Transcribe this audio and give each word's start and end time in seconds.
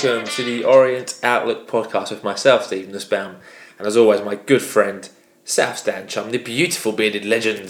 welcome 0.00 0.24
to 0.28 0.44
the 0.44 0.62
Orient 0.62 1.18
Outlook 1.24 1.66
podcast 1.66 2.10
with 2.10 2.22
myself, 2.22 2.66
Stephen 2.66 2.92
Nussbaum, 2.92 3.38
and 3.78 3.86
as 3.86 3.96
always, 3.96 4.22
my 4.22 4.36
good 4.36 4.62
friend, 4.62 5.08
South 5.44 5.76
Stand 5.76 6.08
chum, 6.08 6.30
the 6.30 6.38
beautiful 6.38 6.92
bearded 6.92 7.24
legend, 7.24 7.64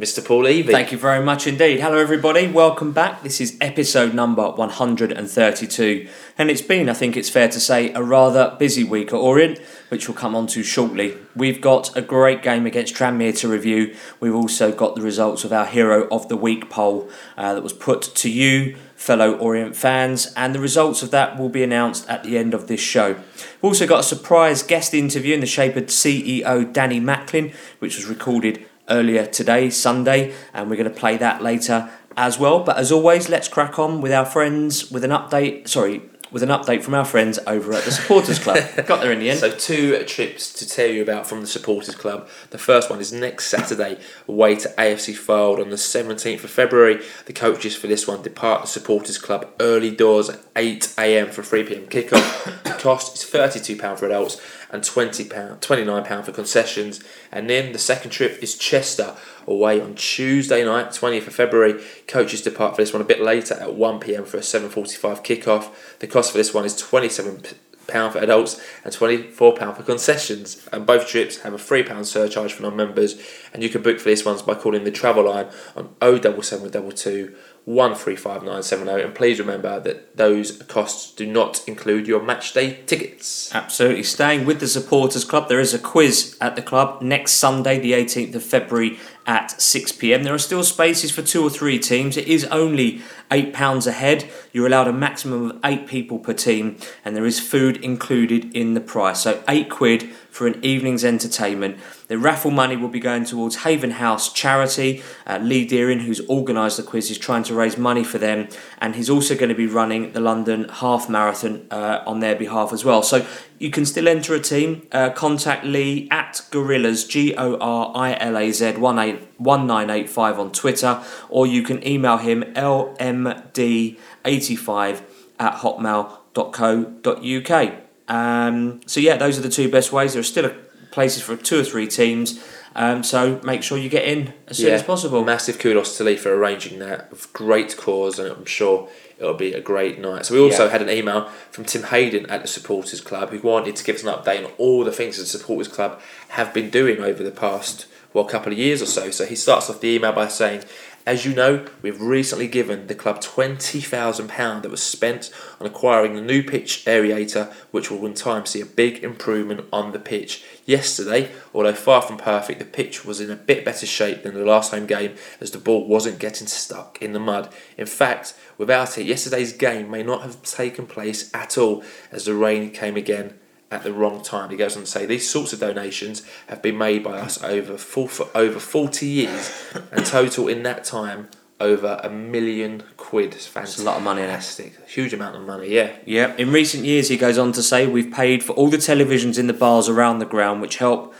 Mr. 0.00 0.24
Paul 0.24 0.44
Levy. 0.44 0.72
Thank 0.72 0.90
you 0.90 0.96
very 0.96 1.22
much 1.22 1.46
indeed. 1.46 1.80
Hello, 1.80 1.98
everybody. 1.98 2.48
Welcome 2.48 2.92
back. 2.92 3.22
This 3.22 3.42
is 3.42 3.58
episode 3.60 4.14
number 4.14 4.52
132. 4.52 6.08
And 6.38 6.50
it's 6.50 6.62
been, 6.62 6.88
I 6.88 6.94
think 6.94 7.14
it's 7.14 7.28
fair 7.28 7.48
to 7.48 7.60
say, 7.60 7.92
a 7.92 8.02
rather 8.02 8.56
busy 8.58 8.82
week 8.82 9.08
at 9.08 9.16
Orient, 9.16 9.58
which 9.90 10.08
we'll 10.08 10.16
come 10.16 10.34
on 10.34 10.46
to 10.46 10.62
shortly. 10.62 11.14
We've 11.36 11.60
got 11.60 11.94
a 11.94 12.00
great 12.00 12.42
game 12.42 12.64
against 12.64 12.94
Tranmere 12.94 13.36
to 13.40 13.48
review. 13.48 13.94
We've 14.18 14.34
also 14.34 14.72
got 14.72 14.94
the 14.94 15.02
results 15.02 15.44
of 15.44 15.52
our 15.52 15.66
Hero 15.66 16.08
of 16.08 16.26
the 16.30 16.38
Week 16.38 16.70
poll 16.70 17.10
uh, 17.36 17.52
that 17.52 17.62
was 17.62 17.74
put 17.74 18.02
to 18.14 18.30
you, 18.30 18.76
fellow 19.04 19.36
Orient 19.36 19.76
fans, 19.76 20.32
and 20.34 20.54
the 20.54 20.58
results 20.58 21.02
of 21.02 21.10
that 21.10 21.38
will 21.38 21.50
be 21.50 21.62
announced 21.62 22.08
at 22.08 22.24
the 22.24 22.38
end 22.38 22.54
of 22.54 22.68
this 22.68 22.80
show. 22.80 23.12
We've 23.12 23.64
also 23.64 23.86
got 23.86 24.00
a 24.00 24.02
surprise 24.02 24.62
guest 24.62 24.94
interview 24.94 25.34
in 25.34 25.40
the 25.40 25.46
shape 25.46 25.76
of 25.76 25.84
CEO 25.88 26.72
Danny 26.72 27.00
Macklin, 27.00 27.52
which 27.80 27.96
was 27.96 28.06
recorded 28.06 28.64
earlier 28.88 29.26
today, 29.26 29.68
Sunday, 29.68 30.32
and 30.54 30.70
we're 30.70 30.76
going 30.76 30.88
to 30.88 30.98
play 30.98 31.18
that 31.18 31.42
later 31.42 31.90
as 32.16 32.38
well. 32.38 32.60
But 32.60 32.78
as 32.78 32.90
always, 32.90 33.28
let's 33.28 33.46
crack 33.46 33.78
on 33.78 34.00
with 34.00 34.10
our 34.10 34.24
friends 34.24 34.90
with 34.90 35.04
an 35.04 35.10
update. 35.10 35.68
Sorry, 35.68 36.00
with 36.34 36.42
an 36.42 36.48
update 36.48 36.82
from 36.82 36.94
our 36.94 37.04
friends 37.04 37.38
over 37.46 37.72
at 37.72 37.84
the 37.84 37.92
Supporters 37.92 38.40
Club. 38.40 38.58
Got 38.86 39.02
there 39.02 39.12
in 39.12 39.20
the 39.20 39.30
end. 39.30 39.38
So, 39.38 39.56
two 39.56 40.02
trips 40.02 40.52
to 40.54 40.68
tell 40.68 40.88
you 40.88 41.00
about 41.00 41.28
from 41.28 41.40
the 41.40 41.46
Supporters 41.46 41.94
Club. 41.94 42.28
The 42.50 42.58
first 42.58 42.90
one 42.90 43.00
is 43.00 43.12
next 43.12 43.46
Saturday, 43.46 44.00
away 44.26 44.56
to 44.56 44.68
AFC 44.70 45.14
Fylde 45.14 45.60
on 45.60 45.70
the 45.70 45.76
17th 45.76 46.42
of 46.42 46.50
February. 46.50 47.00
The 47.26 47.32
coaches 47.32 47.76
for 47.76 47.86
this 47.86 48.08
one 48.08 48.20
depart 48.20 48.62
the 48.62 48.66
Supporters 48.66 49.16
Club 49.16 49.48
early 49.60 49.92
doors 49.92 50.28
at 50.28 50.40
8am 50.56 51.30
for 51.30 51.42
3pm 51.42 51.88
kickoff. 51.88 52.62
the 52.64 52.70
cost 52.70 53.14
is 53.14 53.30
£32 53.30 53.96
for 53.96 54.06
adults 54.06 54.40
and 54.74 54.82
£20, 54.82 55.28
£29 55.60 56.24
for 56.24 56.32
concessions. 56.32 57.00
And 57.30 57.48
then 57.48 57.72
the 57.72 57.78
second 57.78 58.10
trip 58.10 58.42
is 58.42 58.58
Chester, 58.58 59.14
away 59.46 59.80
on 59.80 59.94
Tuesday 59.94 60.64
night, 60.64 60.88
20th 60.88 61.28
of 61.28 61.34
February. 61.34 61.80
Coaches 62.08 62.42
depart 62.42 62.74
for 62.74 62.82
this 62.82 62.92
one 62.92 63.00
a 63.00 63.04
bit 63.04 63.20
later 63.22 63.54
at 63.54 63.68
1pm 63.68 64.26
for 64.26 64.38
a 64.38 64.40
7.45 64.40 65.24
kickoff. 65.24 65.72
The 66.00 66.08
cost 66.08 66.32
for 66.32 66.38
this 66.38 66.52
one 66.52 66.64
is 66.64 66.74
£27 66.74 67.54
for 67.86 68.18
adults 68.18 68.60
and 68.82 68.92
£24 68.92 69.32
for 69.76 69.82
concessions. 69.84 70.68
And 70.72 70.84
both 70.84 71.06
trips 71.06 71.42
have 71.42 71.54
a 71.54 71.56
£3 71.56 72.04
surcharge 72.04 72.52
for 72.52 72.62
non 72.64 72.74
members. 72.74 73.22
And 73.52 73.62
you 73.62 73.68
can 73.68 73.80
book 73.80 74.00
for 74.00 74.08
this 74.08 74.24
ones 74.24 74.42
by 74.42 74.54
calling 74.54 74.82
the 74.82 74.90
travel 74.90 75.30
line 75.30 75.50
on 75.76 75.94
07722 76.02 77.36
135970 77.66 79.02
and 79.02 79.14
please 79.14 79.38
remember 79.38 79.80
that 79.80 80.16
those 80.16 80.62
costs 80.64 81.12
do 81.12 81.26
not 81.26 81.66
include 81.66 82.06
your 82.06 82.22
match 82.22 82.52
day 82.52 82.80
tickets. 82.86 83.54
Absolutely. 83.54 84.02
Staying 84.02 84.44
with 84.44 84.60
the 84.60 84.68
supporters 84.68 85.24
club, 85.24 85.48
there 85.48 85.60
is 85.60 85.72
a 85.72 85.78
quiz 85.78 86.36
at 86.40 86.56
the 86.56 86.62
club 86.62 87.00
next 87.00 87.32
Sunday, 87.32 87.78
the 87.78 87.92
18th 87.92 88.34
of 88.34 88.42
February 88.42 88.98
at 89.26 89.60
6 89.60 89.92
pm. 89.92 90.22
There 90.22 90.34
are 90.34 90.38
still 90.38 90.64
spaces 90.64 91.10
for 91.10 91.22
two 91.22 91.42
or 91.42 91.50
three 91.50 91.78
teams. 91.78 92.16
It 92.16 92.28
is 92.28 92.44
only 92.46 93.02
£8 93.30 93.86
a 93.86 93.92
head. 93.92 94.30
You're 94.52 94.66
allowed 94.66 94.88
a 94.88 94.92
maximum 94.92 95.50
of 95.50 95.60
eight 95.64 95.86
people 95.86 96.18
per 96.18 96.32
team, 96.32 96.76
and 97.04 97.16
there 97.16 97.26
is 97.26 97.40
food 97.40 97.78
included 97.78 98.54
in 98.54 98.74
the 98.74 98.80
price. 98.80 99.22
So, 99.22 99.42
eight 99.48 99.70
quid 99.70 100.12
for 100.30 100.46
an 100.46 100.62
evening's 100.64 101.04
entertainment. 101.04 101.78
The 102.08 102.18
raffle 102.18 102.50
money 102.50 102.76
will 102.76 102.88
be 102.88 103.00
going 103.00 103.24
towards 103.24 103.56
Haven 103.62 103.92
House 103.92 104.32
charity. 104.32 105.02
Uh, 105.26 105.38
Lee 105.40 105.64
Deering, 105.64 106.00
who's 106.00 106.20
organised 106.28 106.76
the 106.76 106.82
quiz, 106.82 107.10
is 107.10 107.18
trying 107.18 107.44
to 107.44 107.54
raise 107.54 107.78
money 107.78 108.04
for 108.04 108.18
them, 108.18 108.48
and 108.78 108.94
he's 108.94 109.08
also 109.08 109.34
going 109.34 109.48
to 109.48 109.54
be 109.54 109.66
running 109.66 110.12
the 110.12 110.20
London 110.20 110.68
Half 110.68 111.08
Marathon 111.08 111.66
uh, 111.70 112.02
on 112.06 112.20
their 112.20 112.36
behalf 112.36 112.72
as 112.72 112.84
well. 112.84 113.02
So 113.02 113.26
you 113.58 113.70
can 113.70 113.86
still 113.86 114.06
enter 114.06 114.34
a 114.34 114.40
team. 114.40 114.86
Uh, 114.92 115.10
contact 115.10 115.64
Lee 115.64 116.08
at 116.10 116.42
Gorillas 116.50 117.06
G 117.06 117.34
O 117.36 117.56
R 117.56 117.92
I 117.94 118.16
L 118.20 118.36
A 118.36 118.52
Z 118.52 118.72
one 118.72 118.98
eight 118.98 119.23
one 119.38 119.66
nine 119.66 119.90
eight 119.90 120.08
five 120.08 120.38
on 120.38 120.52
Twitter, 120.52 121.02
or 121.28 121.46
you 121.46 121.62
can 121.62 121.84
email 121.86 122.16
him 122.18 122.42
lmd85 122.54 125.02
at 125.38 125.54
hotmail.co.uk. 125.56 127.72
Um, 128.06 128.80
so 128.86 129.00
yeah, 129.00 129.16
those 129.16 129.38
are 129.38 129.42
the 129.42 129.48
two 129.48 129.70
best 129.70 129.90
ways. 129.92 130.12
There 130.12 130.20
are 130.20 130.24
still 130.24 130.52
places 130.90 131.22
for 131.22 131.36
two 131.36 131.60
or 131.60 131.64
three 131.64 131.88
teams. 131.88 132.42
Um, 132.76 133.04
so 133.04 133.40
make 133.44 133.62
sure 133.62 133.78
you 133.78 133.88
get 133.88 134.04
in 134.04 134.34
as 134.48 134.56
soon 134.58 134.66
Yeah, 134.68 134.74
as 134.74 134.82
possible. 134.82 135.24
Massive 135.24 135.58
kudos 135.60 135.96
to 135.96 136.02
Lee 136.04 136.16
for 136.16 136.34
arranging 136.34 136.80
that. 136.80 137.08
Great 137.32 137.76
cause, 137.76 138.18
and 138.18 138.30
I'm 138.32 138.44
sure 138.44 138.88
it'll 139.18 139.34
be 139.34 139.52
a 139.52 139.60
great 139.60 140.00
night. 140.00 140.26
So 140.26 140.34
we 140.34 140.40
also 140.40 140.64
Yeah. 140.64 140.70
had 140.72 140.82
an 140.82 140.90
email 140.90 141.28
from 141.52 141.64
Tim 141.64 141.84
Hayden 141.84 142.26
at 142.28 142.42
the 142.42 142.48
Supporters 142.48 143.00
Club 143.00 143.30
who 143.30 143.38
wanted 143.38 143.76
to 143.76 143.84
give 143.84 143.94
us 143.96 144.02
an 144.02 144.08
update 144.08 144.44
on 144.44 144.50
all 144.58 144.82
the 144.82 144.90
things 144.90 145.18
the 145.18 145.24
Supporters 145.26 145.68
Club 145.72 146.00
have 146.30 146.52
been 146.52 146.68
doing 146.68 147.00
over 147.00 147.22
the 147.22 147.30
past 147.30 147.86
well 148.14 148.26
a 148.26 148.30
couple 148.30 148.52
of 148.52 148.58
years 148.58 148.80
or 148.80 148.86
so. 148.86 149.10
So 149.10 149.26
he 149.26 149.36
starts 149.36 149.68
off 149.68 149.80
the 149.80 149.88
email 149.88 150.12
by 150.12 150.28
saying. 150.28 150.64
As 151.06 151.26
you 151.26 151.34
know, 151.34 151.66
we've 151.82 152.00
recently 152.00 152.48
given 152.48 152.86
the 152.86 152.94
club 152.94 153.20
£20,000 153.20 154.62
that 154.62 154.70
was 154.70 154.82
spent 154.82 155.30
on 155.60 155.66
acquiring 155.66 156.14
the 156.14 156.22
new 156.22 156.42
pitch 156.42 156.82
aerator, 156.86 157.52
which 157.72 157.90
will 157.90 158.06
in 158.06 158.14
time 158.14 158.46
see 158.46 158.62
a 158.62 158.66
big 158.66 159.04
improvement 159.04 159.66
on 159.70 159.92
the 159.92 159.98
pitch. 159.98 160.42
Yesterday, 160.64 161.30
although 161.52 161.74
far 161.74 162.00
from 162.00 162.16
perfect, 162.16 162.58
the 162.58 162.64
pitch 162.64 163.04
was 163.04 163.20
in 163.20 163.30
a 163.30 163.36
bit 163.36 163.66
better 163.66 163.84
shape 163.84 164.22
than 164.22 164.32
the 164.32 164.46
last 164.46 164.70
home 164.70 164.86
game 164.86 165.14
as 165.42 165.50
the 165.50 165.58
ball 165.58 165.86
wasn't 165.86 166.18
getting 166.18 166.46
stuck 166.46 167.02
in 167.02 167.12
the 167.12 167.20
mud. 167.20 167.52
In 167.76 167.84
fact, 167.84 168.32
without 168.56 168.96
it, 168.96 169.04
yesterday's 169.04 169.52
game 169.52 169.90
may 169.90 170.02
not 170.02 170.22
have 170.22 170.42
taken 170.42 170.86
place 170.86 171.30
at 171.34 171.58
all 171.58 171.84
as 172.12 172.24
the 172.24 172.34
rain 172.34 172.70
came 172.70 172.96
again 172.96 173.34
at 173.74 173.82
the 173.82 173.92
wrong 173.92 174.22
time. 174.22 174.50
He 174.50 174.56
goes 174.56 174.76
on 174.76 174.84
to 174.84 174.88
say 174.88 175.04
these 175.04 175.28
sorts 175.28 175.52
of 175.52 175.60
donations 175.60 176.22
have 176.46 176.62
been 176.62 176.78
made 176.78 177.02
by 177.02 177.18
us 177.18 177.42
over 177.42 177.76
full, 177.76 178.06
for 178.06 178.28
over 178.34 178.60
40 178.60 179.04
years 179.04 179.72
and 179.90 180.06
total 180.06 180.48
in 180.48 180.62
that 180.62 180.84
time 180.84 181.28
over 181.60 182.00
a 182.02 182.08
million 182.08 182.84
quid. 182.96 183.34
It's 183.34 183.46
fantastic. 183.46 183.82
a 183.82 183.86
lot 183.86 183.96
of 183.96 184.02
money? 184.02 184.22
Fantastic. 184.22 184.88
Huge 184.88 185.12
amount 185.12 185.36
of 185.36 185.42
money, 185.42 185.68
yeah. 185.68 185.96
Yeah, 186.06 186.34
in 186.36 186.52
recent 186.52 186.84
years, 186.84 187.08
he 187.08 187.16
goes 187.16 187.36
on 187.36 187.52
to 187.52 187.62
say, 187.62 187.86
we've 187.86 188.12
paid 188.12 188.42
for 188.42 188.52
all 188.52 188.68
the 188.68 188.76
televisions 188.76 189.38
in 189.38 189.48
the 189.48 189.52
bars 189.52 189.88
around 189.88 190.20
the 190.20 190.26
ground, 190.26 190.60
which 190.62 190.76
help 190.76 191.14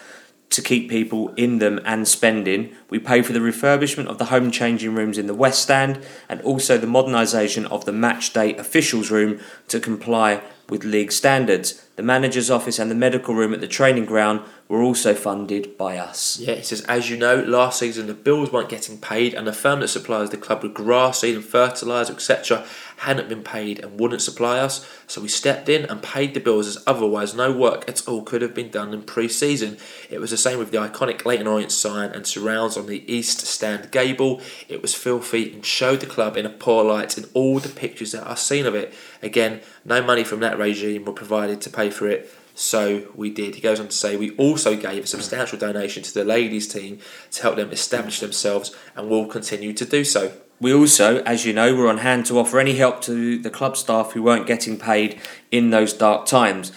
to 0.51 0.63
keep 0.63 0.89
people 0.89 1.35
in 1.35 1.59
them 1.59 1.81
and 1.85 2.07
spending. 2.07 2.73
We 2.89 3.01
pay 3.01 3.23
for 3.23 3.33
the 3.33 3.41
refurbishment 3.41 4.07
of 4.07 4.19
the 4.19 4.27
home 4.27 4.53
changing 4.53 4.95
rooms 4.95 5.19
in 5.19 5.27
the 5.27 5.35
West 5.35 5.63
Stand 5.63 6.05
and 6.29 6.41
also 6.43 6.79
the 6.79 6.87
modernisation 6.87 7.65
of 7.67 7.85
the 7.85 7.93
match 7.93 8.33
day 8.33 8.55
officials 8.57 9.11
room 9.11 9.41
to 9.69 9.81
comply 9.81 10.43
with 10.69 10.85
league 10.85 11.13
standards. 11.13 11.87
The 11.97 12.03
manager's 12.03 12.51
office 12.51 12.79
and 12.79 12.91
the 12.91 12.95
medical 12.95 13.35
room 13.35 13.55
at 13.55 13.61
the 13.61 13.69
training 13.69 14.07
ground 14.07 14.41
were 14.69 14.83
also 14.83 15.15
funded 15.15 15.77
by 15.79 15.97
us. 15.97 16.39
Yeah, 16.41 16.55
he 16.55 16.63
says, 16.63 16.81
as 16.83 17.11
you 17.11 17.17
know, 17.17 17.37
last 17.37 17.79
season 17.79 18.07
the 18.07 18.15
bills 18.15 18.51
weren't 18.51 18.69
getting 18.69 18.99
paid, 18.99 19.35
and 19.35 19.47
the 19.47 19.53
firm 19.53 19.81
that 19.81 19.89
supplies 19.89 20.31
the 20.31 20.37
club 20.37 20.63
with 20.63 20.75
grass 20.75 21.21
seed 21.21 21.37
and 21.37 21.45
fertiliser, 21.45 22.15
etc., 22.15 22.65
hadn't 22.99 23.29
been 23.29 23.43
paid 23.43 23.79
and 23.81 23.99
wouldn't 23.99 24.23
supply 24.23 24.59
us. 24.59 24.89
So 25.07 25.21
we 25.21 25.29
stepped 25.29 25.69
in 25.69 25.85
and 25.85 26.03
paid 26.03 26.35
the 26.35 26.41
bills, 26.41 26.67
as 26.67 26.83
otherwise 26.87 27.35
no 27.35 27.53
work 27.53 27.89
at 27.89 28.07
all 28.09 28.23
could 28.23 28.43
have 28.43 28.55
been 28.55 28.71
done 28.71 28.93
in 28.93 29.03
pre-season. 29.03 29.79
It 30.11 30.21
was 30.21 30.31
the 30.31 30.37
same 30.37 30.59
with 30.59 30.71
the 30.71 30.79
iconic 30.79 31.25
Leyton 31.25 31.47
Orient 31.47 31.73
sign 31.73 32.11
and 32.11 32.27
surrounds 32.27 32.77
on 32.77 32.87
the 32.87 33.11
east 33.13 33.41
stand 33.41 33.91
gable. 33.91 34.41
It 34.69 34.83
was 34.83 34.95
filthy 34.95 35.53
and 35.53 35.65
showed 35.65 36.01
the 36.01 36.07
club 36.07 36.37
in 36.37 36.47
a 36.47 36.51
poor 36.51 36.85
light 36.85 37.19
in 37.19 37.25
all 37.35 37.59
the 37.59 37.69
pictures 37.69 38.13
that 38.13 38.27
are 38.27 38.37
seen 38.37 38.67
of 38.67 38.75
it. 38.75 38.95
Again, 39.23 39.61
no 39.85 40.03
money 40.03 40.25
from 40.25 40.41
that 40.41 40.59
regime 40.59 41.05
were 41.05 41.13
provided 41.13 41.61
to 41.63 41.71
pay 41.71 41.91
for 41.91 42.09
it. 42.09 42.33
So 42.55 43.09
we 43.17 43.31
did. 43.31 43.57
He 43.57 43.61
goes 43.61 43.81
on 43.81 43.89
to 43.89 43.93
say 43.93 44.17
we 44.17 44.37
also 44.37 44.77
gave 44.77 45.05
a 45.05 45.07
substantial 45.09 45.59
donation 45.59 46.05
to 46.05 46.15
the 46.15 46.25
ladies' 46.25 46.69
team 46.69 47.01
to 47.33 47.43
help 47.43 47.57
them 47.57 47.73
establish 47.73 48.21
themselves 48.21 48.75
and 48.95 49.11
will 49.11 49.27
continue 49.27 49.73
to 49.73 49.85
do 49.85 50.05
so. 50.05 50.33
We 50.61 50.73
also, 50.73 51.23
as 51.25 51.45
you 51.45 51.53
know, 51.53 51.75
were 51.75 51.89
on 51.89 51.99
hand 51.99 52.27
to 52.27 52.39
offer 52.39 52.59
any 52.61 52.77
help 52.77 53.01
to 53.03 53.39
the 53.39 53.51
club 53.51 53.77
staff 53.77 54.13
who 54.13 54.23
weren't 54.23 54.47
getting 54.47 54.79
paid 54.79 55.21
in 55.51 55.71
those 55.71 55.93
dark 55.93 56.27
times. 56.27 56.71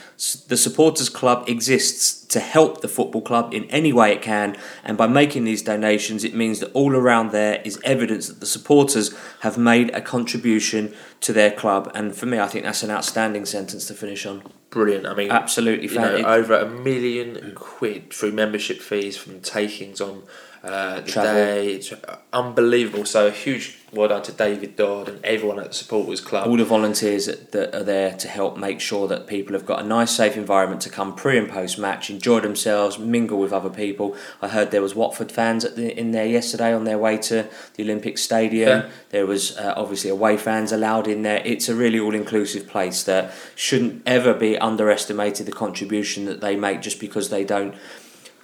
The 0.48 0.58
Supporters 0.58 1.10
Club 1.10 1.48
exists 1.48 2.26
to 2.26 2.40
help 2.40 2.82
the 2.82 2.88
football 2.88 3.22
club 3.22 3.54
in 3.54 3.66
any 3.66 3.94
way 3.94 4.12
it 4.12 4.22
can, 4.22 4.58
and 4.84 4.98
by 4.98 5.08
making 5.08 5.44
these 5.44 5.62
donations, 5.62 6.24
it 6.24 6.34
means 6.34 6.60
that 6.60 6.72
all 6.74 6.96
around 6.96 7.32
there 7.32 7.62
is 7.64 7.80
evidence 7.84 8.28
that 8.28 8.40
the 8.40 8.46
supporters 8.46 9.16
have 9.42 9.58
made 9.58 9.90
a 9.96 10.02
contribution 10.02 10.94
to 11.22 11.32
their 11.32 11.52
club. 11.52 11.92
And 11.96 12.16
for 12.16 12.26
me, 12.26 12.40
I 12.40 12.48
think 12.48 12.66
that's 12.66 12.84
an 12.84 12.92
outstanding 12.92 13.46
sentence 13.46 13.88
to 13.88 13.94
finish 13.94 14.26
on. 14.26 14.44
Brilliant. 14.70 15.06
I 15.06 15.14
mean, 15.14 15.32
Absolutely 15.32 15.88
you 15.88 15.96
know, 15.96 16.18
over 16.26 16.56
a 16.56 16.68
million 16.68 17.54
quid 17.56 18.12
through 18.12 18.34
membership 18.34 18.82
fees 18.82 19.16
from 19.16 19.40
takings 19.40 20.02
on 20.02 20.24
uh, 20.64 21.02
the 21.02 21.12
Travel. 21.12 21.34
day. 21.34 21.74
It's 21.74 21.94
unbelievable. 22.34 23.06
So 23.06 23.28
a 23.28 23.32
huge 23.32 23.78
well 23.94 24.10
done 24.10 24.22
to 24.22 24.32
David 24.32 24.76
Dodd 24.76 25.08
and 25.08 25.24
everyone 25.24 25.60
at 25.60 25.68
the 25.68 25.74
Supporters 25.74 26.20
Club. 26.20 26.46
all 26.48 26.58
the 26.58 26.66
volunteers 26.66 27.26
that, 27.28 27.52
that 27.54 27.74
are 27.74 27.84
there 27.84 28.12
to 28.18 28.28
help 28.28 28.58
make 28.58 28.82
sure 28.82 29.08
that 29.08 29.28
people 29.28 29.54
have 29.54 29.66
got 29.66 29.82
a 29.82 29.88
nice, 29.88 30.12
safe 30.12 30.36
environment 30.36 30.82
to 30.82 30.90
come 30.90 31.16
pre 31.16 31.38
and 31.38 31.50
post 31.50 31.80
match, 31.80 32.10
enjoy 32.10 32.42
themselves, 32.42 33.00
mingle 33.00 33.40
with 33.40 33.54
other 33.54 33.70
people. 33.70 34.16
I 34.42 34.50
heard 34.50 34.72
there 34.72 34.82
was 34.82 34.94
Watford 34.94 35.32
fans 35.32 35.64
at 35.64 35.76
the, 35.76 35.98
in 35.98 36.12
there 36.12 36.26
yesterday 36.26 36.74
on 36.74 36.84
their 36.84 36.98
way 36.98 37.18
to 37.18 37.48
the 37.76 37.84
Olympic 37.84 38.18
Stadium. 38.18 38.70
Yeah. 38.70 38.90
There 39.12 39.26
was 39.26 39.58
uh, 39.58 39.74
obviously 39.78 40.10
away 40.10 40.38
fans 40.38 40.72
allowed 40.72 41.08
in 41.08 41.22
there. 41.22 41.42
It's 41.46 41.70
a 41.70 41.76
really 41.76 42.00
all 42.00 42.14
inclusive 42.14 42.68
place 42.68 43.04
that 43.04 43.34
shouldn't 43.56 44.04
ever 44.06 44.34
be 44.34 44.58
underestimated. 44.58 45.46
The 45.46 45.52
contribution 45.54 46.26
that 46.26 46.42
they 46.42 46.56
make 46.56 46.82
just 46.82 47.00
because 47.00 47.30
they 47.30 47.46
don't 47.46 47.74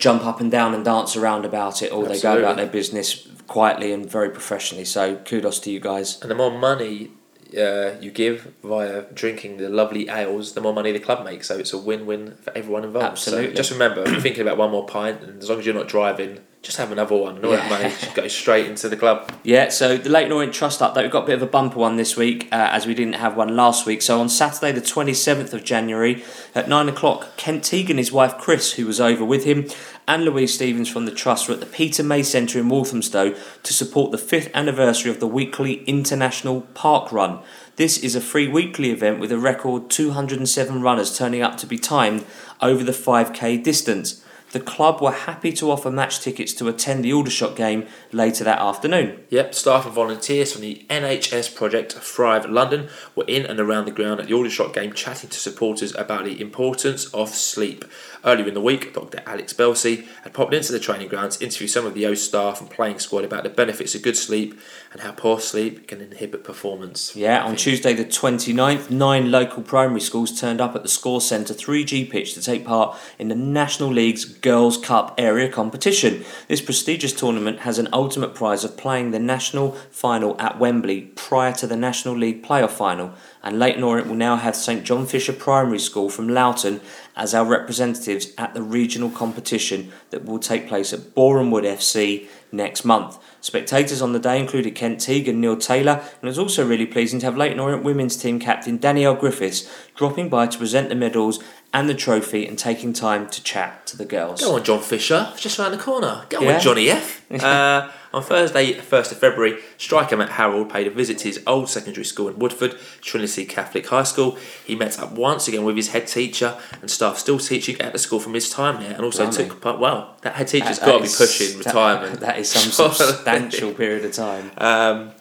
jump 0.04 0.26
up 0.26 0.42
and 0.42 0.52
down 0.52 0.74
and 0.74 0.84
dance 0.84 1.16
around 1.16 1.46
about 1.46 1.82
it, 1.82 1.90
or 1.94 2.06
they 2.06 2.20
go 2.20 2.38
about 2.38 2.58
their 2.58 2.68
business 2.68 3.26
quietly 3.48 3.94
and 3.94 4.10
very 4.10 4.30
professionally. 4.30 4.84
So 4.84 5.16
kudos 5.16 5.60
to 5.62 5.72
you 5.72 5.80
guys. 5.80 6.22
And 6.22 6.30
the 6.30 6.36
more 6.36 6.52
money 6.52 7.12
uh, 7.58 7.92
you 8.02 8.12
give 8.12 8.52
via 8.64 9.04
drinking 9.14 9.58
the 9.58 9.70
lovely 9.70 10.10
ales, 10.10 10.56
the 10.56 10.62
more 10.62 10.74
money 10.74 10.92
the 10.92 11.00
club 11.00 11.24
makes. 11.24 11.48
So 11.48 11.58
it's 11.58 11.72
a 11.72 11.78
win-win 11.78 12.36
for 12.42 12.52
everyone 12.58 12.84
involved. 12.84 13.08
Absolutely. 13.08 13.52
So 13.52 13.56
just 13.56 13.72
remember, 13.72 14.02
if 14.04 14.12
you're 14.12 14.20
thinking 14.22 14.42
about 14.42 14.58
one 14.58 14.72
more 14.72 14.86
pint, 14.86 15.22
and 15.22 15.42
as 15.42 15.50
long 15.50 15.60
as 15.60 15.66
you're 15.66 15.76
not 15.76 15.88
driving, 15.88 16.40
just 16.64 16.78
have 16.78 16.92
another 16.94 17.16
one. 17.16 17.36
And 17.36 17.46
all 17.46 17.52
that 17.52 17.70
Yeah. 17.70 17.78
money 17.78 17.90
just 18.00 18.16
goes 18.16 18.34
straight 18.34 18.66
into 18.68 18.88
the 18.90 18.96
club. 18.96 19.30
Yeah, 19.44 19.68
so 19.70 19.98
the 19.98 20.10
Leyton 20.10 20.32
Orient 20.32 20.54
Trust 20.54 20.80
update, 20.80 21.04
we've 21.04 21.12
got 21.12 21.24
a 21.24 21.28
bit 21.28 21.36
of 21.36 21.44
a 21.44 21.46
bumper 21.46 21.78
one 21.78 21.98
this 21.98 22.16
week 22.18 22.48
uh, 22.52 22.70
as 22.72 22.88
we 22.88 22.94
didn't 22.94 23.16
have 23.16 23.36
one 23.36 23.56
last 23.56 23.86
week. 23.86 24.02
So 24.02 24.20
on 24.20 24.30
Saturday, 24.30 24.72
the 24.72 24.82
27th 24.82 25.54
of 25.54 25.64
January 25.64 26.24
at 26.56 26.68
9 26.70 26.88
o'clock, 26.90 27.36
Kent 27.38 27.64
Teagan, 27.64 27.98
his 27.98 28.12
wife 28.14 28.38
Chris, 28.38 28.74
who 28.74 28.86
was 28.88 29.00
over 29.02 29.26
with 29.26 29.44
him, 29.44 29.68
and 30.08 30.26
Louise 30.26 30.54
Stevens 30.54 30.90
from 30.90 31.06
the 31.06 31.12
Trust 31.12 31.48
were 31.48 31.54
at 31.54 31.60
the 31.60 31.66
Peter 31.66 32.04
May 32.04 32.24
Centre 32.24 32.60
in 32.60 32.70
Walthamstow 32.70 33.36
to 33.64 33.74
support 33.74 34.12
the 34.12 34.18
fifth 34.18 34.50
anniversary 34.54 35.10
of 35.10 35.20
the 35.20 35.28
weekly 35.28 35.84
International 35.86 36.62
Park 36.74 37.12
Run. 37.12 37.40
This 37.76 37.98
is 37.98 38.16
a 38.16 38.22
free 38.22 38.48
weekly 38.48 38.92
event 38.92 39.20
with 39.20 39.32
a 39.32 39.38
record 39.38 39.90
207 39.90 40.82
runners 40.82 41.18
turning 41.18 41.42
up 41.42 41.58
to 41.58 41.66
be 41.66 41.78
timed 41.78 42.26
over 42.62 42.84
the 42.84 42.92
5k 42.92 43.64
distance. 43.64 44.24
The 44.54 44.60
club 44.60 45.02
were 45.02 45.12
happy 45.12 45.52
to 45.54 45.72
offer 45.72 45.90
match 45.90 46.20
tickets 46.20 46.54
to 46.54 46.68
attend 46.68 47.04
the 47.04 47.12
Aldershot 47.12 47.56
game 47.56 47.88
later 48.12 48.44
that 48.44 48.60
afternoon. 48.60 49.24
Yep, 49.32 49.56
staff 49.56 49.86
and 49.86 49.96
volunteers 49.96 50.54
from 50.54 50.62
the 50.62 50.86
NHS 50.92 51.56
project 51.56 51.94
Thrive 51.94 52.48
London 52.48 52.88
were 53.16 53.26
in 53.28 53.48
and 53.48 53.60
around 53.60 53.86
the 53.86 53.92
ground 53.92 54.20
at 54.20 54.28
the 54.28 54.34
Aldershot 54.36 54.72
game 54.72 54.94
chatting 54.94 55.32
to 55.32 55.40
supporters 55.40 55.96
about 55.96 56.26
the 56.26 56.40
importance 56.40 57.06
of 57.16 57.30
sleep. 57.30 57.84
Earlier 58.26 58.48
in 58.48 58.54
the 58.54 58.62
week, 58.62 58.94
Dr. 58.94 59.22
Alex 59.26 59.52
Belsey 59.52 60.08
had 60.24 60.34
popped 60.34 60.54
into 60.54 60.72
the 60.72 60.80
training 60.80 61.10
grounds 61.10 61.38
to 61.38 61.44
interview 61.44 61.68
some 61.68 61.86
of 61.86 61.94
the 61.94 62.06
O 62.06 62.14
staff 62.14 62.62
and 62.62 62.70
playing 62.70 63.00
squad 63.00 63.26
about 63.26 63.44
the 63.44 63.50
benefits 63.50 63.96
of 63.96 64.02
good 64.02 64.16
sleep 64.16 64.58
and 64.94 65.02
how 65.02 65.12
poor 65.12 65.42
sleep 65.42 65.88
can 65.90 66.00
inhibit 66.00 66.44
performance. 66.44 67.16
Yeah, 67.18 67.44
on 67.44 67.58
Tuesday 67.58 67.94
the 67.94 68.06
29th, 68.06 68.90
nine 68.90 69.30
local 69.30 69.62
primary 69.62 70.00
schools 70.00 70.40
turned 70.40 70.62
up 70.62 70.74
at 70.74 70.84
the 70.84 70.90
Score 70.90 71.20
Centre 71.20 71.54
3G 71.54 72.10
pitch 72.10 72.34
to 72.36 72.42
take 72.42 72.64
part 72.64 72.98
in 73.20 73.28
the 73.28 73.36
National 73.36 73.90
League's 73.90 74.24
Girls' 74.24 74.78
Cup 74.78 75.16
area 75.18 75.52
competition. 75.52 76.24
This 76.48 76.62
prestigious 76.62 77.12
tournament 77.12 77.60
has 77.62 77.78
an 77.78 77.90
ultimate 77.92 78.34
prize 78.34 78.64
of 78.64 78.78
playing 78.78 79.12
the 79.12 79.20
national 79.20 79.72
final 79.92 80.40
at 80.40 80.60
Wembley 80.60 81.02
prior 81.16 81.52
to 81.54 81.68
the 81.68 81.76
National 81.76 82.16
League 82.16 82.42
playoff 82.42 82.72
final. 82.72 83.14
And 83.42 83.60
Leyton 83.60 83.84
Orient 83.84 84.08
will 84.08 84.16
now 84.16 84.38
have 84.38 84.56
St 84.56 84.86
John 84.86 85.06
Fisher 85.06 85.34
Primary 85.34 85.80
School 85.80 86.10
from 86.10 86.30
Loughton 86.30 86.80
as 87.16 87.34
our 87.34 87.46
representatives 87.46 88.28
at 88.38 88.54
the 88.54 88.62
regional 88.62 89.10
competition 89.10 89.92
that 90.10 90.26
will 90.26 90.40
take 90.40 90.68
place 90.68 90.94
at 90.94 91.14
Boreham 91.14 91.52
Wood 91.52 91.64
FC 91.64 92.28
next 92.52 92.84
month. 92.86 93.18
Spectators 93.42 94.02
on 94.02 94.14
the 94.14 94.20
day 94.20 94.40
included 94.40 94.74
Kent 94.76 95.02
Teague 95.02 95.28
and 95.28 95.42
Neil 95.42 95.58
Taylor, 95.58 95.94
and 96.02 96.24
it 96.24 96.26
was 96.28 96.40
also 96.40 96.66
really 96.66 96.86
pleasing 96.86 97.20
to 97.20 97.26
have 97.26 97.36
Leyton 97.38 97.60
Orient 97.60 97.84
women's 97.84 98.16
team 98.16 98.40
captain 98.40 98.78
Danielle 98.78 99.16
Griffiths 99.16 99.70
dropping 99.96 100.30
by 100.30 100.48
to 100.48 100.58
present 100.58 100.90
the 100.90 100.96
medals 100.96 101.44
and 101.74 101.90
the 101.90 101.94
trophy 101.96 102.48
and 102.48 102.58
taking 102.58 102.94
time 102.94 103.28
to 103.30 103.44
chat 103.44 103.86
to 103.88 103.98
the 103.98 104.06
girls. 104.06 104.42
Go 104.42 104.56
on, 104.56 104.64
John 104.64 104.80
Fisher, 104.82 105.34
just 105.36 105.60
around 105.60 105.72
the 105.72 105.78
corner. 105.78 106.26
Go 106.30 106.40
Yeah. 106.42 106.56
on, 106.56 106.62
Johnny 106.62 106.90
F. 106.90 107.22
uh, 107.44 107.90
on 108.14 108.22
Thursday, 108.24 108.74
1st 108.74 109.12
of 109.12 109.18
February, 109.18 109.60
striker 109.78 110.16
Matt 110.16 110.30
Harrold 110.32 110.70
paid 110.70 110.86
a 110.88 110.92
visit 110.92 111.18
to 111.20 111.28
his 111.28 111.42
old 111.48 111.70
secondary 111.70 112.06
school 112.06 112.28
in 112.28 112.38
Woodford, 112.38 112.78
Trinity 113.02 113.46
Catholic 113.46 113.88
High 113.88 114.04
School. 114.04 114.38
He 114.66 114.76
met 114.76 115.00
up 115.00 115.14
once 115.14 115.48
again 115.48 115.64
with 115.64 115.76
his 115.76 115.90
head 115.90 116.08
teacher 116.08 116.58
and 116.82 116.92
staff 116.92 117.18
still 117.18 117.40
teaching 117.40 117.80
at 117.82 117.92
the 117.92 118.00
school 118.00 118.20
from 118.20 118.34
his 118.36 118.50
time 118.50 118.82
there, 118.82 118.94
and 118.94 119.04
also 119.04 119.26
Blimey. 119.26 119.36
took 119.50 119.62
part. 119.62 119.80
Well, 119.80 120.16
that 120.22 120.36
head 120.36 120.48
teacher's 120.48 120.80
That- 120.80 120.86
got 120.86 120.98
to 121.00 121.04
be 121.04 121.10
pushing 121.10 121.58
that- 121.60 121.66
retirement. 121.66 122.20
that 122.20 122.38
is 122.38 122.50
some 122.50 122.72
substantial 122.72 123.74
period 123.82 124.06
of 124.06 124.12
time. 124.14 124.52
Um, 124.58 125.12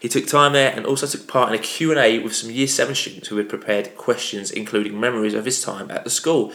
he 0.00 0.08
took 0.08 0.26
time 0.26 0.52
there 0.52 0.72
and 0.74 0.84
also 0.84 1.06
took 1.06 1.28
part 1.28 1.48
in 1.50 1.54
a 1.54 1.62
Q&A 1.62 2.18
with 2.18 2.34
some 2.34 2.50
Year 2.50 2.66
7 2.66 2.92
students 2.96 3.28
who 3.28 3.36
had 3.36 3.48
prepared 3.48 3.96
questions 3.96 4.50
including 4.50 4.98
memories 4.98 5.32
of 5.34 5.44
his 5.44 5.62
time 5.62 5.92
at 5.92 6.02
the 6.02 6.10
school. 6.10 6.52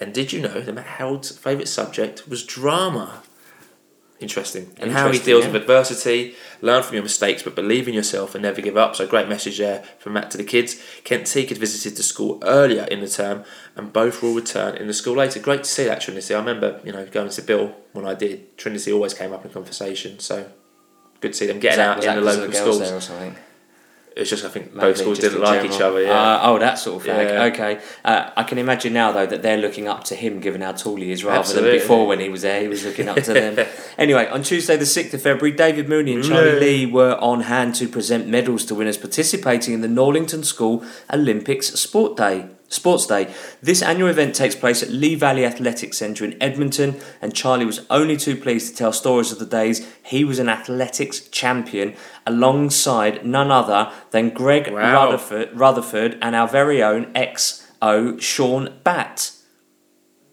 And 0.00 0.14
did 0.14 0.32
you 0.32 0.40
know 0.40 0.60
that 0.62 0.74
Matt 0.74 0.86
Harrold's 0.86 1.36
favourite 1.36 1.68
subject 1.68 2.26
was 2.28 2.42
drama? 2.44 3.22
Interesting. 4.20 4.70
And 4.78 4.90
how 4.90 5.12
he 5.12 5.18
deals 5.20 5.44
yeah. 5.44 5.52
with 5.52 5.62
adversity, 5.62 6.34
learn 6.60 6.82
from 6.82 6.94
your 6.94 7.04
mistakes 7.04 7.42
but 7.42 7.54
believe 7.54 7.86
in 7.86 7.94
yourself 7.94 8.34
and 8.34 8.42
never 8.42 8.60
give 8.60 8.76
up. 8.76 8.96
So 8.96 9.06
great 9.06 9.28
message 9.28 9.58
there 9.58 9.84
from 10.00 10.14
Matt 10.14 10.32
to 10.32 10.38
the 10.38 10.44
kids. 10.44 10.82
Kent 11.04 11.26
Teague 11.26 11.50
had 11.50 11.58
visited 11.58 11.96
the 11.96 12.02
school 12.02 12.42
earlier 12.42 12.84
in 12.84 13.00
the 13.00 13.08
term 13.08 13.44
and 13.76 13.92
both 13.92 14.20
will 14.20 14.34
return 14.34 14.76
in 14.76 14.88
the 14.88 14.94
school 14.94 15.14
later. 15.14 15.38
Great 15.38 15.62
to 15.64 15.70
see 15.70 15.84
that 15.84 16.00
Trinity. 16.00 16.34
I 16.34 16.38
remember, 16.38 16.80
you 16.84 16.92
know, 16.92 17.06
going 17.06 17.30
to 17.30 17.42
Bill 17.42 17.76
when 17.92 18.04
I 18.04 18.14
did. 18.14 18.58
Trinity 18.58 18.92
always 18.92 19.14
came 19.14 19.32
up 19.32 19.44
in 19.44 19.52
conversation, 19.52 20.18
so 20.18 20.50
good 21.20 21.32
to 21.32 21.38
see 21.38 21.46
them 21.46 21.60
getting 21.60 21.78
that- 21.78 21.98
out 21.98 22.04
in 22.04 22.16
the 22.16 22.20
local 22.20 22.52
schools. 22.52 23.10
There 24.18 24.24
or 24.24 24.26
something? 24.26 24.28
It's 24.28 24.30
just 24.30 24.44
I 24.44 24.48
think 24.48 24.74
Maybe 24.74 24.86
both 24.88 24.98
schools 24.98 25.18
didn't 25.18 25.40
like 25.40 25.64
each 25.64 25.80
other. 25.80 26.02
Yeah, 26.02 26.10
Uh, 26.12 26.40
oh, 26.42 26.58
that 26.58 26.78
sort 26.78 26.96
of 26.96 27.02
thing. 27.06 27.28
Yeah. 27.28 27.44
Okay. 27.44 27.80
Uh, 28.04 28.30
I 28.36 28.42
can 28.44 28.58
imagine 28.58 28.92
now, 28.92 29.12
though, 29.12 29.26
that 29.26 29.42
they're 29.42 29.56
looking 29.56 29.88
up 29.88 30.04
to 30.04 30.14
him 30.14 30.40
given 30.40 30.60
how 30.60 30.72
tall 30.72 30.96
he 30.96 31.10
is 31.12 31.24
rather 31.24 31.38
Absolutely. 31.38 31.70
than 31.70 31.80
before 31.80 32.06
when 32.06 32.20
he 32.20 32.28
was 32.28 32.42
there. 32.42 32.60
He 32.60 32.68
was 32.68 32.84
looking 32.84 33.08
up 33.08 33.16
to 33.22 33.32
them. 33.32 33.66
Anyway, 33.98 34.26
on 34.28 34.42
Tuesday, 34.44 34.76
the 34.76 34.84
6th 34.84 35.12
of 35.14 35.22
February, 35.22 35.50
David 35.56 35.88
Mooney 35.88 36.14
and 36.14 36.22
Charlie 36.24 36.52
Mooney. 36.52 36.60
Lee 36.60 36.86
were 36.86 37.16
on 37.16 37.40
hand 37.42 37.74
to 37.76 37.88
present 37.88 38.28
medals 38.28 38.64
to 38.66 38.74
winners 38.76 38.96
participating 38.96 39.74
in 39.74 39.80
the 39.80 39.88
Norlington 39.88 40.44
School 40.44 40.84
Olympics 41.12 41.68
Sport 41.74 42.16
Day. 42.16 42.46
Sports 42.68 43.06
Day. 43.06 43.32
This 43.62 43.82
annual 43.82 44.08
event 44.08 44.34
takes 44.34 44.54
place 44.54 44.82
at 44.82 44.90
Lee 44.90 45.14
Valley 45.14 45.44
Athletic 45.44 45.94
Centre 45.94 46.24
in 46.24 46.40
Edmonton, 46.42 47.00
and 47.22 47.34
Charlie 47.34 47.64
was 47.64 47.86
only 47.88 48.16
too 48.16 48.36
pleased 48.36 48.70
to 48.72 48.76
tell 48.76 48.92
stories 48.92 49.32
of 49.32 49.38
the 49.38 49.46
days 49.46 49.86
he 50.02 50.24
was 50.24 50.38
an 50.38 50.48
athletics 50.48 51.20
champion 51.28 51.94
alongside 52.26 53.24
none 53.24 53.50
other 53.50 53.90
than 54.10 54.30
Greg 54.30 54.70
Wow. 54.70 55.06
Rutherford, 55.06 55.58
Rutherford 55.58 56.18
and 56.20 56.34
our 56.36 56.46
very 56.48 56.82
own 56.82 57.06
XO 57.14 58.20
Shaun 58.20 58.74
Batt. 58.84 59.32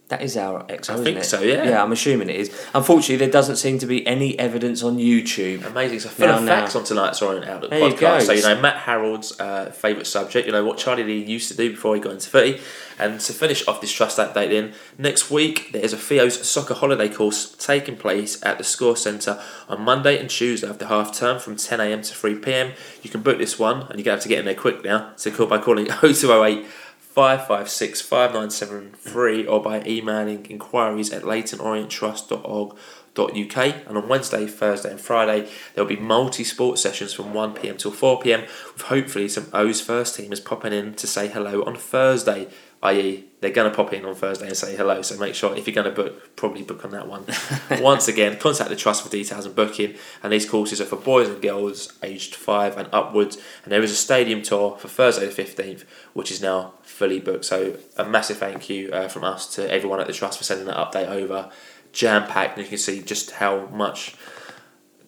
That 0.09 0.21
is 0.21 0.37
our 0.37 0.63
XO, 0.65 0.89
I 0.91 0.93
isn't 0.93 1.03
think 1.03 1.17
it? 1.17 1.23
so, 1.25 1.41
yeah. 1.41 1.63
Yeah, 1.63 1.81
I'm 1.83 1.91
assuming 1.91 2.29
it 2.29 2.35
is. 2.35 2.67
Unfortunately, 2.75 3.15
there 3.15 3.31
doesn't 3.31 3.55
seem 3.55 3.79
to 3.79 3.87
be 3.87 4.05
any 4.05 4.37
evidence 4.37 4.83
on 4.83 4.97
YouTube. 4.97 5.65
Amazing. 5.65 5.99
So 6.01 6.09
full 6.09 6.27
Now, 6.27 6.37
of 6.37 6.43
now. 6.43 6.59
facts 6.61 6.75
on 6.75 6.83
tonight's 6.83 7.23
Orient 7.23 7.47
Outlook 7.47 7.71
There 7.71 7.79
you 7.79 7.95
podcast. 7.95 7.99
go. 7.99 8.19
So 8.19 8.31
you 8.33 8.41
know 8.43 8.61
Matt 8.61 8.77
Harrold's 8.77 9.39
uh, 9.39 9.71
favourite 9.71 10.05
subject. 10.05 10.45
You 10.45 10.51
know 10.53 10.63
what 10.63 10.77
Charlie 10.77 11.03
Lee 11.03 11.23
used 11.23 11.47
to 11.49 11.57
do 11.57 11.71
before 11.71 11.95
he 11.95 12.01
got 12.01 12.11
into 12.13 12.29
footy. 12.29 12.61
And 12.99 13.19
to 13.19 13.33
finish 13.33 13.67
off 13.67 13.81
this 13.81 13.91
trust 13.91 14.19
update, 14.19 14.49
then 14.51 14.73
next 14.99 15.31
week 15.31 15.71
there 15.73 15.83
is 15.83 15.91
a 15.91 15.97
Theo's 15.97 16.47
soccer 16.47 16.75
holiday 16.75 17.09
course 17.09 17.53
taking 17.57 17.97
place 17.97 18.41
at 18.45 18.59
the 18.59 18.63
Score 18.63 18.95
Centre 18.95 19.41
on 19.67 19.81
Monday 19.81 20.19
and 20.19 20.29
Tuesday 20.29 20.69
after 20.69 20.85
half 20.85 21.17
term 21.17 21.39
from 21.39 21.55
10 21.57 21.81
a.m. 21.81 22.03
to 22.03 22.13
3 22.13 22.35
p.m. 22.35 22.73
You 23.01 23.09
can 23.09 23.21
book 23.21 23.39
this 23.39 23.57
one, 23.57 23.81
and 23.89 23.97
you're 23.97 24.03
going 24.03 24.03
to 24.05 24.11
have 24.11 24.21
to 24.21 24.29
get 24.29 24.37
in 24.39 24.45
there 24.45 24.53
quick 24.53 24.83
now. 24.85 25.13
So 25.15 25.31
call 25.31 25.47
by 25.47 25.57
calling 25.57 25.87
0208 26.01 26.65
556 27.15 28.01
5973 28.01 29.47
or 29.47 29.61
by 29.61 29.81
emailing 29.85 30.45
inquiries 30.47 31.13
at 31.13 31.23
leytonorienttrust.org.uk. 31.23 33.75
And 33.87 33.97
on 33.97 34.09
Wednesday, 34.09 34.45
Thursday, 34.45 34.91
and 34.91 34.99
Friday, 34.99 35.49
there'll 35.73 35.87
be 35.87 35.95
multi 35.95 36.43
sport 36.43 36.77
sessions 36.77 37.13
from 37.13 37.33
1 37.33 37.53
pm 37.53 37.77
till 37.77 37.91
4 37.91 38.19
pm, 38.19 38.41
with 38.41 38.81
hopefully 38.81 39.29
some 39.29 39.47
O's 39.53 39.79
first 39.79 40.19
teamers 40.19 40.43
popping 40.43 40.73
in 40.73 40.93
to 40.95 41.07
say 41.07 41.29
hello 41.29 41.63
on 41.63 41.77
Thursday. 41.77 42.49
I.e., 42.85 43.25
they're 43.41 43.51
going 43.51 43.69
to 43.69 43.75
pop 43.75 43.93
in 43.93 44.05
on 44.05 44.15
Thursday 44.15 44.47
and 44.47 44.57
say 44.57 44.75
hello, 44.75 45.01
so 45.01 45.17
make 45.17 45.35
sure 45.35 45.55
if 45.55 45.67
you're 45.67 45.75
going 45.75 45.85
to 45.85 45.91
book, 46.03 46.35
probably 46.35 46.63
book 46.63 46.83
on 46.83 46.91
that 46.91 47.07
one. 47.07 47.25
Once 47.81 48.07
again, 48.07 48.37
contact 48.39 48.69
the 48.69 48.75
Trust 48.75 49.03
for 49.03 49.09
details 49.09 49.45
and 49.45 49.55
booking. 49.55 49.95
And 50.23 50.33
these 50.33 50.49
courses 50.49 50.81
are 50.81 50.85
for 50.85 50.95
boys 50.95 51.29
and 51.29 51.41
girls 51.41 51.93
aged 52.01 52.33
5 52.35 52.77
and 52.77 52.89
upwards. 52.91 53.37
And 53.63 53.71
there 53.71 53.83
is 53.83 53.91
a 53.91 53.95
stadium 53.95 54.41
tour 54.41 54.77
for 54.79 54.87
Thursday 54.87 55.27
the 55.27 55.43
15th, 55.43 55.83
which 56.13 56.31
is 56.31 56.41
now 56.41 56.73
fully 56.81 57.19
booked. 57.19 57.45
So, 57.45 57.77
a 57.97 58.05
massive 58.05 58.37
thank 58.37 58.69
you 58.69 58.91
uh, 58.91 59.07
from 59.09 59.23
us 59.23 59.53
to 59.55 59.71
everyone 59.71 59.99
at 59.99 60.07
the 60.07 60.13
Trust 60.13 60.37
for 60.37 60.43
sending 60.43 60.67
that 60.67 60.77
update 60.77 61.07
over. 61.07 61.51
Jam 61.91 62.27
packed, 62.27 62.57
and 62.57 62.65
you 62.65 62.69
can 62.69 62.77
see 62.77 63.01
just 63.01 63.31
how 63.31 63.67
much 63.67 64.15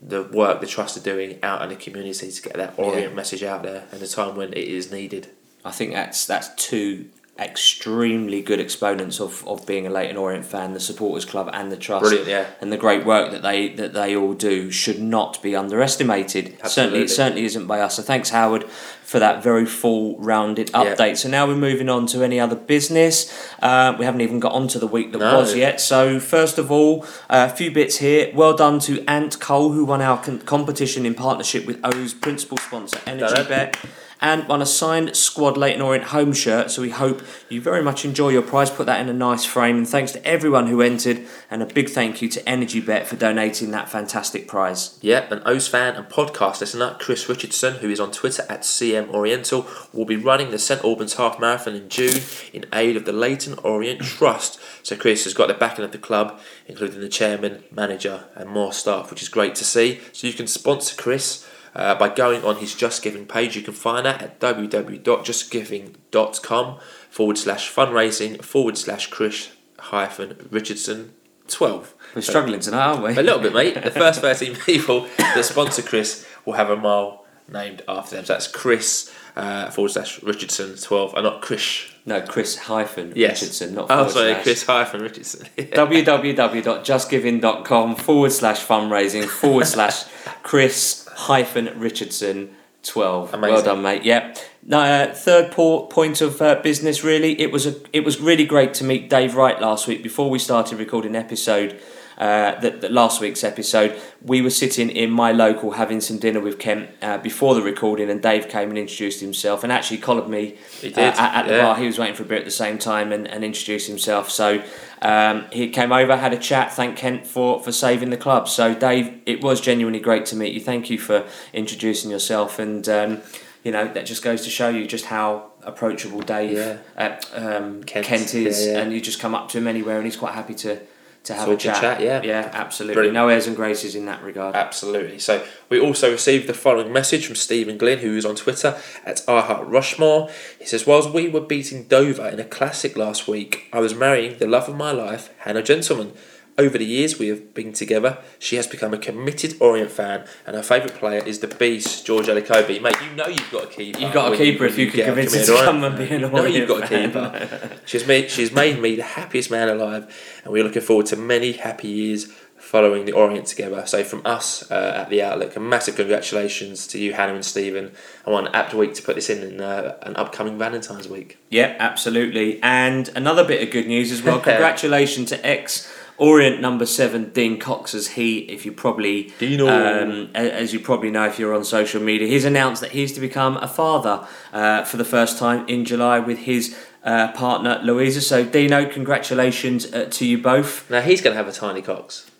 the 0.01 0.22
work 0.24 0.62
the 0.62 0.67
Trust 0.67 0.96
are 0.96 1.01
doing 1.01 1.39
out 1.41 1.62
in 1.63 1.69
the 1.69 1.75
community 1.75 2.31
to 2.31 2.41
get 2.41 2.53
that 2.55 2.74
Orient 2.77 3.10
Yeah. 3.12 3.15
message 3.15 3.43
out 3.43 3.63
there 3.63 3.86
and 3.91 4.00
the 4.00 4.07
time 4.07 4.36
when 4.36 4.50
it 4.53 4.60
is 4.67 4.91
needed. 4.91 5.29
I 5.65 5.72
think 5.72 5.91
that's 5.93 6.25
that's 6.25 6.50
two 6.55 7.10
extremely 7.39 8.41
good 8.41 8.60
exponents 8.60 9.20
of, 9.20 9.48
of 9.48 9.65
being 9.65 9.86
a 9.86 9.89
Leyton 9.89 10.17
Orient 10.17 10.46
fan, 10.46 10.74
the 10.74 10.79
supporters 10.79 11.25
club 11.25 11.50
and 11.53 11.72
the 11.72 11.77
trust. 11.77 12.03
Brilliant, 12.03 12.27
yeah. 12.27 12.48
And 12.62 12.72
the 12.72 12.77
great 12.77 13.06
work 13.06 13.32
that 13.32 13.41
they 13.41 13.70
that 13.70 13.94
they 13.94 14.15
all 14.15 14.34
do 14.34 14.72
should 14.72 15.00
not 15.00 15.41
be 15.41 15.56
underestimated. 15.56 16.58
Certainly 16.65 17.01
it 17.03 17.10
certainly 17.10 17.46
isn't 17.46 17.67
by 17.67 17.79
us. 17.82 17.96
So 17.96 18.03
thanks 18.03 18.29
Howard 18.29 18.63
for 18.63 19.20
that 19.20 19.41
very 19.41 19.65
full 19.65 20.17
rounded 20.17 20.70
Yeah. 20.74 20.84
update. 20.96 21.17
So 21.17 21.29
now 21.29 21.48
we're 21.48 21.56
moving 21.56 21.88
on 21.89 22.08
to 22.08 22.24
any 22.24 22.39
other 22.39 22.56
business. 22.58 23.32
Uh, 23.62 23.96
we 23.98 24.03
haven't 24.06 24.22
even 24.22 24.39
got 24.41 24.51
onto 24.51 24.79
the 24.79 24.88
week 24.88 25.12
that 25.13 25.20
No. 25.20 25.38
was 25.39 25.56
yet. 25.56 25.79
So 25.79 26.20
first 26.20 26.58
of 26.58 26.70
all, 26.72 27.06
uh, 27.29 27.48
a 27.51 27.56
few 27.56 27.72
bits 27.72 27.98
here. 27.98 28.29
Well 28.34 28.53
done 28.53 28.79
to 28.79 29.03
Ant 29.08 29.39
Cole 29.39 29.72
who 29.72 29.86
won 29.86 30.01
our 30.01 30.17
competition 30.46 31.06
in 31.06 31.13
partnership 31.13 31.65
with 31.65 31.79
O's 31.84 32.13
principal 32.13 32.58
sponsor 32.58 33.00
Energy. 33.06 33.44
Bet. 33.48 33.77
And 34.19 34.47
won 34.47 34.62
a 34.62 34.65
signed 34.65 35.15
Squad 35.15 35.57
Leyton 35.57 35.81
Orient 35.81 36.05
home 36.05 36.33
shirt. 36.33 36.71
So 36.71 36.81
we 36.81 36.89
hope 36.89 37.21
you 37.50 37.62
very 37.62 37.83
much 37.83 38.03
enjoy 38.03 38.29
your 38.29 38.41
prize. 38.41 38.71
Put 38.71 38.88
that 38.88 39.00
in 39.00 39.09
a 39.09 39.13
nice 39.13 39.45
frame. 39.45 39.77
And 39.77 39.88
thanks 39.88 40.12
to 40.13 40.25
everyone 40.25 40.67
who 40.67 40.81
entered. 40.81 41.27
And 41.51 41.62
a 41.62 41.67
big 41.67 41.89
thank 41.89 42.21
you 42.21 42.29
to 42.29 42.50
Energy 42.50 42.79
Bet 42.79 43.07
for 43.07 43.15
donating 43.15 43.71
that 43.71 43.89
fantastic 43.89 44.47
prize. 44.47 44.97
Yep, 45.01 45.31
an 45.31 45.41
O's 45.45 45.67
fan 45.67 45.95
and 45.95 46.07
podcast 46.07 46.62
listener, 46.62 46.95
Chris 47.00 47.29
Richardson, 47.29 47.75
who 47.75 47.89
is 47.89 48.00
on 48.00 48.12
Twitter 48.12 48.43
at 48.50 48.62
CM 48.62 49.09
Oriental, 49.09 49.67
will 49.93 50.05
be 50.05 50.15
running 50.15 50.50
the 50.50 50.59
St 50.59 50.83
Albans 50.83 51.15
Half 51.15 51.39
Marathon 51.39 51.75
in 51.75 51.89
June 51.89 52.21
in 52.53 52.65
aid 52.74 52.95
of 52.95 53.05
the 53.05 53.13
Leyton 53.13 53.59
Orient 53.63 54.01
Trust. 54.01 54.59
So 54.81 54.95
Chris 54.95 55.25
has 55.25 55.33
got 55.33 55.47
the 55.47 55.53
backing 55.53 55.86
of 55.86 55.91
the 55.91 55.97
club, 55.97 56.39
including 56.65 57.01
the 57.01 57.09
chairman, 57.09 57.63
manager, 57.71 58.25
and 58.36 58.50
more 58.50 58.74
staff, 58.74 59.09
which 59.09 59.21
is 59.21 59.29
great 59.29 59.53
to 59.55 59.63
see. 59.63 60.00
So 60.12 60.27
you 60.27 60.33
can 60.33 60.47
sponsor 60.47 60.95
Chris. 60.95 61.47
Uh, 61.77 61.93
by 61.93 62.10
going 62.10 62.43
on 62.43 62.55
his 62.57 62.74
Just 62.74 63.03
Giving 63.03 63.27
page, 63.27 63.55
you 63.55 63.62
can 63.62 63.74
find 63.75 64.07
that 64.07 64.19
at 64.22 64.39
www.justgiving.com 64.39 66.79
forward 67.10 67.38
slash 67.38 67.72
fundraising 67.74 68.41
forward 68.43 68.77
slash 68.77 69.07
Chris 69.07 69.50
hyphen 69.79 70.48
Richardson 70.50 71.13
12. 71.48 71.93
We're 72.15 72.22
struggling 72.24 72.60
tonight, 72.62 72.84
aren't 72.84 73.03
we? 73.03 73.12
A 73.15 73.22
little 73.24 73.39
bit, 73.39 73.53
mate. 73.53 73.75
The 73.81 73.91
first 73.91 74.19
13 74.22 74.55
people 74.65 75.07
that 75.19 75.46
sponsor 75.46 75.81
Chris 75.84 76.25
will 76.46 76.53
have 76.53 76.69
a 76.69 76.75
mile 76.75 77.25
named 77.48 77.81
after 77.88 78.15
them. 78.17 78.25
So 78.25 78.34
that's 78.34 78.48
Chris 78.48 79.13
uh, 79.36 79.69
forward 79.69 79.91
slash 79.91 80.22
Richardson 80.24 80.75
12, 80.75 81.13
and 81.13 81.24
not 81.24 81.41
Chris. 81.41 81.86
No, 82.05 82.22
Chris 82.22 82.57
hyphen 82.57 83.13
Yes. 83.15 83.41
Richardson, 83.41 83.75
not 83.75 83.88
Oh, 83.91 84.07
sorry, 84.10 84.31
slash. 84.34 84.43
Chris 84.43 84.63
hyphen 84.65 85.01
Richardson. 85.01 85.48
www.justgiving.com 85.57 87.96
forward 87.96 88.31
slash 88.31 88.65
fundraising 88.65 89.25
forward 89.25 89.67
slash 89.67 90.03
Chris 90.43 91.07
hyphen 91.17 91.77
Richardson 91.79 92.55
12. 92.83 93.33
Well 93.41 93.63
done, 93.63 93.81
mate. 93.81 94.03
Yep. 94.03 94.38
No, 94.63 94.79
uh, 94.79 95.13
third 95.13 95.51
po- 95.51 95.88
point 95.88 96.21
of 96.21 96.41
uh, 96.41 96.62
business, 96.62 97.03
really. 97.03 97.39
It 97.41 97.51
was 97.51 97.65
a, 97.65 97.75
it 97.91 98.05
was 98.05 98.21
really 98.21 98.45
great 98.45 98.74
to 98.75 98.83
meet 98.83 99.09
Dave 99.09 99.36
Wright 99.36 99.59
last 99.59 99.88
week 99.88 100.03
before 100.03 100.29
we 100.29 100.38
started 100.38 100.77
recording 100.77 101.15
episode. 101.15 101.79
Uh, 102.17 102.59
that, 102.62 102.81
that 102.81 102.91
last 102.91 103.21
week's 103.21 103.43
episode, 103.43 103.95
we 104.24 104.41
were 104.41 104.50
sitting 104.50 104.89
in 104.89 105.12
my 105.12 105.31
local 105.31 105.71
having 105.71 106.01
some 106.01 106.17
dinner 106.17 106.39
with 106.39 106.57
Kent 106.57 106.89
uh, 107.03 107.19
before 107.19 107.53
the 107.53 107.62
recording, 107.62 108.09
and 108.09 108.24
Dave 108.24 108.50
came 108.50 108.69
and 108.69 108.77
introduced 108.77 109.21
himself 109.21 109.63
and 109.63 109.71
actually 109.71 110.00
collared 110.00 110.27
me 110.27 110.55
He 110.81 110.89
did, 110.89 110.97
uh, 110.97 111.01
at, 111.01 111.36
at 111.36 111.47
the 111.47 111.53
yeah. 111.57 111.62
bar. 111.62 111.75
He 111.75 111.86
was 111.86 112.00
waiting 112.00 112.15
for 112.15 112.24
a 112.24 112.25
beer 112.25 112.39
at 112.39 112.45
the 112.45 112.50
same 112.50 112.79
time 112.79 113.12
and, 113.12 113.27
and 113.27 113.43
introduced 113.43 113.88
himself. 113.88 114.31
So 114.31 114.63
um, 115.03 115.45
he 115.51 115.69
came 115.69 115.91
over, 115.91 116.17
had 116.17 116.33
a 116.33 116.39
chat, 116.39 116.74
thanked 116.74 116.97
Kent 116.97 117.27
for, 117.27 117.62
for 117.62 117.71
saving 117.71 118.09
the 118.09 118.17
club. 118.17 118.50
So, 118.50 118.74
Dave, 118.74 119.21
it 119.27 119.43
was 119.43 119.62
genuinely 119.62 120.00
great 120.00 120.25
to 120.27 120.36
meet 120.36 120.53
you. 120.53 120.59
Thank 120.59 120.89
you 120.89 120.97
for 120.97 121.24
introducing 121.53 122.09
yourself. 122.09 122.57
And, 122.57 122.89
um, 122.89 123.21
you 123.63 123.71
know, 123.71 123.88
that 123.93 124.07
just 124.07 124.24
goes 124.24 124.43
to 124.45 124.50
show 124.50 124.69
you 124.69 124.88
just 124.88 125.05
how 125.05 125.51
approachable 125.62 126.21
Dave 126.21 126.57
Yeah. 126.57 126.77
uh, 126.97 127.17
um, 127.33 127.83
Kent, 127.83 128.05
Kent, 128.07 128.33
is. 128.33 128.65
yeah, 128.65 128.74
yeah. 128.74 128.79
And 128.79 128.91
you 128.91 129.01
just 129.01 129.19
come 129.19 129.36
up 129.36 129.50
to 129.50 129.59
him 129.59 129.67
anywhere 129.67 129.97
and 129.97 130.05
he's 130.05 130.17
quite 130.17 130.33
happy 130.33 130.55
to, 130.55 130.79
to 131.27 131.34
have 131.34 131.50
a 131.50 131.57
chat. 131.57 131.81
chat, 131.81 132.01
yeah. 132.01 132.22
Yeah, 132.24 132.50
absolutely. 132.53 132.96
Brilliant. 132.96 133.13
No 133.13 133.27
airs 133.27 133.48
and 133.48 133.55
graces 133.55 133.96
in 133.96 134.05
that 134.05 134.24
regard. 134.24 134.55
Absolutely. 134.55 135.19
So 135.19 135.46
we 135.69 135.79
also 135.79 136.12
received 136.12 136.48
the 136.48 136.53
following 136.53 136.91
message 136.91 137.25
from 137.25 137.36
Stephen 137.36 137.77
Glynn, 137.77 138.00
who 138.00 138.15
is 138.15 138.25
on 138.25 138.36
Twitter 138.36 138.79
at 139.05 139.17
iHeart 139.27 139.69
Rushmore. 139.69 140.29
He 140.57 140.65
says, 140.65 140.88
Whilst 140.88 141.12
we 141.12 141.27
were 141.27 141.41
beating 141.41 141.84
Dover 141.84 142.27
in 142.27 142.39
a 142.39 142.46
classic 142.46 142.96
last 142.96 143.27
week, 143.27 143.67
I 143.74 143.79
was 143.79 143.93
marrying 143.93 144.38
the 144.38 144.48
love 144.48 144.69
of 144.69 144.75
my 144.75 144.91
life, 144.91 145.29
Hannah 145.39 145.63
Gentleman. 145.63 146.13
Over 146.60 146.80
the 146.80 146.86
years 146.86 147.20
we 147.20 147.28
have 147.28 147.54
been 147.54 147.72
together, 147.72 148.18
she 148.40 148.56
has 148.56 148.66
become 148.66 148.92
a 148.92 148.98
committed 148.98 149.56
Orient 149.60 149.92
fan, 149.92 150.26
and 150.46 150.56
her 150.56 150.64
favourite 150.64 150.96
player 150.96 151.24
is 151.24 151.38
the 151.38 151.48
beast, 151.48 152.04
George 152.04 152.26
Elokobi. 152.26 152.82
Mate, 152.82 152.96
you 153.04 153.16
know 153.16 153.28
you've 153.28 153.52
got 153.52 153.66
a 153.66 153.68
keeper. 153.68 154.00
You've 154.00 154.14
got 154.14 154.34
a 154.34 154.38
keeper 154.38 154.66
if 154.66 154.76
you 154.76 154.88
can 154.88 154.96
get 154.96 155.10
a 155.10 155.14
convince 155.14 155.48
her 155.48 155.56
to 155.56 155.64
come 155.64 155.84
and 155.84 155.96
be 155.96 156.06
an 156.06 156.22
You 156.22 156.30
know 156.30 156.46
you've 156.46 156.68
got 156.68 156.92
a 156.92 156.96
Orient 156.96 157.14
keeper. 157.14 157.70
She's 157.86 158.08
made 158.08 158.32
she's 158.32 158.52
made 158.52 158.82
me 158.82 158.96
the 158.96 159.04
happiest 159.04 159.52
man 159.52 159.70
alive, 159.70 160.42
and 160.44 160.52
we're 160.52 160.64
looking 160.64 160.82
forward 160.82 161.06
to 161.08 161.16
many 161.16 161.52
happy 161.52 161.90
years 161.90 162.34
following 162.58 163.06
the 163.06 163.12
Orient 163.12 163.46
together. 163.46 163.86
So 163.86 164.04
from 164.04 164.22
us 164.26 164.70
uh, 164.72 164.94
at 164.96 165.10
the 165.10 165.22
Outlook, 165.22 165.56
a 165.56 165.60
massive 165.60 165.96
congratulations 165.96 166.88
to 166.88 167.00
you, 167.00 167.14
Hannah 167.14 167.36
and 167.36 167.46
Stephen. 167.46 167.92
I 168.26 168.32
want 168.32 168.48
an 168.48 168.56
apt 168.56 168.74
week 168.74 168.96
to 168.96 169.04
put 169.04 169.16
this 169.16 169.30
in 169.30 169.44
in 169.44 169.62
uh, 169.62 169.96
an 170.02 170.16
upcoming 170.16 170.58
Valentine's 170.58 171.08
week. 171.08 171.38
Yeah, 171.50 171.76
absolutely. 171.80 172.60
And 172.64 173.10
another 173.16 173.46
bit 173.46 173.62
of 173.62 173.72
good 173.72 173.88
news 173.88 174.12
as 174.12 174.24
well. 174.24 174.40
Congratulations 174.42 175.30
to 175.30 175.46
ex 175.46 175.88
Orient 176.19 176.62
number 176.62 176.88
seven, 176.88 177.29
Dean 177.29 177.59
Cox, 177.59 177.93
as 177.93 178.07
he, 178.09 178.39
if 178.39 178.65
you 178.65 178.71
probably, 178.71 179.31
um, 179.39 180.29
as 180.33 180.74
you 180.74 180.79
probably 180.79 181.12
know 181.12 181.27
if 181.27 181.38
you're 181.38 181.53
on 181.53 181.63
social 181.63 182.01
media, 182.01 182.27
he's 182.27 182.43
announced 182.43 182.81
that 182.81 182.91
he's 182.91 183.13
to 183.13 183.19
become 183.19 183.55
a 183.57 183.67
father 183.67 184.27
uh, 184.51 184.83
for 184.83 184.97
the 184.97 185.05
first 185.05 185.38
time 185.38 185.67
in 185.67 185.86
July 185.86 186.17
with 186.19 186.39
his 186.39 186.75
uh, 187.03 187.31
partner 187.33 187.79
Louisa. 187.83 188.21
So, 188.21 188.43
Dino, 188.43 188.89
congratulations 188.89 189.93
uh, 189.93 190.07
to 190.12 190.25
you 190.25 190.39
both. 190.39 190.89
Now 190.89 191.01
he's 191.01 191.21
going 191.21 191.36
to 191.36 191.38
have 191.38 191.47
a 191.47 191.51
tiny 191.51 191.83
cox. 191.83 192.31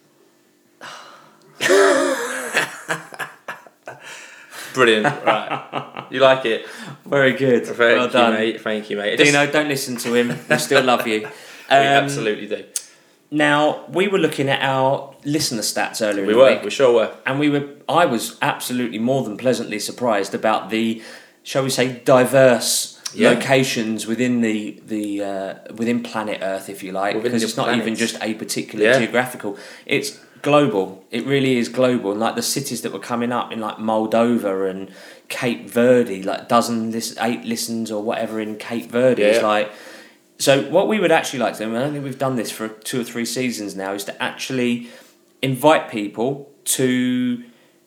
Brilliant, 4.74 5.05
right? 5.24 6.05
You 6.12 6.19
like 6.19 6.46
it? 6.46 6.67
Very 7.05 7.34
good. 7.34 7.65
Thank 7.65 7.79
well 7.79 8.05
you, 8.07 8.12
done. 8.12 8.34
mate. 8.34 8.62
Thank 8.62 8.89
you, 8.89 8.98
mate. 8.98 9.17
Dino, 9.17 9.50
don't 9.51 9.67
listen 9.67 9.98
to 9.98 10.13
him. 10.13 10.38
We 10.50 10.57
still 10.57 10.84
love 10.84 11.07
you. 11.07 11.22
we 11.22 11.25
Um, 11.75 12.03
absolutely 12.03 12.48
do. 12.48 12.63
Now, 13.29 13.86
we 13.89 14.07
were 14.07 14.17
looking 14.19 14.48
at 14.50 14.62
our 14.62 15.13
listener 15.25 15.62
stats 15.62 16.01
earlier 16.01 16.25
We 16.25 16.34
were. 16.34 16.50
week. 16.51 16.63
We 16.63 16.69
sure 16.69 16.93
were. 16.93 17.12
and 17.25 17.39
we 17.39 17.50
were 17.50 17.65
i 17.89 18.05
was 18.05 18.38
absolutely 18.41 19.00
more 19.00 19.24
than 19.24 19.36
pleasantly 19.38 19.79
surprised 19.79 20.34
about 20.34 20.69
the 20.69 21.01
shall 21.43 21.63
we 21.63 21.69
say 21.69 22.01
diverse 22.05 22.93
Yeah. 23.13 23.31
locations 23.31 24.05
within 24.07 24.41
the 24.41 24.81
the 24.86 25.05
uh, 25.24 25.53
within 25.75 26.01
planet 26.03 26.39
earth 26.41 26.69
if 26.69 26.84
you 26.84 26.91
like 26.93 27.15
Within 27.15 27.31
because 27.31 27.43
it's 27.43 27.57
not 27.57 27.75
even 27.75 27.96
just 27.96 28.15
a 28.22 28.34
particular 28.36 28.86
Yeah. 28.86 28.98
geographical 29.00 29.57
it's 29.86 30.10
global 30.41 31.03
it 31.12 31.25
really 31.25 31.57
is 31.57 31.67
global 31.67 32.12
and 32.12 32.19
like 32.19 32.36
the 32.36 32.41
cities 32.57 32.81
that 32.84 32.91
were 32.93 33.05
coming 33.13 33.31
up 33.34 33.51
in 33.53 33.60
like 33.60 33.77
moldova 33.77 34.69
and 34.69 34.89
cape 35.27 35.69
verde 35.69 36.22
like 36.24 36.48
dozen 36.48 36.91
lis- 36.91 37.17
eight 37.19 37.43
listens 37.43 37.91
or 37.91 38.01
whatever 38.03 38.39
in 38.39 38.55
cape 38.55 38.89
verde 38.91 39.22
Yeah. 39.22 39.29
it's 39.29 39.43
like 39.43 39.69
so 40.39 40.70
what 40.70 40.88
we 40.88 41.00
would 41.00 41.12
actually 41.12 41.39
like 41.39 41.53
to 41.53 41.60
do, 41.60 41.70
and 41.70 41.77
I 41.77 41.82
don't 41.82 41.94
think 41.94 42.03
we've 42.03 42.20
done 42.20 42.36
this 42.36 42.51
for 42.51 42.67
two 42.67 43.01
or 43.01 43.03
three 43.03 43.25
seasons 43.25 43.75
now, 43.75 43.94
is 43.94 44.03
to 44.06 44.22
actually 44.22 44.88
invite 45.41 45.89
people 45.89 46.51
to 46.65 47.44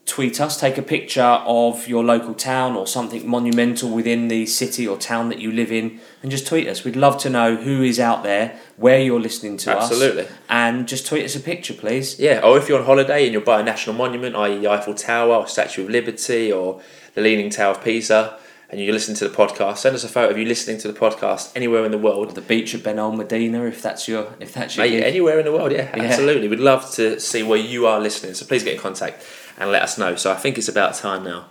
tweet 0.06 0.40
us, 0.40 0.58
take 0.58 0.76
a 0.76 0.82
picture 0.82 1.22
of 1.22 1.86
your 1.86 2.02
local 2.02 2.34
town 2.34 2.74
or 2.74 2.84
something 2.84 3.28
monumental 3.28 3.88
within 3.90 4.26
the 4.26 4.44
city 4.44 4.86
or 4.88 4.96
town 4.96 5.28
that 5.28 5.38
you 5.38 5.52
live 5.52 5.70
in, 5.70 6.00
and 6.22 6.32
just 6.32 6.46
tweet 6.48 6.66
us. 6.66 6.82
We'd 6.82 6.96
love 6.96 7.16
to 7.18 7.30
know 7.30 7.54
who 7.54 7.82
is 7.82 8.00
out 8.00 8.24
there, 8.24 8.58
where 8.76 9.00
you're 9.00 9.20
listening 9.20 9.56
to 9.58 9.70
Absolutely. 9.70 10.22
us, 10.22 10.30
Absolutely. 10.30 10.36
and 10.48 10.88
just 10.88 11.06
tweet 11.06 11.24
us 11.24 11.36
a 11.36 11.40
picture, 11.40 11.74
please. 11.74 12.18
Yeah, 12.18 12.40
or 12.42 12.58
if 12.58 12.68
you're 12.68 12.80
on 12.80 12.86
holiday 12.86 13.24
and 13.24 13.32
you're 13.32 13.42
by 13.42 13.60
a 13.60 13.62
national 13.62 13.94
monument, 13.94 14.34
i.e. 14.34 14.66
Eiffel 14.66 14.94
Tower 14.94 15.36
or 15.36 15.46
Statue 15.46 15.84
of 15.84 15.90
Liberty 15.90 16.50
or 16.50 16.80
the 17.14 17.20
Leaning 17.20 17.50
Tower 17.50 17.72
of 17.72 17.84
Pisa, 17.84 18.36
and 18.70 18.80
you 18.80 18.92
listen 18.92 19.14
to 19.16 19.28
the 19.28 19.34
podcast, 19.34 19.78
send 19.78 19.94
us 19.96 20.04
a 20.04 20.08
photo 20.08 20.30
of 20.30 20.38
you 20.38 20.44
listening 20.44 20.78
to 20.78 20.86
the 20.90 20.98
podcast 20.98 21.50
anywhere 21.56 21.84
in 21.84 21.90
the 21.90 21.98
Or 21.98 22.02
world. 22.02 22.34
the 22.34 22.40
beach 22.40 22.74
at 22.74 22.82
Benalmadena, 22.82 23.68
if 23.68 23.82
that's 23.82 24.06
your 24.08 24.28
if 24.40 24.52
that's 24.54 24.76
your 24.76 24.86
Mate, 24.86 25.02
anywhere 25.02 25.38
in 25.40 25.44
the 25.44 25.52
world, 25.52 25.72
yeah, 25.72 25.94
Yeah. 25.96 26.04
absolutely. 26.04 26.46
We'd 26.48 26.60
love 26.60 26.90
to 26.92 27.18
see 27.18 27.42
where 27.42 27.58
you 27.58 27.86
are 27.86 28.00
listening, 28.00 28.34
so 28.34 28.46
please 28.46 28.62
get 28.62 28.74
in 28.74 28.80
contact 28.80 29.24
and 29.58 29.70
let 29.72 29.82
us 29.82 29.98
know. 29.98 30.14
So 30.16 30.30
I 30.32 30.36
think 30.36 30.56
it's 30.56 30.68
about 30.68 30.94
time 30.94 31.24
now. 31.24 31.46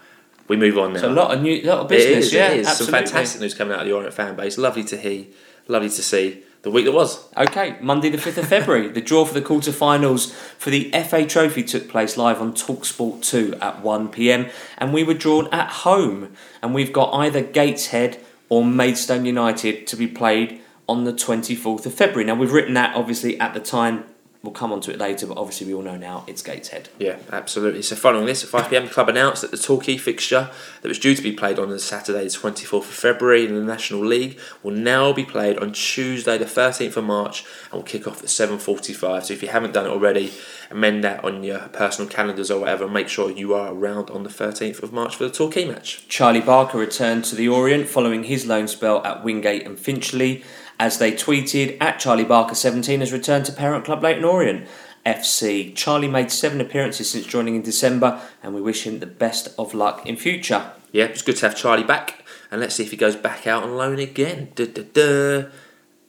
We 0.47 0.55
move 0.57 0.77
on 0.79 0.93
now. 0.93 1.01
So 1.01 1.09
a 1.09 1.13
lot 1.13 1.31
of 1.31 1.41
new, 1.41 1.61
lot 1.61 1.79
of 1.79 1.87
business, 1.89 2.27
is, 2.27 2.33
yeah, 2.33 2.49
it 2.51 2.61
is. 2.61 2.67
absolutely. 2.67 2.97
Some 2.97 3.05
fantastic 3.05 3.41
news 3.41 3.53
coming 3.53 3.73
out 3.73 3.81
of 3.81 3.85
the 3.87 3.93
Orient 3.93 4.13
fan 4.15 4.35
base. 4.35 4.57
Lovely 4.57 4.83
to 4.85 4.97
hear, 4.97 5.25
lovely 5.67 5.89
to 5.89 6.01
see 6.01 6.43
the 6.61 6.71
week 6.71 6.85
that 6.85 6.91
was. 6.91 7.31
Okay, 7.37 7.77
Monday 7.81 8.09
the 8.09 8.17
5th 8.17 8.37
of 8.37 8.47
February. 8.47 8.89
the 8.89 9.01
draw 9.01 9.25
for 9.25 9.33
the 9.33 9.41
quarter-finals 9.41 10.31
for 10.57 10.69
the 10.69 10.91
FA 11.07 11.25
Trophy 11.25 11.63
took 11.63 11.87
place 11.87 12.17
live 12.17 12.41
on 12.41 12.53
Talksport 12.53 13.23
2 13.23 13.55
at 13.61 13.81
1pm 13.81 14.51
and 14.77 14.93
we 14.93 15.03
were 15.03 15.13
drawn 15.13 15.47
at 15.53 15.69
home 15.69 16.33
and 16.61 16.73
we've 16.73 16.91
got 16.91 17.13
either 17.13 17.41
Gateshead 17.41 18.19
or 18.49 18.65
Maidstone 18.65 19.25
United 19.25 19.87
to 19.87 19.95
be 19.95 20.07
played 20.07 20.61
on 20.87 21.05
the 21.05 21.13
24th 21.13 21.85
of 21.85 21.93
February. 21.93 22.25
Now 22.25 22.35
we've 22.35 22.51
written 22.51 22.73
that 22.73 22.95
obviously 22.95 23.39
at 23.39 23.53
the 23.53 23.59
time 23.59 24.03
we'll 24.41 24.53
come 24.53 24.71
on 24.71 24.79
to 24.79 24.91
it 24.91 24.97
later, 24.97 25.27
but 25.27 25.37
obviously 25.37 25.67
we 25.67 25.73
all 25.73 25.81
know 25.81 25.97
now 25.97 26.23
it's 26.25 26.41
Gateshead. 26.41 26.87
Yeah, 26.97 27.17
absolutely. 27.31 27.81
So 27.81 27.95
following 27.97 28.25
this, 28.25 28.43
at 28.43 28.49
5pm, 28.49 28.87
the 28.87 28.93
club 28.93 29.09
announced 29.09 29.41
that 29.41 29.51
the 29.51 29.57
Torquay 29.57 29.97
fixture 29.97 30.49
that 30.81 30.87
was 30.87 30.97
due 30.97 31.13
to 31.13 31.21
be 31.21 31.33
played 31.33 31.59
on 31.59 31.69
the 31.69 31.79
Saturday 31.79 32.23
the 32.23 32.29
24th 32.29 32.77
of 32.79 32.85
February 32.85 33.45
in 33.45 33.55
the 33.55 33.61
National 33.61 34.05
League 34.05 34.39
will 34.63 34.71
now 34.71 35.11
be 35.11 35.25
played 35.25 35.57
on 35.57 35.73
Tuesday 35.73 36.37
the 36.37 36.45
13th 36.45 36.95
of 36.95 37.03
March 37.03 37.43
and 37.65 37.73
will 37.73 37.83
kick 37.83 38.07
off 38.07 38.23
at 38.23 38.29
7.45. 38.29 39.25
So 39.25 39.33
if 39.33 39.41
you 39.41 39.49
haven't 39.49 39.73
done 39.73 39.85
it 39.85 39.89
already, 39.89 40.31
amend 40.71 41.03
that 41.03 41.23
on 41.25 41.43
your 41.43 41.67
personal 41.69 42.09
calendars 42.09 42.49
or 42.49 42.61
whatever. 42.61 42.87
Make 42.87 43.09
sure 43.09 43.29
you 43.29 43.53
are 43.53 43.73
around 43.73 44.09
on 44.09 44.23
the 44.23 44.29
13th 44.29 44.81
of 44.81 44.93
March 44.93 45.17
for 45.17 45.25
the 45.25 45.31
Torquay 45.31 45.65
match. 45.65 46.07
Charlie 46.07 46.39
Barker 46.39 46.77
returned 46.77 47.25
to 47.25 47.35
the 47.35 47.49
Orient 47.49 47.89
following 47.89 48.23
his 48.23 48.45
loan 48.45 48.69
spell 48.69 49.03
at 49.05 49.21
Wingate 49.21 49.65
and 49.65 49.77
Finchley 49.77 50.45
as 50.79 50.97
they 50.97 51.11
tweeted 51.11 51.77
at 51.81 51.99
Charlie 51.99 52.23
Barker 52.23 52.55
17 52.55 53.01
has 53.01 53.11
returned 53.11 53.45
to 53.45 53.51
parent 53.51 53.85
club 53.85 54.01
Leyton 54.01 54.23
Orient 54.23 54.67
FC. 55.05 55.75
Charlie 55.75 56.07
made 56.07 56.31
seven 56.31 56.61
appearances 56.61 57.09
since 57.09 57.25
joining 57.25 57.55
in 57.55 57.61
December, 57.61 58.21
and 58.41 58.53
we 58.55 58.61
wish 58.61 58.83
him 58.87 58.99
the 58.99 59.05
best 59.05 59.49
of 59.57 59.73
luck 59.73 60.05
in 60.05 60.15
future. 60.15 60.71
Yeah, 60.91 61.05
it's 61.05 61.21
good 61.21 61.35
to 61.37 61.47
have 61.47 61.57
Charlie 61.57 61.83
back, 61.83 62.23
and 62.49 62.59
let's 62.61 62.75
see 62.75 62.83
if 62.83 62.91
he 62.91 62.97
goes 62.97 63.15
back 63.15 63.45
out 63.45 63.63
on 63.63 63.75
loan 63.75 63.99
again. 63.99 64.49
Duh, 64.55 64.65
duh, 64.65 64.83
duh. 64.93 65.49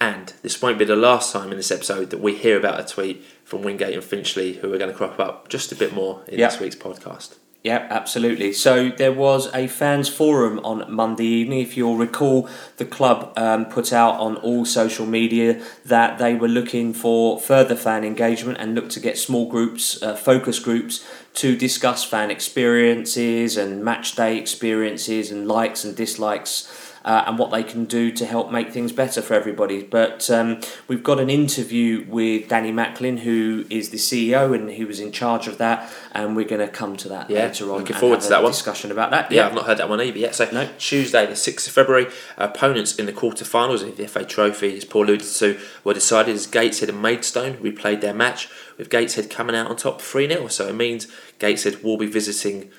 And 0.03 0.33
this 0.43 0.63
won't 0.63 0.79
be 0.79 0.87
the 0.87 0.97
last 0.97 1.31
time 1.33 1.51
in 1.51 1.59
this 1.59 1.71
episode 1.71 2.09
that 2.11 2.21
we 2.21 2.35
hear 2.35 2.57
about 2.57 2.81
a 2.81 2.85
tweet 2.85 3.23
from 3.45 3.63
Wingate 3.63 3.93
and 3.95 4.03
Finchley, 4.03 4.55
who 4.55 4.73
are 4.73 4.79
going 4.79 4.91
to 4.91 4.97
crop 4.97 5.21
up 5.21 5.49
just 5.49 5.73
a 5.73 5.75
bit 5.75 5.93
more 5.93 6.23
in 6.27 6.39
Yep. 6.39 6.51
this 6.53 6.61
week's 6.61 6.77
podcast. 6.77 7.35
Yeah, 7.63 7.87
absolutely. 7.91 8.55
So 8.55 8.89
there 8.89 9.13
was 9.13 9.53
a 9.53 9.67
fans 9.67 10.09
forum 10.09 10.61
on 10.65 10.91
Monday 10.91 11.27
evening. 11.27 11.59
If 11.61 11.77
you'll 11.77 11.99
recall, 11.99 12.49
the 12.79 12.87
club 12.87 13.35
um, 13.37 13.67
put 13.67 13.93
out 13.93 14.19
on 14.19 14.37
all 14.37 14.65
social 14.65 15.05
media 15.05 15.63
that 15.85 16.17
they 16.17 16.35
were 16.35 16.49
looking 16.49 16.95
for 16.95 17.39
further 17.39 17.77
fan 17.77 18.03
engagement 18.03 18.57
and 18.59 18.75
looked 18.75 18.93
to 18.93 19.01
get 19.01 19.19
small 19.19 19.47
groups, 19.47 20.03
uh, 20.03 20.15
focus 20.17 20.59
groups, 20.59 21.05
to 21.35 21.55
discuss 21.55 22.03
fan 22.03 22.31
experiences 22.31 23.59
and 23.59 23.85
match 23.85 24.15
day 24.17 24.39
experiences 24.39 25.31
and 25.31 25.47
likes 25.47 25.85
and 25.85 25.95
dislikes. 25.95 26.80
Uh, 27.03 27.25
and 27.27 27.39
what 27.39 27.51
they 27.51 27.63
can 27.63 27.87
do 27.87 28.11
to 28.13 28.27
help 28.27 28.53
make 28.53 28.71
things 28.71 28.93
better 28.93 29.23
for 29.23 29.33
everybody. 29.33 29.83
But 29.83 30.29
um, 30.29 30.61
we've 30.87 31.03
got 31.03 31.19
an 31.19 31.31
interview 31.31 32.05
with 32.07 32.49
Danny 32.49 32.73
Macklin, 32.73 33.17
who 33.19 33.65
is 33.71 33.89
the 33.89 33.97
CEO 33.97 34.55
and 34.55 34.69
he 34.71 34.85
was 34.85 35.01
in 35.01 35.11
charge 35.11 35.47
of 35.49 35.57
that, 35.57 35.91
and 36.13 36.37
we're 36.37 36.45
going 36.47 36.61
to 36.61 36.69
come 36.69 36.99
to 36.99 37.09
that 37.09 37.31
Yeah, 37.31 37.47
later 37.47 37.65
on. 37.73 37.79
looking 37.79 37.93
and 37.93 37.97
forward 38.01 38.21
to 38.21 38.29
that 38.29 38.43
one. 38.43 38.53
Discussion 38.53 38.93
about 38.93 39.11
that. 39.13 39.33
Yeah, 39.33 39.47
I've 39.47 39.55
not 39.55 39.65
heard 39.65 39.79
that 39.79 39.89
one 39.89 40.01
either 40.03 40.19
yet. 40.19 40.35
So 40.35 40.47
No. 40.53 40.69
Tuesday, 40.79 41.25
the 41.25 41.37
sixth 41.37 41.67
of 41.69 41.73
February, 41.73 42.07
opponents 42.37 42.97
in 42.97 43.07
the 43.07 43.13
quarter-finals 43.13 43.83
of 43.83 43.97
the 43.97 44.07
FA 44.07 44.25
Trophy, 44.25 44.77
as 44.77 44.85
Paul 44.85 45.05
alluded 45.07 45.27
to, 45.27 45.59
were 45.85 45.95
decided 45.95 46.35
as 46.35 46.47
Gateshead 46.47 46.91
and 46.91 47.01
Maidstone 47.01 47.55
replayed 47.55 48.03
their 48.03 48.15
match, 48.15 48.49
with 48.77 48.91
Gateshead 48.91 49.31
coming 49.31 49.57
out 49.57 49.69
on 49.69 49.77
top 49.77 50.03
three 50.03 50.29
0 50.29 50.49
So 50.49 50.69
it 50.69 50.75
means 50.75 51.07
Gateshead 51.39 51.83
will 51.83 51.97
be 51.97 52.07
visiting 52.07 52.71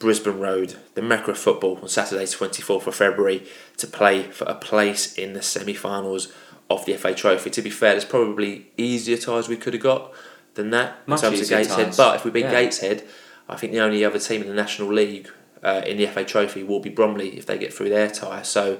Brisbane 0.00 0.40
Road, 0.40 0.76
the 0.94 1.02
Mecca 1.02 1.34
football, 1.34 1.78
on 1.80 1.88
Saturday, 1.88 2.26
twenty 2.26 2.62
fourth 2.62 2.86
of 2.88 2.94
February, 2.96 3.46
to 3.76 3.86
play 3.86 4.24
for 4.24 4.44
a 4.46 4.54
place 4.54 5.14
in 5.14 5.34
the 5.34 5.42
semi-finals 5.42 6.32
of 6.68 6.84
the 6.86 6.94
FA 6.96 7.14
Trophy. 7.14 7.50
To 7.50 7.62
be 7.62 7.70
fair, 7.70 7.92
there's 7.92 8.04
probably 8.06 8.70
easier 8.76 9.16
ties 9.18 9.48
we 9.48 9.56
could 9.56 9.74
have 9.74 9.82
got 9.82 10.12
than 10.54 10.70
that 10.70 11.06
Much 11.06 11.22
in 11.22 11.30
terms 11.30 11.42
of 11.42 11.48
Gateshead. 11.48 11.86
ties. 11.86 11.96
But 11.96 12.16
if 12.16 12.24
we 12.24 12.30
beat 12.30 12.46
Yeah. 12.46 12.50
Gateshead, 12.50 13.04
I 13.48 13.56
think 13.56 13.72
the 13.72 13.80
only 13.80 14.04
other 14.04 14.18
team 14.18 14.40
in 14.42 14.48
the 14.48 14.54
National 14.54 14.88
League 14.92 15.28
uh, 15.62 15.82
in 15.86 15.98
the 15.98 16.06
FA 16.06 16.24
Trophy 16.24 16.62
will 16.62 16.80
be 16.80 16.88
Bromley 16.90 17.36
if 17.36 17.44
they 17.46 17.58
get 17.58 17.72
through 17.74 17.90
their 17.90 18.08
tie. 18.08 18.42
So, 18.42 18.78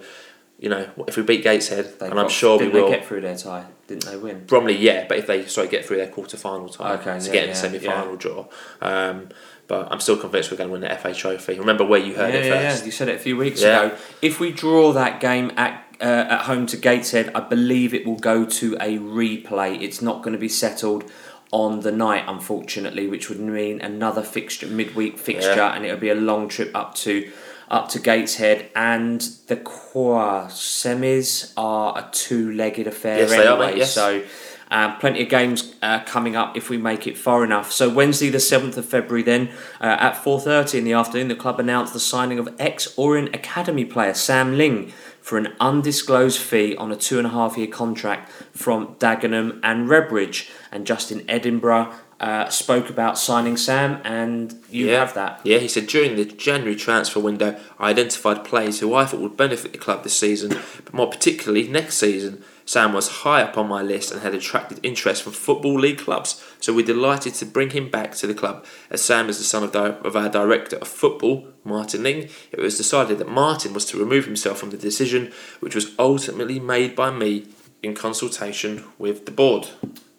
you 0.58 0.68
know, 0.70 0.88
if 1.06 1.16
we 1.18 1.22
beat 1.22 1.42
Gateshead, 1.42 1.98
They 1.98 2.06
and 2.08 2.18
I'm 2.18 2.28
sure 2.30 2.58
we 2.58 2.68
will. 2.68 2.88
Get 2.88 3.04
through 3.04 3.20
their 3.20 3.36
tie, 3.36 3.66
didn't 3.88 4.04
they 4.06 4.16
win? 4.16 4.46
Bromley, 4.46 4.76
yeah, 4.78 5.06
but 5.06 5.18
if 5.18 5.26
they 5.26 5.44
sorry 5.46 5.68
get 5.68 5.84
through 5.84 5.98
their 5.98 6.08
quarter 6.08 6.36
final 6.38 6.68
tie 6.70 6.94
Okay, 6.94 7.18
to 7.18 7.26
yeah, 7.26 7.32
get 7.32 7.42
in 7.42 7.48
yeah, 7.50 7.54
the 7.54 7.54
semi 7.60 7.78
final 7.78 8.16
draw. 8.16 8.46
Um, 8.80 9.28
but 9.70 9.90
I'm 9.92 10.00
still 10.00 10.16
convinced 10.16 10.50
we're 10.50 10.56
going 10.56 10.68
to 10.68 10.72
win 10.72 10.80
the 10.82 10.94
FA 10.96 11.14
Trophy. 11.14 11.56
Remember 11.60 11.84
where 11.84 12.00
you 12.00 12.14
heard 12.16 12.34
yeah, 12.34 12.40
it 12.40 12.46
yeah, 12.46 12.60
yeah. 12.60 12.70
first. 12.70 12.84
You 12.86 12.90
said 12.90 13.08
it 13.08 13.14
a 13.14 13.18
few 13.20 13.36
weeks 13.36 13.62
Yeah. 13.62 13.84
ago. 13.84 13.96
If 14.20 14.40
we 14.40 14.50
draw 14.50 14.92
that 14.92 15.20
game 15.20 15.52
at 15.56 15.84
uh, 16.00 16.04
at 16.34 16.40
home 16.42 16.66
to 16.66 16.76
Gateshead, 16.76 17.30
I 17.36 17.40
believe 17.40 17.94
it 17.94 18.04
will 18.06 18.18
go 18.18 18.44
to 18.44 18.74
a 18.80 18.98
replay. 18.98 19.80
It's 19.80 20.02
not 20.02 20.22
going 20.22 20.32
to 20.32 20.38
be 20.40 20.48
settled 20.48 21.04
on 21.52 21.80
the 21.80 21.92
night, 21.92 22.24
unfortunately, 22.26 23.06
which 23.06 23.28
would 23.28 23.38
mean 23.38 23.80
another 23.80 24.22
fixture, 24.22 24.66
midweek 24.66 25.18
fixture, 25.18 25.54
Yeah. 25.56 25.74
and 25.74 25.84
it'll 25.84 25.98
be 25.98 26.08
a 26.08 26.14
long 26.14 26.48
trip 26.48 26.70
up 26.74 26.94
to 27.04 27.30
up 27.70 27.88
to 27.90 28.00
Gateshead. 28.00 28.70
And 28.74 29.20
the 29.46 29.56
Qua 29.56 30.48
semis 30.48 31.52
are 31.56 31.97
a 31.97 32.08
two-legged 32.10 32.86
affair 32.88 33.18
Yes, 33.18 33.30
they 33.30 33.47
are, 33.47 33.52
anyway. 33.52 33.66
mate, 33.66 33.76
yes. 33.78 33.95
So. 33.95 34.23
Uh, 34.71 34.97
plenty 34.99 35.21
of 35.21 35.28
games 35.28 35.75
uh, 35.83 35.99
coming 36.04 36.37
up 36.37 36.56
if 36.56 36.71
we 36.71 36.78
make 36.78 37.04
it 37.06 37.19
far 37.19 37.43
enough. 37.43 37.73
So 37.73 37.89
Wednesday, 37.89 38.30
the 38.30 38.39
seventh 38.39 38.76
of 38.76 38.87
February, 38.87 39.25
then 39.25 39.49
uh, 39.80 39.97
at 39.99 40.13
four 40.13 40.41
thirty 40.41 40.78
in 40.78 40.85
the 40.85 40.93
afternoon, 40.93 41.26
the 41.26 41.35
club 41.35 41.59
announced 41.59 41.93
the 41.93 41.99
signing 41.99 42.39
of 42.39 42.54
ex-Orient 42.59 43.35
Academy 43.35 43.85
player 43.85 44.15
Sam 44.15 44.56
Ling 44.56 44.93
for 45.21 45.39
an 45.39 45.54
undisclosed 45.59 46.39
fee 46.39 46.76
on 46.76 46.93
a 46.93 46.97
two 46.97 47.19
and 47.19 47.26
a 47.26 47.30
half 47.30 47.59
year 47.59 47.67
contract 47.67 48.30
from 48.52 48.95
Dagenham 49.00 49.59
and 49.65 49.89
Redbridge. 49.89 50.49
And 50.71 50.87
Justin 50.87 51.25
Edinburgh 51.28 51.93
uh, 52.21 52.49
spoke 52.49 52.89
about 52.89 53.19
signing 53.19 53.56
Sam, 53.56 54.00
and 54.04 54.54
you 54.71 54.87
yeah. 54.87 55.00
have 55.00 55.15
that. 55.15 55.41
Yeah, 55.43 55.59
he 55.59 55.69
said 55.69 55.89
during 55.89 56.15
the 56.15 56.25
January 56.25 56.76
transfer 56.76 57.19
window, 57.19 57.59
I 57.78 57.91
identified 57.91 58.45
players 58.45 58.78
who 58.78 58.95
I 58.95 59.04
thought 59.04 59.21
would 59.21 59.37
benefit 59.37 59.73
the 59.73 59.78
club 59.78 60.04
this 60.04 60.17
season, 60.17 60.50
but 60.85 60.95
more 60.95 61.11
particularly 61.11 61.67
next 61.67 61.97
season. 61.97 62.45
Sam 62.71 62.93
was 62.93 63.25
high 63.25 63.43
up 63.43 63.59
on 63.59 63.67
my 63.67 63.83
list 63.83 64.13
and 64.13 64.23
had 64.23 64.33
attracted 64.33 64.78
interest 64.85 65.25
from 65.25 65.33
Football 65.33 65.80
League 65.80 65.99
clubs, 65.99 66.41
so 66.61 66.73
we're 66.73 66.87
delighted 66.87 67.35
to 67.35 67.45
bring 67.45 67.71
him 67.71 67.91
back 67.91 68.15
to 68.15 68.28
the 68.28 68.33
club. 68.33 68.65
As 68.91 69.02
Sam 69.02 69.28
is 69.28 69.39
the 69.39 69.45
son 69.45 69.65
of, 69.65 69.73
di- 69.73 69.99
of 70.04 70.15
our 70.15 70.28
director 70.28 70.76
of 70.76 70.87
football, 70.87 71.49
Martin 71.65 72.04
Ling, 72.04 72.28
it 72.52 72.61
was 72.61 72.76
decided 72.76 73.19
that 73.19 73.28
Martin 73.28 73.73
was 73.73 73.85
to 73.87 73.99
remove 73.99 74.25
himself 74.25 74.59
from 74.61 74.71
the 74.71 74.76
decision, 74.76 75.33
which 75.59 75.75
was 75.75 75.97
ultimately 75.99 76.61
made 76.61 76.95
by 76.95 77.11
me 77.11 77.47
in 77.83 77.93
consultation 77.93 78.85
with 79.00 79.26
the 79.26 79.33
board. 79.33 79.71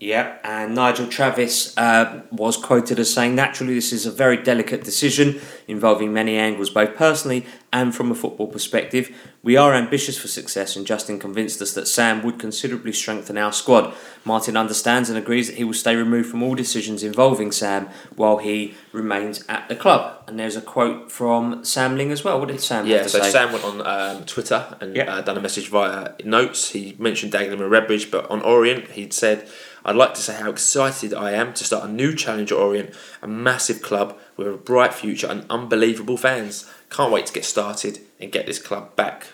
Yep, 0.02 0.42
and 0.44 0.74
Nigel 0.74 1.06
Travis 1.06 1.78
uh, 1.78 2.24
was 2.32 2.58
quoted 2.58 2.98
as 2.98 3.14
saying, 3.14 3.36
naturally, 3.36 3.76
this 3.76 3.94
is 3.94 4.08
a 4.08 4.12
very 4.12 4.36
delicate 4.36 4.84
decision 4.84 5.40
involving 5.68 6.12
many 6.12 6.38
angles, 6.38 6.72
both 6.72 6.96
personally 6.96 7.46
and 7.72 7.94
from 7.94 8.10
a 8.10 8.16
football 8.16 8.48
perspective. 8.48 9.16
We 9.44 9.58
are 9.58 9.76
ambitious 9.76 10.18
for 10.18 10.28
success, 10.28 10.76
and 10.76 10.88
Justin 10.88 11.20
convinced 11.20 11.62
us 11.62 11.74
that 11.76 11.88
Sam 11.88 12.24
would 12.24 12.40
considerably 12.40 12.94
strengthen 12.94 13.38
our 13.38 13.54
squad. 13.54 13.94
Martin 14.26 14.58
understands 14.58 15.08
and 15.08 15.20
agrees 15.20 15.48
that 15.50 15.58
he 15.58 15.64
will 15.64 15.74
stay 15.76 15.96
removed 15.96 16.32
from 16.32 16.42
all 16.42 16.56
decisions 16.56 17.04
involving 17.04 17.52
Sam 17.52 17.88
while 18.16 18.38
he 18.38 18.74
remains 18.94 19.46
at 19.48 19.70
the 19.70 19.76
club. 19.76 20.24
And 20.28 20.40
there's 20.40 20.56
a 20.56 20.62
quote 20.62 21.12
from 21.12 21.64
Sam 21.64 21.96
Ling 21.96 22.12
as 22.12 22.24
well. 22.24 22.40
What 22.40 22.48
did 22.48 22.60
Sam 22.60 22.88
Yeah, 22.88 23.06
so 23.06 23.22
say? 23.22 23.30
Sam 23.30 23.54
went 23.54 23.66
on 23.66 23.86
um, 23.86 24.26
Twitter 24.26 24.76
and 24.82 24.96
Yeah. 24.96 25.14
uh, 25.14 25.22
done 25.22 25.38
a 25.38 25.42
message 25.42 25.70
via 25.70 26.14
notes. 26.26 26.70
He 26.72 26.96
mentioned 26.98 27.32
Dagenham 27.34 27.62
and 27.62 27.72
Redbridge, 27.72 28.10
but 28.10 28.30
on 28.32 28.42
Orient, 28.42 28.90
he'd 28.90 29.14
said, 29.14 29.48
I'd 29.84 29.96
like 29.96 30.14
to 30.14 30.22
say 30.22 30.36
how 30.36 30.50
excited 30.50 31.14
I 31.14 31.32
am 31.32 31.54
to 31.54 31.64
start 31.64 31.90
a 31.90 31.92
new 31.92 32.16
challenge 32.16 32.52
at 32.52 32.58
Orient, 32.58 32.94
a 33.22 33.28
massive 33.28 33.82
club 33.82 34.18
with 34.38 34.48
a 34.48 34.54
bright 34.54 34.94
future 34.94 35.28
and 35.28 35.46
unbelievable 35.50 36.18
fans. 36.18 36.70
Can't 36.90 37.12
wait 37.12 37.26
to 37.28 37.34
get 37.34 37.46
started 37.46 38.00
and 38.20 38.32
get 38.32 38.46
this 38.46 38.60
club 38.60 38.96
back 38.96 39.28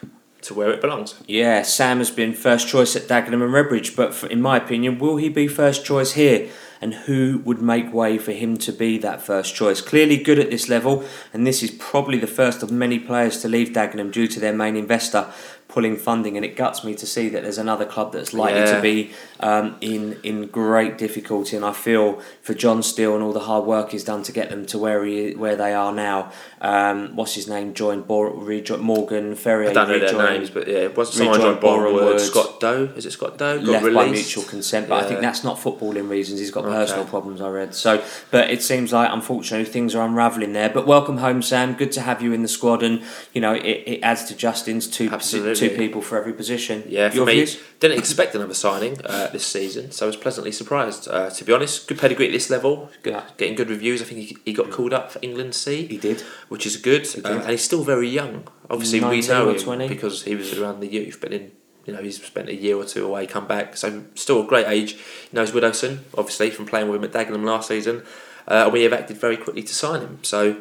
to 0.43 0.53
where 0.53 0.71
it 0.71 0.81
belongs. 0.81 1.15
Yeah, 1.27 1.63
Sam 1.63 1.97
has 1.97 2.11
been 2.11 2.33
first 2.33 2.67
choice 2.67 2.95
at 2.95 3.03
Dagenham 3.03 3.43
and 3.43 3.53
Redbridge, 3.53 3.95
but 3.95 4.13
for, 4.13 4.27
in 4.27 4.41
my 4.41 4.57
opinion, 4.57 4.99
will 4.99 5.17
he 5.17 5.29
be 5.29 5.47
first 5.47 5.83
choice 5.85 6.13
here? 6.13 6.49
And 6.81 6.93
who 6.93 7.41
would 7.45 7.61
make 7.61 7.93
way 7.93 8.17
for 8.17 8.31
him 8.31 8.57
to 8.57 8.71
be 8.71 8.97
that 8.99 9.21
first 9.21 9.55
choice? 9.55 9.81
Clearly 9.81 10.17
good 10.17 10.39
at 10.39 10.51
this 10.51 10.69
level, 10.69 11.03
and 11.33 11.45
this 11.47 11.63
is 11.63 11.71
probably 11.71 12.17
the 12.19 12.27
first 12.27 12.61
of 12.63 12.71
many 12.71 12.99
players 12.99 13.41
to 13.41 13.47
leave 13.47 13.69
Dagenham 13.69 14.11
due 14.11 14.27
to 14.27 14.39
their 14.39 14.53
main 14.53 14.75
investor 14.75 15.27
pulling 15.67 15.97
funding. 15.97 16.37
And 16.37 16.45
it 16.45 16.55
guts 16.55 16.83
me 16.85 16.95
to 16.95 17.05
see 17.05 17.27
that 17.29 17.43
there's 17.43 17.57
another 17.57 17.83
club 17.85 18.13
that's 18.13 18.33
likely 18.33 18.61
Yeah. 18.61 18.75
to 18.75 18.81
be 18.81 19.11
um, 19.41 19.75
in 19.81 20.17
in 20.23 20.47
great 20.47 20.97
difficulty. 20.97 21.55
And 21.57 21.65
I 21.65 21.73
feel 21.73 22.21
for 22.41 22.53
John 22.53 22.81
Steele 22.83 23.15
and 23.15 23.23
all 23.23 23.33
the 23.33 23.41
hard 23.41 23.65
work 23.65 23.91
he's 23.91 24.03
done 24.05 24.23
to 24.23 24.31
get 24.31 24.49
them 24.49 24.65
to 24.67 24.77
where 24.77 25.03
he 25.03 25.31
where 25.35 25.55
they 25.57 25.73
are 25.73 25.91
now. 25.91 26.31
Um, 26.61 27.15
what's 27.15 27.35
his 27.35 27.47
name? 27.49 27.73
Joined 27.73 28.07
Bor- 28.07 28.31
rejo- 28.31 28.79
Morgan 28.79 29.35
Ferrier. 29.35 29.71
I 29.71 29.73
don't 29.73 29.89
know 29.89 29.99
their 29.99 30.31
names, 30.31 30.49
but 30.49 30.67
yeah, 30.67 30.77
it 30.89 30.95
was 30.97 31.13
someone 31.13 31.39
joined 31.41 31.59
Boreham 31.59 31.83
Boreham 31.83 31.93
Wood. 31.95 32.05
Wood. 32.13 32.21
Scott 32.21 32.59
Doe, 32.59 32.89
is 32.95 33.05
it 33.05 33.11
Scott 33.11 33.37
Doe? 33.37 33.57
Got 33.59 33.67
left 33.67 33.85
released. 33.85 34.05
by 34.07 34.11
mutual 34.11 34.43
consent, 34.43 34.87
but 34.89 35.03
I 35.03 35.07
think 35.07 35.19
that's 35.21 35.43
not 35.43 35.57
footballing 35.57 36.09
reasons. 36.09 36.39
He's 36.39 36.49
got 36.51 36.63
Okay. 36.69 36.77
personal 36.77 37.05
problems. 37.05 37.41
I 37.41 37.49
read 37.49 37.73
so, 37.75 38.03
but 38.31 38.49
it 38.49 38.61
seems 38.61 38.93
like 38.93 39.09
unfortunately 39.11 39.65
things 39.71 39.95
are 39.95 40.05
unravelling 40.05 40.53
there. 40.53 40.69
But 40.69 40.85
welcome 40.87 41.17
home, 41.17 41.41
Sam. 41.41 41.73
Good 41.73 41.91
to 41.93 42.01
have 42.01 42.21
you 42.21 42.33
in 42.33 42.41
the 42.41 42.47
squad, 42.47 42.83
and 42.83 43.03
you 43.33 43.41
know 43.41 43.53
it, 43.53 43.83
it 43.85 43.99
adds 44.03 44.25
to 44.25 44.35
Justin's 44.35 44.87
two 44.87 45.09
Absolutely. 45.11 45.55
two 45.55 45.75
people 45.75 46.01
for 46.01 46.17
every 46.17 46.33
position. 46.33 46.83
Yeah, 46.87 47.09
for 47.09 47.15
Your 47.17 47.25
me, 47.25 47.33
views? 47.33 47.59
didn't 47.79 47.99
expect 47.99 48.33
another 48.35 48.53
signing 48.53 48.99
uh, 49.05 49.27
this 49.31 49.45
season, 49.45 49.91
so 49.91 50.05
I 50.05 50.07
was 50.07 50.15
pleasantly 50.15 50.51
surprised. 50.51 51.07
Uh, 51.07 51.29
to 51.29 51.43
be 51.45 51.53
honest, 51.53 51.87
good 51.87 51.99
pedigree 51.99 52.27
at 52.27 52.31
this 52.31 52.49
level, 52.49 52.89
good, 53.03 53.13
Yeah. 53.13 53.23
getting 53.37 53.55
good 53.55 53.69
reviews. 53.69 54.01
I 54.01 54.05
think 54.05 54.19
he, 54.21 54.37
he 54.45 54.53
got 54.53 54.71
called 54.71 54.93
up 54.93 55.11
for 55.11 55.19
England 55.21 55.55
C, 55.55 55.85
he 55.87 55.97
did. 55.97 56.21
which 56.49 56.65
is 56.65 56.77
good, 56.77 57.03
did. 57.03 57.25
uh, 57.25 57.29
and 57.39 57.49
he's 57.49 57.63
still 57.63 57.83
very 57.83 58.09
young. 58.09 58.47
Obviously, 58.69 58.99
we 58.99 59.21
19 59.21 59.29
know 59.29 59.49
him 59.49 59.59
20. 59.59 59.87
because 59.87 60.23
he 60.23 60.35
was 60.35 60.57
around 60.57 60.79
the 60.81 60.87
youth, 60.87 61.19
but 61.21 61.31
in 61.31 61.51
You 61.87 61.93
know, 61.93 62.01
he's 62.03 62.21
spent 62.23 62.49
a 62.49 62.55
year 62.55 62.75
or 62.75 62.83
two 62.85 63.05
away, 63.05 63.25
come 63.25 63.47
back, 63.47 63.77
so 63.77 64.03
still 64.13 64.43
a 64.43 64.45
great 64.45 64.67
age. 64.67 64.91
He 64.93 65.29
knows 65.31 65.51
Widdowson, 65.51 65.99
obviously, 66.17 66.49
from 66.51 66.65
playing 66.65 66.89
with 66.89 66.97
him 67.01 67.05
at 67.05 67.13
Dagenham 67.13 67.45
last 67.45 67.69
season. 67.69 68.03
Uh, 68.47 68.63
and 68.65 68.73
we 68.73 68.83
have 68.83 68.91
acted 68.93 69.17
very 69.17 69.37
quickly 69.37 69.63
to 69.63 69.73
sign 69.73 70.01
him. 70.01 70.19
So 70.21 70.57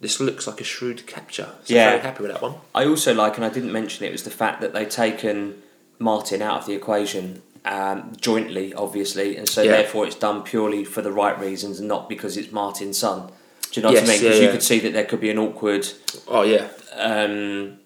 this 0.00 0.18
looks 0.18 0.46
like 0.46 0.60
a 0.62 0.64
shrewd 0.64 1.06
capture. 1.06 1.48
So 1.64 1.74
Yeah. 1.74 1.90
very 1.90 2.00
happy 2.02 2.22
with 2.22 2.32
that 2.32 2.40
one. 2.42 2.54
I 2.74 2.86
also 2.86 3.14
like, 3.14 3.36
and 3.36 3.44
I 3.44 3.50
didn't 3.50 3.70
mention 3.72 4.06
it, 4.06 4.12
was 4.12 4.22
the 4.22 4.30
fact 4.30 4.62
that 4.62 4.72
they've 4.72 4.88
taken 4.88 5.62
Martin 5.98 6.40
out 6.42 6.58
of 6.60 6.66
the 6.66 6.72
equation 6.74 7.42
um, 7.64 8.12
jointly, 8.20 8.74
obviously, 8.74 9.36
and 9.36 9.48
so 9.48 9.62
Yeah. 9.62 9.72
therefore 9.72 10.04
it's 10.06 10.16
done 10.16 10.42
purely 10.42 10.84
for 10.84 11.00
the 11.00 11.12
right 11.12 11.38
reasons 11.38 11.78
and 11.78 11.86
not 11.86 12.08
because 12.08 12.36
it's 12.36 12.50
Martin's 12.50 12.98
son. 12.98 13.28
Do 13.70 13.78
you 13.80 13.82
know 13.86 13.92
Yes, 13.92 14.00
what 14.02 14.10
I 14.10 14.12
mean? 14.14 14.22
yeah, 14.22 14.28
Because 14.28 14.38
you 14.40 14.46
yeah. 14.46 14.52
could 14.52 14.62
see 14.64 14.78
that 14.80 14.92
there 14.94 15.04
could 15.04 15.20
be 15.20 15.30
an 15.30 15.38
awkward, 15.38 15.86
Oh 16.26 16.42
yeah, 16.42 16.66
um, 16.96 17.78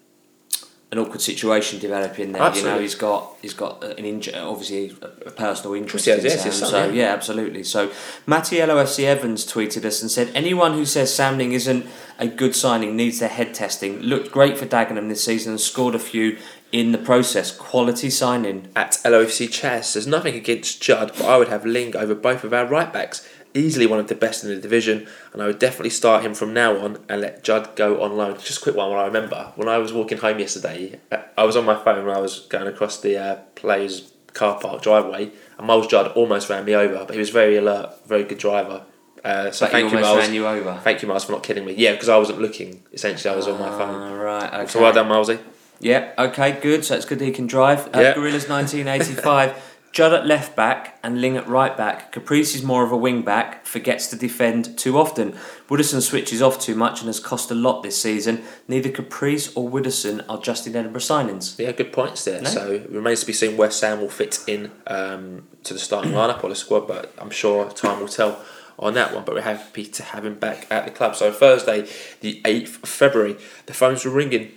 an 0.89 0.99
awkward 0.99 1.19
situation 1.19 1.79
developing 1.79 2.31
there. 2.31 2.55
You 2.55 2.63
know, 2.63 2.79
he's 2.79 2.95
got 2.95 3.35
he's 3.41 3.53
got 3.53 3.83
an 3.83 4.05
injury, 4.05 4.35
obviously 4.35 4.95
a, 5.01 5.31
personal 5.31 5.73
interest. 5.73 6.07
Yes, 6.07 6.19
in 6.19 6.25
yes, 6.25 6.41
Sam, 6.41 6.51
his 6.51 6.59
so 6.59 6.85
yeah. 6.85 6.91
yeah, 6.91 7.13
absolutely. 7.13 7.63
So 7.63 7.89
Mattiello 8.25 8.81
FC 8.81 9.03
Evans 9.03 9.45
tweeted 9.45 9.83
us 9.83 10.01
and 10.01 10.09
said, 10.09 10.31
anyone 10.33 10.73
who 10.73 10.85
says 10.85 11.13
Sam 11.13 11.37
Ling 11.37 11.51
isn't 11.51 11.85
a 12.19 12.27
good 12.27 12.55
signing 12.55 12.95
needs 12.95 13.19
their 13.19 13.29
head 13.29 13.53
testing. 13.53 13.99
Looked 13.99 14.31
great 14.31 14.57
for 14.57 14.65
Dagenham 14.65 15.09
this 15.09 15.23
season 15.23 15.53
and 15.53 15.61
scored 15.61 15.93
a 15.93 15.99
few 15.99 16.37
in 16.71 16.93
the 16.93 16.97
process. 16.97 17.51
Quality 17.51 18.09
signing. 18.09 18.69
at 18.75 18.93
LOFC 19.03 19.51
Chess. 19.51 19.93
There's 19.93 20.07
nothing 20.07 20.35
against 20.35 20.81
Judd, 20.81 21.11
but 21.17 21.25
I 21.25 21.37
would 21.37 21.49
have 21.49 21.65
Ling 21.65 21.95
over 21.95 22.15
both 22.15 22.43
of 22.43 22.53
our 22.53 22.65
right 22.65 22.91
backs. 22.91 23.27
Easily 23.57 23.85
one 23.87 23.99
of 23.99 24.07
the 24.07 24.15
best 24.15 24.43
in 24.43 24.49
the 24.49 24.57
division, 24.57 25.07
and 25.33 25.41
I 25.41 25.47
would 25.47 25.59
definitely 25.59 25.89
start 25.89 26.23
him 26.23 26.33
from 26.33 26.53
now 26.53 26.77
on 26.77 26.99
and 27.09 27.21
let 27.21 27.43
Judd 27.43 27.75
go 27.75 28.01
on 28.01 28.15
loan. 28.15 28.35
Just 28.39 28.59
a 28.59 28.61
quick 28.61 28.75
one. 28.75 28.89
What 28.89 28.99
I 28.99 29.05
remember 29.05 29.51
when 29.55 29.67
I 29.67 29.77
was 29.79 29.91
walking 29.91 30.19
home 30.19 30.39
yesterday, 30.39 30.99
uh, 31.11 31.17
I 31.37 31.43
was 31.43 31.55
on 31.55 31.65
my 31.65 31.75
phone 31.83 32.05
when 32.05 32.15
I 32.15 32.19
was 32.19 32.41
going 32.49 32.67
across 32.67 32.99
the 33.01 33.17
uh, 33.17 33.35
players' 33.55 34.11
car 34.33 34.59
park 34.59 34.81
driveway, 34.81 35.31
and 35.57 35.67
Myles 35.67 35.87
Judd 35.87 36.11
almost 36.13 36.49
ran 36.49 36.65
me 36.65 36.75
over, 36.75 37.03
but 37.05 37.13
he 37.13 37.19
was 37.19 37.29
very 37.31 37.57
alert, 37.57 37.89
very 38.07 38.23
good 38.23 38.37
driver. 38.37 38.83
Uh, 39.23 39.51
so 39.51 39.65
But 39.65 39.71
thank 39.71 39.91
you, 39.91 39.99
Myles. 39.99 40.17
ran 40.19 40.33
you 40.33 40.47
over. 40.47 40.79
Thank 40.83 41.01
you, 41.01 41.07
Myles, 41.07 41.25
for 41.25 41.31
not 41.33 41.43
kidding 41.43 41.65
me. 41.65 41.73
Yeah, 41.73 41.93
because 41.93 42.07
I 42.09 42.17
wasn't 42.17 42.39
looking. 42.39 42.83
Essentially, 42.93 43.33
I 43.33 43.35
was 43.35 43.47
on 43.47 43.59
my 43.59 43.69
phone. 43.69 43.95
Ah, 44.01 44.13
right. 44.13 44.53
Okay. 44.53 44.67
So 44.67 44.81
well 44.81 44.93
done, 44.93 45.07
Milesy. 45.09 45.39
Yeah, 45.79 46.13
okay, 46.17 46.53
good. 46.59 46.85
So 46.85 46.95
it's 46.95 47.05
good 47.05 47.19
that 47.19 47.25
he 47.25 47.31
can 47.31 47.45
drive. 47.47 47.87
Uh, 47.87 47.99
Yeah. 48.01 48.13
Gorillas 48.13 48.47
1985. 48.47 49.63
Judd 49.91 50.13
at 50.13 50.27
left 50.27 50.55
back 50.55 50.99
and 51.01 51.21
Ling 51.21 51.37
at 51.37 51.47
right 51.47 51.75
back. 51.75 52.11
Caprice 52.11 52.53
is 52.53 52.63
more 52.63 52.83
of 52.83 52.91
a 52.91 52.97
wing 52.97 53.23
back, 53.23 53.65
forgets 53.65 54.07
to 54.07 54.15
defend 54.15 54.77
too 54.77 54.97
often. 54.97 55.35
Widdowson 55.69 56.01
switches 56.01 56.41
off 56.41 56.59
too 56.59 56.75
much 56.75 56.99
and 56.99 57.07
has 57.07 57.19
cost 57.19 57.49
a 57.49 57.55
lot 57.55 57.81
this 57.81 57.99
season. 57.99 58.43
Neither 58.67 58.89
Caprice 58.89 59.55
or 59.55 59.69
Widdowson 59.69 60.23
are 60.29 60.39
Justin 60.39 60.75
Edinburgh 60.75 61.01
signings. 61.01 61.57
Yeah, 61.57 61.71
good 61.71 61.91
points 61.91 62.25
there. 62.25 62.41
No? 62.41 62.49
So 62.49 62.71
it 62.71 62.89
remains 62.91 63.21
to 63.21 63.25
be 63.25 63.33
seen 63.33 63.57
where 63.57 63.71
Sam 63.71 63.99
will 64.01 64.09
fit 64.09 64.43
in 64.47 64.71
um, 64.85 65.47
to 65.63 65.73
the 65.73 65.79
starting 65.79 66.11
lineup 66.13 66.43
or 66.43 66.49
the 66.49 66.55
squad, 66.55 66.87
but 66.87 67.13
I'm 67.17 67.31
sure 67.31 67.69
time 67.71 67.99
will 67.99 68.07
tell 68.07 68.43
on 68.77 68.93
that 68.93 69.13
one. 69.13 69.23
But 69.23 69.35
we're 69.35 69.41
happy 69.41 69.85
to 69.85 70.03
have 70.03 70.25
him 70.25 70.35
back 70.35 70.67
at 70.69 70.85
the 70.85 70.91
club. 70.91 71.15
So 71.15 71.31
Thursday, 71.31 71.87
the 72.21 72.41
8th 72.43 72.83
of 72.83 72.89
February, 72.89 73.37
the 73.65 73.73
phones 73.73 74.05
were 74.05 74.11
ringing 74.11 74.51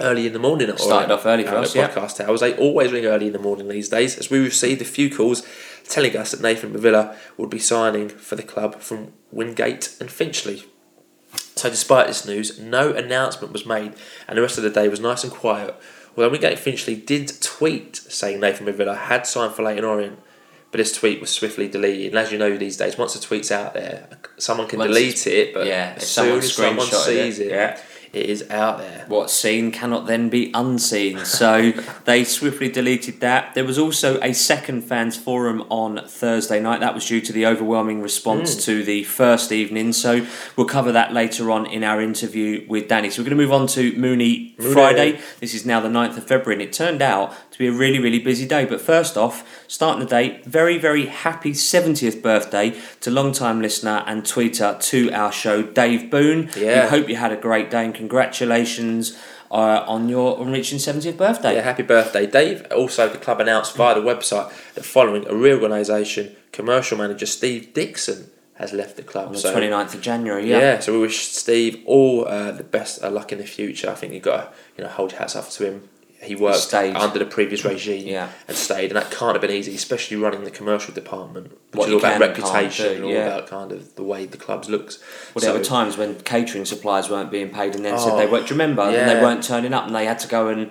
early 0.00 0.26
in 0.26 0.32
the 0.32 0.38
morning. 0.38 0.68
at 0.68 0.80
Started 0.80 1.12
off 1.12 1.26
early 1.26 1.44
for 1.44 1.56
uh, 1.56 1.62
us, 1.62 1.72
the 1.72 1.80
yeah. 1.80 1.88
podcast 1.88 2.16
towers. 2.16 2.40
They 2.40 2.56
always 2.56 2.92
ring 2.92 3.06
early 3.06 3.26
in 3.26 3.32
the 3.32 3.38
morning 3.38 3.68
these 3.68 3.88
days, 3.88 4.18
as 4.18 4.30
we 4.30 4.38
received 4.38 4.80
a 4.82 4.84
few 4.84 5.14
calls 5.14 5.46
telling 5.88 6.16
us 6.16 6.30
that 6.30 6.40
Nathan 6.40 6.72
Mavilla 6.72 7.16
would 7.36 7.50
be 7.50 7.58
signing 7.58 8.08
for 8.08 8.36
the 8.36 8.42
club 8.42 8.80
from 8.80 9.12
Wingate 9.30 9.96
and 10.00 10.10
Finchley. 10.10 10.64
So, 11.54 11.68
despite 11.70 12.08
this 12.08 12.26
news, 12.26 12.58
no 12.58 12.92
announcement 12.92 13.52
was 13.52 13.66
made, 13.66 13.94
and 14.26 14.38
the 14.38 14.42
rest 14.42 14.58
of 14.58 14.64
the 14.64 14.70
day 14.70 14.88
was 14.88 15.00
nice 15.00 15.24
and 15.24 15.32
quiet. 15.32 15.74
Although 16.16 16.30
Wingate 16.30 16.58
Finchley 16.58 16.96
did 16.96 17.40
tweet 17.40 17.96
saying 17.96 18.40
Nathan 18.40 18.66
Mavilla 18.66 18.96
had 18.96 19.26
signed 19.26 19.54
for 19.54 19.62
Leyton 19.62 19.84
Orient, 19.84 20.18
but 20.70 20.78
this 20.78 20.96
tweet 20.96 21.20
was 21.20 21.30
swiftly 21.30 21.68
deleted. 21.68 22.08
And 22.08 22.18
as 22.18 22.32
you 22.32 22.38
know, 22.38 22.56
these 22.56 22.76
days, 22.76 22.98
once 22.98 23.14
a 23.14 23.20
tweet's 23.20 23.50
out 23.50 23.74
there, 23.74 24.08
someone 24.38 24.66
can 24.68 24.78
Once 24.78 24.88
delete 24.88 25.26
it, 25.26 25.54
but 25.54 25.66
yeah, 25.66 25.94
as 25.96 26.08
soon 26.08 26.38
as 26.38 26.54
someone 26.54 26.86
sees 26.86 27.38
it, 27.38 27.48
it, 27.48 27.50
yeah. 27.50 27.80
It 28.12 28.26
is 28.26 28.48
out 28.50 28.78
there. 28.78 29.06
What's 29.08 29.32
seen 29.32 29.70
cannot 29.70 30.06
then 30.06 30.28
be 30.28 30.50
unseen. 30.52 31.24
So 31.24 31.72
they 32.04 32.24
swiftly 32.24 32.68
deleted 32.68 33.20
that. 33.20 33.54
There 33.54 33.64
was 33.64 33.78
also 33.78 34.20
a 34.20 34.34
second 34.34 34.82
fans 34.82 35.16
forum 35.16 35.62
on 35.70 36.06
Thursday 36.06 36.60
night. 36.60 36.80
That 36.80 36.94
was 36.94 37.06
due 37.06 37.22
to 37.22 37.32
the 37.32 37.46
overwhelming 37.46 38.02
response 38.02 38.54
hmm. 38.54 38.60
to 38.60 38.84
the 38.84 39.04
first 39.04 39.50
evening. 39.50 39.94
So 39.94 40.26
we'll 40.56 40.66
cover 40.66 40.92
that 40.92 41.14
later 41.14 41.50
on 41.50 41.64
in 41.64 41.82
our 41.82 42.02
interview 42.02 42.66
with 42.68 42.88
Danny. 42.88 43.08
So 43.08 43.22
we're 43.22 43.30
going 43.30 43.38
to 43.38 43.42
move 43.42 43.52
on 43.52 43.66
to 43.68 43.96
Mooney, 43.96 44.54
Mooney. 44.58 44.72
Friday. 44.72 45.20
This 45.40 45.54
is 45.54 45.64
now 45.64 45.80
the 45.80 45.88
9th 45.88 46.18
of 46.18 46.26
February, 46.26 46.60
and 46.60 46.68
it 46.68 46.74
turned 46.74 47.00
out 47.00 47.34
to 47.52 47.58
be 47.58 47.68
a 47.68 47.72
really, 47.72 47.98
really 47.98 48.18
busy 48.18 48.46
day. 48.46 48.64
But 48.64 48.80
first 48.80 49.16
off, 49.16 49.64
starting 49.68 50.00
the 50.04 50.08
day, 50.08 50.40
very, 50.44 50.78
very 50.78 51.06
happy 51.06 51.52
70th 51.52 52.22
birthday 52.22 52.74
to 53.00 53.10
long-time 53.10 53.60
listener 53.60 54.02
and 54.06 54.24
tweeter 54.24 54.80
to 54.80 55.12
our 55.12 55.30
show, 55.30 55.62
Dave 55.62 56.10
Boone. 56.10 56.50
Yeah. 56.56 56.84
We 56.84 56.90
hope 56.90 57.08
you 57.08 57.16
had 57.16 57.30
a 57.30 57.36
great 57.36 57.70
day 57.70 57.84
and 57.84 57.94
congratulations 57.94 59.16
uh, 59.50 59.84
on 59.86 60.08
your 60.08 60.38
on 60.40 60.50
reaching 60.50 60.78
70th 60.78 61.18
birthday. 61.18 61.54
Yeah, 61.56 61.60
happy 61.60 61.82
birthday, 61.82 62.26
Dave. 62.26 62.66
Also, 62.74 63.08
the 63.08 63.18
club 63.18 63.38
announced 63.38 63.76
via 63.76 63.94
the 63.94 64.00
website 64.00 64.50
that 64.74 64.84
following 64.84 65.28
a 65.28 65.34
reorganisation, 65.34 66.34
commercial 66.52 66.96
manager 66.96 67.26
Steve 67.26 67.74
Dixon 67.74 68.30
has 68.54 68.72
left 68.72 68.96
the 68.96 69.02
club. 69.02 69.26
On 69.26 69.32
the 69.34 69.38
so 69.38 69.54
29th 69.54 69.94
of 69.94 70.00
January, 70.00 70.48
yeah. 70.48 70.58
yeah. 70.58 70.80
so 70.80 70.94
we 70.94 71.00
wish 71.00 71.28
Steve 71.28 71.82
all 71.84 72.26
uh, 72.26 72.50
the 72.52 72.64
best 72.64 73.02
of 73.02 73.12
luck 73.12 73.30
in 73.30 73.38
the 73.38 73.46
future. 73.46 73.90
I 73.90 73.94
think 73.94 74.14
you've 74.14 74.22
got 74.22 74.36
to 74.36 74.58
you 74.78 74.84
know 74.84 74.90
hold 74.90 75.12
your 75.12 75.18
hats 75.20 75.36
off 75.36 75.50
to 75.50 75.66
him. 75.66 75.88
He 76.22 76.36
worked 76.36 76.72
under 76.72 77.18
the 77.18 77.24
previous 77.24 77.64
regime 77.64 78.06
Yeah. 78.06 78.28
and 78.46 78.56
stayed, 78.56 78.90
and 78.92 78.96
that 78.96 79.10
can't 79.10 79.32
have 79.34 79.40
been 79.42 79.50
easy, 79.50 79.74
especially 79.74 80.16
running 80.16 80.44
the 80.44 80.50
commercial 80.52 80.94
department, 80.94 81.50
which 81.50 81.58
What 81.78 81.88
is 81.88 81.94
all 81.94 81.98
about 81.98 82.12
and 82.12 82.20
reputation 82.20 82.86
do, 82.86 82.92
and 82.94 83.04
all 83.04 83.10
yeah. 83.10 83.26
about 83.26 83.48
kind 83.48 83.72
of 83.72 83.96
the 83.96 84.04
way 84.04 84.26
the 84.26 84.36
clubs 84.36 84.68
looks. 84.68 84.98
Well, 85.34 85.40
there 85.42 85.50
So- 85.52 85.58
were 85.58 85.64
times 85.64 85.96
when 85.96 86.14
catering 86.20 86.64
suppliers 86.64 87.10
weren't 87.10 87.30
being 87.32 87.50
paid 87.50 87.74
and 87.74 87.84
then 87.84 87.98
said 87.98 88.12
Oh, 88.12 88.16
they 88.18 88.26
weren't. 88.26 88.46
Do 88.46 88.54
you 88.54 88.60
remember? 88.60 88.82
And 88.82 89.10
they 89.10 89.20
weren't 89.20 89.42
turning 89.42 89.74
up 89.74 89.86
and 89.86 89.94
they 89.96 90.04
had 90.06 90.20
to 90.20 90.28
go 90.28 90.46
and 90.48 90.70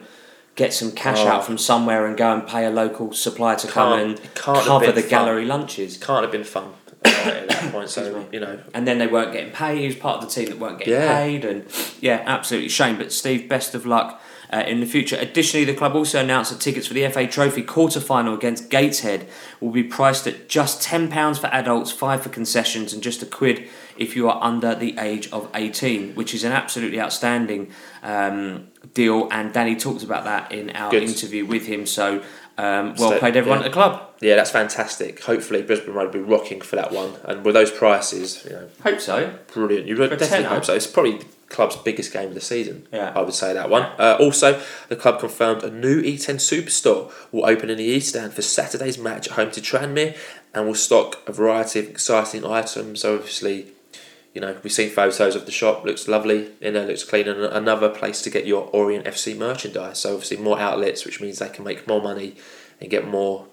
get 0.56 0.74
some 0.74 0.92
cash 0.94 1.20
Oh. 1.20 1.28
out 1.28 1.46
from 1.46 1.58
somewhere 1.58 2.06
and 2.06 2.16
go 2.18 2.32
and 2.32 2.48
pay 2.48 2.66
a 2.66 2.70
local 2.70 3.12
supplier 3.14 3.58
to 3.58 3.68
come 3.68 3.92
Can't- 3.98 4.20
and 4.20 4.34
can't 4.36 4.66
cover 4.66 4.92
the 4.94 5.02
fun. 5.02 5.10
gallery 5.10 5.46
lunches. 5.46 5.98
can't 5.98 6.24
have 6.24 6.32
been 6.32 6.44
fun 6.46 6.74
at 7.04 7.48
that 7.50 7.72
point. 7.74 7.90
So 7.90 8.26
you 8.32 8.40
know, 8.40 8.60
And 8.74 8.88
then 8.88 9.00
they 9.00 9.08
weren't 9.08 9.34
getting 9.34 9.52
paid. 9.52 9.80
He 9.80 9.88
was 9.88 9.96
part 9.96 10.24
of 10.24 10.30
the 10.30 10.34
team 10.34 10.50
that 10.50 10.60
weren't 10.60 10.80
getting 10.80 10.94
Yeah. 10.94 11.14
paid, 11.14 11.44
and 11.46 11.66
yeah, 12.00 12.22
absolutely 12.26 12.70
shame. 12.70 12.98
But 12.98 13.12
Steve, 13.12 13.50
best 13.50 13.76
of 13.76 13.86
luck 13.86 14.22
uh, 14.52 14.64
in 14.68 14.80
the 14.80 14.86
future. 14.86 15.18
Additionally, 15.20 15.66
the 15.66 15.74
club 15.74 15.96
also 15.96 16.20
announced 16.20 16.52
that 16.52 16.60
tickets 16.60 16.88
for 16.88 16.94
the 16.94 17.08
FA 17.10 17.28
Trophy 17.28 17.64
quarter 17.64 18.00
final 18.00 18.34
against 18.34 18.70
Gateshead 18.70 19.28
will 19.60 19.72
be 19.72 19.84
priced 19.84 20.28
at 20.28 20.50
just 20.50 20.82
ten 20.82 21.10
pounds 21.10 21.40
for 21.40 21.48
adults, 21.48 21.92
five 21.92 22.24
for 22.24 22.30
concessions, 22.30 22.94
and 22.94 23.02
just 23.02 23.22
a 23.22 23.26
quid 23.26 23.68
if 23.98 24.16
you 24.16 24.30
are 24.30 24.44
under 24.44 24.76
the 24.76 24.98
age 24.98 25.30
of 25.32 25.50
eighteen, 25.54 26.14
which 26.16 26.34
is 26.34 26.44
an 26.44 26.52
absolutely 26.52 27.00
outstanding 27.00 27.72
um, 28.04 28.68
deal. 28.94 29.28
And 29.32 29.54
Danny 29.54 29.76
talked 29.76 30.04
about 30.04 30.26
that 30.26 30.52
in 30.52 30.70
our 30.72 30.92
Good. 30.92 31.04
interview 31.04 31.46
with 31.46 31.66
him. 31.66 31.86
So. 31.86 32.24
Um, 32.58 32.96
well 32.96 33.12
So, 33.12 33.20
played, 33.20 33.36
everyone 33.36 33.60
yeah. 33.60 33.66
at 33.66 33.70
the 33.70 33.74
club. 33.74 34.10
Yeah, 34.22 34.36
that's 34.36 34.52
fantastic. 34.52 35.24
Hopefully, 35.24 35.62
Brisbane 35.64 35.94
Road 35.94 36.14
will 36.14 36.14
be 36.14 36.20
rocking 36.20 36.62
for 36.62 36.76
that 36.76 36.92
one, 36.92 37.14
and 37.24 37.44
with 37.44 37.56
those 37.56 37.72
prices, 37.72 38.44
you 38.46 38.52
know, 38.52 38.68
Hope 38.84 39.00
so. 39.00 39.34
brilliant. 39.54 39.88
You 39.88 39.98
would 39.98 40.10
definitely 40.20 40.46
hope 40.46 40.66
so. 40.66 40.76
It's 40.76 40.86
probably 40.86 41.18
the 41.20 41.26
club's 41.50 41.76
biggest 41.78 42.14
game 42.14 42.28
of 42.30 42.34
the 42.36 42.42
season. 42.42 42.88
Yeah. 42.94 43.14
I 43.16 43.22
would 43.22 43.34
say 43.34 43.54
that 43.54 43.70
one. 43.70 43.84
Uh, 43.98 44.18
also, 44.20 44.62
the 44.90 44.96
club 44.96 45.20
confirmed 45.20 45.64
a 45.64 45.72
new 45.72 46.02
E10 46.02 46.36
Superstore 46.36 47.12
will 47.32 47.46
open 47.46 47.70
in 47.70 47.78
the 47.78 47.84
East 47.84 48.10
Stand 48.10 48.34
for 48.34 48.42
Saturday's 48.42 48.98
match 48.98 49.28
at 49.28 49.34
home 49.34 49.52
to 49.52 49.62
Tranmere, 49.62 50.16
and 50.54 50.68
will 50.68 50.76
stock 50.76 51.22
a 51.28 51.32
variety 51.32 51.80
of 51.80 51.88
exciting 51.88 52.46
items. 52.46 53.04
Obviously. 53.04 53.74
You 54.34 54.40
know, 54.42 54.56
we've 54.64 54.72
seen 54.72 54.90
photos 54.90 55.36
of 55.36 55.46
the 55.46 55.52
shop. 55.52 55.84
Looks 55.84 56.08
lovely. 56.08 56.52
You 56.62 56.72
know, 56.72 56.86
looks 56.86 57.04
clean, 57.04 57.28
and 57.28 57.44
another 57.44 57.90
place 57.90 58.22
to 58.22 58.30
get 58.30 58.46
your 58.46 58.70
Orient 58.72 59.06
FC 59.06 59.38
merchandise. 59.38 60.00
So 60.00 60.14
obviously 60.14 60.38
more 60.38 60.58
outlets, 60.60 61.04
which 61.06 61.20
means 61.20 61.40
they 61.40 61.50
can 61.50 61.66
make 61.66 61.88
more 61.88 62.02
money 62.02 62.36
and 62.80 62.90
get 62.90 63.06
more 63.08 63.48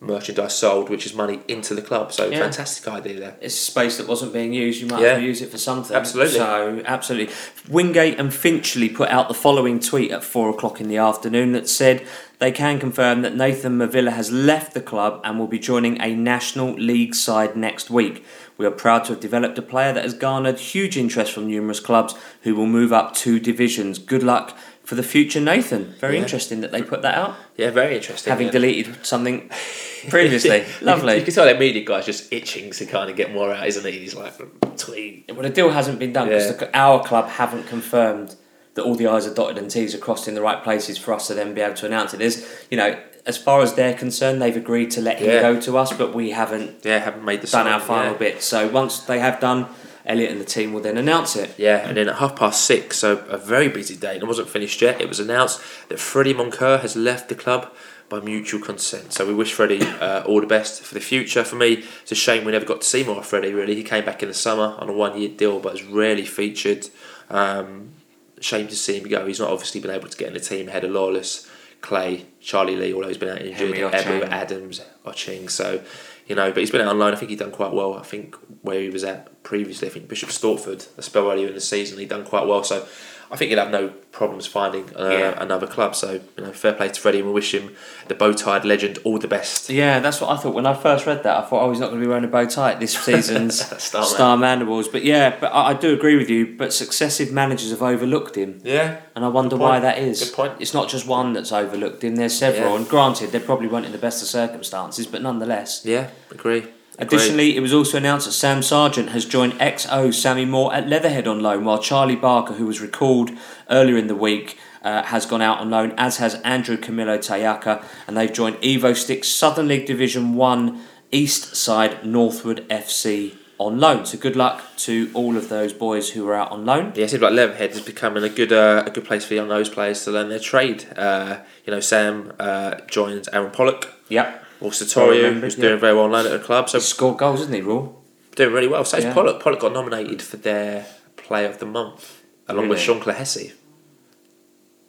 merchandise 0.00 0.54
sold, 0.54 0.90
which 0.90 1.06
is 1.06 1.14
money 1.14 1.40
into 1.48 1.74
the 1.74 1.80
club. 1.80 2.12
So 2.12 2.28
Yeah. 2.28 2.40
fantastic 2.40 2.86
idea 2.88 3.20
there. 3.20 3.36
it's 3.40 3.54
a 3.54 3.64
space 3.64 3.96
that 3.96 4.06
wasn't 4.06 4.32
being 4.32 4.52
used. 4.52 4.80
You 4.80 4.86
might 4.88 5.00
Yeah. 5.00 5.08
as 5.08 5.16
well 5.18 5.22
use 5.22 5.40
it 5.42 5.50
for 5.50 5.56
something. 5.58 5.96
Absolutely. 5.96 6.34
So 6.38 6.82
absolutely. 6.84 7.34
Wingate 7.70 8.18
and 8.18 8.32
Finchley 8.34 8.88
put 8.90 9.08
out 9.08 9.28
the 9.28 9.34
following 9.34 9.80
tweet 9.80 10.10
at 10.10 10.22
four 10.22 10.50
o'clock 10.50 10.80
in 10.80 10.88
the 10.88 10.98
afternoon 10.98 11.52
that 11.52 11.68
said 11.68 12.02
they 12.38 12.50
can 12.52 12.78
confirm 12.78 13.22
that 13.22 13.34
Nathan 13.36 13.78
Mavilla 13.78 14.10
has 14.12 14.30
left 14.32 14.74
the 14.74 14.80
club 14.80 15.20
and 15.24 15.38
will 15.38 15.46
be 15.46 15.58
joining 15.58 16.00
a 16.00 16.14
National 16.14 16.72
League 16.74 17.14
side 17.14 17.56
next 17.56 17.90
week. 17.90 18.24
We 18.58 18.66
are 18.66 18.70
proud 18.70 19.04
to 19.04 19.12
have 19.12 19.20
developed 19.20 19.58
a 19.58 19.62
player 19.62 19.92
that 19.92 20.02
has 20.04 20.14
garnered 20.14 20.58
huge 20.58 20.96
interest 20.96 21.32
from 21.32 21.46
numerous 21.46 21.80
clubs 21.80 22.14
who 22.42 22.54
will 22.54 22.66
move 22.66 22.92
up 22.92 23.14
two 23.14 23.38
divisions. 23.40 23.98
Good 23.98 24.22
luck 24.22 24.56
for 24.84 24.96
the 24.96 25.02
future, 25.02 25.40
Nathan. 25.40 25.94
Very 25.98 26.16
Yeah. 26.16 26.22
interesting 26.22 26.60
that 26.60 26.70
they 26.70 26.82
put 26.82 27.02
that 27.02 27.14
out, 27.14 27.36
Yeah, 27.56 27.70
very 27.70 27.96
interesting. 27.96 28.30
having 28.30 28.46
yeah. 28.48 28.52
deleted 28.52 29.06
something 29.06 29.48
previously. 30.10 30.58
You 30.58 30.64
can- 30.78 30.86
Lovely. 30.86 31.16
You 31.18 31.22
can 31.24 31.32
tell 31.34 31.46
that 31.46 31.58
media 31.58 31.84
guy's 31.84 32.04
just 32.06 32.32
itching 32.32 32.70
to 32.72 32.84
kind 32.84 33.08
of 33.10 33.16
get 33.16 33.32
more 33.32 33.52
out, 33.54 33.66
isn't 33.66 33.84
he? 33.86 33.92
He's 34.00 34.14
like, 34.14 34.34
tweet. 34.76 35.24
Well, 35.32 35.42
the 35.42 35.50
deal 35.50 35.70
hasn't 35.70 35.98
been 35.98 36.12
done 36.12 36.28
because 36.28 36.50
Yeah. 36.60 36.68
our 36.74 37.02
club 37.02 37.28
haven't 37.30 37.66
confirmed 37.66 38.34
that 38.74 38.82
all 38.84 38.94
the 38.94 39.06
I's 39.06 39.26
are 39.26 39.34
dotted 39.34 39.58
and 39.58 39.70
T's 39.70 39.94
are 39.94 39.98
crossed 39.98 40.26
in 40.28 40.34
the 40.34 40.42
right 40.42 40.62
places 40.62 40.98
for 40.98 41.12
us 41.14 41.26
to 41.28 41.34
then 41.34 41.54
be 41.54 41.60
able 41.60 41.76
to 41.76 41.86
announce 41.86 42.12
it. 42.14 42.18
There's, 42.18 42.44
you 42.70 42.76
know, 42.76 42.98
as 43.26 43.36
far 43.38 43.62
as 43.62 43.74
they're 43.74 43.94
concerned, 43.94 44.42
they've 44.42 44.56
agreed 44.56 44.90
to 44.92 45.00
let 45.00 45.18
him 45.18 45.28
Yeah. 45.30 45.40
go 45.40 45.60
to 45.60 45.78
us, 45.78 45.92
but 45.92 46.14
we 46.14 46.30
haven't 46.30 46.76
Yeah, 46.82 46.98
haven't 46.98 47.24
made 47.24 47.40
the 47.40 47.46
done 47.46 47.64
sign, 47.64 47.72
our 47.72 47.80
final 47.80 48.12
yeah. 48.12 48.18
bit. 48.18 48.42
So 48.42 48.68
once 48.68 48.98
they 48.98 49.18
have 49.20 49.40
done, 49.40 49.66
Elliot 50.06 50.30
and 50.32 50.40
the 50.40 50.44
team 50.44 50.74
will 50.74 50.82
then 50.82 50.98
announce 50.98 51.34
it. 51.34 51.54
Yeah, 51.56 51.88
and 51.88 51.96
then 51.96 52.08
at 52.10 52.16
half 52.16 52.36
past 52.36 52.64
six, 52.66 52.98
so 52.98 53.24
a 53.30 53.38
very 53.38 53.68
busy 53.68 53.96
day, 53.96 54.14
and 54.14 54.22
it 54.22 54.26
wasn't 54.26 54.50
finished 54.50 54.82
yet. 54.82 55.00
It 55.00 55.08
was 55.08 55.18
announced 55.18 55.60
that 55.88 55.98
Freddie 55.98 56.34
Moncur 56.34 56.78
has 56.80 56.94
left 56.94 57.30
the 57.30 57.34
club 57.34 57.72
by 58.10 58.20
mutual 58.20 58.60
consent. 58.60 59.14
So 59.14 59.26
we 59.26 59.32
wish 59.32 59.54
Freddie 59.54 59.80
uh, 59.80 60.22
all 60.26 60.42
the 60.42 60.46
best 60.46 60.82
for 60.82 60.92
the 60.92 61.00
future. 61.00 61.42
For 61.42 61.56
me, 61.56 61.84
it's 62.02 62.12
a 62.12 62.14
shame 62.14 62.44
we 62.44 62.52
never 62.52 62.66
got 62.66 62.82
to 62.82 62.86
see 62.86 63.02
more 63.02 63.16
of 63.16 63.24
Freddie. 63.26 63.54
Really, 63.54 63.74
he 63.74 63.82
came 63.82 64.04
back 64.04 64.22
in 64.22 64.28
the 64.28 64.34
summer 64.34 64.74
on 64.78 64.90
a 64.90 64.92
one-year 64.92 65.30
deal, 65.30 65.58
but 65.58 65.72
was 65.72 65.84
rarely 65.84 66.26
featured. 66.26 66.88
Um, 67.30 67.93
shame 68.40 68.68
to 68.68 68.76
see 68.76 68.98
him 68.98 69.08
go. 69.08 69.26
He's 69.26 69.40
not 69.40 69.50
obviously 69.50 69.80
been 69.80 69.90
able 69.90 70.08
to 70.08 70.16
get 70.16 70.28
in 70.28 70.34
the 70.34 70.40
team 70.40 70.68
ahead 70.68 70.84
of 70.84 70.90
Lawless, 70.90 71.48
Clay, 71.80 72.26
Charlie 72.40 72.76
Lee, 72.76 72.94
although 72.94 73.08
he's 73.08 73.18
been 73.18 73.28
out 73.28 73.42
injured, 73.42 73.74
Ebou 73.74 74.22
Adams, 74.28 74.80
Oching. 75.04 75.50
So, 75.50 75.82
you 76.26 76.34
know, 76.34 76.50
but 76.50 76.60
he's 76.60 76.70
been 76.70 76.80
out 76.80 76.88
on 76.88 76.98
loan. 76.98 77.12
I 77.12 77.16
think 77.16 77.30
he's 77.30 77.38
done 77.38 77.50
quite 77.50 77.72
well. 77.72 77.94
I 77.94 78.02
think 78.02 78.36
where 78.62 78.80
he 78.80 78.88
was 78.88 79.04
at 79.04 79.42
previously, 79.42 79.88
I 79.88 79.90
think 79.90 80.08
Bishop 80.08 80.30
Stortford, 80.30 80.86
a 80.96 81.02
spell 81.02 81.30
earlier 81.30 81.48
in 81.48 81.54
the 81.54 81.60
season, 81.60 81.98
he 81.98 82.06
done 82.06 82.24
quite 82.24 82.46
well. 82.46 82.64
So, 82.64 82.86
I 83.34 83.36
think 83.36 83.48
he'll 83.50 83.58
have 83.58 83.72
no 83.72 83.88
problems 84.12 84.46
finding 84.46 84.84
uh, 84.96 85.08
Yeah. 85.10 85.42
another 85.42 85.66
club. 85.66 85.96
So, 85.96 86.20
you 86.36 86.44
know, 86.44 86.52
fair 86.52 86.72
play 86.72 86.88
to 86.88 87.00
Freddie, 87.00 87.18
and 87.18 87.26
we 87.26 87.32
wish 87.34 87.52
him, 87.52 87.74
the 88.06 88.14
bow-tied 88.14 88.64
legend, 88.64 88.98
all 89.02 89.18
the 89.18 89.26
best. 89.26 89.68
Yeah, 89.68 89.98
that's 89.98 90.20
what 90.20 90.30
I 90.30 90.36
thought 90.36 90.54
when 90.54 90.66
I 90.66 90.74
first 90.74 91.04
read 91.04 91.24
that. 91.24 91.36
I 91.36 91.42
thought, 91.42 91.62
oh, 91.64 91.70
he's 91.70 91.80
not 91.80 91.88
going 91.90 91.98
to 92.00 92.06
be 92.06 92.08
wearing 92.08 92.22
a 92.24 92.28
bow 92.28 92.46
tie 92.46 92.74
this 92.76 92.96
season's 93.06 93.60
Star 93.82 94.04
Star. 94.04 94.36
Mandibles. 94.36 94.86
But 94.86 95.02
yeah, 95.04 95.36
but 95.40 95.48
I, 95.52 95.70
I 95.70 95.74
do 95.74 95.92
agree 95.92 96.14
with 96.16 96.30
you. 96.30 96.54
But 96.56 96.72
successive 96.72 97.32
managers 97.32 97.70
have 97.70 97.82
overlooked 97.82 98.36
him, 98.36 98.60
Yeah, 98.62 99.00
and 99.16 99.24
I 99.24 99.28
wonder 99.28 99.56
why 99.56 99.80
that 99.80 99.98
is. 99.98 100.22
Good 100.22 100.34
point. 100.36 100.52
It's 100.60 100.74
not 100.74 100.88
just 100.88 101.08
one 101.08 101.32
that's 101.32 101.50
overlooked 101.50 102.04
him. 102.04 102.14
There's 102.14 102.38
several, 102.38 102.70
Yeah. 102.70 102.76
and 102.76 102.88
granted, 102.88 103.32
they 103.32 103.40
probably 103.40 103.66
weren't 103.66 103.86
in 103.86 103.92
the 103.92 103.98
best 103.98 104.22
of 104.22 104.28
circumstances, 104.28 105.08
but 105.08 105.22
nonetheless. 105.22 105.82
yeah, 105.84 106.10
agree. 106.30 106.68
Additionally, 106.98 107.56
it 107.56 107.60
was 107.60 107.74
also 107.74 107.98
announced 107.98 108.26
that 108.26 108.32
Sam 108.32 108.62
Sargent 108.62 109.10
has 109.10 109.24
joined 109.24 109.54
XO 109.54 110.14
Sammy 110.14 110.44
Moore 110.44 110.72
at 110.72 110.88
Leatherhead 110.88 111.26
on 111.26 111.40
loan, 111.40 111.64
while 111.64 111.78
Charlie 111.78 112.16
Barker, 112.16 112.54
who 112.54 112.66
was 112.66 112.80
recalled 112.80 113.30
earlier 113.68 113.96
in 113.96 114.06
the 114.06 114.14
week, 114.14 114.58
uh, 114.82 115.02
has 115.04 115.26
gone 115.26 115.42
out 115.42 115.58
on 115.58 115.70
loan, 115.70 115.92
as 115.96 116.18
has 116.18 116.34
Andrew 116.42 116.76
Camillo 116.76 117.18
Tayaka, 117.18 117.84
and 118.06 118.16
they've 118.16 118.32
joined 118.32 118.56
Evo-Stik 118.56 119.24
Southern 119.24 119.68
League 119.68 119.86
Division 119.86 120.34
1 120.34 120.80
East 121.10 121.56
Side 121.56 122.04
Northwood 122.04 122.68
FC 122.68 123.34
on 123.58 123.80
loan. 123.80 124.04
So 124.04 124.18
good 124.18 124.36
luck 124.36 124.62
to 124.78 125.10
all 125.14 125.36
of 125.36 125.48
those 125.48 125.72
boys 125.72 126.10
who 126.10 126.28
are 126.28 126.34
out 126.34 126.50
on 126.50 126.64
loan. 126.66 126.92
Yeah, 126.94 127.04
it 127.04 127.10
seems 127.10 127.22
like 127.22 127.32
Leatherhead 127.32 127.70
is 127.70 127.80
becoming 127.80 128.24
a 128.24 128.28
good 128.28 128.52
uh, 128.52 128.82
a 128.86 128.90
good 128.90 129.04
place 129.04 129.24
for 129.24 129.34
young 129.34 129.48
those 129.48 129.68
players 129.68 130.04
to 130.04 130.10
learn 130.10 130.28
their 130.28 130.40
trade. 130.40 130.86
Uh, 130.96 131.38
you 131.64 131.72
know, 131.72 131.80
Sam 131.80 132.32
uh, 132.38 132.80
joins 132.86 133.28
Aaron 133.28 133.52
Pollock, 133.52 133.88
Yep. 134.08 134.43
I 134.70 134.84
Torio, 134.84 135.22
remember, 135.22 135.40
who's 135.46 135.56
yeah. 135.56 135.62
doing 135.62 135.80
very 135.80 135.94
well 135.94 136.04
on 136.04 136.12
loan 136.12 136.26
at 136.26 136.32
the 136.32 136.38
club. 136.38 136.68
So 136.68 136.78
He 136.78 136.84
scored 136.84 137.18
goals, 137.18 137.40
isn't 137.42 137.54
he, 137.54 137.60
Raw? 137.60 137.88
doing 138.36 138.52
really 138.52 138.68
well. 138.68 138.84
So 138.84 138.98
Yeah. 138.98 139.14
Pollock. 139.14 139.40
Pollock 139.40 139.60
got 139.60 139.72
nominated 139.72 140.20
for 140.20 140.36
their 140.36 140.86
Player 141.16 141.48
of 141.48 141.58
the 141.58 141.66
Month 141.66 142.22
along 142.48 142.68
with 142.68 142.80
Sean 142.80 143.00
Clohessy. 143.00 143.52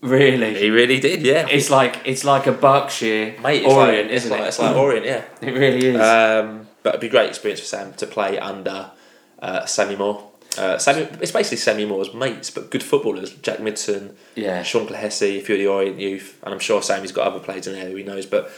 Really? 0.02 0.54
He 0.56 0.70
really 0.70 1.00
did, 1.00 1.24
yeah. 1.24 1.48
It's 1.50 1.70
like 1.70 2.02
it's 2.06 2.24
like 2.24 2.46
a 2.46 2.52
Berkshire 2.52 3.36
Mate, 3.42 3.64
it's 3.64 3.74
Orient, 3.74 4.08
like, 4.08 4.16
isn't 4.16 4.32
like, 4.32 4.42
it? 4.42 4.48
It's 4.48 4.60
like 4.60 4.76
Orient, 4.76 5.06
yeah. 5.06 5.24
It 5.42 5.52
really 5.52 5.88
is. 5.88 6.02
Um, 6.02 6.68
but 6.84 6.90
it'd 6.90 7.02
be 7.02 7.08
a 7.08 7.10
great 7.10 7.30
experience 7.30 7.62
for 7.62 7.66
Sam 7.66 7.94
to 7.94 8.06
play 8.06 8.38
under 8.38 8.92
uh, 9.40 9.66
Sammy 9.66 9.96
Moore. 9.96 10.32
Uh, 10.58 10.78
Sammy, 10.78 11.08
it's 11.22 11.32
basically 11.32 11.58
Sammy 11.58 11.86
Moore's 11.86 12.14
mates, 12.14 12.52
but 12.52 12.70
good 12.70 12.84
footballers. 12.84 13.34
Jack 13.36 13.58
Midson, 13.58 14.14
yeah. 14.36 14.62
Sean 14.64 14.88
Clohessy, 14.88 15.40
a 15.40 15.42
few 15.42 15.56
of 15.56 15.60
the 15.60 15.68
Orient 15.68 16.00
youth, 16.00 16.40
and 16.44 16.54
I'm 16.54 16.60
sure 16.60 16.82
Sammy's 16.82 17.12
got 17.12 17.28
other 17.28 17.40
players 17.40 17.66
in 17.68 17.74
there 17.74 17.90
who 17.90 17.96
he 17.96 18.04
knows. 18.04 18.26
But 18.26 18.52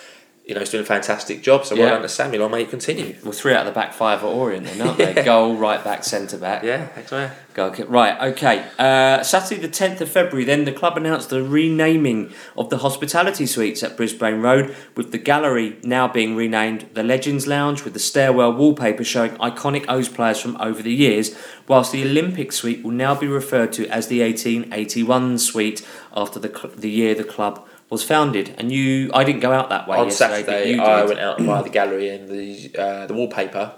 you 0.47 0.53
know, 0.53 0.62
he's 0.62 0.69
doing 0.69 0.83
a 0.83 0.86
fantastic 0.88 1.43
job. 1.43 1.65
So 1.65 1.75
well 1.75 1.86
Yeah. 1.86 1.91
done 1.91 2.01
to 2.03 2.10
Sammy. 2.10 2.38
Long 2.38 2.51
may 2.51 2.62
you 2.62 2.67
continue. 2.67 3.15
Well, 3.21 3.33
three 3.33 3.53
out 3.53 3.67
of 3.67 3.73
the 3.73 3.77
back 3.77 3.93
five 3.93 4.23
are 4.23 4.27
Orient, 4.27 4.65
then, 4.65 4.81
aren't 4.81 4.97
they? 4.97 5.23
Goal, 5.25 5.55
right 5.57 5.83
back, 5.83 6.05
centre 6.05 6.38
back. 6.38 6.63
Yeah, 6.63 6.88
man. 7.12 7.31
Goal. 7.53 7.71
Right, 7.88 8.21
okay. 8.31 8.65
Uh, 8.79 9.23
Saturday, 9.23 9.60
the 9.60 9.67
10th 9.67 9.99
of 9.99 10.10
February, 10.10 10.45
then 10.45 10.63
the 10.63 10.71
club 10.71 10.95
announced 10.95 11.29
the 11.31 11.43
renaming 11.43 12.31
of 12.55 12.69
the 12.69 12.77
hospitality 12.77 13.45
suites 13.45 13.83
at 13.83 13.97
Brisbane 13.97 14.41
Road, 14.41 14.73
with 14.95 15.12
the 15.12 15.17
gallery 15.17 15.75
now 15.83 16.07
being 16.07 16.36
renamed 16.36 16.88
the 16.93 17.03
Legends 17.03 17.45
Lounge, 17.47 17.83
with 17.83 17.93
the 17.93 17.99
stairwell 17.99 18.53
wallpaper 18.53 19.03
showing 19.03 19.31
iconic 19.39 19.83
O's 19.89 20.07
players 20.07 20.39
from 20.39 20.55
over 20.62 20.81
the 20.81 20.93
years, 20.93 21.36
whilst 21.67 21.91
the 21.91 22.03
Olympic 22.03 22.53
suite 22.53 22.83
will 22.86 22.91
now 22.91 23.13
be 23.15 23.27
referred 23.27 23.73
to 23.73 23.88
as 23.89 24.07
the 24.07 24.21
1881 24.21 25.39
suite 25.39 25.86
after 26.15 26.39
the, 26.39 26.47
cl- 26.49 26.73
the 26.75 26.89
year 26.89 27.13
the 27.15 27.23
club 27.23 27.67
was 27.89 28.04
founded. 28.04 28.54
And 28.58 28.71
you, 28.71 29.10
I 29.13 29.23
didn't 29.23 29.41
go 29.41 29.52
out 29.54 29.69
that 29.69 29.88
way 29.88 29.97
On 29.97 30.12
Saturday, 30.12 30.73
you 30.73 30.82
I 30.82 31.04
went 31.06 31.19
out 31.19 31.38
by 31.45 31.62
the 31.62 31.69
gallery 31.69 32.10
and 32.10 32.28
the 32.28 32.76
uh, 32.78 33.08
the 33.08 33.13
wallpaper 33.13 33.73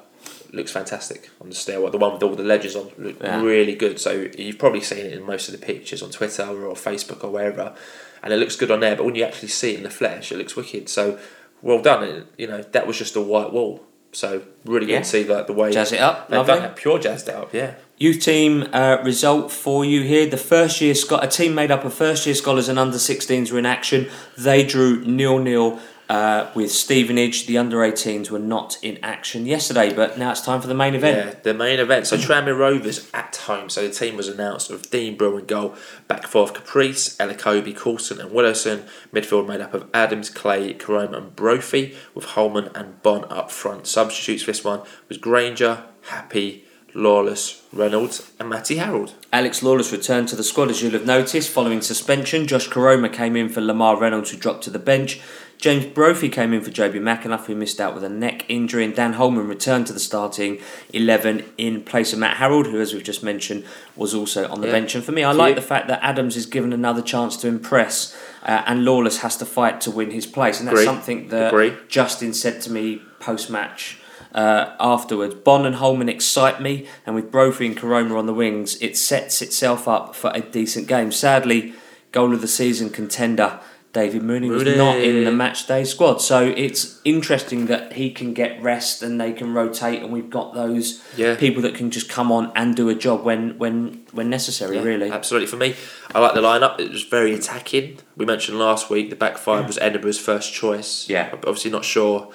looks 0.51 0.71
fantastic 0.71 1.29
on 1.39 1.49
the 1.49 1.55
stairwell. 1.55 1.91
The 1.91 1.99
one 1.99 2.13
with 2.13 2.23
all 2.23 2.35
the 2.35 2.43
legends 2.43 2.75
on 2.75 2.89
looked 2.97 3.21
Yeah. 3.21 3.41
really 3.41 3.75
good. 3.75 3.99
So 3.99 4.27
you've 4.37 4.57
probably 4.57 4.81
seen 4.81 5.05
it 5.05 5.13
in 5.13 5.21
most 5.23 5.47
of 5.47 5.59
the 5.59 5.63
pictures 5.63 6.01
on 6.01 6.09
Twitter 6.09 6.43
or 6.65 6.73
Facebook 6.73 7.23
or 7.23 7.29
wherever, 7.29 7.75
and 8.23 8.33
it 8.33 8.37
looks 8.37 8.55
good 8.55 8.71
on 8.71 8.79
there. 8.79 8.95
But 8.95 9.05
when 9.05 9.15
you 9.15 9.23
actually 9.23 9.49
see 9.49 9.73
it 9.73 9.77
in 9.77 9.83
the 9.83 9.89
flesh, 9.91 10.31
it 10.31 10.37
looks 10.39 10.55
wicked. 10.55 10.89
So 10.89 11.19
well 11.61 11.81
done. 11.81 12.03
It, 12.03 12.25
you 12.37 12.47
know 12.47 12.63
that 12.63 12.87
was 12.87 12.97
just 12.97 13.15
a 13.15 13.21
white 13.21 13.53
wall. 13.53 13.85
So 14.11 14.41
really 14.65 14.87
good 14.87 14.93
Yeah. 14.93 14.99
to 15.01 15.05
see 15.05 15.23
like 15.23 15.45
the 15.45 15.53
way 15.53 15.71
Jazz 15.71 15.91
it 15.91 15.99
up, 15.99 16.29
they've 16.29 16.37
lovely. 16.39 16.55
done 16.55 16.63
it. 16.71 16.75
Pure 16.75 16.97
jazzed 16.99 17.29
it 17.29 17.35
up. 17.35 17.53
Yeah. 17.53 17.75
Youth 17.99 18.21
team 18.21 18.65
uh, 18.71 18.99
result 19.03 19.51
for 19.51 19.83
you 19.83 20.03
here. 20.03 20.25
The 20.25 20.37
first 20.37 20.79
year 20.79 20.95
a 21.21 21.27
team 21.27 21.53
made 21.53 21.69
up 21.69 21.83
of 21.83 21.93
first 21.93 22.25
year 22.25 22.33
scholars 22.33 22.69
and 22.69 22.79
under 22.79 22.95
16s 22.95 23.51
were 23.51 23.59
in 23.59 23.65
action. 23.65 24.07
They 24.37 24.65
drew 24.65 25.03
nil 25.03 25.39
nil 25.39 25.81
uh, 26.07 26.49
with 26.55 26.71
Stevenage. 26.71 27.45
The 27.45 27.57
under 27.57 27.79
18s 27.79 28.31
were 28.31 28.39
not 28.39 28.77
in 28.81 28.99
action 29.03 29.45
yesterday, 29.45 29.93
but 29.93 30.17
now 30.17 30.31
it's 30.31 30.39
time 30.39 30.61
for 30.61 30.67
the 30.67 30.73
main 30.73 30.95
event. 30.95 31.17
Yeah, 31.17 31.39
the 31.43 31.53
main 31.53 31.81
event. 31.81 32.07
So 32.07 32.15
Tranmere 32.15 32.57
Rovers 32.57 33.11
at 33.13 33.35
home. 33.35 33.69
So 33.69 33.85
the 33.85 33.93
team 33.93 34.15
was 34.15 34.29
announced 34.29 34.71
with 34.71 34.89
Dean 34.89 35.17
Brill 35.17 35.37
in 35.37 35.45
goal, 35.45 35.75
back 36.07 36.25
four 36.25 36.43
of 36.43 36.53
Caprice, 36.53 37.17
Elokobi, 37.17 37.75
Coulson 37.75 38.21
and 38.21 38.31
Widdowson. 38.31 38.87
Midfield 39.11 39.45
made 39.45 39.59
up 39.59 39.73
of 39.73 39.89
Adams, 39.93 40.29
Clay, 40.29 40.73
Koroma 40.73 41.17
and 41.17 41.35
Brophy, 41.35 41.97
with 42.15 42.23
Holman 42.23 42.69
and 42.73 43.03
Bonne 43.03 43.25
up 43.25 43.51
front. 43.51 43.87
Substitutes 43.87 44.43
for 44.43 44.51
this 44.51 44.63
one 44.63 44.83
was 45.09 45.17
Grainger, 45.17 45.83
Happy, 46.03 46.63
Lawless, 46.93 47.61
Reynolds 47.71 48.31
and 48.39 48.49
Matty 48.49 48.77
Harrold. 48.77 49.13
Alex 49.31 49.61
Lawless 49.63 49.91
returned 49.91 50.27
to 50.29 50.35
the 50.35 50.43
squad, 50.43 50.69
as 50.69 50.81
you'll 50.81 50.91
have 50.93 51.05
noticed, 51.05 51.49
following 51.49 51.81
suspension. 51.81 52.47
Josh 52.47 52.67
Koroma 52.69 53.11
came 53.11 53.35
in 53.35 53.49
for 53.49 53.61
Lamar 53.61 53.97
Reynolds, 53.99 54.31
who 54.31 54.37
dropped 54.37 54.63
to 54.63 54.69
the 54.69 54.79
bench. 54.79 55.19
James 55.57 55.85
Brophy 55.85 56.29
came 56.29 56.53
in 56.53 56.61
for 56.61 56.71
Jobi 56.71 57.01
McAnuff, 57.01 57.45
who 57.47 57.53
missed 57.55 57.81
out 57.81 57.93
with 57.93 58.03
a 58.03 58.09
neck 58.09 58.45
injury. 58.47 58.85
And 58.85 58.95
Dan 58.95 59.13
Holman 59.13 59.45
returned 59.47 59.87
to 59.87 59.93
the 59.93 59.99
starting 59.99 60.59
11 60.93 61.43
in 61.57 61.83
place 61.83 62.13
of 62.13 62.19
Matt 62.19 62.37
Harrold, 62.37 62.67
who, 62.67 62.79
as 62.79 62.93
we've 62.93 63.03
just 63.03 63.23
mentioned, 63.23 63.65
was 63.97 64.13
also 64.13 64.47
on 64.47 64.61
the 64.61 64.67
Yeah. 64.67 64.73
bench. 64.73 64.95
And 64.95 65.03
for 65.03 65.11
me, 65.11 65.23
I 65.23 65.33
like 65.33 65.55
the 65.55 65.61
fact 65.61 65.89
that 65.89 65.99
Adams 66.01 66.37
is 66.37 66.45
given 66.45 66.71
another 66.71 67.01
chance 67.01 67.35
to 67.37 67.47
impress, 67.49 68.15
uh, 68.45 68.61
and 68.65 68.85
Lawless 68.85 69.17
has 69.17 69.35
to 69.37 69.45
fight 69.45 69.81
to 69.81 69.91
win 69.91 70.11
his 70.11 70.25
place. 70.25 70.59
And 70.59 70.67
that's 70.67 70.75
Agree. 70.79 70.85
something 70.85 71.27
that 71.27 71.49
Agree. 71.49 71.73
Justin 71.89 72.33
said 72.33 72.61
to 72.61 72.71
me 72.71 73.01
post 73.19 73.49
match 73.49 73.97
uh, 74.33 74.75
afterwards. 74.79 75.35
Bonne 75.35 75.65
and 75.65 75.75
Holman 75.75 76.09
excite 76.09 76.61
me, 76.61 76.87
and 77.05 77.15
with 77.15 77.31
Brophy 77.31 77.65
and 77.67 77.77
Koroma 77.77 78.17
on 78.17 78.25
the 78.25 78.33
wings, 78.33 78.79
it 78.81 78.97
sets 78.97 79.41
itself 79.41 79.87
up 79.87 80.15
for 80.15 80.31
a 80.33 80.41
decent 80.41 80.87
game. 80.87 81.11
Sadly, 81.11 81.73
goal 82.11 82.33
of 82.33 82.41
the 82.41 82.47
season 82.47 82.89
contender 82.89 83.59
David 83.91 84.21
Mooney 84.21 84.49
was 84.51 84.63
Mooney. 84.63 84.77
not 84.77 84.97
in 84.99 85.23
the 85.23 85.31
match 85.31 85.65
day 85.65 85.83
squad, 85.83 86.21
so 86.21 86.53
it's 86.55 87.01
interesting 87.03 87.65
that 87.65 87.93
he 87.93 88.11
can 88.11 88.35
get 88.35 88.61
rest 88.61 89.01
and 89.01 89.19
they 89.19 89.33
can 89.33 89.51
rotate, 89.55 90.03
and 90.03 90.11
we've 90.13 90.29
got 90.29 90.53
those 90.53 91.01
Yeah. 91.17 91.35
people 91.35 91.63
that 91.63 91.73
can 91.73 91.89
just 91.89 92.07
come 92.07 92.31
on 92.31 92.51
and 92.55 92.75
do 92.75 92.87
a 92.89 92.93
job 92.93 93.23
when 93.23 93.57
when 93.57 94.01
when 94.11 94.29
necessary. 94.29 94.75
Yeah, 94.75 94.83
really, 94.83 95.09
Absolutely. 95.09 95.47
For 95.47 95.57
me, 95.57 95.73
I 96.13 96.19
like 96.19 96.35
the 96.35 96.41
lineup. 96.41 96.79
It 96.79 96.91
was 96.91 97.01
very 97.01 97.33
attacking. 97.33 97.97
We 98.15 98.25
mentioned 98.25 98.59
last 98.59 98.91
week 98.91 99.09
the 99.09 99.15
back 99.15 99.39
five 99.39 99.65
was 99.65 99.79
Edinburgh's 99.79 100.19
first 100.19 100.53
choice. 100.53 101.09
Yeah. 101.09 101.29
I'm 101.33 101.39
Obviously, 101.39 101.71
not 101.71 101.83
sure 101.83 102.27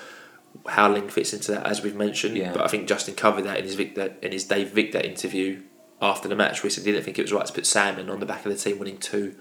how 0.68 0.90
Ling 0.92 1.08
fits 1.08 1.32
into 1.32 1.52
that, 1.52 1.66
as 1.66 1.82
we've 1.82 1.94
mentioned. 1.96 2.36
Yeah. 2.36 2.52
But 2.52 2.62
I 2.62 2.68
think 2.68 2.88
Justin 2.88 3.14
covered 3.14 3.42
that 3.42 3.58
in 3.58 3.64
his 3.64 3.74
Victor, 3.74 4.14
in 4.22 4.32
his 4.32 4.44
Dave 4.44 4.70
Victor 4.70 4.98
interview 5.00 5.62
after 6.00 6.28
the 6.28 6.36
match, 6.36 6.62
where 6.62 6.68
he 6.68 6.74
said 6.74 6.84
he 6.84 6.92
didn't 6.92 7.04
think 7.04 7.18
it 7.18 7.22
was 7.22 7.32
right 7.32 7.46
to 7.46 7.52
put 7.52 7.66
Salmon 7.66 8.10
on 8.10 8.20
the 8.20 8.26
back 8.26 8.44
of 8.46 8.52
the 8.52 8.58
team, 8.58 8.78
winning 8.78 8.98
two 8.98 9.36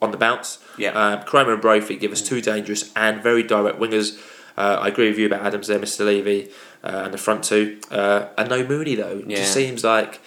on 0.00 0.10
the 0.10 0.16
bounce. 0.16 0.58
Yeah. 0.78 0.90
Um, 0.90 1.20
Koroma 1.24 1.52
and 1.54 1.62
Brophy 1.62 1.96
give 1.96 2.12
us 2.12 2.22
two 2.22 2.40
dangerous 2.40 2.92
and 2.94 3.22
very 3.22 3.42
direct 3.42 3.78
wingers. 3.78 4.18
Uh, 4.56 4.78
I 4.80 4.88
agree 4.88 5.08
with 5.08 5.18
you 5.18 5.26
about 5.26 5.44
Adams 5.46 5.68
there, 5.68 5.78
Mr. 5.78 6.04
Levy, 6.04 6.50
uh, 6.82 7.02
and 7.04 7.14
the 7.14 7.18
front 7.18 7.44
two. 7.44 7.80
Uh, 7.90 8.26
and 8.36 8.48
no 8.48 8.64
Mooney 8.66 8.94
though. 8.94 9.18
It 9.18 9.30
Yeah. 9.30 9.36
just 9.38 9.54
seems 9.54 9.84
like 9.84 10.20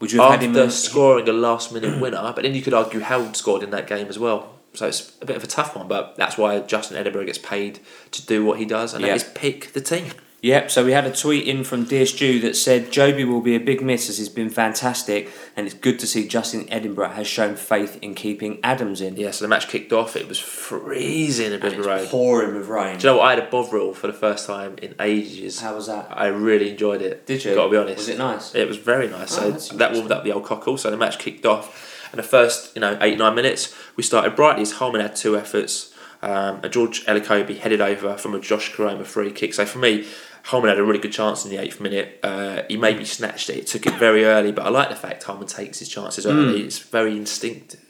would 0.00 0.12
you 0.12 0.20
have 0.20 0.32
had 0.32 0.42
him? 0.42 0.50
after 0.56 0.70
scoring 0.70 1.28
a 1.28 1.32
last 1.32 1.72
minute 1.72 2.00
winner, 2.00 2.32
but 2.34 2.42
then 2.42 2.54
you 2.54 2.62
could 2.62 2.74
argue 2.74 3.00
Harrold 3.00 3.36
scored 3.36 3.62
in 3.64 3.70
that 3.70 3.86
game 3.88 4.06
as 4.08 4.18
well. 4.18 4.57
So 4.74 4.86
it's 4.86 5.12
a 5.20 5.26
bit 5.26 5.36
of 5.36 5.42
a 5.44 5.48
tough 5.48 5.74
one, 5.74 5.88
but 5.88 6.16
that's 6.16 6.38
why 6.38 6.58
Justin 6.60 6.96
Edinburgh 6.96 7.24
gets 7.26 7.38
paid 7.38 7.80
to 8.12 8.24
do 8.24 8.44
what 8.44 8.58
he 8.58 8.64
does, 8.64 8.94
and 8.94 9.02
Yeah. 9.02 9.08
that 9.10 9.16
is 9.16 9.24
pick 9.34 9.72
the 9.72 9.80
team. 9.80 10.12
Yep, 10.40 10.70
so 10.70 10.84
we 10.84 10.92
had 10.92 11.04
a 11.04 11.10
tweet 11.10 11.48
in 11.48 11.64
from 11.64 11.82
Dear 11.82 12.06
Stu 12.06 12.38
that 12.42 12.54
said 12.54 12.92
Jobi 12.92 13.26
will 13.26 13.40
be 13.40 13.56
a 13.56 13.58
big 13.60 13.82
miss 13.82 14.08
as 14.08 14.18
he's 14.18 14.28
been 14.28 14.50
fantastic 14.50 15.28
and 15.56 15.66
it's 15.66 15.74
good 15.74 15.98
to 15.98 16.06
see 16.06 16.28
Justin 16.28 16.64
Edinburgh 16.70 17.08
has 17.08 17.26
shown 17.26 17.56
faith 17.56 17.98
in 18.00 18.14
keeping 18.14 18.60
Adams 18.62 19.00
in. 19.00 19.16
Yeah, 19.16 19.32
so 19.32 19.44
the 19.44 19.48
match 19.48 19.66
kicked 19.66 19.92
off. 19.92 20.14
It 20.14 20.28
was 20.28 20.38
freezing 20.38 21.52
a 21.52 21.58
bit 21.58 21.72
of 21.76 21.84
rain. 21.84 22.06
pouring 22.06 22.54
with 22.54 22.68
rain. 22.68 22.98
Do 22.98 23.08
you 23.08 23.12
know 23.12 23.18
what? 23.18 23.26
I 23.26 23.30
had 23.34 23.40
a 23.40 23.50
Bovril 23.50 23.92
for 23.94 24.06
the 24.06 24.12
first 24.12 24.46
time 24.46 24.76
in 24.80 24.94
ages. 25.00 25.60
How 25.60 25.74
was 25.74 25.88
that? 25.88 26.06
I 26.12 26.28
really 26.28 26.70
enjoyed 26.70 27.02
it. 27.02 27.26
Did 27.26 27.44
you? 27.44 27.56
Got 27.56 27.64
to 27.64 27.70
be 27.72 27.76
honest. 27.76 27.98
Was 27.98 28.08
it 28.08 28.18
nice? 28.18 28.54
It 28.54 28.68
was 28.68 28.76
very 28.76 29.08
nice. 29.08 29.36
Oh, 29.36 29.56
so 29.58 29.76
that 29.76 29.92
warmed 29.92 30.12
up 30.12 30.22
the 30.22 30.30
old 30.32 30.44
cockle. 30.44 30.76
So 30.78 30.88
the 30.92 30.96
match 30.96 31.18
kicked 31.18 31.46
off, 31.46 31.87
and 32.12 32.18
the 32.18 32.22
first 32.22 32.74
you 32.74 32.80
know 32.80 32.98
eight 33.00 33.18
nine 33.18 33.34
minutes 33.34 33.74
we 33.96 34.02
started 34.02 34.36
brightly. 34.36 34.62
As 34.62 34.72
Holman 34.72 35.00
had 35.00 35.16
two 35.16 35.36
efforts. 35.36 35.94
Um, 36.20 36.58
and 36.64 36.72
George 36.72 37.06
Elokobi 37.06 37.58
headed 37.58 37.80
over 37.80 38.16
from 38.16 38.34
a 38.34 38.40
Josh 38.40 38.72
Koroma 38.72 39.06
free 39.06 39.30
kick. 39.30 39.54
So 39.54 39.64
for 39.64 39.78
me, 39.78 40.04
Holman 40.46 40.68
had 40.68 40.78
a 40.78 40.82
really 40.82 40.98
good 40.98 41.12
chance 41.12 41.44
in 41.44 41.50
the 41.52 41.58
eighth 41.58 41.80
minute. 41.80 42.18
Uh, 42.24 42.62
he 42.68 42.76
maybe 42.76 43.04
snatched 43.04 43.48
it. 43.50 43.56
It 43.56 43.66
took 43.68 43.86
it 43.86 43.94
very 43.94 44.24
early, 44.24 44.50
but 44.50 44.66
I 44.66 44.68
like 44.68 44.88
the 44.88 44.96
fact 44.96 45.22
Holman 45.22 45.46
takes 45.46 45.78
his 45.78 45.88
chances 45.88 46.26
early. 46.26 46.62
It's 46.62 46.80
very 46.80 47.16
instinctive. 47.16 47.88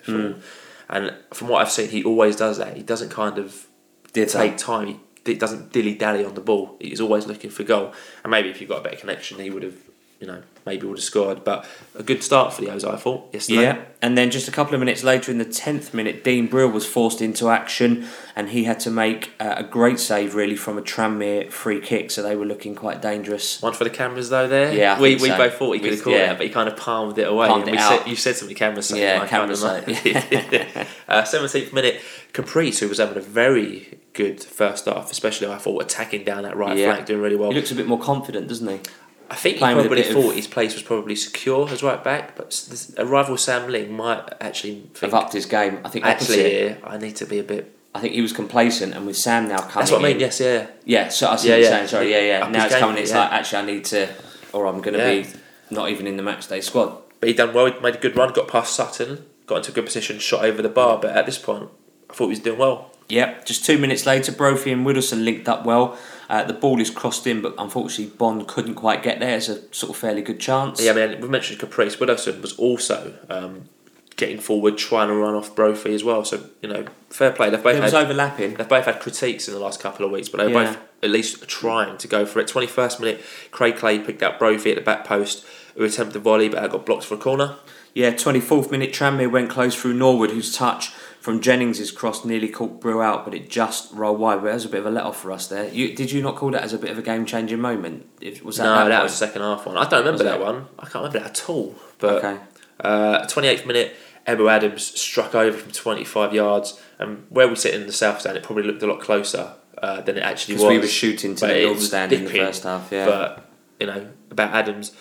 And 0.90 1.14
from 1.32 1.48
what 1.48 1.62
I've 1.62 1.70
seen, 1.70 1.88
he 1.88 2.04
always 2.04 2.36
does 2.36 2.58
that. 2.58 2.76
He 2.76 2.82
doesn't 2.82 3.08
kind 3.10 3.38
of 3.38 3.66
Did 4.12 4.28
take 4.28 4.58
time. 4.58 5.00
He 5.24 5.34
doesn't 5.34 5.72
dilly 5.72 5.94
dally 5.94 6.22
on 6.24 6.34
the 6.34 6.42
ball. 6.42 6.76
He's 6.80 7.00
always 7.00 7.26
looking 7.26 7.48
for 7.48 7.62
goal. 7.62 7.94
And 8.24 8.30
maybe 8.30 8.50
if 8.50 8.60
you've 8.60 8.68
got 8.68 8.80
a 8.80 8.82
better 8.82 8.96
connection, 8.96 9.38
he 9.38 9.48
would 9.48 9.62
have, 9.62 9.76
you 10.20 10.26
know, 10.26 10.42
maybe 10.66 10.86
would 10.86 10.98
have 10.98 11.04
scored. 11.04 11.44
But 11.44 11.64
a 11.94 12.02
good 12.02 12.22
start 12.22 12.52
for 12.52 12.60
the 12.60 12.70
O's, 12.70 12.84
I 12.84 12.96
thought 12.96 13.32
yesterday. 13.32 13.62
Yeah, 13.62 13.84
and 14.02 14.18
then 14.18 14.30
just 14.30 14.48
a 14.48 14.50
couple 14.50 14.74
of 14.74 14.80
minutes 14.80 15.04
later, 15.04 15.30
in 15.30 15.38
the 15.38 15.44
tenth 15.44 15.94
minute, 15.94 16.24
Dean 16.24 16.46
Brill 16.48 16.68
was 16.68 16.84
forced 16.84 17.22
into 17.22 17.48
action, 17.48 18.06
and 18.34 18.50
he 18.50 18.64
had 18.64 18.80
to 18.80 18.90
make 18.90 19.32
uh, 19.38 19.54
a 19.58 19.62
great 19.62 20.00
save 20.00 20.34
really 20.34 20.56
from 20.56 20.76
a 20.76 20.82
Tranmere 20.82 21.50
free 21.52 21.80
kick. 21.80 22.10
So 22.10 22.22
they 22.22 22.34
were 22.34 22.44
looking 22.46 22.74
quite 22.74 23.00
dangerous. 23.00 23.62
One 23.62 23.74
for 23.74 23.84
the 23.84 23.90
cameras 23.90 24.28
though. 24.30 24.48
There, 24.48 24.72
Yeah, 24.74 24.96
I 24.96 25.00
we, 25.00 25.14
we 25.16 25.28
so. 25.28 25.36
both 25.36 25.54
thought 25.54 25.72
he 25.72 25.80
could 25.80 25.92
have 25.92 26.02
caught 26.02 26.12
yeah. 26.14 26.32
it, 26.32 26.38
but 26.38 26.46
he 26.46 26.52
kind 26.52 26.68
of 26.68 26.76
palmed 26.76 27.16
it 27.18 27.28
away. 27.28 27.48
Palmed 27.48 27.68
it 27.68 27.76
out. 27.76 28.00
said, 28.00 28.08
you 28.08 28.16
said 28.16 28.36
something 28.36 28.56
cameras 28.56 28.90
Yeah, 28.90 29.18
kind 29.18 29.30
cameras 29.30 29.62
uh, 31.08 31.24
Seventeenth 31.24 31.72
minute, 31.72 32.00
Caprice, 32.32 32.80
who 32.80 32.88
was 32.88 32.98
having 32.98 33.16
a 33.16 33.20
very 33.20 33.98
good 34.14 34.42
first 34.42 34.86
half, 34.86 35.12
especially 35.12 35.46
I 35.46 35.58
thought 35.58 35.80
attacking 35.82 36.24
down 36.24 36.42
that 36.42 36.56
right 36.56 36.76
Yeah. 36.76 36.92
flank, 36.92 37.06
doing 37.06 37.22
really 37.22 37.36
well. 37.36 37.50
He 37.50 37.56
looks 37.56 37.70
a 37.70 37.76
bit 37.76 37.86
more 37.86 38.00
confident, 38.00 38.48
doesn't 38.48 38.66
he? 38.68 38.80
I 39.30 39.34
think 39.34 39.56
he 39.56 39.58
Playing 39.58 39.76
probably 39.78 40.02
bit 40.02 40.06
of- 40.14 40.22
thought 40.22 40.34
his 40.34 40.46
place 40.46 40.72
was 40.74 40.82
probably 40.82 41.14
secure 41.14 41.68
as 41.70 41.82
right 41.82 42.02
back, 42.02 42.34
but 42.36 42.48
this- 42.70 42.92
a 42.96 43.04
rival 43.04 43.36
Sam 43.36 43.68
Ling 43.70 43.92
might 43.94 44.22
actually 44.40 44.84
think, 44.94 45.00
Have 45.00 45.14
upped 45.14 45.32
his 45.34 45.44
game. 45.46 45.80
I 45.84 45.88
think 45.90 46.04
actually 46.06 46.70
opposite. 46.72 46.82
I 46.86 46.96
need 46.98 47.16
to 47.16 47.26
be 47.26 47.38
a 47.38 47.42
bit. 47.42 47.74
I 47.94 48.00
think 48.00 48.14
he 48.14 48.22
was 48.22 48.32
complacent, 48.32 48.94
and 48.94 49.06
with 49.06 49.16
Sam 49.16 49.48
now 49.48 49.58
coming, 49.58 49.72
That's 49.76 49.90
what 49.90 50.00
I 50.00 50.04
mean. 50.04 50.12
in- 50.16 50.20
Yes, 50.20 50.40
yeah. 50.40 50.66
Yeah, 50.84 51.08
so 51.08 51.28
I 51.28 51.36
see 51.36 51.48
Yeah, 51.48 51.54
what 51.54 51.60
you're 51.60 51.70
yeah. 51.70 51.76
saying. 51.76 51.88
Sorry, 51.88 52.10
yeah, 52.10 52.20
yeah. 52.20 52.48
Now 52.48 52.64
it's 52.64 52.74
game, 52.74 52.80
coming. 52.80 53.02
It's 53.02 53.10
yeah. 53.10 53.18
like 53.20 53.32
actually, 53.32 53.58
I 53.58 53.66
need 53.66 53.84
to, 53.86 54.08
or 54.52 54.66
I'm 54.66 54.80
going 54.80 54.94
to 54.94 55.00
Yeah. 55.00 55.22
be 55.22 55.26
not 55.70 55.90
even 55.90 56.06
in 56.06 56.16
the 56.16 56.22
match 56.22 56.48
day 56.48 56.60
squad. 56.60 56.96
But 57.20 57.28
he 57.28 57.34
done 57.34 57.52
well. 57.52 57.66
He 57.66 57.72
made 57.80 57.96
a 57.96 57.98
good 57.98 58.16
run. 58.16 58.32
Got 58.32 58.48
past 58.48 58.74
Sutton. 58.76 59.24
Got 59.46 59.56
into 59.56 59.72
a 59.72 59.74
good 59.74 59.86
position. 59.86 60.18
Shot 60.20 60.44
over 60.44 60.62
the 60.62 60.68
bar. 60.68 60.98
But 61.00 61.16
at 61.16 61.26
this 61.26 61.38
point, 61.38 61.68
I 62.10 62.14
thought 62.14 62.24
he 62.26 62.30
was 62.30 62.38
doing 62.40 62.58
well. 62.58 62.92
Yep, 63.08 63.46
just 63.46 63.64
two 63.64 63.78
minutes 63.78 64.04
later, 64.06 64.30
Brophy 64.32 64.70
and 64.70 64.86
Widdowson 64.86 65.24
linked 65.24 65.48
up 65.48 65.64
well. 65.64 65.96
Uh, 66.28 66.44
the 66.44 66.52
ball 66.52 66.78
is 66.80 66.90
crossed 66.90 67.26
in, 67.26 67.40
but 67.40 67.54
unfortunately, 67.56 68.14
Bonne 68.16 68.44
couldn't 68.44 68.74
quite 68.74 69.02
get 69.02 69.18
there. 69.18 69.36
It's 69.38 69.48
a 69.48 69.62
sort 69.74 69.90
of 69.90 69.96
fairly 69.96 70.20
good 70.20 70.38
chance. 70.38 70.80
Yeah, 70.82 70.92
I 70.92 70.94
mean, 71.06 71.20
we 71.22 71.28
mentioned 71.28 71.58
Caprice. 71.58 71.96
Widdowson 71.96 72.42
was 72.42 72.52
also 72.58 73.14
um, 73.30 73.68
getting 74.16 74.38
forward, 74.38 74.76
trying 74.76 75.08
to 75.08 75.14
run 75.14 75.34
off 75.34 75.54
Brophy 75.56 75.94
as 75.94 76.04
well. 76.04 76.24
So 76.26 76.44
you 76.60 76.68
know, 76.68 76.84
fair 77.08 77.30
play. 77.32 77.48
They've 77.48 77.62
both 77.62 77.76
it 77.76 77.82
was 77.82 77.92
had, 77.92 78.04
overlapping. 78.04 78.54
they've 78.54 78.68
both 78.68 78.84
had 78.84 79.00
critiques 79.00 79.48
in 79.48 79.54
the 79.54 79.60
last 79.60 79.80
couple 79.80 80.04
of 80.04 80.12
weeks, 80.12 80.28
but 80.28 80.38
they're 80.38 80.50
Yeah. 80.50 80.72
both 80.72 80.78
at 81.02 81.10
least 81.10 81.48
trying 81.48 81.96
to 81.96 82.06
go 82.08 82.26
for 82.26 82.40
it. 82.40 82.48
Twenty 82.48 82.66
first 82.66 83.00
minute, 83.00 83.22
Craig 83.50 83.76
Clay 83.76 83.98
picked 83.98 84.22
up 84.22 84.38
Brophy 84.38 84.70
at 84.70 84.76
the 84.76 84.82
back 84.82 85.04
post, 85.06 85.46
who 85.76 85.84
attempted 85.84 86.16
a 86.16 86.20
volley, 86.20 86.48
but 86.50 86.70
got 86.70 86.84
blocked 86.84 87.04
for 87.04 87.14
a 87.14 87.18
corner. 87.18 87.56
Yeah, 87.94 88.10
24th 88.12 88.70
minute, 88.70 88.92
Tranmere 88.92 89.30
went 89.30 89.48
close 89.50 89.74
through 89.74 89.94
Norwood, 89.94 90.30
whose 90.30 90.54
touch 90.54 90.92
from 91.20 91.40
Jennings' 91.40 91.90
cross 91.90 92.24
nearly 92.24 92.48
caught 92.48 92.80
Brill 92.80 93.00
out, 93.00 93.24
but 93.24 93.34
it 93.34 93.50
just 93.50 93.92
rolled 93.92 94.18
wide. 94.20 94.36
But 94.36 94.44
that 94.46 94.54
was 94.54 94.64
a 94.64 94.68
bit 94.68 94.80
of 94.80 94.86
a 94.86 94.90
let 94.90 95.04
off 95.04 95.20
for 95.20 95.32
us 95.32 95.46
there. 95.48 95.68
You, 95.68 95.94
did 95.94 96.12
you 96.12 96.22
not 96.22 96.36
call 96.36 96.50
that 96.52 96.62
as 96.62 96.72
a 96.72 96.78
bit 96.78 96.90
of 96.90 96.98
a 96.98 97.02
game 97.02 97.26
changing 97.26 97.60
moment? 97.60 98.08
If, 98.20 98.42
was 98.44 98.56
that 98.56 98.64
no, 98.64 98.74
that, 98.76 98.88
that 98.88 99.02
was 99.02 99.12
the 99.12 99.18
second 99.26 99.42
half 99.42 99.66
one. 99.66 99.76
I 99.76 99.82
don't 99.88 100.00
remember 100.00 100.12
Was 100.12 100.22
that 100.22 100.40
it? 100.40 100.44
one. 100.44 100.66
I 100.78 100.82
can't 100.82 100.94
remember 100.96 101.18
that 101.20 101.30
at 101.42 101.48
all. 101.50 101.74
But 101.98 102.24
Okay. 102.24 102.40
uh, 102.80 103.26
28th 103.26 103.66
minute, 103.66 103.96
Ebou 104.26 104.50
Adams 104.50 104.84
struck 105.00 105.34
over 105.34 105.56
from 105.56 105.72
25 105.72 106.34
yards, 106.34 106.80
and 106.98 107.26
where 107.30 107.48
we 107.48 107.56
sit 107.56 107.74
in 107.74 107.86
the 107.86 107.92
south 107.92 108.20
stand, 108.20 108.36
it 108.36 108.42
probably 108.42 108.64
looked 108.64 108.82
a 108.82 108.86
lot 108.86 109.00
closer 109.00 109.54
uh, 109.78 110.00
than 110.02 110.16
it 110.18 110.22
actually 110.22 110.54
was. 110.54 110.62
Because 110.64 110.72
we 110.74 110.78
were 110.78 110.86
shooting 110.86 111.34
to 111.36 111.46
the 111.46 111.62
north 111.62 111.82
stand 111.82 112.12
in 112.12 112.24
the 112.24 112.30
first 112.30 112.62
half, 112.64 112.88
yeah. 112.92 113.06
But 113.06 113.50
you 113.80 113.86
know 113.86 114.08
about 114.30 114.52
Adams. 114.54 114.92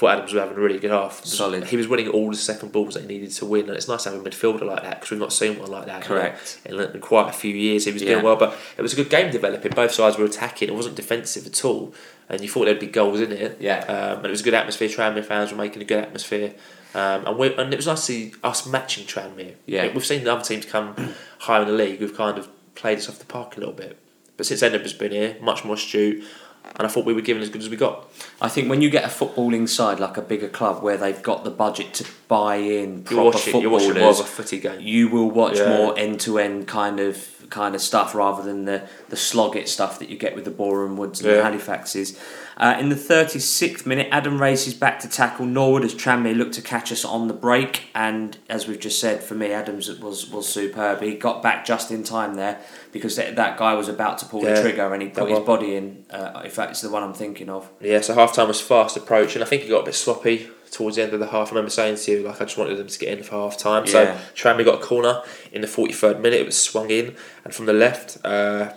Thought 0.00 0.12
Adams 0.12 0.32
was 0.32 0.40
having 0.40 0.56
a 0.56 0.60
really 0.60 0.78
good 0.78 0.90
half. 0.92 1.22
Solid. 1.26 1.64
He 1.64 1.76
was 1.76 1.86
winning 1.86 2.08
all 2.08 2.30
the 2.30 2.36
second 2.36 2.72
balls 2.72 2.94
that 2.94 3.02
he 3.02 3.06
needed 3.06 3.32
to 3.32 3.44
win, 3.44 3.66
and 3.66 3.76
it's 3.76 3.86
nice 3.86 4.04
having 4.04 4.20
a 4.20 4.22
midfielder 4.24 4.62
like 4.62 4.82
that 4.82 4.94
because 4.94 5.10
we've 5.10 5.20
not 5.20 5.30
seen 5.30 5.58
one 5.58 5.70
like 5.70 5.84
that. 5.84 6.04
Correct. 6.04 6.58
In, 6.64 6.80
in 6.80 7.00
quite 7.02 7.28
a 7.28 7.32
few 7.34 7.54
years, 7.54 7.84
he 7.84 7.92
was 7.92 8.00
Yeah. 8.02 8.12
doing 8.14 8.24
well, 8.24 8.36
but 8.36 8.56
it 8.78 8.80
was 8.80 8.94
a 8.94 8.96
good 8.96 9.10
game 9.10 9.30
developing. 9.30 9.72
Both 9.72 9.92
sides 9.92 10.16
were 10.16 10.24
attacking. 10.24 10.68
It 10.70 10.74
wasn't 10.74 10.94
defensive 10.96 11.46
at 11.46 11.62
all, 11.66 11.92
and 12.30 12.40
you 12.40 12.48
thought 12.48 12.64
there'd 12.64 12.78
be 12.80 12.86
goals 12.86 13.20
in 13.20 13.30
it. 13.30 13.58
Yeah. 13.60 13.80
Um, 13.80 14.16
and 14.20 14.26
it 14.28 14.30
was 14.30 14.40
a 14.40 14.44
good 14.44 14.54
atmosphere. 14.54 14.88
Tranmere 14.88 15.22
fans 15.22 15.50
were 15.50 15.58
making 15.58 15.82
a 15.82 15.84
good 15.84 15.98
atmosphere, 15.98 16.54
um, 16.94 17.26
and 17.26 17.36
we 17.36 17.54
and 17.54 17.70
it 17.70 17.76
was 17.76 17.86
nice 17.86 18.06
to 18.06 18.12
see 18.12 18.32
us 18.42 18.66
matching 18.66 19.04
Tranmere. 19.04 19.56
Yeah. 19.66 19.92
we've 19.92 20.06
seen 20.06 20.24
the 20.24 20.32
other 20.32 20.42
teams 20.44 20.64
come 20.64 20.94
higher 21.40 21.60
in 21.60 21.68
the 21.68 21.74
league. 21.74 22.00
We've 22.00 22.16
kind 22.16 22.38
of 22.38 22.48
played 22.74 22.96
us 22.96 23.06
off 23.10 23.18
the 23.18 23.26
park 23.26 23.58
a 23.58 23.60
little 23.60 23.74
bit, 23.74 23.98
but 24.38 24.46
since 24.46 24.62
Edinburgh's 24.62 24.94
been 24.94 25.12
here, 25.12 25.36
much 25.42 25.62
more 25.62 25.74
astute, 25.74 26.24
and 26.64 26.86
I 26.86 26.88
thought 26.88 27.04
we 27.04 27.14
were 27.14 27.20
given 27.20 27.42
as 27.42 27.50
good 27.50 27.62
as 27.62 27.68
we 27.68 27.76
got. 27.76 28.08
I 28.40 28.48
think 28.48 28.68
when 28.68 28.82
you 28.82 28.90
get 28.90 29.04
a 29.04 29.08
footballing 29.08 29.68
side 29.68 30.00
like 30.00 30.16
a 30.16 30.22
bigger 30.22 30.48
club 30.48 30.82
where 30.82 30.96
they've 30.96 31.22
got 31.22 31.44
the 31.44 31.50
budget 31.50 31.94
to 31.94 32.06
buy 32.30 32.54
in 32.56 32.90
You're 32.98 33.02
proper 33.02 33.22
watching, 33.24 33.60
you're 33.60 33.70
watching 33.70 33.94
more 33.98 34.10
of 34.10 34.20
a 34.20 34.24
footy 34.24 34.60
game. 34.60 34.78
you 34.80 35.08
will 35.08 35.30
watch 35.30 35.58
Yeah. 35.58 35.76
more 35.76 35.98
end 35.98 36.20
to 36.20 36.38
end 36.38 36.68
kind 36.68 37.00
of 37.00 37.26
kind 37.50 37.74
of 37.74 37.80
stuff 37.80 38.14
rather 38.14 38.42
than 38.44 38.64
the 38.64 38.80
the 39.08 39.16
slog 39.16 39.56
it 39.56 39.68
stuff 39.68 39.98
that 39.98 40.08
you 40.08 40.16
get 40.16 40.36
with 40.36 40.44
the 40.44 40.52
Boreham 40.52 40.96
Woods 40.96 41.20
and 41.20 41.28
the 41.30 41.42
Halifaxes. 41.42 42.16
Uh, 42.56 42.76
in 42.78 42.90
the 42.90 42.94
36th 42.94 43.86
minute, 43.86 44.06
Adam 44.12 44.40
races 44.40 44.74
back 44.74 45.00
to 45.00 45.08
tackle 45.08 45.46
Norwood 45.46 45.82
as 45.82 45.94
Tranmere 45.94 46.36
looked 46.36 46.52
to 46.54 46.62
catch 46.62 46.92
us 46.92 47.04
on 47.06 47.26
the 47.26 47.32
break. 47.34 47.84
And 47.94 48.36
as 48.50 48.68
we've 48.68 48.78
just 48.78 49.00
said, 49.00 49.22
for 49.22 49.34
me, 49.34 49.50
Adams 49.50 49.88
was 49.98 50.30
was 50.30 50.46
superb. 50.48 51.00
He 51.00 51.14
got 51.14 51.42
back 51.42 51.64
just 51.64 51.90
in 51.90 52.04
time 52.04 52.34
there 52.34 52.60
because 52.92 53.16
that, 53.16 53.34
that 53.36 53.56
guy 53.58 53.74
was 53.74 53.88
about 53.88 54.18
to 54.18 54.26
pull 54.26 54.42
the 54.42 54.60
trigger 54.60 54.92
and 54.94 55.02
he 55.02 55.08
put 55.08 55.28
his 55.28 55.38
one. 55.38 55.46
body 55.46 55.74
in. 55.74 56.04
Uh, 56.10 56.42
in 56.44 56.50
fact, 56.50 56.70
it's 56.72 56.82
the 56.82 56.90
one 56.90 57.02
I'm 57.02 57.14
thinking 57.14 57.48
of. 57.48 57.68
Yeah, 57.80 58.00
so 58.02 58.14
half 58.14 58.32
time 58.34 58.46
was 58.48 58.60
fast 58.60 58.96
approaching. 58.96 59.42
I 59.42 59.46
think 59.46 59.62
he 59.62 59.68
got 59.68 59.82
a 59.82 59.86
bit 59.86 59.94
sloppy 59.94 60.48
towards 60.70 60.96
the 60.96 61.02
end 61.02 61.12
of 61.12 61.20
the 61.20 61.26
half. 61.26 61.48
I 61.48 61.50
remember 61.50 61.70
saying 61.70 61.96
to 61.96 62.10
you, 62.10 62.22
like, 62.26 62.40
I 62.40 62.44
just 62.44 62.56
wanted 62.56 62.76
them 62.76 62.86
to 62.88 62.98
get 62.98 63.16
in 63.16 63.24
for 63.24 63.32
half 63.32 63.58
time. 63.58 63.84
Yeah. 63.86 63.90
So 63.90 64.18
Tranmere 64.34 64.64
got 64.64 64.80
a 64.80 64.84
corner 64.84 65.22
in 65.52 65.60
the 65.60 65.66
43rd 65.66 66.20
minute. 66.20 66.40
It 66.40 66.46
was 66.46 66.60
swung 66.60 66.90
in, 66.90 67.16
and 67.44 67.54
from 67.54 67.66
the 67.66 67.72
left, 67.72 68.18
uh, 68.24 68.72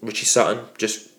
Richie 0.00 0.26
Sutton 0.26 0.64
just. 0.78 1.10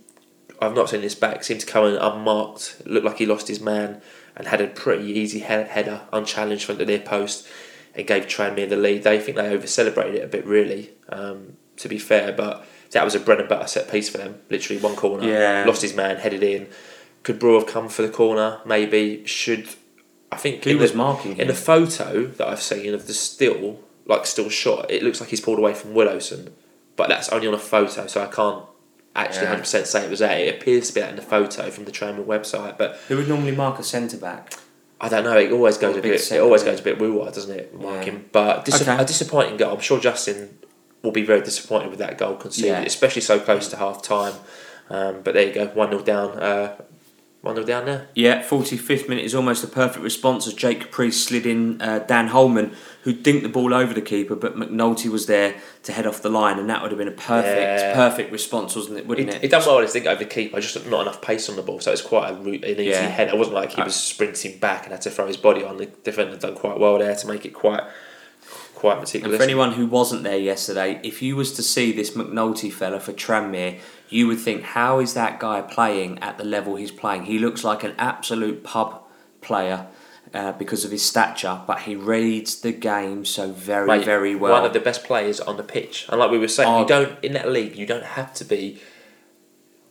I've 0.62 0.73
not 0.73 0.89
seen 0.89 1.01
this 1.01 1.15
back. 1.15 1.43
Seemed 1.43 1.60
to 1.60 1.65
come 1.65 1.86
in 1.86 1.95
unmarked. 1.95 2.78
It 2.80 2.88
looked 2.88 3.06
like 3.06 3.17
he 3.17 3.25
lost 3.25 3.49
his 3.49 3.60
man 3.60 4.01
and 4.38 4.47
had 4.47 4.62
a 4.62 4.67
pretty 4.67 5.12
easy 5.12 5.39
he- 5.39 5.45
header, 5.45 6.01
unchallenged 6.13 6.63
from 6.63 6.78
the 6.78 6.86
near 6.86 6.99
post, 6.99 7.45
and 7.93 8.08
gave 8.08 8.25
Tranmere 8.25 8.69
the 8.69 8.78
lead. 8.78 9.04
They 9.04 9.19
think 9.19 9.36
they 9.36 9.49
over 9.49 9.67
celebrated 9.67 10.15
it 10.15 10.23
a 10.23 10.28
bit, 10.28 10.45
really. 10.45 10.91
Um, 11.10 11.58
to 11.78 11.89
be 11.89 11.97
fair, 11.99 12.32
but 12.32 12.65
that 12.91 13.04
was 13.04 13.15
a 13.15 13.19
bread 13.19 13.41
and 13.41 13.49
butter 13.49 13.67
set 13.67 13.91
piece 13.91 14.08
for 14.08 14.17
them. 14.17 14.39
Literally 14.49 14.82
one 14.82 14.95
corner. 14.95 15.28
Yeah. 15.28 15.65
Lost 15.67 15.82
his 15.82 15.93
man, 15.93 16.17
headed 16.17 16.41
in. 16.41 16.67
Could 17.23 17.38
Brill 17.39 17.60
have 17.60 17.67
come 17.67 17.89
for 17.89 18.01
the 18.04 18.10
corner? 18.10 18.62
Maybe. 18.65 19.25
Should 19.25 19.67
I 20.31 20.38
think 20.38 20.63
Who 20.63 20.71
in 20.71 20.79
was 20.79 20.91
the, 20.91 20.97
marking 20.97 21.31
in 21.33 21.38
him? 21.41 21.47
the 21.47 21.53
photo 21.53 22.25
that 22.25 22.47
I've 22.47 22.61
seen 22.61 22.93
of 22.93 23.07
the 23.07 23.13
still, 23.13 23.79
like 24.05 24.25
still 24.25 24.49
shot, 24.49 24.89
it 24.91 25.03
looks 25.03 25.19
like 25.21 25.29
he's 25.29 25.41
pulled 25.41 25.59
away 25.59 25.73
from 25.73 25.93
Widdowson, 25.93 26.51
but 26.95 27.09
that's 27.09 27.29
only 27.29 27.47
on 27.47 27.53
a 27.53 27.57
photo, 27.59 28.07
so 28.07 28.21
I 28.21 28.27
can't 28.27 28.65
actually 29.15 29.43
Yeah. 29.43 29.49
hundred 29.49 29.61
percent 29.61 29.88
say 29.88 30.03
it 30.05 30.09
was 30.09 30.19
that. 30.19 30.38
It 30.39 30.55
appears 30.61 30.88
to 30.89 30.93
be 30.93 31.01
that 31.01 31.09
in 31.11 31.15
the 31.15 31.21
photo 31.21 31.69
from 31.69 31.85
the 31.85 31.91
Tranmere 31.91 32.25
website, 32.25 32.77
but 32.77 32.97
Who 33.07 33.17
would 33.17 33.27
normally 33.29 33.51
mark 33.53 33.79
a 33.79 33.83
centre 33.83 34.17
back? 34.17 34.53
I 34.99 35.09
don't 35.09 35.23
know. 35.23 35.38
It 35.38 35.51
always 35.51 35.77
goes 35.77 35.95
Or 35.95 35.99
a 35.99 36.01
bit. 36.01 36.31
It 36.31 36.39
always 36.39 36.63
goes 36.63 36.79
a 36.79 36.83
bit 36.83 36.99
woo 36.99 37.23
doesn't 37.25 37.53
it? 37.57 37.73
Marking, 37.79 38.13
Yeah. 38.13 38.19
but 38.31 38.65
dis- 38.65 38.81
Okay. 38.81 38.95
a 38.97 39.05
disappointing 39.05 39.57
goal. 39.57 39.73
I'm 39.75 39.79
sure 39.81 39.99
Justin 39.99 40.57
will 41.03 41.11
be 41.11 41.21
very 41.23 41.41
disappointed 41.41 41.89
with 41.89 41.99
that 41.99 42.17
goal 42.17 42.35
conceded, 42.35 42.71
Yeah. 42.71 42.81
especially 42.81 43.21
so 43.21 43.39
close 43.39 43.67
to 43.69 43.77
half 43.77 44.01
time. 44.01 44.33
Um, 44.89 45.21
but 45.23 45.33
there 45.33 45.45
you 45.47 45.53
go, 45.53 45.65
one 45.67 45.91
0 45.91 46.01
down. 46.03 46.39
Uh, 46.39 46.75
one 47.45 47.53
0 47.55 47.65
down 47.67 47.86
there. 47.86 48.08
Yeah, 48.15 48.41
45th 48.41 49.08
minute 49.08 49.23
is 49.23 49.36
almost 49.36 49.63
a 49.63 49.67
perfect 49.67 50.03
response 50.03 50.47
as 50.47 50.53
Jake 50.55 50.81
Caprice 50.81 51.23
slid 51.23 51.45
in 51.45 51.79
uh, 51.79 51.99
Dan 51.99 52.29
Holman, 52.29 52.73
who 53.03 53.13
dinked 53.13 53.43
the 53.43 53.49
ball 53.49 53.71
over 53.71 53.93
the 53.93 54.01
keeper, 54.01 54.36
but 54.36 54.55
McNulty 54.55 55.10
was 55.12 55.27
there 55.27 55.53
to 55.84 55.91
head 55.91 56.08
off 56.08 56.23
the 56.23 56.29
line, 56.29 56.58
and 56.58 56.67
that 56.71 56.81
would 56.81 56.89
have 56.89 56.97
been 56.97 57.08
a 57.08 57.12
perfect, 57.12 57.55
Yeah. 57.81 57.93
perfect 57.93 58.31
response, 58.31 58.75
wasn't 58.75 58.97
it? 58.97 59.05
Wouldn't 59.05 59.29
it? 59.29 59.41
he 59.43 59.47
done 59.47 59.62
well 59.63 59.79
to 59.79 59.88
think 59.88 60.08
over 60.08 60.17
the 60.23 60.29
keeper, 60.29 60.60
just 60.60 60.88
not 60.88 61.01
enough 61.01 61.21
pace 61.21 61.47
on 61.47 61.55
the 61.55 61.62
ball, 61.62 61.79
so 61.79 61.91
it's 61.91 62.01
quite 62.01 62.32
a 62.32 62.34
an 62.36 62.47
easy 62.65 62.84
Yeah. 62.86 63.01
header. 63.09 63.36
It 63.36 63.38
wasn't 63.38 63.55
like 63.57 63.74
he 63.74 63.82
was 63.84 63.95
sprinting 63.95 64.57
back 64.57 64.86
and 64.86 64.91
had 64.91 65.01
to 65.01 65.11
throw 65.11 65.28
his 65.28 65.38
body 65.38 65.63
on. 65.63 65.78
The 65.78 65.86
defender 65.86 66.36
done 66.38 66.55
quite 66.55 66.80
well 66.80 66.97
there 66.97 67.15
to 67.15 67.28
make 67.28 67.45
it 67.45 67.53
quite, 67.53 67.84
quite 68.74 68.97
quite 68.97 69.15
And 69.15 69.36
for 69.36 69.43
anyone 69.43 69.74
who 69.74 69.86
wasn't 69.86 70.24
there 70.24 70.38
yesterday, 70.39 70.99
if 71.03 71.22
you 71.22 71.36
was 71.36 71.51
to 71.53 71.61
see 71.63 71.91
this 71.91 72.11
McNulty 72.11 72.74
fella 72.74 72.99
for 72.99 73.13
Tranmere, 73.13 73.80
you 74.10 74.28
would 74.28 74.39
think, 74.39 74.62
how 74.64 74.99
is 74.99 75.14
that 75.16 75.39
guy 75.39 75.62
playing 75.62 76.20
at 76.20 76.38
the 76.38 76.43
level 76.43 76.76
he's 76.76 76.91
playing? 76.91 77.26
He 77.26 77.39
looks 77.39 77.64
like 77.64 77.84
an 77.84 77.93
absolute 77.97 78.64
pub 78.64 79.01
player 79.41 79.88
uh, 80.34 80.51
because 80.53 80.84
of 80.86 80.91
his 80.91 81.03
stature, 81.03 81.62
but 81.66 81.80
he 81.82 81.95
reads 81.95 82.60
the 82.62 82.72
game 82.72 83.26
so 83.26 83.51
very, 83.51 83.88
Mate, 83.88 84.06
very 84.06 84.36
well. 84.36 84.51
One 84.53 84.66
of 84.66 84.74
the 84.74 84.80
best 84.80 85.03
players 85.03 85.39
on 85.39 85.58
the 85.58 85.64
pitch. 85.64 86.06
And 86.10 86.20
like 86.20 86.30
we 86.32 86.38
were 86.38 86.47
saying, 86.47 86.80
you 86.82 86.86
don't 86.88 87.24
in 87.24 87.34
that 87.34 87.49
league. 87.49 87.76
You 87.76 87.86
don't 87.86 88.03
have 88.03 88.34
to 88.36 88.45
be, 88.45 88.80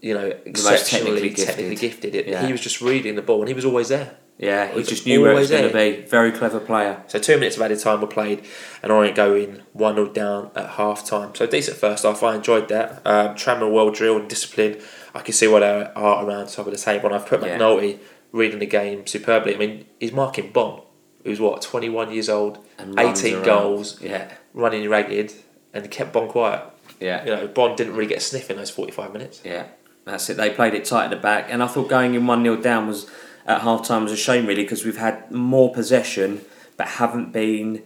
you 0.01 0.15
know, 0.15 0.27
exceptionally 0.45 1.21
technically 1.31 1.45
technically 1.45 1.77
gifted. 1.77 2.13
gifted. 2.13 2.15
It- 2.15 2.27
Yeah. 2.27 2.47
He 2.47 2.53
was 2.53 2.61
just 2.61 2.81
reading 2.81 3.15
the 3.17 3.23
ball, 3.23 3.41
and 3.41 3.49
he 3.49 3.55
was 3.55 3.65
always 3.65 3.89
there. 3.89 4.17
Yeah, 4.37 4.73
he 4.73 4.83
just 4.83 5.07
knew 5.07 5.21
where 5.23 5.31
it 5.31 5.37
was 5.37 5.51
going 5.51 5.69
to 5.69 5.73
be. 5.73 6.03
Very 6.07 6.33
clever 6.33 6.59
player. 6.59 7.03
So 7.07 7.21
two 7.21 7.35
minutes 7.37 7.55
of 7.57 7.63
added 7.63 7.79
time 7.79 8.01
were 8.01 8.07
played, 8.09 8.45
and 8.83 8.91
Orient 8.91 9.15
go 9.17 9.35
in 9.35 9.63
one 9.73 9.95
0 9.95 10.09
down 10.09 10.51
at 10.57 10.71
half 10.71 11.07
time. 11.07 11.35
So 11.37 11.47
decent 11.47 11.77
first 11.77 12.03
half. 12.05 12.21
I 12.23 12.35
enjoyed 12.35 12.69
that. 12.69 13.01
Um, 13.07 13.37
Tranmere 13.37 13.71
well 13.73 13.91
drilled 13.91 14.23
and 14.23 14.29
disciplined. 14.31 14.81
I 15.15 15.21
can 15.21 15.33
see 15.35 15.47
what 15.47 15.61
they 15.61 15.67
are 15.95 16.27
around 16.27 16.49
top 16.49 16.67
of 16.67 16.73
the 16.73 16.79
table, 16.79 17.07
and 17.07 17.15
I've 17.15 17.27
put 17.27 17.43
Yeah. 17.45 17.59
McNulty 17.59 17.99
reading 18.33 18.59
the 18.59 18.67
game 18.67 19.07
superbly. 19.07 19.55
I 19.55 19.59
mean, 19.59 19.85
he's 20.01 20.13
marking 20.13 20.51
Bonne, 20.51 20.81
who's 21.23 21.39
what 21.41 21.63
twenty 21.63 21.89
one 21.89 22.11
years 22.13 22.29
old, 22.29 22.59
And 22.77 22.99
eighteen 22.99 23.35
around. 23.37 23.45
goals, 23.45 24.01
Yeah, 24.03 24.33
running 24.53 24.89
ragged, 24.91 25.33
and 25.73 25.89
kept 25.93 26.13
Bonne 26.13 26.27
quiet. 26.29 26.63
yeah. 26.99 27.25
You 27.25 27.31
know, 27.37 27.47
Bonne 27.47 27.77
didn't 27.77 27.95
really 27.95 28.09
get 28.09 28.19
a 28.19 28.21
sniff 28.21 28.51
in 28.51 28.57
those 28.57 28.71
forty 28.71 28.91
five 28.91 29.13
minutes. 29.13 29.41
Yeah, 29.45 29.67
that's 30.05 30.29
it. 30.29 30.37
They 30.37 30.51
played 30.51 30.75
it 30.75 30.85
tight 30.85 31.05
at 31.05 31.11
the 31.11 31.17
back, 31.17 31.47
and 31.51 31.63
I 31.63 31.69
thought 31.69 31.89
going 31.89 32.17
in 32.17 32.27
1 32.27 32.43
0 32.43 32.57
down 32.57 32.89
was 32.89 33.09
at 33.47 33.61
half 33.63 33.87
time 33.87 34.03
was 34.05 34.13
a 34.13 34.17
shame, 34.17 34.47
really, 34.47 34.63
because 34.63 34.85
we've 34.85 34.97
had 34.99 35.31
more 35.31 35.73
possession 35.73 36.43
but 36.77 36.89
haven't 36.89 37.33
been 37.33 37.83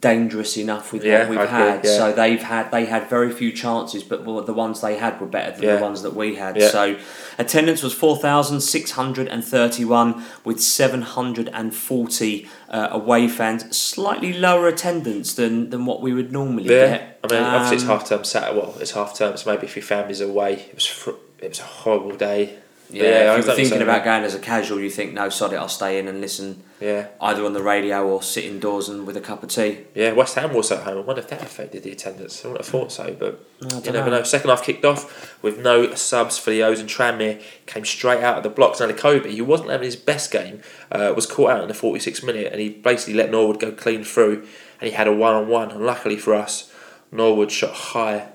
dangerous 0.00 0.56
enough 0.58 0.92
with 0.92 1.04
Yeah, 1.04 1.20
what 1.20 1.28
we've 1.30 1.38
I 1.38 1.44
agree, 1.44 1.56
had. 1.58 1.84
yeah. 1.84 1.96
So 1.96 2.12
they've 2.12 2.42
had 2.42 2.70
they 2.70 2.84
had 2.86 3.08
very 3.08 3.30
few 3.32 3.52
chances, 3.52 4.02
but 4.02 4.24
well, 4.24 4.40
the 4.42 4.52
ones 4.52 4.80
they 4.80 4.96
had 4.96 5.20
were 5.20 5.26
better 5.26 5.52
than 5.52 5.62
Yeah. 5.62 5.76
the 5.76 5.82
ones 5.82 6.02
that 6.02 6.14
we 6.14 6.34
had. 6.36 6.60
So 6.62 6.96
attendance 7.38 7.82
was 7.82 7.92
4,631 7.94 10.24
with 10.44 10.60
740 10.60 12.48
uh, 12.70 12.88
away 12.90 13.28
fans. 13.28 13.76
Slightly 13.76 14.32
lower 14.32 14.66
attendance 14.68 15.34
than, 15.34 15.70
than 15.70 15.86
what 15.86 16.00
we 16.02 16.12
would 16.12 16.32
normally 16.32 16.64
Yeah, 16.64 16.88
get. 16.98 17.18
I 17.24 17.32
mean, 17.34 17.42
obviously 17.42 17.76
it's 17.76 17.84
Um, 17.84 17.90
half 17.90 18.08
term 18.08 18.24
Saturday. 18.24 18.58
Well, 18.58 18.74
it's 18.80 18.90
half 18.92 19.16
term, 19.16 19.36
so 19.36 19.50
maybe 19.50 19.66
if 19.66 19.76
your 19.76 19.84
family's 19.84 20.20
away, 20.20 20.54
it 20.54 20.74
was 20.74 20.86
fr- 20.86 21.10
it 21.40 21.48
was 21.50 21.60
a 21.60 21.64
horrible 21.64 22.16
day. 22.16 22.54
Yeah, 22.90 23.04
I 23.04 23.08
if 23.08 23.12
you 23.12 23.24
were 23.24 23.30
understand 23.34 23.56
thinking 23.58 23.82
about 23.82 24.04
going 24.04 24.24
as 24.24 24.34
a 24.34 24.38
casual, 24.38 24.80
you 24.80 24.88
think, 24.90 25.12
no, 25.12 25.28
sod 25.28 25.52
it, 25.52 25.56
I'll 25.56 25.68
stay 25.68 25.98
in 25.98 26.08
and 26.08 26.20
listen 26.22 26.62
Yeah, 26.80 27.08
either 27.20 27.44
on 27.44 27.52
the 27.52 27.62
radio 27.62 28.08
or 28.08 28.22
sit 28.22 28.44
indoors 28.44 28.88
and 28.88 29.06
with 29.06 29.16
a 29.16 29.20
cup 29.20 29.42
of 29.42 29.50
tea. 29.50 29.84
yeah. 29.94 30.12
West 30.12 30.34
Ham 30.36 30.54
was 30.54 30.72
at 30.72 30.84
home. 30.84 30.98
I 30.98 31.00
wonder 31.00 31.20
if 31.20 31.28
that 31.28 31.42
affected 31.42 31.82
the 31.82 31.92
attendance. 31.92 32.42
I 32.44 32.48
wouldn't 32.48 32.64
have 32.64 32.70
thought 32.72 32.90
so, 32.90 33.14
but 33.18 33.44
you 33.60 33.92
never 33.92 34.08
know. 34.10 34.18
know. 34.18 34.22
Second 34.22 34.48
half 34.50 34.62
kicked 34.62 34.84
off 34.86 35.42
with 35.42 35.58
no 35.58 35.94
subs 35.94 36.38
for 36.38 36.50
the 36.50 36.62
O's 36.62 36.80
and 36.80 36.88
Tranmere 36.88 37.42
came 37.66 37.84
straight 37.84 38.22
out 38.22 38.38
of 38.38 38.42
the 38.42 38.48
blocks. 38.48 38.80
Now, 38.80 38.90
Kobe, 38.92 39.34
who 39.36 39.44
wasn't 39.44 39.70
having 39.70 39.84
his 39.84 39.96
best 39.96 40.30
game, 40.30 40.62
uh, 40.90 41.12
was 41.14 41.26
caught 41.26 41.50
out 41.50 41.62
in 41.62 41.68
the 41.68 41.74
46th 41.74 42.24
minute 42.24 42.50
and 42.52 42.60
he 42.60 42.70
basically 42.70 43.14
let 43.14 43.30
Norwood 43.30 43.60
go 43.60 43.70
clean 43.72 44.02
through 44.02 44.46
and 44.80 44.88
he 44.88 44.92
had 44.92 45.06
a 45.06 45.12
one 45.12 45.34
on 45.34 45.48
one. 45.48 45.70
And 45.70 45.84
luckily 45.84 46.16
for 46.16 46.32
us, 46.34 46.72
Norwood 47.12 47.50
shot 47.52 47.74
high, 47.74 48.28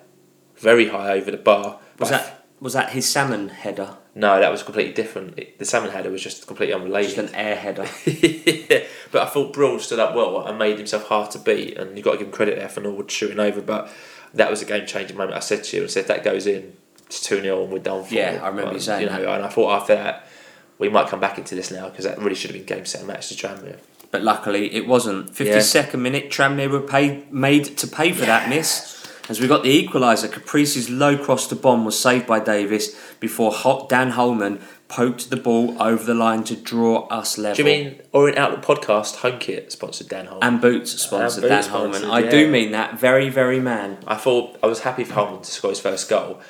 very 0.58 0.90
high 0.90 1.14
over 1.14 1.32
the 1.32 1.38
bar. 1.38 1.80
Was 1.98 2.10
that 2.10 2.46
was 2.60 2.74
that 2.74 2.92
his 2.92 3.10
salmon 3.12 3.50
header? 3.50 3.98
No, 4.16 4.40
that 4.40 4.52
was 4.52 4.62
completely 4.62 4.94
different. 4.94 5.40
It- 5.40 5.58
The 5.60 5.66
salmon 5.66 5.92
header 5.92 6.10
was 6.12 6.22
just 6.22 6.46
completely 6.46 6.74
unrelated. 6.76 7.16
Just 7.16 7.30
an 7.34 7.36
air 7.36 7.56
header. 7.56 7.88
yeah, 8.06 8.84
but 9.12 9.22
I 9.24 9.26
thought 9.26 9.54
Brill 9.54 9.80
stood 9.80 10.00
up 10.00 10.14
well 10.16 10.46
and 10.46 10.58
made 10.60 10.78
himself 10.78 11.08
hard 11.08 11.32
to 11.32 11.40
beat, 11.40 11.78
and 11.78 11.98
you've 11.98 12.06
got 12.06 12.12
to 12.14 12.18
give 12.20 12.28
him 12.28 12.34
credit 12.34 12.58
there 12.58 12.70
for 12.70 12.82
Norwood 12.82 13.10
shooting 13.10 13.40
over. 13.40 13.62
But 13.62 13.90
that 14.34 14.50
was 14.52 14.62
a 14.62 14.66
game 14.66 14.86
changing 14.86 15.18
moment. 15.18 15.36
I 15.36 15.40
said 15.40 15.64
to 15.66 15.78
you, 15.78 15.84
I 15.84 15.88
said 15.88 16.02
if 16.02 16.08
that 16.08 16.24
goes 16.24 16.46
in, 16.48 16.76
it's 17.08 17.22
2 17.22 17.42
0 17.42 17.64
and 17.64 17.72
we're 17.74 17.80
done 17.80 18.04
for. 18.04 18.14
Yeah, 18.14 18.40
I 18.42 18.48
remember 18.48 18.72
you 18.72 18.76
And, 18.76 18.82
saying 18.84 19.02
you 19.02 19.10
know, 19.10 19.32
And 19.34 19.44
I 19.46 19.50
thought 19.50 19.80
after 19.82 19.96
that, 19.96 20.28
we 20.80 20.90
might 20.90 21.08
come 21.08 21.20
back 21.20 21.38
into 21.38 21.56
this 21.56 21.72
now 21.72 21.90
because 21.90 22.06
that 22.06 22.18
really 22.20 22.36
should 22.36 22.52
have 22.52 22.66
been 22.66 22.78
game 22.78 22.86
set 22.86 23.06
match 23.06 23.30
to 23.30 23.36
Tranmere. 23.36 23.78
But 24.12 24.22
luckily 24.22 24.74
it 24.76 24.88
wasn't. 24.88 25.32
52nd 25.34 26.00
minute, 26.00 26.30
Tranmere 26.30 26.70
were 26.70 26.82
paid, 26.82 27.32
made 27.34 27.78
to 27.78 27.88
pay 27.88 28.12
for 28.12 28.26
that 28.26 28.48
miss. 28.50 29.03
As 29.30 29.40
we 29.40 29.48
got 29.48 29.64
the 29.64 29.88
equaliser, 29.88 30.30
Caprice's 30.30 30.90
low 30.90 31.18
cross 31.18 31.48
to 31.48 31.56
bomb 31.56 31.86
was 31.86 31.98
saved 31.98 32.28
by 32.28 32.40
Davies 32.42 32.94
before 33.22 33.54
Hot 33.54 33.88
Dan 33.88 34.12
Holman 34.12 34.60
poked 34.90 35.30
the 35.30 35.38
ball 35.38 35.82
over 35.82 36.04
the 36.04 36.14
line 36.14 36.44
to 36.44 36.58
draw 36.58 37.08
us 37.08 37.38
level. 37.38 37.56
Do 37.56 37.62
you 37.62 37.66
mean 37.66 38.02
Orient 38.12 38.38
Outlook 38.38 38.62
podcast 38.64 39.16
home 39.18 39.40
kit 39.40 39.72
sponsored 39.72 40.10
Dan 40.10 40.26
Holman? 40.26 40.44
and 40.44 40.62
Boots 40.62 40.92
sponsored 41.02 41.46
And 41.46 41.50
Dan 41.50 41.60
Boots 41.60 41.68
Holman. 41.68 41.94
sponsored, 41.94 42.12
I 42.12 42.20
yeah. 42.20 42.32
do 42.32 42.52
mean 42.52 42.72
that 42.74 43.00
very, 43.00 43.30
very 43.30 43.62
man. 43.62 43.98
I 44.06 44.16
thought 44.16 44.58
I 44.62 44.68
was 44.68 44.82
happy 44.82 45.06
for 45.06 45.14
Holman 45.14 45.42
to 45.42 45.52
score 45.52 45.70
his 45.70 45.80
first 45.80 46.10
goal. 46.10 46.42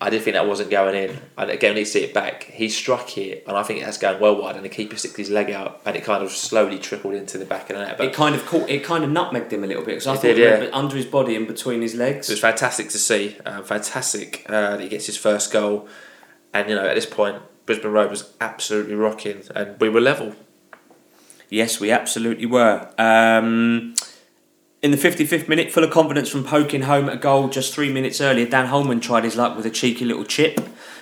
I- 0.00 0.10
did 0.10 0.22
think 0.22 0.34
that 0.34 0.46
wasn't 0.46 0.70
going 0.70 0.94
in. 0.94 1.18
And 1.36 1.50
again, 1.50 1.74
we 1.74 1.80
need 1.80 1.84
to 1.86 1.90
see 1.90 2.04
it 2.04 2.14
back. 2.14 2.44
He 2.44 2.68
struck 2.68 3.18
it, 3.18 3.44
and 3.46 3.56
I 3.56 3.62
think 3.62 3.82
that's 3.82 3.98
going 3.98 4.20
well 4.20 4.40
wide. 4.40 4.56
And 4.56 4.64
the 4.64 4.68
keeper 4.68 4.96
sticked 4.96 5.16
his 5.16 5.28
leg 5.30 5.50
out, 5.50 5.80
and 5.84 5.96
it 5.96 6.04
kind 6.04 6.22
of 6.22 6.30
slowly 6.30 6.78
trickled 6.78 7.14
into 7.14 7.36
the 7.38 7.44
back 7.44 7.68
of 7.70 7.76
the 7.76 7.84
net. 7.84 7.98
But 7.98 8.06
It 8.08 8.14
kind 8.14 8.34
of 8.34 8.46
caught, 8.46 8.68
it 8.70 8.84
kind 8.84 9.02
of 9.04 9.10
nutmegged 9.10 9.50
him 9.50 9.64
a 9.64 9.66
little 9.66 9.82
bit 9.84 9.92
because 9.96 10.06
I 10.06 10.12
It 10.12 10.16
thought 10.16 10.22
did, 10.22 10.38
it 10.38 10.62
yeah. 10.70 10.76
under 10.78 10.96
his 10.96 11.06
body 11.06 11.34
and 11.36 11.46
between 11.46 11.82
his 11.82 11.94
legs. 11.94 12.28
It 12.28 12.34
was 12.34 12.40
fantastic 12.40 12.88
to 12.90 12.98
see. 12.98 13.36
Uh, 13.44 13.62
fantastic 13.62 14.44
uh, 14.48 14.52
that 14.76 14.80
he 14.80 14.88
gets 14.88 15.06
his 15.06 15.16
first 15.16 15.52
goal. 15.52 15.88
And, 16.54 16.68
you 16.68 16.74
know, 16.76 16.86
at 16.86 16.94
this 16.94 17.06
point, 17.06 17.42
Brisbane 17.66 17.90
Road 17.92 18.10
was 18.10 18.32
absolutely 18.40 18.94
rocking 18.94 19.42
and 19.54 19.78
we 19.80 19.88
were 19.90 20.00
level. 20.00 20.34
Yes, 21.50 21.80
we 21.80 21.90
absolutely 21.90 22.46
were. 22.46 22.88
Um, 22.98 23.94
in 24.82 24.90
the 24.90 24.96
55th 24.96 25.48
minute, 25.48 25.72
full 25.72 25.84
of 25.84 25.90
confidence 25.90 26.28
from 26.28 26.44
poking 26.44 26.82
home 26.82 27.08
a 27.08 27.16
goal 27.16 27.48
just 27.48 27.74
three 27.74 27.92
minutes 27.92 28.20
earlier, 28.20 28.46
Dan 28.46 28.66
Holman 28.66 29.00
tried 29.00 29.24
his 29.24 29.36
luck 29.36 29.56
with 29.56 29.66
a 29.66 29.70
cheeky 29.70 30.04
little 30.04 30.24
chip, 30.24 30.60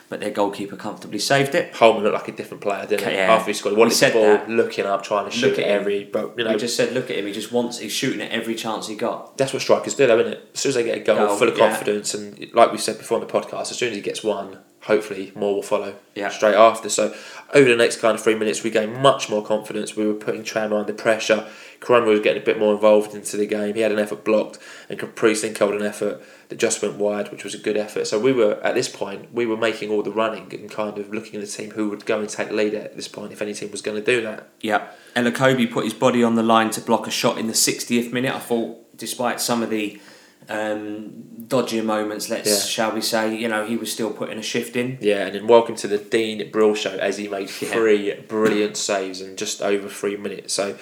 but 0.08 0.20
their 0.20 0.30
goalkeeper 0.30 0.76
comfortably 0.76 1.18
saved 1.18 1.54
it. 1.54 1.74
Holman 1.74 2.02
looked 2.04 2.14
like 2.14 2.28
a 2.28 2.32
different 2.32 2.62
player, 2.62 2.86
didn't 2.86 3.06
he? 3.08 3.14
Yeah. 3.14 3.34
After 3.34 3.48
he 3.48 3.52
scored, 3.54 3.74
he 3.74 3.78
wanted 3.78 3.94
said 3.94 4.10
the 4.10 4.18
ball, 4.18 4.26
that. 4.38 4.48
looking 4.48 4.86
up, 4.86 5.02
trying 5.02 5.26
to 5.26 5.30
shoot 5.30 5.50
Look 5.50 5.58
at 5.58 5.64
at 5.64 5.70
him. 5.70 5.80
every. 5.80 6.04
But, 6.04 6.38
you 6.38 6.44
know, 6.44 6.52
We 6.52 6.58
just 6.58 6.76
said, 6.76 6.92
look 6.94 7.10
at 7.10 7.18
him, 7.18 7.26
he 7.26 7.32
just 7.32 7.52
wants, 7.52 7.78
he's 7.78 7.92
shooting 7.92 8.20
at 8.22 8.30
every 8.30 8.54
chance 8.54 8.86
he 8.88 8.94
got. 8.94 9.36
that's 9.36 9.52
what 9.52 9.60
strikers 9.62 9.94
do, 9.94 10.06
though, 10.06 10.18
isn't 10.20 10.32
it? 10.32 10.50
As 10.54 10.60
soon 10.60 10.70
as 10.70 10.74
they 10.76 10.84
get 10.84 10.96
a 10.98 11.00
goal, 11.00 11.26
Goal, 11.26 11.36
full 11.36 11.48
of 11.48 11.58
yeah. 11.58 11.68
confidence, 11.70 12.14
and 12.14 12.52
like 12.54 12.72
we 12.72 12.78
said 12.78 12.96
before 12.98 13.20
on 13.20 13.26
the 13.26 13.32
podcast, 13.32 13.70
as 13.72 13.76
soon 13.78 13.90
as 13.90 13.96
he 13.96 14.00
gets 14.02 14.22
one, 14.24 14.58
hopefully 14.86 15.32
more 15.34 15.54
will 15.54 15.62
follow 15.62 15.94
Yeah. 16.14 16.28
straight 16.30 16.54
after. 16.54 16.88
So 16.88 17.12
over 17.52 17.68
the 17.68 17.76
next 17.76 17.96
kind 18.00 18.14
of 18.14 18.22
three 18.22 18.34
minutes, 18.34 18.62
we 18.62 18.70
gained 18.70 18.96
much 19.02 19.28
more 19.28 19.44
confidence. 19.44 19.96
We 19.96 20.06
were 20.06 20.14
putting 20.14 20.42
Tranmere 20.42 20.80
under 20.80 20.92
pressure. 20.92 21.46
Koroma 21.80 22.06
was 22.06 22.20
getting 22.20 22.42
a 22.42 22.44
bit 22.44 22.58
more 22.58 22.72
involved 22.72 23.14
into 23.14 23.36
the 23.36 23.46
game. 23.46 23.74
He 23.74 23.80
had 23.82 23.92
an 23.92 23.98
effort 23.98 24.24
blocked, 24.24 24.58
and 24.88 24.98
Caprice 24.98 25.42
then 25.42 25.54
held 25.54 25.74
an 25.74 25.82
effort 25.82 26.22
that 26.48 26.58
just 26.58 26.80
went 26.82 26.94
wide, 26.94 27.30
which 27.30 27.44
was 27.44 27.54
a 27.54 27.58
good 27.58 27.76
effort. 27.76 28.06
So 28.06 28.18
we 28.18 28.32
were 28.32 28.58
at 28.62 28.74
this 28.74 28.88
point, 28.88 29.32
we 29.34 29.44
were 29.44 29.56
making 29.56 29.90
all 29.90 30.02
the 30.02 30.10
running 30.12 30.46
and 30.52 30.70
kind 30.70 30.96
of 30.98 31.12
looking 31.12 31.34
at 31.40 31.46
the 31.46 31.52
team 31.52 31.72
who 31.72 31.90
would 31.90 32.06
go 32.06 32.20
and 32.20 32.28
take 32.28 32.48
the 32.48 32.54
lead 32.54 32.74
at 32.74 32.96
this 32.96 33.08
point 33.08 33.32
if 33.32 33.42
any 33.42 33.52
team 33.54 33.70
was 33.70 33.82
going 33.82 34.02
to 34.02 34.04
do 34.04 34.22
that. 34.22 34.48
Yeah. 34.60 34.86
Elokobi 35.14 35.70
put 35.70 35.84
his 35.84 35.94
body 35.94 36.22
on 36.22 36.34
the 36.36 36.42
line 36.42 36.70
to 36.70 36.80
block 36.80 37.06
a 37.06 37.10
shot 37.10 37.38
in 37.38 37.46
the 37.48 37.52
60th 37.54 38.12
minute. 38.12 38.34
I 38.34 38.38
thought, 38.38 38.96
despite 38.96 39.40
some 39.40 39.62
of 39.62 39.70
the 39.70 40.00
um, 40.48 41.24
dodgier 41.48 41.84
moments, 41.84 42.28
let's 42.28 42.48
Yeah. 42.50 42.58
shall 42.58 42.92
we 42.92 43.00
say, 43.00 43.34
you 43.36 43.48
know, 43.48 43.64
he 43.66 43.76
was 43.76 43.90
still 43.92 44.10
putting 44.10 44.38
a 44.38 44.42
shift 44.42 44.76
in. 44.76 44.98
Yeah, 45.00 45.26
and 45.26 45.34
then 45.34 45.46
welcome 45.46 45.76
to 45.76 45.88
the 45.88 45.98
Dean 45.98 46.50
Brill 46.50 46.74
show 46.74 46.90
as 46.96 47.18
he 47.18 47.28
made 47.28 47.50
Yeah. 47.60 47.68
three 47.70 48.12
brilliant 48.28 48.76
saves 48.88 49.20
in 49.20 49.36
just 49.36 49.62
over 49.62 49.88
three 49.88 50.16
minutes. 50.16 50.54
So, 50.54 50.76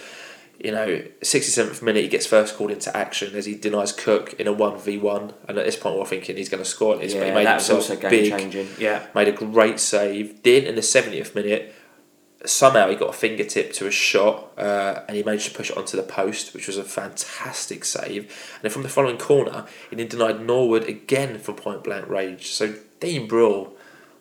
you 0.62 0.70
know, 0.70 1.02
67th 1.22 1.82
minute 1.82 2.02
he 2.02 2.08
gets 2.08 2.26
first 2.26 2.56
called 2.56 2.70
into 2.70 2.96
action 2.96 3.34
as 3.34 3.44
he 3.44 3.54
denies 3.54 3.92
Cook 3.92 4.34
in 4.38 4.46
a 4.46 4.52
1v1. 4.54 5.34
And 5.48 5.58
at 5.58 5.64
this 5.66 5.76
point, 5.76 5.98
we're 5.98 6.06
thinking 6.06 6.36
he's 6.36 6.48
going 6.48 6.62
to 6.62 6.68
score 6.68 6.96
this, 6.96 7.12
but 7.12 7.22
he 7.24 7.28
Yeah, 7.28 7.34
made 7.34 7.48
himself 7.48 7.80
also 7.80 7.96
game 7.96 8.10
big, 8.10 8.30
changing. 8.30 8.68
Yeah. 8.78 9.02
made 9.14 9.28
a 9.28 9.32
great 9.32 9.80
save. 9.80 10.42
Then 10.42 10.62
in 10.64 10.74
the 10.76 10.80
70th 10.80 11.34
minute, 11.34 11.73
somehow 12.44 12.88
he 12.88 12.96
got 12.96 13.10
a 13.10 13.12
fingertip 13.12 13.72
to 13.74 13.86
a 13.86 13.90
shot 13.90 14.50
uh, 14.58 15.02
and 15.08 15.16
he 15.16 15.22
managed 15.22 15.48
to 15.50 15.54
push 15.56 15.70
it 15.70 15.76
onto 15.76 15.96
the 15.96 16.02
post, 16.02 16.54
which 16.54 16.66
was 16.66 16.76
a 16.76 16.84
fantastic 16.84 17.84
save. 17.84 18.22
And 18.54 18.62
then 18.62 18.70
from 18.70 18.82
the 18.82 18.88
following 18.88 19.18
corner, 19.18 19.66
he 19.90 19.96
then 19.96 20.08
denied 20.08 20.44
Norwood 20.44 20.84
again 20.88 21.38
from 21.38 21.56
point 21.56 21.84
blank 21.84 22.08
range. 22.08 22.48
So 22.52 22.74
Dean 23.00 23.26
Brill, 23.26 23.72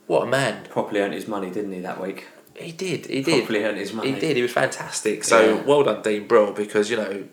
what 0.08 0.24
a 0.24 0.26
man. 0.26 0.66
Properly 0.70 1.02
earned 1.02 1.14
his 1.14 1.28
money, 1.28 1.50
didn't 1.50 1.72
he, 1.74 1.80
that 1.82 2.02
week? 2.02 2.28
He 2.56 2.72
did. 2.72 3.08
He 3.08 3.24
did. 3.24 3.40
Properly 3.40 3.64
earned 3.64 3.78
his 3.78 3.94
money. 3.94 4.12
He 4.14 4.20
did. 4.20 4.36
He 4.36 4.42
was 4.42 4.52
fantastic. 4.52 5.24
So 5.24 5.56
Yeah. 5.56 5.62
well 5.64 5.84
done, 5.84 6.02
Dean 6.02 6.28
Brill, 6.28 6.54
because 6.54 6.90
you 6.90 6.98
know 6.98 7.24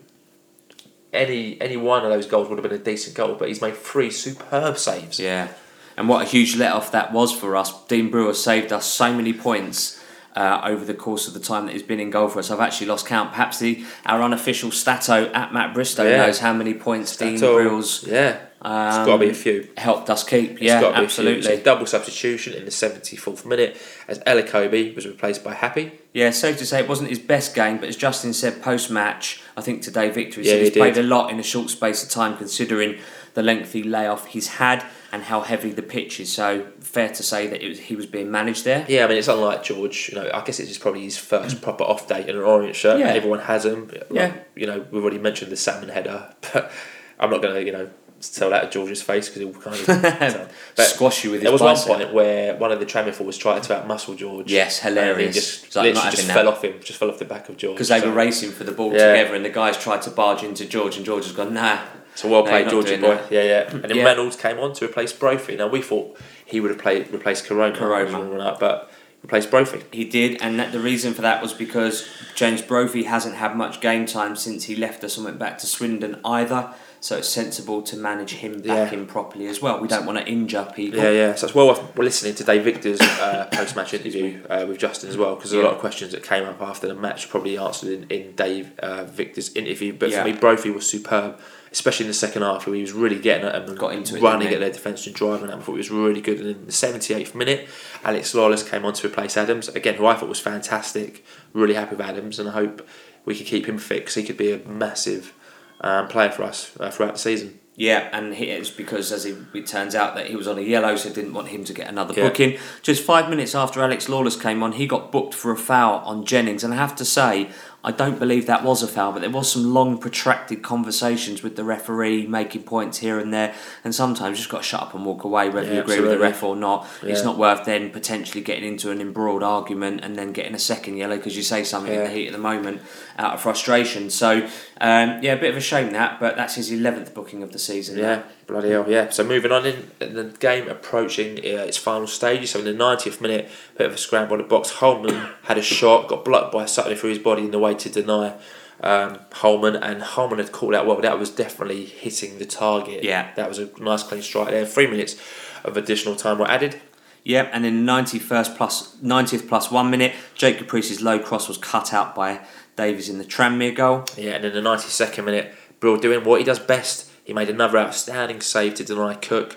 any 1.13 1.61
any 1.61 1.77
one 1.77 2.05
of 2.05 2.11
those 2.11 2.27
goals 2.27 2.49
would 2.49 2.59
have 2.59 2.69
been 2.69 2.81
a 2.81 2.83
decent 2.83 3.17
goal, 3.17 3.35
but 3.35 3.49
he's 3.49 3.61
made 3.61 3.77
three 3.77 4.11
superb 4.11 4.79
saves. 4.79 5.19
Yeah. 5.19 5.49
And 5.97 6.09
what 6.09 6.23
a 6.23 6.25
huge 6.25 6.57
let 6.57 6.73
off 6.73 6.93
that 6.93 7.13
was 7.13 7.33
for 7.33 7.57
us. 7.57 7.85
Dean 7.87 8.11
Brill 8.11 8.33
saved 8.33 8.73
us 8.73 8.87
so 8.87 9.13
many 9.13 9.33
points 9.35 10.00
uh, 10.37 10.61
over 10.65 10.85
the 10.85 10.95
course 10.95 11.27
of 11.29 11.35
the 11.35 11.41
time 11.41 11.67
that 11.67 11.73
he's 11.73 11.83
been 11.83 12.01
in 12.01 12.11
goal 12.11 12.29
for 12.29 12.39
us. 12.39 12.51
I've 12.51 12.61
actually 12.61 12.87
lost 12.87 13.07
count. 13.07 13.31
Perhaps 13.31 13.59
the 13.59 13.85
our 14.07 14.23
unofficial 14.23 14.71
stato 14.71 15.31
at 15.33 15.53
Matt 15.53 15.75
Bristow 15.75 16.05
Yeah. 16.09 16.27
knows 16.27 16.39
how 16.39 16.53
many 16.53 16.75
points 16.75 17.17
Dean 17.17 17.37
Stato, 17.37 17.55
Brills 17.57 18.07
Yeah, 18.07 18.37
it's 18.39 18.63
got 18.63 19.07
to 19.07 19.19
be 19.19 19.31
a 19.31 19.35
few. 19.35 19.69
helped 19.77 20.09
us 20.09 20.23
keep. 20.23 20.53
It's 20.53 20.63
yeah, 20.63 20.81
got 20.81 20.93
to 20.93 21.01
be 21.01 21.05
a 21.07 21.09
few. 21.09 21.25
absolutely. 21.25 21.43
So 21.43 21.57
double 21.63 21.87
substitution 21.87 22.53
in 22.55 22.65
the 22.65 22.71
74th 22.71 23.45
minute 23.45 23.77
as 24.07 24.19
Elokobi 24.21 24.95
was 24.95 25.07
replaced 25.07 25.43
by 25.43 25.55
Happe. 25.55 25.91
Yeah, 26.13 26.31
safe 26.31 26.59
to 26.59 26.67
say 26.67 26.81
it 26.81 26.89
wasn't 26.89 27.09
his 27.11 27.19
best 27.21 27.55
game, 27.55 27.79
but 27.79 27.89
as 27.89 27.97
Justin 27.97 28.33
said 28.33 28.63
post 28.63 28.91
match, 28.91 29.43
I 29.57 29.61
think 29.63 29.83
today 29.83 30.11
Victor 30.11 30.41
he 30.41 30.47
Yeah, 30.47 30.53
said 30.55 30.59
he 30.61 30.65
he's 30.67 30.77
played 30.77 30.99
a 30.99 31.03
lot 31.03 31.31
in 31.31 31.39
a 31.41 31.43
short 31.45 31.71
space 31.71 32.03
of 32.03 32.09
time 32.11 32.37
considering 32.37 32.99
the 33.35 33.43
lengthy 33.43 33.83
layoff 33.83 34.27
he's 34.27 34.49
had 34.49 34.85
and 35.13 35.25
how 35.25 35.41
heavy 35.41 35.71
the 35.71 35.83
pitch 35.83 36.21
is. 36.21 36.33
So 36.33 36.67
fair 36.81 37.09
to 37.09 37.23
say 37.23 37.47
that 37.49 37.65
it 37.65 37.69
was, 37.69 37.79
he 37.81 37.97
was 37.97 38.07
being 38.07 38.31
managed 38.31 38.65
there. 38.65 38.85
Yeah, 38.89 39.05
I 39.05 39.09
mean 39.09 39.19
it's 39.19 39.29
unlike 39.29 39.63
George. 39.63 40.11
You 40.11 40.21
know, 40.21 40.31
I 40.33 40.43
guess 40.45 40.61
it's 40.61 40.69
just 40.69 40.81
probably 40.81 41.03
his 41.03 41.19
first 41.19 41.63
proper 41.63 41.85
off 41.85 42.09
day 42.09 42.23
in 42.23 42.37
an 42.37 42.43
orange 42.43 42.77
shirt. 42.77 42.97
Mm. 42.97 43.01
Yeah. 43.01 43.13
Everyone 43.13 43.41
has 43.41 43.65
them. 43.65 43.89
Like, 43.89 44.07
Yeah. 44.11 44.33
You 44.55 44.67
know, 44.67 44.87
we've 44.91 45.03
already 45.03 45.19
mentioned 45.19 45.51
the 45.53 45.57
salmon 45.57 45.89
header, 45.89 46.35
but 46.53 46.71
I'm 47.19 47.31
not 47.31 47.43
going 47.43 47.55
to 47.55 47.65
you 47.65 47.73
know 47.73 47.91
tell 48.29 48.51
that 48.51 48.65
to 48.65 48.71
George's 48.71 49.01
face 49.03 49.29
because 49.29 49.43
he'll 49.43 49.61
kind 49.61 49.77
of 49.77 50.53
but 50.77 50.83
Squash 50.85 51.25
you 51.25 51.31
with 51.31 51.41
his 51.41 51.45
There 51.45 51.53
was 51.53 51.63
bicep. 51.63 51.89
one 51.89 51.99
point 52.01 52.13
where 52.13 52.57
one 52.57 52.71
of 52.73 52.79
the 52.81 52.87
tram 52.87 53.07
was 53.25 53.39
trying 53.39 53.63
to 53.63 53.75
outmuscle 53.75 54.17
George. 54.17 54.51
Yes, 54.51 54.79
hilarious. 54.81 55.17
And 55.17 55.27
he 55.35 55.41
just 55.41 55.77
like, 55.77 55.85
literally 55.95 56.11
just 56.17 56.27
fell 56.27 56.45
that. 56.45 56.47
off 56.47 56.63
him, 56.65 56.75
just 56.83 56.99
fell 56.99 57.11
off 57.11 57.19
the 57.19 57.25
back 57.25 57.49
of 57.49 57.57
George. 57.57 57.77
Because 57.77 57.89
they 57.89 58.01
So- 58.01 58.09
were 58.09 58.15
racing 58.15 58.51
for 58.53 58.65
the 58.65 58.73
ball 58.73 58.93
Yeah. 58.93 59.13
together, 59.13 59.35
and 59.35 59.45
the 59.45 59.49
guys 59.51 59.77
tried 59.79 60.03
to 60.03 60.11
barge 60.11 60.43
into 60.43 60.67
George, 60.67 60.97
and 60.97 61.05
George 61.07 61.25
has 61.25 61.33
gone, 61.33 61.55
nah. 61.55 61.79
So 62.15 62.29
well 62.29 62.43
No, 62.45 62.51
played, 62.51 62.71
you're 62.71 62.83
Georgie 62.83 62.97
boy. 63.01 63.15
that. 63.15 63.33
Yeah, 63.33 63.43
yeah. 63.43 63.71
And 63.71 63.83
then 63.85 63.97
Yeah. 63.97 64.05
Reynolds 64.05 64.37
came 64.37 64.59
on 64.59 64.73
to 64.75 64.85
replace 64.85 65.13
Brophy. 65.13 65.57
Now 65.57 65.69
we 65.69 65.81
thought 65.81 66.19
he 66.45 66.61
would 66.61 66.71
have 66.71 66.81
played 66.81 67.11
replaced 67.13 67.47
Koroma, 67.47 68.41
up, 68.45 68.61
but 68.61 68.91
replaced 69.23 69.51
Brophy. 69.51 69.83
He 69.93 70.05
did, 70.05 70.37
and 70.43 70.59
that, 70.59 70.73
the 70.73 70.81
reason 70.81 71.15
for 71.15 71.23
that 71.23 71.41
was 71.41 71.53
because 71.53 72.07
James 72.35 72.63
Brophy 72.63 73.05
hasn't 73.05 73.37
had 73.37 73.57
much 73.57 73.81
game 73.81 74.07
time 74.07 74.35
since 74.37 74.65
he 74.65 74.75
left 74.77 75.05
us 75.05 75.17
and 75.17 75.25
went 75.25 75.39
back 75.39 75.59
to 75.59 75.67
Swindon 75.67 76.19
either. 76.25 76.71
So 77.03 77.17
it's 77.17 77.31
sensible 77.31 77.81
to 77.83 77.97
manage 77.97 78.33
him 78.35 78.61
back 78.61 78.93
Yeah. 78.93 78.99
in 78.99 79.07
properly 79.07 79.47
as 79.47 79.63
well. 79.63 79.81
We 79.81 79.89
don't 79.89 80.05
want 80.05 80.19
to 80.19 80.27
injure 80.29 80.69
people. 80.75 80.99
Yeah, 81.01 81.11
yeah. 81.11 81.35
So 81.35 81.47
it's 81.47 81.55
well 81.55 81.67
worth 81.69 81.81
we're 81.97 82.05
listening 82.05 82.35
to 82.35 82.45
Dave 82.45 82.63
Victor's 82.63 83.01
uh, 83.01 83.49
post-match 83.51 83.95
interview 83.95 84.43
uh, 84.51 84.67
with 84.69 84.77
Justin 84.79 85.09
as 85.09 85.17
well, 85.17 85.35
because 85.35 85.51
there's 85.51 85.63
a 85.63 85.67
lot 85.67 85.75
of 85.75 85.81
questions 85.81 86.13
that 86.13 86.23
came 86.23 86.45
up 86.45 86.61
after 86.61 86.87
the 86.87 86.95
match, 86.95 87.31
probably 87.31 87.57
answered 87.57 87.89
in, 87.89 88.11
in 88.11 88.33
Dave 88.33 88.79
uh, 88.81 89.05
Victor's 89.05 89.51
interview. 89.57 89.95
But 89.95 90.11
Yeah. 90.11 90.23
for 90.25 90.29
me, 90.31 90.37
Brophy 90.37 90.69
was 90.71 90.87
superb, 90.87 91.41
especially 91.73 92.05
in 92.05 92.11
the 92.11 92.15
second 92.15 92.43
half, 92.43 92.67
where 92.67 92.77
he 92.77 92.83
was 92.83 92.93
really 92.93 93.19
getting 93.19 93.47
at 93.47 93.53
them 93.55 93.65
and 93.71 93.79
Got 93.79 93.95
into 93.95 94.19
running 94.21 94.49
didn't 94.49 94.55
at 94.57 94.61
their 94.61 94.73
defence 94.73 95.07
and 95.07 95.15
driving 95.17 95.45
at 95.45 95.51
them. 95.53 95.61
I 95.61 95.63
thought 95.63 95.73
he 95.73 95.79
was 95.79 95.91
really 95.91 96.21
good. 96.21 96.39
And 96.41 96.49
in 96.51 96.67
the 96.67 96.73
78th 96.73 97.35
minute, 97.35 97.67
Alex 98.05 98.35
Lawless 98.35 98.63
came 98.63 98.85
on 98.85 98.93
to 98.93 99.07
replace 99.07 99.39
Adams, 99.39 99.69
again, 99.69 99.95
who 99.95 100.05
I 100.05 100.17
thought 100.17 100.29
was 100.29 100.41
fantastic. 100.41 101.25
Really 101.55 101.75
happy 101.75 101.97
with 101.97 102.07
Adams, 102.07 102.39
and 102.39 102.47
I 102.47 102.53
hope 102.53 102.87
we 103.25 103.35
can 103.35 103.47
keep 103.47 103.65
him 103.67 103.79
fit, 103.79 104.05
'cause 104.05 104.17
he 104.17 104.23
could 104.23 104.37
be 104.37 104.53
a 104.53 104.59
massive 104.69 105.33
um, 105.81 106.09
player 106.09 106.31
for 106.31 106.45
us 106.45 106.77
uh, 106.81 106.91
throughout 106.91 107.15
the 107.15 107.19
season. 107.19 107.59
Yeah, 107.77 108.11
and 108.13 108.35
he, 108.35 108.47
it's 108.51 108.69
because 108.69 109.11
as 109.11 109.25
it, 109.25 109.39
it 109.55 109.67
turns 109.67 109.95
out 109.95 110.15
that 110.17 110.27
he 110.27 110.37
was 110.37 110.47
on 110.47 110.59
a 110.59 110.61
yellow, 110.63 110.97
so 110.97 111.09
didn't 111.11 111.33
want 111.33 111.49
him 111.49 111.65
to 111.65 111.73
get 111.73 111.89
another 111.89 112.13
Yeah. 112.15 112.29
booking. 112.29 112.59
Just 112.83 113.03
five 113.03 113.31
minutes 113.31 113.55
after 113.55 113.81
Alex 113.83 114.07
Lawless 114.09 114.37
came 114.37 114.63
on, 114.63 114.73
he 114.73 114.87
got 114.87 115.11
booked 115.11 115.33
for 115.33 115.51
a 115.51 115.57
foul 115.57 116.01
on 116.05 116.27
Jennings, 116.27 116.63
and 116.63 116.75
I 116.75 116.77
have 116.77 116.95
to 116.97 117.05
say, 117.07 117.49
I 117.83 117.93
don't 117.93 118.19
believe 118.19 118.47
that 118.47 118.63
was 118.63 118.83
a 118.83 118.89
foul, 118.89 119.13
but 119.13 119.21
there 119.21 119.31
was 119.31 119.51
some 119.51 119.73
long, 119.73 119.97
protracted 119.97 120.63
conversations 120.63 121.43
with 121.43 121.57
the 121.57 121.65
referee, 121.65 122.27
making 122.27 122.65
points 122.65 122.99
here 122.99 123.19
and 123.19 123.33
there, 123.33 123.55
and 123.85 123.95
sometimes 123.95 124.37
you 124.37 124.43
just 124.43 124.51
got 124.51 124.59
to 124.59 124.65
shut 124.65 124.83
up 124.83 124.95
and 124.95 125.07
walk 125.07 125.25
away, 125.25 125.49
whether 125.49 125.67
Yeah, 125.69 125.75
you 125.75 125.81
agree 125.81 126.01
with 126.01 126.11
the 126.11 126.19
ref 126.19 126.43
or 126.43 126.57
not. 126.57 126.87
It's 127.03 127.25
not 127.25 127.39
worth 127.39 127.65
then 127.65 127.91
potentially 127.91 128.43
getting 128.43 128.65
into 128.65 128.91
an 128.91 129.01
embroiled 129.01 129.43
argument 129.43 130.05
and 130.05 130.17
then 130.17 130.33
getting 130.33 130.55
a 130.55 130.59
second 130.59 130.99
yellow 130.99 131.17
because 131.17 131.37
you 131.37 131.43
say 131.43 131.65
something 131.65 131.93
in 131.93 132.05
the 132.05 132.11
heat 132.11 132.27
of 132.27 132.33
the 132.33 132.39
moment 132.39 132.83
out 133.19 133.35
of 133.35 133.41
frustration. 133.41 134.11
So, 134.11 134.47
um, 134.81 135.21
yeah, 135.23 135.33
a 135.33 135.41
bit 135.41 135.51
of 135.51 135.57
a 135.57 135.61
shame 135.61 135.93
that, 135.93 136.21
but 136.21 136.37
that's 136.37 136.57
his 136.57 136.71
11th 136.71 137.15
booking 137.15 137.43
of 137.43 137.53
the 137.53 137.59
season. 137.59 137.99
Yeah, 137.99 138.23
bloody 138.51 138.71
hell, 138.71 138.85
yeah. 138.89 139.11
So 139.11 139.25
moving 139.25 139.53
on 139.53 139.67
in, 139.67 139.91
in 140.01 140.15
the 140.15 140.25
game 140.25 140.69
approaching 140.69 141.39
uh, 141.39 141.65
its 141.65 141.77
final 141.77 142.07
stages. 142.07 142.51
So 142.51 142.59
in 142.59 142.65
the 142.65 142.73
90th 142.73 143.21
minute, 143.21 143.49
bit 143.77 143.87
of 143.87 143.95
a 143.95 143.99
scramble 143.99 144.37
in 144.37 144.43
the 144.43 144.49
box. 144.49 144.71
Holman 144.71 145.29
had 145.45 145.59
a 145.59 145.63
shot, 145.63 146.09
got 146.09 146.25
blocked 146.25 146.53
by 146.53 146.67
Sutton 146.67 146.97
through 146.97 147.11
his 147.11 147.19
body 147.19 147.43
in 147.43 147.51
the 147.51 147.59
way 147.59 147.75
to 147.75 147.89
deny 147.89 148.37
um, 148.83 149.19
Holman, 149.33 149.77
and 149.77 150.03
Holman 150.03 150.39
had 150.39 150.53
called 150.53 150.75
out 150.75 150.87
well. 150.87 151.01
That 151.01 151.19
was 151.19 151.31
definitely 151.31 151.85
hitting 151.85 152.39
the 152.39 152.47
target. 152.47 153.05
Yeah. 153.05 153.33
that 153.35 153.49
was 153.49 153.59
a 153.59 153.71
nice 153.81 154.03
clean 154.03 154.23
strike 154.23 154.51
there. 154.51 154.67
Three 154.67 154.87
minutes 154.87 155.21
of 155.65 155.77
additional 155.77 156.17
time 156.17 156.39
were 156.39 156.51
added. 156.51 156.81
Yep, 157.25 157.51
and 157.53 157.67
in 157.67 157.85
the 157.85 157.93
91st 157.93 158.57
plus 158.57 158.97
90th 158.97 159.47
plus 159.47 159.71
one 159.71 159.91
minute, 159.91 160.15
Jake 160.35 160.57
Caprice's 160.57 161.03
low 161.03 161.19
cross 161.19 161.49
was 161.49 161.59
cut 161.59 161.93
out 161.93 162.15
by 162.15 162.41
Davies 162.77 163.11
in 163.11 163.19
the 163.19 163.25
Tranmere 163.25 163.75
goal. 163.75 164.05
Yeah, 164.17 164.33
and 164.33 164.45
in 164.47 164.55
the 164.55 164.63
92nd 164.63 165.25
minute, 165.25 165.55
Brill 165.81 165.99
doing 165.99 166.25
what 166.25 166.41
he 166.41 166.45
does 166.45 166.59
best. 166.59 167.10
He 167.31 167.35
made 167.35 167.49
another 167.49 167.79
outstanding 167.79 168.41
save 168.41 168.75
to 168.75 168.85
deny 168.85 169.15
Cook, 169.15 169.57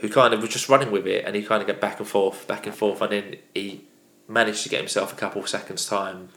who 0.00 0.10
kind 0.10 0.34
of 0.34 0.42
was 0.42 0.50
just 0.50 0.68
running 0.68 0.90
with 0.90 1.06
it, 1.06 1.24
and 1.24 1.34
he 1.34 1.42
kind 1.42 1.62
of 1.62 1.66
got 1.66 1.80
back 1.80 1.98
and 1.98 2.06
forth, 2.06 2.46
back 2.46 2.66
and 2.66 2.76
forth, 2.76 3.00
and 3.00 3.12
then 3.12 3.36
he 3.54 3.86
managed 4.28 4.62
to 4.64 4.68
get 4.68 4.80
himself 4.80 5.10
a 5.10 5.16
couple 5.16 5.40
of 5.40 5.48
seconds 5.48 5.86
time. 5.86 6.28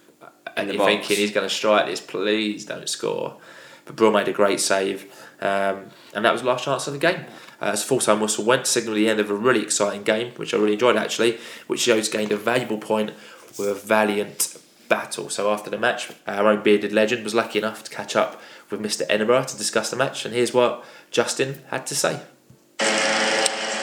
And 0.56 0.70
you're 0.70 0.78
box. 0.78 0.90
thinking 0.90 1.18
he's 1.18 1.34
going 1.34 1.46
to 1.46 1.54
strike 1.54 1.88
this, 1.88 2.00
please 2.00 2.64
don't 2.64 2.88
score. 2.88 3.36
But 3.84 3.98
Brill 3.98 4.14
made 4.14 4.30
a 4.30 4.32
great 4.32 4.62
save, 4.62 5.14
um, 5.42 5.88
and 6.14 6.24
that 6.24 6.32
was 6.32 6.42
the 6.44 6.48
last 6.48 6.64
chance 6.64 6.88
of 6.88 6.94
the 6.94 7.00
game. 7.00 7.26
Uh, 7.62 7.66
as 7.66 7.84
full 7.84 8.00
time 8.00 8.22
whistle 8.22 8.46
went, 8.46 8.66
signal 8.66 8.96
the 8.96 9.10
end 9.10 9.20
of 9.20 9.30
a 9.30 9.36
really 9.36 9.64
exciting 9.64 10.04
game, 10.04 10.32
which 10.38 10.54
I 10.54 10.58
really 10.58 10.72
enjoyed 10.72 10.96
actually, 10.96 11.38
which 11.68 11.82
shows 11.82 12.08
gained 12.08 12.32
a 12.32 12.38
valuable 12.38 12.78
point 12.78 13.12
with 13.60 13.68
a 13.68 13.76
valiant 13.76 14.58
battle. 14.88 15.30
So 15.30 15.52
after 15.52 15.70
the 15.70 15.78
match, 15.78 16.12
our 16.26 16.48
own 16.48 16.64
bearded 16.64 16.94
legend 16.94 17.26
was 17.26 17.36
lucky 17.36 17.60
enough 17.60 17.84
to 17.84 17.92
catch 17.92 18.16
up 18.16 18.42
with 18.70 18.82
Mr. 18.82 19.06
Edinburgh 19.10 19.46
to 19.46 19.58
discuss 19.58 19.90
the 19.90 19.96
match, 19.96 20.26
and 20.26 20.34
here's 20.34 20.54
what 20.54 20.84
Justin 21.12 21.62
had 21.70 21.88
to 21.88 21.96
say. 21.96 22.22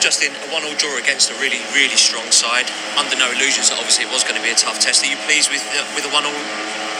Justin, 0.05 0.29
a 0.29 0.53
one-all 0.53 0.77
draw 0.77 0.93
against 1.01 1.33
a 1.33 1.35
really, 1.41 1.57
really 1.73 1.97
strong 1.97 2.29
side. 2.29 2.69
Under 2.93 3.17
no 3.17 3.25
illusions 3.33 3.73
that 3.73 3.81
obviously 3.81 4.05
it 4.05 4.13
was 4.13 4.21
going 4.21 4.37
to 4.37 4.45
be 4.45 4.53
a 4.53 4.59
tough 4.59 4.77
test. 4.77 5.01
Are 5.01 5.09
you 5.09 5.17
pleased 5.25 5.49
with 5.49 5.65
the, 5.73 5.81
with 5.97 6.05
the 6.05 6.13
one-all 6.13 6.37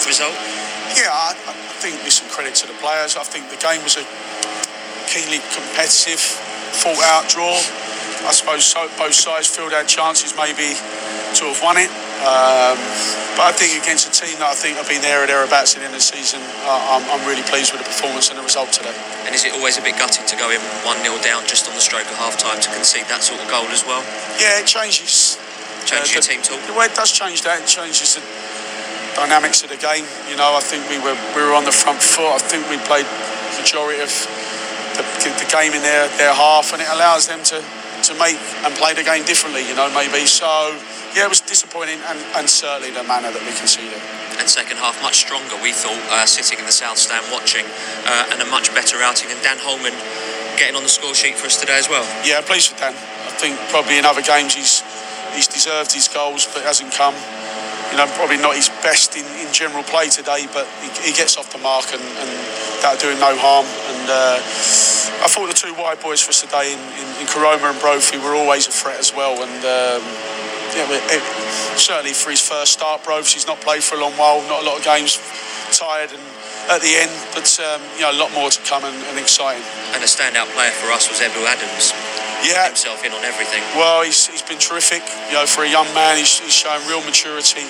result? 0.09 0.33
Yeah, 0.97 1.13
I, 1.13 1.37
I 1.37 1.53
think 1.77 2.01
with 2.01 2.17
some 2.17 2.25
credit 2.33 2.57
to 2.61 2.67
the 2.67 2.73
players. 2.81 3.13
I 3.13 3.21
think 3.21 3.53
the 3.53 3.61
game 3.61 3.85
was 3.85 4.01
a 4.01 4.05
keenly 5.05 5.37
competitive, 5.53 6.17
fought-out 6.81 7.29
draw. 7.29 7.61
I 8.25 8.33
suppose 8.33 8.65
so, 8.65 8.89
both 8.97 9.13
sides 9.13 9.45
filled 9.45 9.73
out 9.73 9.85
chances 9.85 10.33
maybe 10.33 10.73
to 11.37 11.41
have 11.45 11.61
won 11.61 11.77
it. 11.77 11.93
Um, 12.23 12.79
but 13.35 13.51
I 13.51 13.53
think 13.53 13.75
against 13.75 14.07
a 14.07 14.13
team 14.15 14.39
that 14.39 14.47
I 14.47 14.55
think 14.55 14.79
have 14.79 14.87
been 14.87 15.03
there 15.03 15.23
or 15.23 15.27
thereabouts 15.27 15.75
at 15.75 15.83
the 15.83 15.91
end 15.91 15.93
of 15.93 15.99
the 15.99 16.07
season, 16.07 16.39
uh, 16.63 16.95
I'm, 16.95 17.03
I'm 17.11 17.23
really 17.27 17.43
pleased 17.43 17.75
with 17.75 17.83
the 17.83 17.89
performance 17.91 18.31
and 18.31 18.39
the 18.39 18.45
result 18.47 18.71
today. 18.71 18.95
And 19.27 19.35
is 19.35 19.43
it 19.43 19.51
always 19.53 19.75
a 19.77 19.83
bit 19.83 19.99
gutting 19.99 20.23
to 20.25 20.35
go 20.39 20.47
in 20.49 20.61
1 20.87 21.03
0 21.03 21.19
down 21.19 21.43
just 21.43 21.67
on 21.67 21.75
the 21.75 21.83
stroke 21.83 22.07
of 22.07 22.15
half 22.15 22.39
time 22.39 22.63
to 22.63 22.69
concede 22.71 23.05
that 23.11 23.19
sort 23.21 23.43
of 23.43 23.47
goal 23.51 23.67
as 23.75 23.83
well? 23.83 23.99
Yeah, 24.39 24.63
it 24.63 24.67
changes. 24.67 25.35
Change 25.83 26.15
Uh, 26.15 26.17
your 26.17 26.23
the- 26.23 26.27
team 26.31 26.39
talk? 26.41 26.63
Well, 26.71 26.87
it 26.87 26.95
does 26.95 27.11
change 27.11 27.43
that. 27.43 27.61
It 27.61 27.67
changes 27.67 28.15
the 28.15 28.23
dynamics 29.19 29.61
of 29.63 29.69
the 29.69 29.77
game. 29.77 30.07
You 30.31 30.39
know, 30.39 30.55
I 30.55 30.63
think 30.63 30.87
we 30.89 30.97
were 30.97 31.19
we 31.35 31.43
were 31.43 31.53
on 31.53 31.67
the 31.67 31.75
front 31.75 31.99
foot. 32.01 32.31
I 32.31 32.39
think 32.39 32.65
we 32.71 32.79
played 32.87 33.05
the 33.05 33.59
majority 33.61 33.99
of 34.01 34.11
the, 34.95 35.03
the 35.35 35.47
game 35.51 35.75
in 35.75 35.83
their, 35.83 36.07
their 36.17 36.33
half, 36.33 36.71
and 36.71 36.81
it 36.81 36.87
allows 36.87 37.27
them 37.27 37.43
to, 37.51 37.59
to 38.07 38.13
make 38.17 38.37
and 38.65 38.73
play 38.75 38.93
the 38.93 39.03
game 39.03 39.25
differently. 39.25 39.65
You 39.67 39.75
know, 39.75 39.89
maybe 39.93 40.25
so. 40.25 40.75
Yeah, 41.15 41.25
it 41.25 41.31
was 41.31 41.39
disappointing, 41.39 41.99
and, 42.11 42.19
and 42.35 42.49
certainly 42.49 42.91
the 42.91 43.03
manner 43.07 43.31
that 43.31 43.43
we 43.47 43.55
conceded. 43.55 43.97
And 44.35 44.49
second 44.51 44.77
half 44.77 44.99
much 44.99 45.23
stronger, 45.23 45.55
we 45.63 45.71
thought, 45.71 45.95
uh, 46.11 46.27
sitting 46.27 46.59
in 46.59 46.65
the 46.67 46.75
south 46.75 46.99
stand 46.99 47.23
watching, 47.31 47.63
uh, 48.03 48.31
and 48.35 48.41
a 48.43 48.47
much 48.51 48.73
better 48.75 48.99
outing. 48.99 49.31
And 49.31 49.39
Dan 49.39 49.57
Holman 49.63 49.95
getting 50.59 50.75
on 50.75 50.83
the 50.83 50.91
score 50.91 51.15
sheet 51.15 51.35
for 51.35 51.47
us 51.47 51.59
today 51.59 51.79
as 51.79 51.87
well. 51.87 52.03
Yeah, 52.27 52.41
pleased 52.43 52.71
with 52.71 52.79
Dan. 52.83 52.93
I 52.93 53.31
think 53.39 53.55
probably 53.71 53.97
in 53.97 54.05
other 54.05 54.21
games 54.21 54.55
he's 54.55 54.83
he's 55.35 55.47
deserved 55.47 55.91
his 55.91 56.07
goals, 56.07 56.47
but 56.47 56.63
it 56.63 56.67
hasn't 56.67 56.91
come. 56.93 57.15
You 57.91 57.97
know, 57.97 58.07
probably 58.17 58.37
not 58.37 58.55
his 58.55 58.69
best 58.83 59.15
in, 59.15 59.25
in 59.39 59.51
general 59.53 59.83
play 59.83 60.09
today, 60.09 60.47
but 60.51 60.67
he, 60.81 61.11
he 61.11 61.13
gets 61.13 61.37
off 61.37 61.51
the 61.51 61.59
mark 61.59 61.93
and, 61.93 62.01
and 62.01 62.29
that'll 62.81 62.99
do 62.99 63.09
him 63.09 63.19
no 63.19 63.37
harm. 63.37 63.65
And 63.65 64.05
uh, 64.09 64.37
I 65.23 65.27
thought 65.31 65.47
the 65.47 65.55
two 65.55 65.73
wide 65.75 66.01
boys 66.01 66.21
for 66.21 66.29
us 66.29 66.41
today 66.41 66.73
in, 66.73 66.79
in, 66.79 67.07
in 67.21 67.25
Koroma 67.27 67.71
and 67.71 67.79
Brophy 67.79 68.17
were 68.17 68.35
always 68.35 68.67
a 68.67 68.71
threat 68.71 68.99
as 68.99 69.13
well. 69.15 69.39
And 69.41 69.59
um, 69.63 70.01
yeah, 70.75 70.85
it, 70.91 71.23
certainly 71.79 72.13
for 72.13 72.31
his 72.31 72.41
first 72.41 72.73
start, 72.73 73.03
Brophy's 73.03 73.47
not 73.47 73.61
played 73.61 73.83
for 73.83 73.95
a 73.95 74.01
long 74.01 74.13
while, 74.13 74.41
not 74.49 74.63
a 74.63 74.65
lot 74.65 74.77
of 74.77 74.83
games, 74.83 75.15
tired 75.71 76.11
and 76.11 76.21
at 76.69 76.81
the 76.81 76.97
end, 76.97 77.13
but 77.33 77.45
um, 77.61 77.81
you 77.95 78.01
know, 78.01 78.11
a 78.11 78.17
lot 78.17 78.33
more 78.33 78.49
to 78.49 78.61
come 78.63 78.83
and, 78.83 78.95
and 78.95 79.19
exciting. 79.19 79.63
And 79.93 80.01
a 80.01 80.09
standout 80.09 80.49
player 80.53 80.71
for 80.71 80.91
us 80.91 81.09
was 81.09 81.21
Ebou 81.21 81.45
Adams. 81.45 81.93
Yeah, 82.45 82.69
Himself 82.69 83.01
in 83.01 83.09
on 83.09 83.25
everything. 83.25 83.65
Well, 83.73 84.05
he's, 84.05 84.29
he's 84.29 84.45
been 84.45 84.61
terrific. 84.61 85.01
You 85.33 85.41
know, 85.41 85.49
for 85.49 85.65
a 85.65 85.69
young 85.69 85.89
man, 85.97 86.21
he's, 86.21 86.37
he's 86.37 86.53
shown 86.53 86.77
real 86.85 87.01
maturity. 87.01 87.65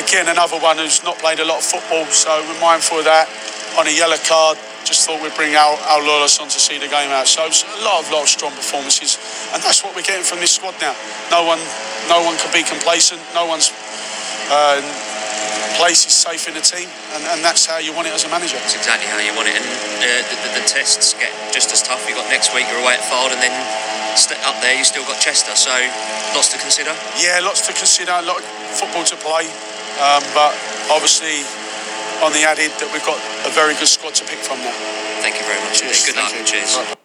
Again, 0.00 0.24
another 0.32 0.56
one 0.56 0.80
who's 0.80 1.04
not 1.04 1.20
played 1.20 1.36
a 1.40 1.44
lot 1.44 1.60
of 1.60 1.64
football, 1.68 2.08
so 2.08 2.32
we're 2.48 2.60
mindful 2.60 2.98
of 2.98 3.04
that. 3.04 3.28
On 3.76 3.84
a 3.84 3.92
yellow 3.92 4.16
card, 4.24 4.56
just 4.88 5.04
thought 5.04 5.20
we'd 5.20 5.36
bring 5.36 5.52
our, 5.52 5.76
our 5.92 6.00
Lawless 6.00 6.40
on 6.40 6.48
to 6.48 6.56
see 6.56 6.80
the 6.80 6.88
game 6.88 7.12
out. 7.12 7.28
So 7.28 7.44
it's 7.44 7.60
a 7.60 7.84
lot 7.84 8.00
of 8.00 8.08
lot 8.08 8.24
of 8.24 8.28
strong 8.32 8.56
performances, 8.56 9.20
and 9.52 9.60
that's 9.60 9.84
what 9.84 9.92
we're 9.92 10.06
getting 10.06 10.24
from 10.24 10.40
this 10.40 10.56
squad 10.56 10.80
now. 10.80 10.96
No 11.28 11.44
one, 11.44 11.60
no 12.08 12.24
one 12.24 12.40
can 12.40 12.48
be 12.56 12.64
complacent. 12.64 13.20
No 13.36 13.44
one's 13.44 13.68
uh, 14.48 14.80
place 15.76 16.06
is 16.08 16.16
safe 16.16 16.48
in 16.48 16.54
the 16.56 16.64
team, 16.64 16.88
and, 17.14 17.22
and 17.36 17.44
that's 17.44 17.68
how 17.68 17.78
you 17.78 17.92
want 17.92 18.08
it 18.08 18.14
as 18.16 18.24
a 18.24 18.30
manager. 18.32 18.56
That's 18.56 18.74
exactly 18.76 19.06
how 19.08 19.20
you 19.20 19.34
want 19.36 19.48
it. 19.48 19.56
And 19.60 19.66
uh, 19.66 20.08
the, 20.26 20.36
the, 20.42 20.50
the 20.60 20.64
tests 20.64 21.12
get 21.14 21.30
just 21.52 21.72
as 21.72 21.84
tough. 21.84 22.02
You've 22.08 22.16
got 22.16 22.28
next 22.32 22.54
week, 22.56 22.64
you're 22.72 22.80
away 22.80 22.96
at 22.96 23.04
Fylde, 23.04 23.36
and 23.36 23.42
then 23.44 23.54
st- 24.16 24.40
up 24.48 24.56
there, 24.64 24.72
you've 24.72 24.88
still 24.88 25.04
got 25.04 25.20
Chester. 25.20 25.52
So 25.54 25.72
lots 26.32 26.48
to 26.52 26.58
consider. 26.58 26.96
Yeah, 27.20 27.44
lots 27.44 27.66
to 27.68 27.72
consider, 27.76 28.16
a 28.16 28.24
lot 28.24 28.40
of 28.40 28.46
football 28.72 29.04
to 29.04 29.16
play, 29.20 29.46
um, 30.00 30.24
but 30.32 30.56
obviously 30.88 31.44
on 32.24 32.32
the 32.32 32.48
added 32.48 32.72
that 32.80 32.88
we've 32.92 33.04
got 33.04 33.20
a 33.44 33.52
very 33.52 33.74
good 33.76 33.88
squad 33.88 34.14
to 34.16 34.24
pick 34.24 34.40
from 34.40 34.58
now. 34.64 34.72
Thank 35.20 35.36
you 35.36 35.44
very 35.44 35.60
much. 35.60 35.80
Cheers. 35.80 36.06
Good 36.06 36.16
luck. 36.16 36.32
You. 36.32 36.44
Cheers. 36.44 36.95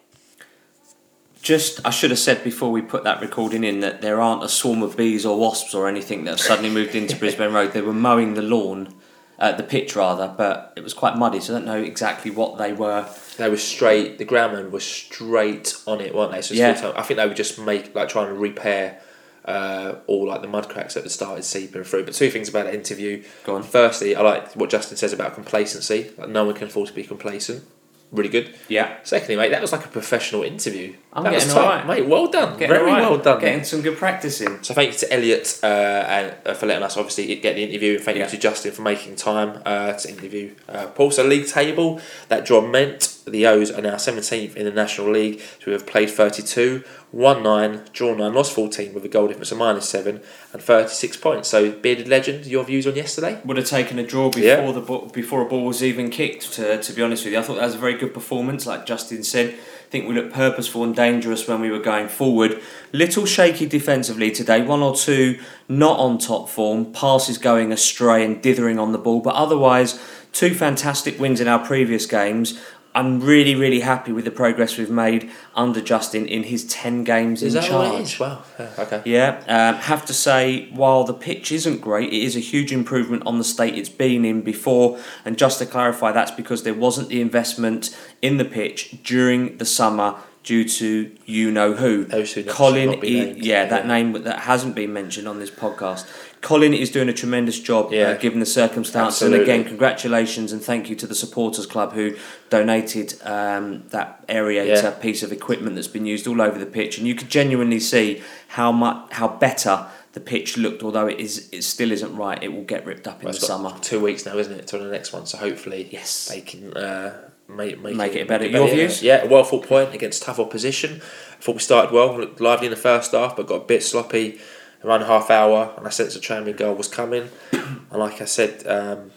Just, 1.42 1.84
I 1.84 1.90
should 1.90 2.10
have 2.10 2.20
said 2.20 2.44
before 2.44 2.70
we 2.70 2.80
put 2.82 3.02
that 3.02 3.20
recording 3.20 3.64
in 3.64 3.80
that 3.80 4.00
there 4.00 4.20
aren't 4.20 4.44
a 4.44 4.48
swarm 4.48 4.80
of 4.82 4.96
bees 4.96 5.26
or 5.26 5.36
wasps 5.36 5.74
or 5.74 5.88
anything 5.88 6.22
that 6.24 6.30
have 6.30 6.40
suddenly 6.40 6.70
moved 6.70 6.94
into 6.94 7.16
Brisbane 7.18 7.52
Road. 7.52 7.72
They 7.72 7.82
were 7.82 7.92
mowing 7.92 8.34
the 8.34 8.42
lawn, 8.42 8.94
uh, 9.40 9.50
the 9.50 9.64
pitch 9.64 9.96
rather, 9.96 10.32
but 10.38 10.72
it 10.76 10.84
was 10.84 10.94
quite 10.94 11.16
muddy, 11.16 11.40
so 11.40 11.52
I 11.52 11.58
don't 11.58 11.66
know 11.66 11.82
exactly 11.82 12.30
what 12.30 12.58
they 12.58 12.72
were. 12.72 13.08
They 13.38 13.50
were 13.50 13.56
straight. 13.56 14.18
The 14.18 14.24
groundmen 14.24 14.70
were 14.70 14.78
straight 14.78 15.74
on 15.84 16.00
it, 16.00 16.14
weren't 16.14 16.30
they? 16.30 16.42
So 16.42 16.54
Yeah. 16.54 16.74
time. 16.74 16.92
I 16.96 17.02
think 17.02 17.18
they 17.18 17.26
were 17.26 17.34
just 17.34 17.58
make 17.58 17.92
like 17.92 18.08
trying 18.08 18.28
to 18.28 18.34
repair 18.34 19.00
uh, 19.44 19.96
all 20.06 20.28
like 20.28 20.42
the 20.42 20.48
mud 20.48 20.68
cracks 20.68 20.94
that 20.94 21.02
had 21.02 21.10
started 21.10 21.42
seeping 21.42 21.82
through. 21.82 22.04
But 22.04 22.14
two 22.14 22.30
things 22.30 22.48
about 22.48 22.66
that 22.66 22.74
interview. 22.74 23.24
Go 23.44 23.56
on. 23.56 23.64
Firstly, 23.64 24.14
I 24.14 24.20
like 24.20 24.52
what 24.54 24.70
Justin 24.70 24.96
says 24.96 25.12
about 25.12 25.34
complacency. 25.34 26.12
Like 26.16 26.28
no 26.28 26.44
one 26.44 26.54
can 26.54 26.68
afford 26.68 26.86
to 26.88 26.94
be 26.94 27.02
complacent. 27.02 27.64
Really 28.12 28.28
good. 28.28 28.54
Yeah. 28.68 28.98
Secondly, 29.04 29.36
mate, 29.36 29.48
that 29.52 29.62
was 29.62 29.72
like 29.72 29.86
a 29.86 29.88
professional 29.88 30.42
interview. 30.42 30.94
I'm 31.14 31.24
that 31.24 31.32
was 31.32 31.44
getting 31.44 31.56
top, 31.56 31.64
alright. 31.64 31.86
mate. 31.86 32.06
Well 32.06 32.26
done. 32.30 32.58
Very 32.58 32.90
alright, 32.90 33.00
well 33.10 33.16
done. 33.18 33.40
Getting 33.40 33.64
some 33.64 33.80
good 33.80 33.96
practice 33.96 34.42
in. 34.42 34.62
So 34.62 34.74
thank 34.74 34.92
you 34.92 34.98
to 34.98 35.12
Elliot 35.14 35.58
uh, 35.62 35.66
and, 35.66 36.34
uh, 36.44 36.52
for 36.52 36.66
letting 36.66 36.82
us 36.82 36.98
obviously 36.98 37.34
get 37.36 37.54
the 37.56 37.64
interview, 37.64 37.94
and 37.94 38.04
thank 38.04 38.18
Yeah. 38.18 38.24
you 38.24 38.30
to 38.32 38.36
Justin 38.38 38.72
for 38.72 38.82
making 38.82 39.16
time 39.16 39.62
uh, 39.64 39.94
to 39.94 40.08
interview 40.10 40.54
uh, 40.68 40.88
Paul. 40.88 41.10
So 41.10 41.24
league 41.24 41.46
table 41.46 42.02
that 42.28 42.44
draw 42.44 42.60
meant 42.60 43.11
the 43.26 43.46
O's 43.46 43.70
are 43.70 43.82
now 43.82 43.96
seventeenth 43.96 44.56
in 44.56 44.64
the 44.64 44.72
National 44.72 45.10
League. 45.10 45.40
So 45.40 45.66
we 45.66 45.72
have 45.72 45.86
played 45.86 46.10
thirty 46.10 46.42
two, 46.42 46.82
won 47.12 47.42
nine, 47.42 47.82
drawn 47.92 48.18
nine, 48.18 48.34
lost 48.34 48.52
fourteen 48.52 48.92
with 48.94 49.04
a 49.04 49.08
goal 49.08 49.28
difference 49.28 49.52
of 49.52 49.58
minus 49.58 49.88
seven 49.88 50.20
and 50.52 50.62
thirty 50.62 50.88
six 50.88 51.16
points. 51.16 51.48
So 51.48 51.70
bearded 51.70 52.08
legend, 52.08 52.46
your 52.46 52.64
views 52.64 52.86
on 52.86 52.96
yesterday? 52.96 53.40
Would 53.44 53.56
have 53.56 53.66
taken 53.66 53.98
a 53.98 54.06
draw 54.06 54.28
before 54.30 54.42
Yeah. 54.42 54.72
the 54.72 55.10
before 55.12 55.42
a 55.42 55.48
ball 55.48 55.64
was 55.64 55.82
even 55.82 56.10
kicked. 56.10 56.52
To, 56.54 56.82
to 56.82 56.92
be 56.92 57.02
honest 57.02 57.24
with 57.24 57.32
you, 57.32 57.38
I 57.38 57.42
thought 57.42 57.56
that 57.56 57.64
was 57.66 57.74
a 57.74 57.78
very 57.78 57.94
good 57.94 58.12
performance. 58.12 58.66
Like 58.66 58.86
Justin 58.86 59.22
said, 59.22 59.50
I 59.50 59.90
think 59.90 60.08
we 60.08 60.14
looked 60.14 60.32
purposeful 60.32 60.84
and 60.84 60.96
dangerous 60.96 61.46
when 61.46 61.60
we 61.60 61.70
were 61.70 61.78
going 61.78 62.08
forward. 62.08 62.60
Little 62.92 63.26
shaky 63.26 63.66
defensively 63.66 64.30
today. 64.30 64.62
One 64.62 64.80
or 64.80 64.96
two 64.96 65.38
not 65.68 65.98
on 65.98 66.18
top 66.18 66.48
form. 66.48 66.92
Passes 66.92 67.38
going 67.38 67.72
astray 67.72 68.24
and 68.24 68.42
dithering 68.42 68.78
on 68.78 68.92
the 68.92 68.98
ball, 68.98 69.20
but 69.20 69.34
otherwise 69.34 70.00
two 70.32 70.54
fantastic 70.54 71.20
wins 71.20 71.40
in 71.40 71.48
our 71.48 71.64
previous 71.64 72.06
games. 72.06 72.58
I'm 72.94 73.20
really, 73.20 73.54
really 73.54 73.80
happy 73.80 74.12
with 74.12 74.26
the 74.26 74.30
progress 74.30 74.76
we've 74.76 74.90
made 74.90 75.30
under 75.54 75.80
Justin 75.80 76.26
in 76.26 76.42
his 76.42 76.64
10 76.66 77.04
games 77.04 77.42
Is 77.42 77.54
in 77.54 77.60
that 77.62 77.68
charge. 77.68 77.88
what 77.90 78.00
it 78.00 78.02
is? 78.02 78.20
Wow. 78.20 78.42
Yeah, 78.58 78.70
okay. 78.78 79.02
Yeah, 79.06 79.42
um, 79.48 79.76
have 79.82 80.04
to 80.06 80.12
say, 80.14 80.68
while 80.72 81.04
the 81.04 81.14
pitch 81.14 81.50
isn't 81.52 81.80
great, 81.80 82.12
it 82.12 82.22
is 82.22 82.36
a 82.36 82.40
huge 82.40 82.70
improvement 82.70 83.22
on 83.24 83.38
the 83.38 83.44
state 83.44 83.76
it's 83.78 83.88
been 83.88 84.24
in 84.26 84.42
before. 84.42 84.98
And 85.24 85.38
just 85.38 85.58
to 85.60 85.66
clarify, 85.66 86.12
that's 86.12 86.30
because 86.32 86.64
there 86.64 86.74
wasn't 86.74 87.08
the 87.08 87.20
investment 87.22 87.96
in 88.20 88.36
the 88.36 88.44
pitch 88.44 88.98
during 89.02 89.56
the 89.56 89.64
summer 89.64 90.16
due 90.44 90.68
to 90.68 91.10
you 91.24 91.50
know 91.52 91.72
who. 91.74 92.04
Those 92.04 92.32
who 92.34 92.42
Colin, 92.44 92.90
not 92.90 93.00
be 93.00 93.20
i- 93.20 93.24
named. 93.26 93.44
yeah, 93.44 93.64
that 93.64 93.84
Yeah. 93.84 93.88
name 93.88 94.12
that 94.24 94.40
hasn't 94.40 94.74
been 94.74 94.92
mentioned 94.92 95.28
on 95.28 95.38
this 95.38 95.50
podcast. 95.50 96.04
Colin 96.42 96.74
is 96.74 96.90
doing 96.90 97.08
a 97.08 97.12
tremendous 97.12 97.58
job, 97.60 97.92
Yeah. 97.92 98.10
uh, 98.10 98.14
given 98.18 98.40
the 98.40 98.46
circumstances. 98.46 99.22
And 99.22 99.34
again, 99.34 99.64
congratulations 99.64 100.52
and 100.52 100.60
thank 100.62 100.90
you 100.90 100.96
to 100.96 101.06
the 101.06 101.14
supporters 101.14 101.66
club 101.66 101.92
who 101.94 102.16
donated 102.50 103.14
um, 103.24 103.84
that 103.90 104.26
aerator 104.28 104.66
Yeah. 104.82 104.90
piece 104.90 105.22
of 105.22 105.30
equipment 105.32 105.76
that's 105.76 105.86
been 105.88 106.04
used 106.04 106.26
all 106.26 106.42
over 106.42 106.58
the 106.58 106.66
pitch, 106.66 106.98
and 106.98 107.06
you 107.06 107.14
could 107.14 107.30
genuinely 107.30 107.78
see 107.80 108.22
how 108.48 108.72
much 108.72 109.06
how 109.12 109.28
better 109.28 109.86
the 110.14 110.20
pitch 110.20 110.56
looked. 110.58 110.82
Although 110.82 111.06
it 111.06 111.20
is 111.20 111.48
it 111.52 111.62
still 111.62 111.92
isn't 111.92 112.14
right, 112.16 112.42
it 112.42 112.52
will 112.52 112.64
get 112.64 112.84
ripped 112.84 113.06
up 113.06 113.20
in 113.20 113.26
Well, 113.26 113.34
the 113.34 113.40
summer. 113.40 113.72
Two 113.80 114.00
weeks 114.00 114.26
now, 114.26 114.36
isn't 114.36 114.52
it, 114.52 114.66
till 114.66 114.80
the 114.80 114.90
next 114.90 115.12
one? 115.12 115.26
So 115.26 115.38
hopefully, 115.38 115.88
Yes. 115.92 116.26
they 116.26 116.40
can 116.40 116.76
uh, 116.76 117.12
make 117.48 117.80
make, 117.80 117.94
Make 117.94 118.16
it 118.16 118.26
better. 118.26 118.46
Your 118.46 118.66
yeah. 118.66 118.74
views? 118.74 119.00
Yeah, 119.02 119.24
well 119.26 119.44
fought 119.44 119.68
point 119.68 119.94
against 119.94 120.24
tough 120.24 120.40
opposition. 120.40 121.00
I 121.38 121.42
thought 121.42 121.54
we 121.54 121.60
started 121.60 121.92
well, 121.92 122.18
looked 122.18 122.40
lively 122.40 122.66
in 122.66 122.72
the 122.72 122.76
first 122.90 123.12
half, 123.12 123.36
but 123.36 123.46
got 123.46 123.62
a 123.62 123.64
bit 123.64 123.82
sloppy 123.84 124.40
around 124.84 125.02
half 125.02 125.30
hour, 125.30 125.74
and 125.76 125.86
I 125.86 125.90
sensed 125.90 126.14
the 126.14 126.20
Tranmere 126.20 126.56
goal 126.56 126.74
was 126.74 126.88
coming. 126.88 127.30
and 127.52 127.90
like 127.90 128.20
I 128.20 128.24
said, 128.24 128.66
um, 128.66 129.10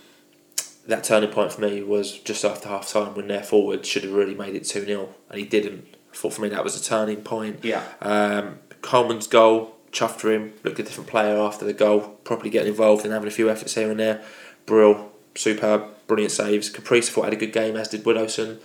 that 0.88 1.04
turning 1.04 1.30
point 1.30 1.52
for 1.52 1.62
me 1.62 1.82
was 1.82 2.18
just 2.20 2.46
after 2.46 2.70
half 2.70 2.88
time 2.90 3.16
when 3.16 3.28
their 3.28 3.44
forward 3.44 3.86
should 3.86 4.04
have 4.04 4.14
really 4.14 4.36
made 4.36 4.56
it 4.56 4.66
2 4.66 4.86
0, 4.86 5.10
and 5.30 5.40
he 5.40 5.46
didn't. 5.46 5.86
I 6.12 6.16
thought 6.16 6.34
for 6.34 6.42
me 6.42 6.50
that 6.50 6.64
was 6.64 6.80
a 6.80 6.84
turning 6.84 7.22
point. 7.22 7.64
Yeah. 7.64 7.84
Um, 8.02 8.60
Holman's 8.84 9.28
goal, 9.28 9.76
chuffed 9.92 10.20
for 10.20 10.32
him, 10.32 10.54
looked 10.64 10.80
a 10.80 10.84
different 10.84 11.10
player 11.10 11.38
after 11.38 11.66
the 11.66 11.74
goal, 11.74 12.02
properly 12.24 12.50
getting 12.50 12.70
involved 12.70 13.04
and 13.04 13.14
having 13.14 13.28
a 13.28 13.32
few 13.32 13.50
efforts 13.50 13.74
here 13.74 13.90
and 13.90 14.00
there. 14.00 14.24
Brill, 14.66 15.12
superb, 15.34 15.88
brilliant 16.08 16.32
saves. 16.32 16.70
Caprice, 16.70 17.10
I 17.10 17.14
thought 17.14 17.26
had 17.26 17.34
a 17.34 17.38
good 17.38 17.54
game, 17.54 17.76
as 17.76 17.90
did 17.90 18.04
Widdowson. 18.04 18.60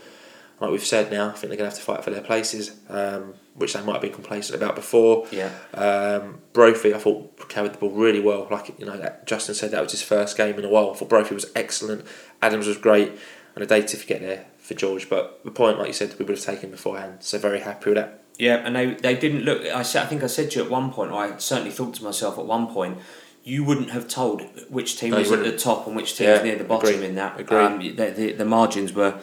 Like 0.61 0.71
we've 0.71 0.85
said 0.85 1.11
now, 1.11 1.29
I 1.29 1.33
think 1.33 1.49
they're 1.49 1.57
going 1.57 1.71
to 1.71 1.75
have 1.77 1.79
to 1.79 1.83
fight 1.83 2.05
for 2.05 2.11
their 2.11 2.21
places, 2.21 2.79
um, 2.91 3.35
which 3.55 3.73
they 3.73 3.83
might 3.83 3.95
have 3.95 4.03
been 4.03 4.13
complacent 4.13 4.61
about 4.61 4.77
before. 4.77 5.27
Yeah. 5.33 5.51
Um, 5.73 6.41
Brophy, 6.53 6.95
I 6.95 6.99
thought 6.99 7.49
carried 7.49 7.73
the 7.73 7.79
ball 7.79 7.91
really 7.91 8.21
well. 8.21 8.47
Like 8.51 8.79
you 8.79 8.85
know, 8.85 8.99
that 8.99 9.27
Justin 9.27 9.55
said 9.55 9.71
that 9.71 9.83
was 9.83 9.93
his 9.93 10.03
first 10.03 10.37
game 10.37 10.59
in 10.59 10.65
a 10.65 10.69
while. 10.69 10.91
I 10.91 10.95
thought 10.95 11.09
Brophy 11.09 11.35
was 11.35 11.47
excellent. 11.57 12.05
Adams 12.43 12.67
was 12.67 12.77
great, 12.77 13.13
and 13.55 13.65
a 13.65 13.67
day 13.67 13.81
to 13.83 13.97
forget 13.97 14.21
there 14.21 14.45
for 14.59 14.75
George. 14.75 15.09
But 15.09 15.43
the 15.45 15.51
point, 15.51 15.79
like 15.79 15.89
you 15.89 15.95
said, 15.95 16.15
we 16.19 16.27
would 16.27 16.37
have 16.37 16.45
taken 16.45 16.71
beforehand. 16.71 17.19
So 17.21 17.39
very 17.39 17.61
happy 17.61 17.91
with 17.91 17.97
that. 17.97 18.23
Yeah, 18.39 18.57
and 18.57 18.75
they, 18.75 18.95
they 18.95 19.17
didn't 19.17 19.43
look. 19.43 19.63
I, 19.65 19.83
said, 19.83 20.03
I 20.05 20.07
think 20.07 20.23
I 20.23 20.27
said 20.27 20.51
to 20.53 20.61
you 20.61 20.65
at 20.65 20.71
one 20.71 20.91
point, 20.93 21.11
or 21.13 21.23
I 21.23 21.37
certainly 21.37 21.71
thought 21.71 21.95
to 21.95 22.05
myself 22.05 22.39
at 22.39 22.47
one 22.47 22.69
point, 22.69 22.99
you 23.45 23.65
wouldn't 23.65 23.91
have 23.91 24.09
told 24.09 24.43
which 24.71 24.99
team 24.99 25.11
No, 25.11 25.19
was 25.19 25.33
at 25.33 25.45
the 25.45 25.57
top 25.57 25.87
and 25.87 25.97
which 25.97 26.17
team 26.17 26.29
Yeah, 26.29 26.35
was 26.35 26.43
near 26.45 26.57
the 26.57 26.65
bottom 26.65 26.89
agreed, 26.89 27.05
in 27.07 27.15
that. 27.17 27.53
Um, 27.53 27.79
the, 27.79 28.11
the, 28.11 28.33
the 28.33 28.45
margins 28.45 28.93
were 28.93 29.21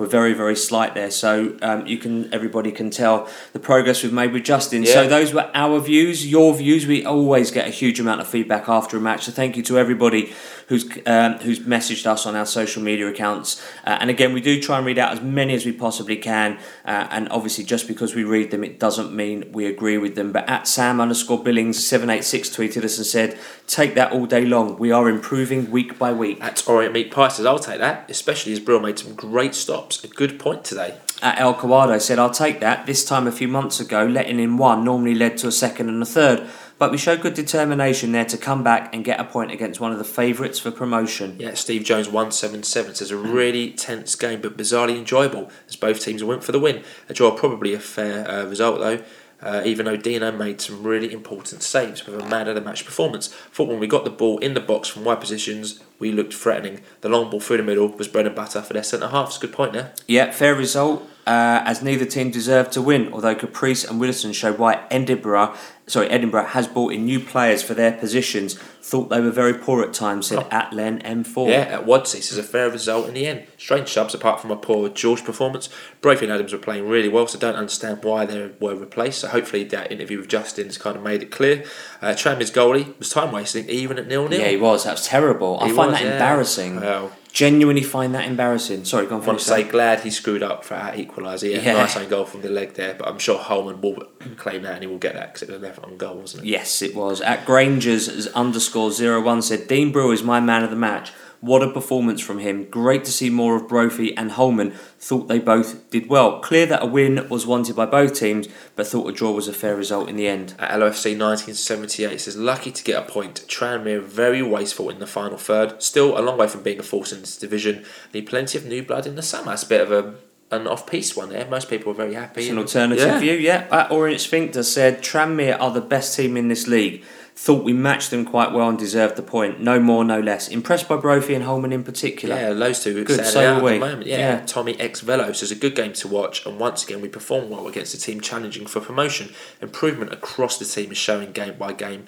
were 0.00 0.06
very 0.06 0.32
very 0.32 0.56
slight 0.56 0.94
there, 0.94 1.10
so 1.10 1.54
um, 1.60 1.86
you 1.86 1.98
can 1.98 2.32
everybody 2.32 2.72
can 2.72 2.88
tell 2.88 3.28
the 3.52 3.58
progress 3.60 4.02
we've 4.02 4.12
made 4.12 4.32
with 4.32 4.44
Justin. 4.44 4.84
So 4.86 5.06
those 5.06 5.34
were 5.34 5.50
our 5.54 5.78
views, 5.78 6.26
your 6.26 6.54
views. 6.54 6.86
We 6.86 7.04
always 7.04 7.50
get 7.50 7.68
a 7.68 7.70
huge 7.70 8.00
amount 8.00 8.22
of 8.22 8.26
feedback 8.26 8.68
after 8.68 8.96
a 8.96 9.00
match, 9.00 9.26
so 9.26 9.32
thank 9.32 9.58
you 9.58 9.62
to 9.64 9.78
everybody 9.78 10.32
who's 10.70 10.88
um, 11.04 11.34
who's 11.40 11.60
messaged 11.60 12.06
us 12.06 12.24
on 12.24 12.34
our 12.36 12.46
social 12.46 12.82
media 12.82 13.06
accounts. 13.08 13.60
Uh, 13.84 13.98
and 14.00 14.08
again, 14.08 14.32
we 14.32 14.40
do 14.40 14.62
try 14.62 14.78
and 14.78 14.86
read 14.86 14.98
out 14.98 15.12
as 15.12 15.20
many 15.20 15.52
as 15.52 15.66
we 15.66 15.72
possibly 15.72 16.16
can. 16.16 16.58
Uh, 16.86 17.08
and 17.10 17.28
obviously, 17.28 17.64
just 17.64 17.86
because 17.86 18.14
we 18.14 18.24
read 18.24 18.50
them, 18.52 18.62
it 18.64 18.78
doesn't 18.78 19.12
mean 19.12 19.50
we 19.52 19.66
agree 19.66 19.98
with 19.98 20.14
them. 20.14 20.32
But 20.32 20.48
at 20.48 20.66
Sam 20.66 21.00
underscore 21.00 21.42
Billings 21.42 21.84
seven 21.84 22.08
eight 22.08 22.24
six 22.24 22.48
tweeted 22.48 22.84
us 22.84 22.96
and 22.96 23.06
said, 23.06 23.38
"Take 23.66 23.94
that 23.96 24.12
all 24.12 24.26
day 24.26 24.44
long. 24.46 24.78
We 24.78 24.92
are 24.92 25.08
improving 25.08 25.70
week 25.70 25.98
by 25.98 26.12
week." 26.12 26.38
At 26.40 26.66
Orient 26.68 26.94
Meat 26.94 27.10
Prices, 27.10 27.44
I'll 27.44 27.58
take 27.58 27.80
that, 27.80 28.08
especially 28.08 28.52
as 28.52 28.60
Brill 28.60 28.80
made 28.80 28.98
some 28.98 29.14
great 29.14 29.56
stops. 29.56 30.02
A 30.04 30.08
good 30.08 30.38
point 30.38 30.64
today. 30.64 30.94
At 31.22 31.38
El 31.38 31.54
Kawado 31.54 32.00
said, 32.00 32.18
I'll 32.18 32.30
take 32.30 32.60
that. 32.60 32.86
This 32.86 33.04
time 33.04 33.26
a 33.26 33.32
few 33.32 33.46
months 33.46 33.78
ago, 33.78 34.06
letting 34.06 34.40
in 34.40 34.56
one 34.56 34.84
normally 34.84 35.14
led 35.14 35.36
to 35.38 35.48
a 35.48 35.52
second 35.52 35.90
and 35.90 36.02
a 36.02 36.06
third. 36.06 36.48
But 36.80 36.90
we 36.90 36.96
showed 36.96 37.20
good 37.20 37.34
determination 37.34 38.12
there 38.12 38.24
to 38.24 38.38
come 38.38 38.64
back 38.64 38.94
and 38.94 39.04
get 39.04 39.20
a 39.20 39.24
point 39.24 39.50
against 39.50 39.80
one 39.80 39.92
of 39.92 39.98
the 39.98 40.04
favourites 40.04 40.58
for 40.58 40.70
promotion. 40.70 41.36
Yeah, 41.38 41.52
Steve 41.52 41.84
Jones 41.84 42.06
177 42.06 42.94
says 42.94 43.10
a 43.10 43.18
really 43.18 43.72
tense 43.72 44.14
game 44.14 44.40
but 44.40 44.56
bizarrely 44.56 44.96
enjoyable 44.96 45.50
as 45.68 45.76
both 45.76 46.02
teams 46.02 46.24
went 46.24 46.42
for 46.42 46.52
the 46.52 46.58
win. 46.58 46.82
A 47.10 47.12
draw 47.12 47.32
probably 47.32 47.74
a 47.74 47.78
fair 47.78 48.26
uh, 48.26 48.46
result 48.46 48.80
though. 48.80 49.02
Uh, 49.42 49.62
even 49.64 49.86
though 49.86 49.96
Dino 49.96 50.30
made 50.32 50.60
some 50.60 50.82
really 50.82 51.12
important 51.12 51.62
saves 51.62 52.06
with 52.06 52.18
a 52.18 52.28
man 52.28 52.46
of 52.46 52.54
the 52.54 52.60
match 52.60 52.84
performance. 52.84 53.28
Thought 53.28 53.68
when 53.68 53.78
we 53.78 53.86
got 53.86 54.04
the 54.04 54.10
ball 54.10 54.36
in 54.38 54.52
the 54.52 54.60
box 54.60 54.88
from 54.88 55.04
wide 55.04 55.20
positions, 55.20 55.80
we 55.98 56.12
looked 56.12 56.34
threatening. 56.34 56.82
The 57.00 57.08
long 57.08 57.30
ball 57.30 57.40
through 57.40 57.56
the 57.56 57.62
middle 57.62 57.88
was 57.88 58.06
bread 58.06 58.26
and 58.26 58.36
butter 58.36 58.60
for 58.60 58.74
their 58.74 58.82
centre 58.82 59.08
halves. 59.08 59.38
Good 59.38 59.54
point 59.54 59.72
there. 59.72 59.94
Yeah, 60.06 60.30
fair 60.30 60.54
result, 60.54 61.08
uh, 61.26 61.62
as 61.64 61.82
neither 61.82 62.04
team 62.04 62.30
deserved 62.30 62.72
to 62.72 62.82
win, 62.82 63.12
although 63.14 63.34
Caprice 63.34 63.84
and 63.84 63.98
Wilson 63.98 64.32
showed 64.32 64.58
why 64.58 64.84
Edinburgh, 64.90 65.54
sorry, 65.90 66.08
Edinburgh 66.08 66.46
has 66.46 66.66
brought 66.66 66.92
in 66.92 67.04
new 67.04 67.20
players 67.20 67.62
for 67.62 67.74
their 67.74 67.92
positions. 67.92 68.54
Thought 68.82 69.10
they 69.10 69.20
were 69.20 69.30
very 69.30 69.54
poor 69.54 69.82
at 69.82 69.92
times, 69.92 70.28
said 70.28 70.38
Atlen 70.50 71.02
M4. 71.02 71.48
Yeah, 71.48 71.60
at 71.60 71.86
Wadsey, 71.86 72.14
this 72.14 72.32
is 72.32 72.38
a 72.38 72.42
fair 72.42 72.70
result 72.70 73.08
in 73.08 73.14
the 73.14 73.26
end. 73.26 73.46
Strange 73.58 73.88
subs 73.88 74.14
apart 74.14 74.40
from 74.40 74.50
a 74.50 74.56
poor 74.56 74.88
George 74.88 75.24
performance. 75.24 75.68
Brophy 76.00 76.24
and 76.24 76.32
Adams 76.32 76.52
were 76.52 76.58
playing 76.58 76.88
really 76.88 77.08
well, 77.08 77.26
so 77.26 77.38
don't 77.38 77.56
understand 77.56 78.02
why 78.02 78.24
they 78.24 78.50
were 78.58 78.74
replaced. 78.74 79.20
So 79.20 79.28
hopefully 79.28 79.64
that 79.64 79.92
interview 79.92 80.18
with 80.18 80.28
Justin's 80.28 80.78
kind 80.78 80.96
of 80.96 81.02
made 81.02 81.22
it 81.22 81.30
clear. 81.30 81.64
Uh, 82.00 82.08
Tranmere's 82.08 82.50
goalie 82.50 82.98
was 82.98 83.10
time 83.10 83.32
wasting 83.32 83.68
even 83.68 83.98
at 83.98 84.06
nil 84.06 84.28
nil. 84.28 84.40
Yeah, 84.40 84.48
he 84.48 84.56
was. 84.56 84.84
That 84.84 84.92
was 84.92 85.06
terrible. 85.06 85.58
I 85.60 85.68
find 85.68 85.76
was, 85.76 85.98
that 85.98 86.04
yeah. 86.04 86.12
embarrassing. 86.12 86.80
Well, 86.80 87.12
genuinely 87.32 87.82
find 87.82 88.14
that 88.14 88.26
embarrassing. 88.26 88.84
Sorry, 88.84 89.06
go 89.06 89.16
on. 89.16 89.22
I 89.22 89.26
want 89.26 89.38
to 89.38 89.44
say 89.44 89.62
glad 89.62 90.00
he 90.00 90.10
screwed 90.10 90.42
up 90.42 90.64
for 90.64 90.74
our 90.74 90.92
equaliser. 90.92 91.50
Yeah, 91.50 91.60
Yeah. 91.62 91.72
nice 91.74 91.96
own 91.96 92.08
goal 92.08 92.24
from 92.24 92.42
the 92.42 92.48
leg 92.48 92.74
there, 92.74 92.94
but 92.98 93.08
I'm 93.08 93.18
sure 93.18 93.38
Holman 93.38 93.80
will 93.80 94.04
claim 94.36 94.62
that 94.62 94.74
and 94.74 94.82
he 94.82 94.86
will 94.88 94.98
get 94.98 95.14
that 95.14 95.34
because 95.34 95.48
it 95.48 95.52
was 95.60 95.62
an 95.62 95.84
on 95.84 95.96
goal, 95.96 96.16
wasn't 96.16 96.44
it? 96.44 96.48
Yes, 96.48 96.82
it 96.82 96.94
was. 96.94 97.20
At 97.20 97.44
Granger's 97.46 98.26
underscore 98.28 98.90
zero 98.92 99.20
one 99.22 99.42
said 99.42 99.68
Dean 99.68 99.92
Brill 99.92 100.10
is 100.10 100.22
my 100.22 100.40
man 100.40 100.64
of 100.64 100.70
the 100.70 100.76
match. 100.76 101.12
What 101.40 101.62
a 101.62 101.70
performance 101.70 102.20
from 102.20 102.38
him. 102.38 102.64
Great 102.64 103.04
to 103.04 103.10
see 103.10 103.30
more 103.30 103.56
of 103.56 103.66
Brophy 103.66 104.14
and 104.14 104.32
Holman. 104.32 104.72
Thought 104.98 105.28
they 105.28 105.38
both 105.38 105.88
did 105.90 106.08
well. 106.08 106.40
Clear 106.40 106.66
that 106.66 106.82
a 106.82 106.86
win 106.86 107.26
was 107.30 107.46
wanted 107.46 107.74
by 107.74 107.86
both 107.86 108.14
teams, 108.14 108.46
but 108.76 108.86
thought 108.86 109.08
a 109.08 109.12
draw 109.12 109.30
was 109.30 109.48
a 109.48 109.54
fair 109.54 109.74
result 109.74 110.10
in 110.10 110.16
the 110.16 110.28
end. 110.28 110.54
At 110.58 110.70
LOFC 110.72 111.18
1978 111.18 112.20
says 112.20 112.36
lucky 112.36 112.70
to 112.70 112.84
get 112.84 113.02
a 113.02 113.10
point. 113.10 113.46
Tranmere 113.48 114.02
very 114.02 114.42
wasteful 114.42 114.90
in 114.90 114.98
the 114.98 115.06
final 115.06 115.38
third. 115.38 115.82
Still 115.82 116.18
a 116.18 116.20
long 116.20 116.36
way 116.36 116.46
from 116.46 116.62
being 116.62 116.78
a 116.78 116.82
force 116.82 117.10
in 117.10 117.20
this 117.20 117.38
division. 117.38 117.86
Need 118.12 118.26
plenty 118.26 118.58
of 118.58 118.66
new 118.66 118.82
blood 118.82 119.06
in 119.06 119.14
the 119.14 119.22
summer. 119.22 119.54
It's 119.54 119.62
a 119.62 119.68
bit 119.68 119.80
of 119.80 119.92
a 119.92 120.14
an 120.50 120.66
off 120.66 120.90
piece 120.90 121.16
one 121.16 121.28
there. 121.28 121.46
Most 121.46 121.70
people 121.70 121.92
are 121.92 121.94
very 121.94 122.14
happy. 122.14 122.42
It's 122.42 122.50
an 122.50 122.58
alternative 122.58 123.06
yeah. 123.06 123.20
view, 123.20 123.34
yeah. 123.34 123.68
At 123.70 123.90
Orient 123.90 124.20
Sphincter 124.20 124.62
said 124.62 125.02
Tranmere 125.02 125.56
are 125.60 125.70
the 125.70 125.80
best 125.80 126.16
team 126.16 126.36
in 126.36 126.48
this 126.48 126.66
league. 126.66 127.04
Thought 127.42 127.64
we 127.64 127.72
matched 127.72 128.10
them 128.10 128.26
quite 128.26 128.52
well 128.52 128.68
and 128.68 128.78
deserved 128.78 129.16
the 129.16 129.22
point. 129.22 129.60
No 129.60 129.80
more, 129.80 130.04
no 130.04 130.20
less. 130.20 130.46
Impressed 130.46 130.86
by 130.86 130.98
Brophy 130.98 131.32
and 131.32 131.42
Holman 131.42 131.72
in 131.72 131.82
particular. 131.82 132.36
Yeah, 132.36 132.52
those 132.52 132.84
two 132.84 133.02
Good, 133.02 133.24
so 133.24 133.40
out 133.40 133.56
at 133.56 133.64
we. 133.64 133.72
the 133.72 133.78
moment. 133.78 134.06
Yeah, 134.06 134.18
Yeah. 134.18 134.44
Tommy 134.44 134.78
X 134.78 135.00
Velos 135.00 135.42
is 135.42 135.50
a 135.50 135.54
good 135.54 135.74
game 135.74 135.94
to 135.94 136.06
watch, 136.06 136.44
and 136.44 136.60
once 136.60 136.84
again 136.84 137.00
we 137.00 137.08
performed 137.08 137.48
well 137.48 137.66
against 137.66 137.94
a 137.94 137.98
team 137.98 138.20
challenging 138.20 138.66
for 138.66 138.80
promotion. 138.80 139.32
Improvement 139.62 140.12
across 140.12 140.58
the 140.58 140.66
team 140.66 140.92
is 140.92 140.98
showing 140.98 141.32
game 141.32 141.56
by 141.56 141.72
game. 141.72 142.04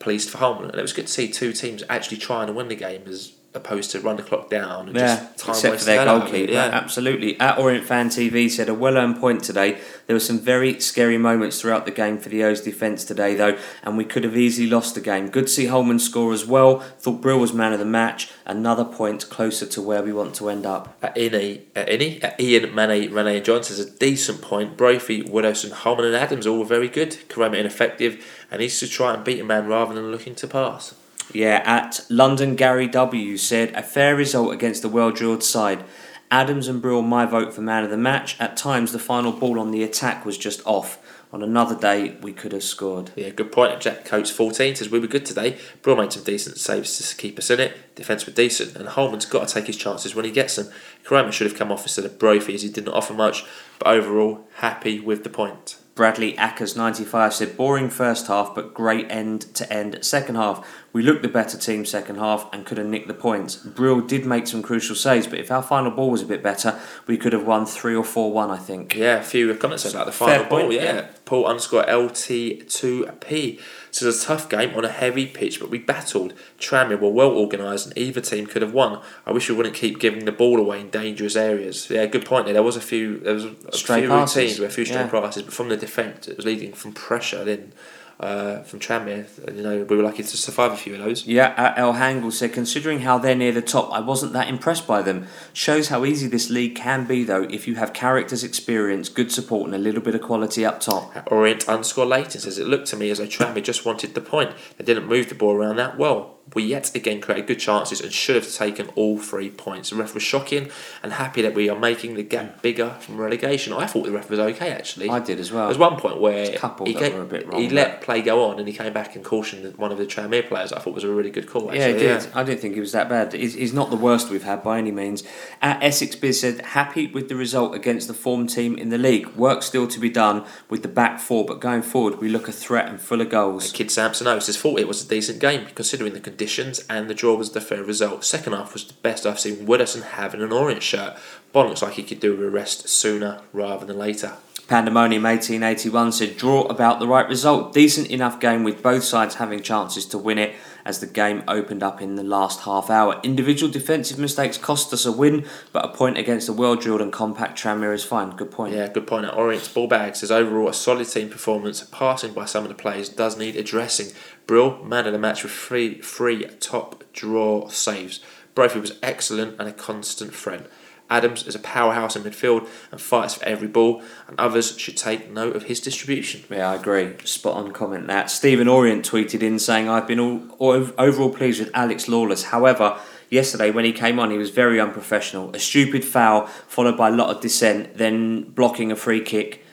Pleased 0.00 0.28
for 0.28 0.36
Holman, 0.36 0.68
and 0.68 0.78
it 0.78 0.82
was 0.82 0.92
good 0.92 1.06
to 1.06 1.12
see 1.14 1.28
two 1.28 1.54
teams 1.54 1.82
actually 1.88 2.18
trying 2.18 2.48
to 2.48 2.52
win 2.52 2.68
the 2.68 2.76
game 2.76 3.04
as 3.06 3.32
opposed 3.54 3.92
to 3.92 4.00
run 4.00 4.16
the 4.16 4.22
clock 4.22 4.50
down 4.50 4.88
and 4.88 4.96
Yeah, 4.96 5.16
just 5.16 5.38
time 5.38 5.54
except 5.54 5.78
for 5.78 5.84
their 5.84 5.96
the 5.98 6.04
hell 6.04 6.16
out 6.16 6.28
goalkeeper. 6.28 6.52
Yeah, 6.52 6.64
Absolutely. 6.72 7.38
At 7.38 7.58
Orient 7.58 7.84
Fan 7.84 8.08
TV 8.08 8.50
said 8.50 8.68
a 8.68 8.74
well 8.74 8.96
earned 8.96 9.20
point 9.20 9.44
today. 9.44 9.80
There 10.06 10.14
were 10.14 10.20
some 10.20 10.38
very 10.38 10.80
scary 10.80 11.18
moments 11.18 11.60
throughout 11.60 11.86
the 11.86 11.92
game 11.92 12.18
for 12.18 12.28
the 12.28 12.42
O's 12.42 12.60
defence 12.60 13.04
today, 13.04 13.34
though, 13.34 13.56
and 13.82 13.96
we 13.96 14.04
could 14.04 14.24
have 14.24 14.36
easily 14.36 14.68
lost 14.68 14.94
the 14.94 15.00
game. 15.00 15.28
Good 15.28 15.46
to 15.46 15.52
see 15.52 15.66
Holman 15.66 15.98
score 15.98 16.32
as 16.32 16.44
well. 16.44 16.80
Thought 16.80 17.20
Brill 17.22 17.38
was 17.38 17.52
man 17.52 17.72
of 17.72 17.78
the 17.78 17.84
match. 17.84 18.30
Another 18.44 18.84
point 18.84 19.30
closer 19.30 19.66
to 19.66 19.80
where 19.80 20.02
we 20.02 20.12
want 20.12 20.34
to 20.36 20.48
end 20.50 20.66
up. 20.66 20.98
At 21.00 21.14
Innie, 21.16 21.62
at 21.74 21.88
Innie, 21.88 22.22
at 22.22 22.38
Ian, 22.40 22.74
Mane, 22.74 23.12
Rene, 23.12 23.36
and 23.36 23.44
Johnson 23.44 23.74
is 23.74 23.86
a 23.86 23.98
decent 23.98 24.42
point. 24.42 24.76
Brophy, 24.76 25.22
Woodhouse, 25.22 25.68
Holman, 25.70 26.06
and 26.06 26.14
Adams 26.16 26.46
all 26.46 26.58
were 26.58 26.64
very 26.64 26.88
good. 26.88 27.12
Koroma 27.28 27.58
ineffective, 27.58 28.24
and 28.50 28.60
needs 28.60 28.80
to 28.80 28.88
try 28.88 29.14
and 29.14 29.24
beat 29.24 29.40
a 29.40 29.44
man 29.44 29.68
rather 29.68 29.94
than 29.94 30.10
looking 30.10 30.34
to 30.34 30.46
pass. 30.48 30.94
Yeah, 31.32 31.62
at 31.64 32.00
London 32.08 32.54
Gary 32.54 32.86
W 32.88 33.36
said 33.36 33.72
a 33.74 33.82
fair 33.82 34.14
result 34.14 34.52
against 34.52 34.82
the 34.82 34.88
well 34.88 35.10
drilled 35.10 35.42
side. 35.42 35.84
Adams 36.30 36.68
and 36.68 36.82
Brill 36.82 37.02
my 37.02 37.26
vote 37.26 37.54
for 37.54 37.60
man 37.60 37.84
of 37.84 37.90
the 37.90 37.96
match. 37.96 38.38
At 38.40 38.56
times 38.56 38.92
the 38.92 38.98
final 38.98 39.32
ball 39.32 39.60
on 39.60 39.70
the 39.70 39.82
attack 39.82 40.24
was 40.24 40.36
just 40.36 40.60
off. 40.66 40.98
On 41.32 41.42
another 41.42 41.76
day 41.76 42.16
we 42.22 42.32
could 42.32 42.52
have 42.52 42.62
scored. 42.62 43.10
Yeah, 43.16 43.30
good 43.30 43.50
point. 43.50 43.80
Jack 43.80 44.04
Coates 44.04 44.30
14 44.30 44.76
says 44.76 44.88
we 44.88 45.00
were 45.00 45.08
good 45.08 45.26
today. 45.26 45.58
Brill 45.82 45.96
made 45.96 46.12
some 46.12 46.22
decent 46.22 46.58
saves 46.58 46.96
to 46.98 47.16
keep 47.16 47.38
us 47.38 47.50
in 47.50 47.58
it. 47.58 47.94
Defence 47.96 48.26
were 48.26 48.32
decent, 48.32 48.76
and 48.76 48.88
Holman's 48.88 49.26
got 49.26 49.48
to 49.48 49.54
take 49.54 49.66
his 49.66 49.76
chances 49.76 50.14
when 50.14 50.24
he 50.24 50.30
gets 50.30 50.56
them. 50.56 50.68
Koroma 51.04 51.32
should 51.32 51.48
have 51.48 51.58
come 51.58 51.72
off 51.72 51.82
instead 51.82 52.04
of 52.04 52.18
Brophy 52.18 52.54
as 52.54 52.62
he 52.62 52.68
didn't 52.68 52.92
offer 52.92 53.14
much, 53.14 53.44
but 53.80 53.88
overall, 53.88 54.46
happy 54.56 55.00
with 55.00 55.24
the 55.24 55.30
point. 55.30 55.76
Bradley 55.94 56.34
Ackers 56.34 56.76
95 56.76 57.34
said 57.34 57.56
boring 57.56 57.88
first 57.88 58.26
half 58.26 58.52
but 58.54 58.74
great 58.74 59.08
end 59.10 59.42
to 59.54 59.72
end 59.72 60.04
second 60.04 60.34
half. 60.34 60.83
We 60.94 61.02
looked 61.02 61.22
the 61.22 61.28
better 61.28 61.58
team 61.58 61.84
second 61.84 62.16
half 62.16 62.48
and 62.52 62.64
could 62.64 62.78
have 62.78 62.86
nicked 62.86 63.08
the 63.08 63.14
points. 63.14 63.56
Brill 63.56 64.00
did 64.00 64.24
make 64.24 64.46
some 64.46 64.62
crucial 64.62 64.94
saves 64.94 65.26
but 65.26 65.40
if 65.40 65.50
our 65.50 65.62
final 65.62 65.90
ball 65.90 66.08
was 66.08 66.22
a 66.22 66.26
bit 66.26 66.40
better 66.40 66.80
we 67.08 67.18
could 67.18 67.32
have 67.32 67.44
won 67.44 67.66
3 67.66 67.96
or 67.96 68.04
4 68.04 68.32
1 68.32 68.50
I 68.50 68.56
think. 68.56 68.94
Yeah, 68.94 69.16
a 69.16 69.22
few 69.22 69.52
comments 69.56 69.84
about 69.84 70.06
the 70.06 70.12
final 70.12 70.44
ball. 70.44 70.60
point, 70.60 70.72
yeah. 70.72 70.82
yeah. 70.82 71.06
Paul 71.24 71.46
underscore 71.46 71.82
LT2P. 71.84 73.60
So 73.90 74.08
it's 74.08 74.22
a 74.22 74.26
tough 74.26 74.48
game 74.48 74.74
on 74.76 74.84
a 74.84 74.88
heavy 74.88 75.26
pitch, 75.26 75.58
but 75.58 75.68
we 75.68 75.78
battled. 75.78 76.32
Tranmere 76.60 77.00
were 77.00 77.10
well 77.10 77.32
organised 77.32 77.86
and 77.86 77.98
either 77.98 78.20
team 78.20 78.46
could 78.46 78.62
have 78.62 78.72
won. 78.72 79.00
I 79.26 79.32
wish 79.32 79.48
we 79.48 79.56
wouldn't 79.56 79.74
keep 79.74 79.98
giving 79.98 80.26
the 80.26 80.32
ball 80.32 80.60
away 80.60 80.80
in 80.80 80.90
dangerous 80.90 81.34
areas. 81.34 81.90
Yeah, 81.90 82.06
good 82.06 82.24
point 82.24 82.44
there. 82.44 82.54
There 82.54 82.62
was 82.62 82.76
a 82.76 82.80
few, 82.80 83.18
there 83.18 83.34
was 83.34 83.46
a 83.46 83.76
Stray 83.76 84.02
few 84.02 84.10
passes, 84.10 84.36
routines, 84.36 84.58
with 84.60 84.70
a 84.70 84.74
few 84.74 84.84
stray 84.84 85.00
yeah. 85.00 85.08
passes, 85.08 85.42
but 85.42 85.52
from 85.52 85.70
the 85.70 85.76
defence, 85.76 86.28
it 86.28 86.36
was 86.36 86.46
leading 86.46 86.72
from 86.72 86.92
pressure. 86.92 87.44
Then 87.44 87.72
uh, 88.20 88.60
from 88.60 88.80
Tranmere, 88.80 89.26
you 89.54 89.62
know, 89.62 89.84
we 89.84 89.96
were 89.96 90.02
lucky 90.02 90.22
to 90.22 90.36
survive 90.36 90.72
a 90.72 90.76
few 90.76 90.94
of 90.94 91.00
those. 91.00 91.26
Yeah, 91.26 91.74
El 91.76 91.94
Hangle 91.94 92.30
said, 92.30 92.52
considering 92.52 93.00
how 93.00 93.18
they're 93.18 93.34
near 93.34 93.52
the 93.52 93.62
top, 93.62 93.92
I 93.92 94.00
wasn't 94.00 94.32
that 94.34 94.48
impressed 94.48 94.86
by 94.86 95.02
them. 95.02 95.26
Shows 95.52 95.88
how 95.88 96.04
easy 96.04 96.26
this 96.26 96.50
league 96.50 96.76
can 96.76 97.06
be, 97.06 97.24
though, 97.24 97.42
if 97.44 97.66
you 97.66 97.74
have 97.76 97.92
characters, 97.92 98.44
experience, 98.44 99.08
good 99.08 99.32
support, 99.32 99.66
and 99.66 99.74
a 99.74 99.78
little 99.78 100.02
bit 100.02 100.14
of 100.14 100.22
quality 100.22 100.64
up 100.64 100.80
top. 100.80 101.12
Orient 101.30 101.68
underscore 101.68 102.06
Leighton 102.06 102.40
says 102.40 102.58
it 102.58 102.66
looked 102.66 102.86
to 102.88 102.96
me 102.96 103.10
as 103.10 103.18
though 103.18 103.26
Tranmere 103.26 103.62
just 103.62 103.84
wanted 103.84 104.14
the 104.14 104.20
point. 104.20 104.52
They 104.78 104.84
didn't 104.84 105.06
move 105.06 105.28
the 105.28 105.34
ball 105.34 105.54
around 105.54 105.76
that 105.76 105.98
well. 105.98 106.33
We 106.52 106.64
yet 106.64 106.94
again 106.94 107.20
created 107.20 107.46
good 107.46 107.58
chances 107.58 108.00
and 108.00 108.12
should 108.12 108.36
have 108.36 108.50
taken 108.52 108.88
all 108.96 109.18
three 109.18 109.50
points. 109.50 109.90
The 109.90 109.96
ref 109.96 110.14
was 110.14 110.22
shocking 110.22 110.70
and 111.02 111.12
happy 111.12 111.42
that 111.42 111.54
we 111.54 111.68
are 111.68 111.78
making 111.78 112.14
the 112.14 112.22
gap 112.22 112.58
mm. 112.58 112.62
bigger 112.62 112.90
from 113.00 113.16
relegation. 113.16 113.72
I 113.72 113.86
thought 113.86 114.04
the 114.04 114.12
ref 114.12 114.28
was 114.30 114.38
okay 114.38 114.70
actually. 114.70 115.08
I 115.08 115.20
did 115.20 115.40
as 115.40 115.50
well. 115.50 115.62
There 115.62 115.68
was 115.68 115.78
one 115.78 115.96
point 115.96 116.20
where 116.20 116.54
a 116.54 116.56
couple 116.56 116.86
he, 116.86 116.92
that 116.92 117.00
gave- 117.00 117.14
were 117.14 117.22
a 117.22 117.26
bit 117.26 117.48
wrong, 117.48 117.60
he 117.60 117.70
let 117.70 118.02
play 118.02 118.20
go 118.20 118.44
on 118.44 118.58
and 118.58 118.68
he 118.68 118.74
came 118.74 118.92
back 118.92 119.16
and 119.16 119.24
cautioned 119.24 119.76
one 119.76 119.90
of 119.90 119.98
the 119.98 120.06
Tranmere 120.06 120.46
players. 120.46 120.72
I 120.72 120.80
thought 120.80 120.94
was 120.94 121.04
a 121.04 121.12
really 121.12 121.30
good 121.30 121.48
call. 121.48 121.70
Actually. 121.70 121.78
Yeah, 121.80 121.86
he 121.88 121.98
did. 121.98 122.28
I 122.34 122.42
didn't 122.42 122.60
think 122.60 122.74
he 122.74 122.80
was 122.80 122.92
that 122.92 123.08
bad. 123.08 123.32
He's, 123.32 123.54
he's 123.54 123.72
not 123.72 123.90
the 123.90 123.96
worst 123.96 124.30
we've 124.30 124.42
had 124.42 124.62
by 124.62 124.78
any 124.78 124.90
means. 124.90 125.24
At 125.62 125.82
Essex 125.82 126.14
Biz 126.14 126.40
said, 126.40 126.60
happy 126.60 127.06
with 127.06 127.28
the 127.28 127.36
result 127.36 127.74
against 127.74 128.06
the 128.06 128.14
form 128.14 128.46
team 128.46 128.76
in 128.76 128.90
the 128.90 128.98
league. 128.98 129.28
Work 129.34 129.62
still 129.62 129.88
to 129.88 129.98
be 129.98 130.10
done 130.10 130.44
with 130.68 130.82
the 130.82 130.88
back 130.88 131.20
four, 131.20 131.44
but 131.44 131.60
going 131.60 131.82
forward, 131.82 132.20
we 132.20 132.28
look 132.28 132.48
a 132.48 132.52
threat 132.52 132.88
and 132.88 133.00
full 133.00 133.20
of 133.20 133.30
goals. 133.30 133.72
Kid 133.72 133.90
Sampson 133.90 134.26
says 134.40 134.56
thought 134.56 134.80
it 134.80 134.88
was 134.88 135.04
a 135.04 135.08
decent 135.08 135.40
game 135.40 135.66
considering 135.74 136.12
the 136.12 136.20
conditions 136.34 136.84
and 136.90 137.08
the 137.08 137.14
draw 137.14 137.36
was 137.36 137.52
the 137.52 137.60
fair 137.60 137.84
result. 137.84 138.24
Second 138.24 138.54
half 138.54 138.72
was 138.72 138.84
the 138.84 138.94
best 138.94 139.24
I've 139.24 139.38
seen 139.38 139.66
Widdowson 139.66 140.02
have 140.02 140.34
in 140.34 140.42
an 140.42 140.50
orange 140.50 140.82
shirt. 140.82 141.16
Bonne 141.52 141.68
looks 141.68 141.80
like 141.80 141.92
he 141.92 142.02
could 142.02 142.18
do 142.18 142.36
with 142.36 142.44
a 142.44 142.50
rest 142.50 142.88
sooner 142.88 143.40
rather 143.52 143.86
than 143.86 143.96
later. 143.96 144.32
Pandemonium 144.66 145.22
1881 145.22 146.12
said, 146.12 146.36
draw 146.36 146.62
about 146.62 146.98
the 146.98 147.06
right 147.06 147.28
result. 147.28 147.72
Decent 147.72 148.08
enough 148.08 148.40
game 148.40 148.64
with 148.64 148.82
both 148.82 149.04
sides 149.04 149.36
having 149.36 149.62
chances 149.62 150.06
to 150.06 150.18
win 150.18 150.38
it 150.38 150.54
as 150.86 151.00
the 151.00 151.06
game 151.06 151.42
opened 151.46 151.82
up 151.82 152.00
in 152.00 152.14
the 152.14 152.22
last 152.22 152.60
half 152.60 152.90
hour. 152.90 153.20
Individual 153.22 153.70
defensive 153.70 154.18
mistakes 154.18 154.56
cost 154.58 154.92
us 154.92 155.04
a 155.04 155.12
win, 155.12 155.46
but 155.72 155.84
a 155.84 155.88
point 155.88 156.18
against 156.18 156.48
a 156.48 156.52
well 156.52 156.76
drilled 156.76 157.00
and 157.00 157.12
compact 157.12 157.58
Tranmere 157.58 157.94
is 157.94 158.04
fine. 158.04 158.30
Good 158.30 158.50
point. 158.50 158.74
Yeah, 158.74 158.88
good 158.88 159.06
point. 159.06 159.26
At 159.26 159.34
Orient 159.34 159.70
ball 159.74 159.86
bag 159.86 160.16
says 160.16 160.30
overall 160.30 160.68
a 160.68 160.74
solid 160.74 161.08
team 161.08 161.28
performance. 161.28 161.82
Passing 161.84 162.32
by 162.32 162.46
some 162.46 162.64
of 162.64 162.68
the 162.68 162.74
players 162.74 163.08
does 163.08 163.36
need 163.38 163.56
addressing. 163.56 164.14
Brill 164.46 164.82
man 164.84 165.06
of 165.06 165.12
the 165.12 165.18
match 165.18 165.42
with 165.42 165.52
three 165.52 166.00
three 166.00 166.46
top 166.60 167.04
draw 167.12 167.68
saves. 167.68 168.20
Brophy 168.54 168.80
was 168.80 168.98
excellent 169.02 169.58
and 169.58 169.68
a 169.68 169.72
constant 169.72 170.34
threat. 170.34 170.70
Adams 171.10 171.46
is 171.46 171.54
a 171.54 171.58
powerhouse 171.58 172.16
in 172.16 172.22
midfield 172.22 172.66
and 172.90 173.00
fights 173.00 173.34
for 173.34 173.44
every 173.44 173.68
ball, 173.68 174.02
and 174.26 174.38
others 174.38 174.78
should 174.78 174.96
take 174.96 175.30
note 175.30 175.54
of 175.54 175.64
his 175.64 175.80
distribution. 175.80 176.42
Yeah, 176.50 176.70
I 176.70 176.76
agree. 176.76 177.14
Spot 177.24 177.56
on 177.56 177.72
comment 177.72 178.06
that. 178.06 178.30
Stephen 178.30 178.68
Orient 178.68 179.08
tweeted 179.08 179.42
in 179.42 179.58
saying, 179.58 179.88
I've 179.88 180.06
been 180.06 180.18
all, 180.18 180.42
all, 180.58 180.92
overall 180.96 181.30
pleased 181.30 181.60
with 181.60 181.70
Alex 181.74 182.08
Lawless. 182.08 182.44
However, 182.44 182.98
yesterday 183.28 183.70
when 183.70 183.84
he 183.84 183.92
came 183.92 184.18
on, 184.18 184.30
he 184.30 184.38
was 184.38 184.50
very 184.50 184.80
unprofessional. 184.80 185.54
A 185.54 185.58
stupid 185.58 186.04
foul 186.04 186.46
followed 186.46 186.96
by 186.96 187.08
a 187.08 187.12
lot 187.12 187.34
of 187.34 187.42
dissent, 187.42 187.96
then 187.96 188.50
blocking 188.50 188.90
a 188.90 188.96
free 188.96 189.20
kick 189.20 189.63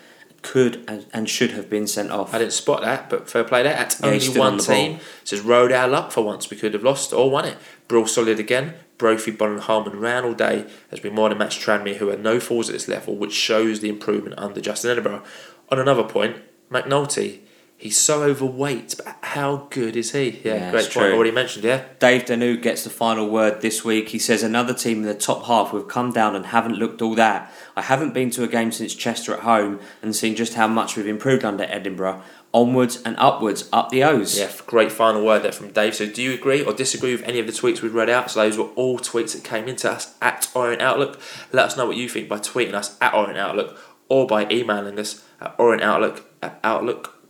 could 0.41 0.83
and, 0.87 1.05
and 1.13 1.29
should 1.29 1.51
have 1.51 1.69
been 1.69 1.87
sent 1.87 2.11
off. 2.11 2.33
I 2.33 2.39
didn't 2.39 2.53
spot 2.53 2.81
that, 2.81 3.09
but 3.09 3.29
fair 3.29 3.43
play 3.43 3.63
there. 3.63 3.75
At 3.75 3.97
Yeah, 3.99 4.07
only 4.07 4.19
stood 4.19 4.37
on 4.37 4.53
one 4.55 4.57
team. 4.59 4.93
ball. 4.93 5.01
Says 5.23 5.41
rode 5.41 5.71
our 5.71 5.87
luck 5.87 6.11
for 6.11 6.23
once. 6.23 6.49
We 6.49 6.57
could 6.57 6.73
have 6.73 6.83
lost 6.83 7.13
or 7.13 7.29
won 7.29 7.45
it. 7.45 7.57
Brill 7.87 8.07
solid 8.07 8.39
again. 8.39 8.73
Brophy, 8.97 9.31
Bonne 9.31 9.53
and 9.53 9.61
Harmon 9.61 9.99
ran 9.99 10.23
all 10.23 10.33
day 10.33 10.67
as 10.91 11.01
we 11.01 11.09
more 11.09 11.29
than 11.29 11.39
matched 11.39 11.65
Tranmere, 11.65 11.97
who 11.97 12.09
had 12.09 12.21
no 12.21 12.39
falls 12.39 12.69
at 12.69 12.73
this 12.73 12.87
level, 12.87 13.15
which 13.15 13.33
shows 13.33 13.79
the 13.79 13.89
improvement 13.89 14.35
under 14.37 14.61
Justin 14.61 14.91
Edinburgh. 14.91 15.23
On 15.69 15.79
another 15.79 16.03
point, 16.03 16.37
McNulty, 16.71 17.39
he's 17.81 17.99
so 17.99 18.23
overweight, 18.23 18.95
but 18.97 19.17
how 19.21 19.67
good 19.69 19.95
is 19.97 20.11
he? 20.13 20.39
Yeah, 20.43 20.53
Yeah, 20.55 20.71
great 20.71 20.83
point. 20.83 20.91
true. 20.91 21.13
Already 21.13 21.31
mentioned, 21.31 21.65
yeah. 21.65 21.83
Dave 21.99 22.25
Danou 22.25 22.61
gets 22.61 22.83
the 22.83 22.89
final 22.89 23.27
word 23.29 23.61
this 23.61 23.83
week. 23.83 24.09
He 24.09 24.19
says 24.19 24.43
another 24.43 24.73
team 24.73 24.99
in 24.99 25.03
the 25.05 25.13
top 25.13 25.45
half 25.45 25.71
have 25.71 25.87
come 25.87 26.11
down 26.11 26.35
and 26.35 26.45
haven't 26.47 26.75
looked 26.75 27.01
all 27.01 27.15
that. 27.15 27.51
I 27.75 27.81
haven't 27.81 28.13
been 28.13 28.29
to 28.31 28.43
a 28.43 28.47
game 28.47 28.71
since 28.71 28.93
Chester 28.95 29.33
at 29.33 29.39
home 29.41 29.79
and 30.01 30.15
seen 30.15 30.35
just 30.35 30.53
how 30.53 30.67
much 30.67 30.95
we've 30.95 31.07
improved 31.07 31.43
under 31.43 31.63
Edinburgh. 31.65 32.21
Onwards 32.53 33.01
and 33.03 33.15
upwards, 33.17 33.69
up 33.71 33.89
the 33.91 34.03
O's. 34.03 34.37
Yeah, 34.37 34.51
great 34.67 34.91
final 34.91 35.23
word 35.25 35.43
there 35.43 35.53
from 35.53 35.71
Dave. 35.71 35.95
So, 35.95 36.05
do 36.05 36.21
you 36.21 36.33
agree 36.33 36.61
or 36.61 36.73
disagree 36.73 37.13
with 37.13 37.23
any 37.23 37.39
of 37.39 37.47
the 37.47 37.53
tweets 37.53 37.81
we've 37.81 37.95
read 37.95 38.09
out? 38.09 38.29
So, 38.29 38.41
those 38.41 38.57
were 38.57 38.65
all 38.75 38.99
tweets 38.99 39.31
that 39.33 39.45
came 39.45 39.69
into 39.69 39.89
us 39.89 40.15
at 40.21 40.49
Orient 40.53 40.81
Outlook. 40.81 41.17
Let 41.53 41.67
us 41.67 41.77
know 41.77 41.85
what 41.85 41.95
you 41.95 42.09
think 42.09 42.27
by 42.27 42.39
tweeting 42.39 42.73
us 42.73 42.97
at 42.99 43.13
Orient 43.13 43.37
Outlook 43.39 43.77
or 44.09 44.27
by 44.27 44.49
emailing 44.51 44.99
us 44.99 45.23
at 45.39 45.57
orientoutlook 45.57 46.21
at 46.41 46.59
outlook.com. 46.65 47.20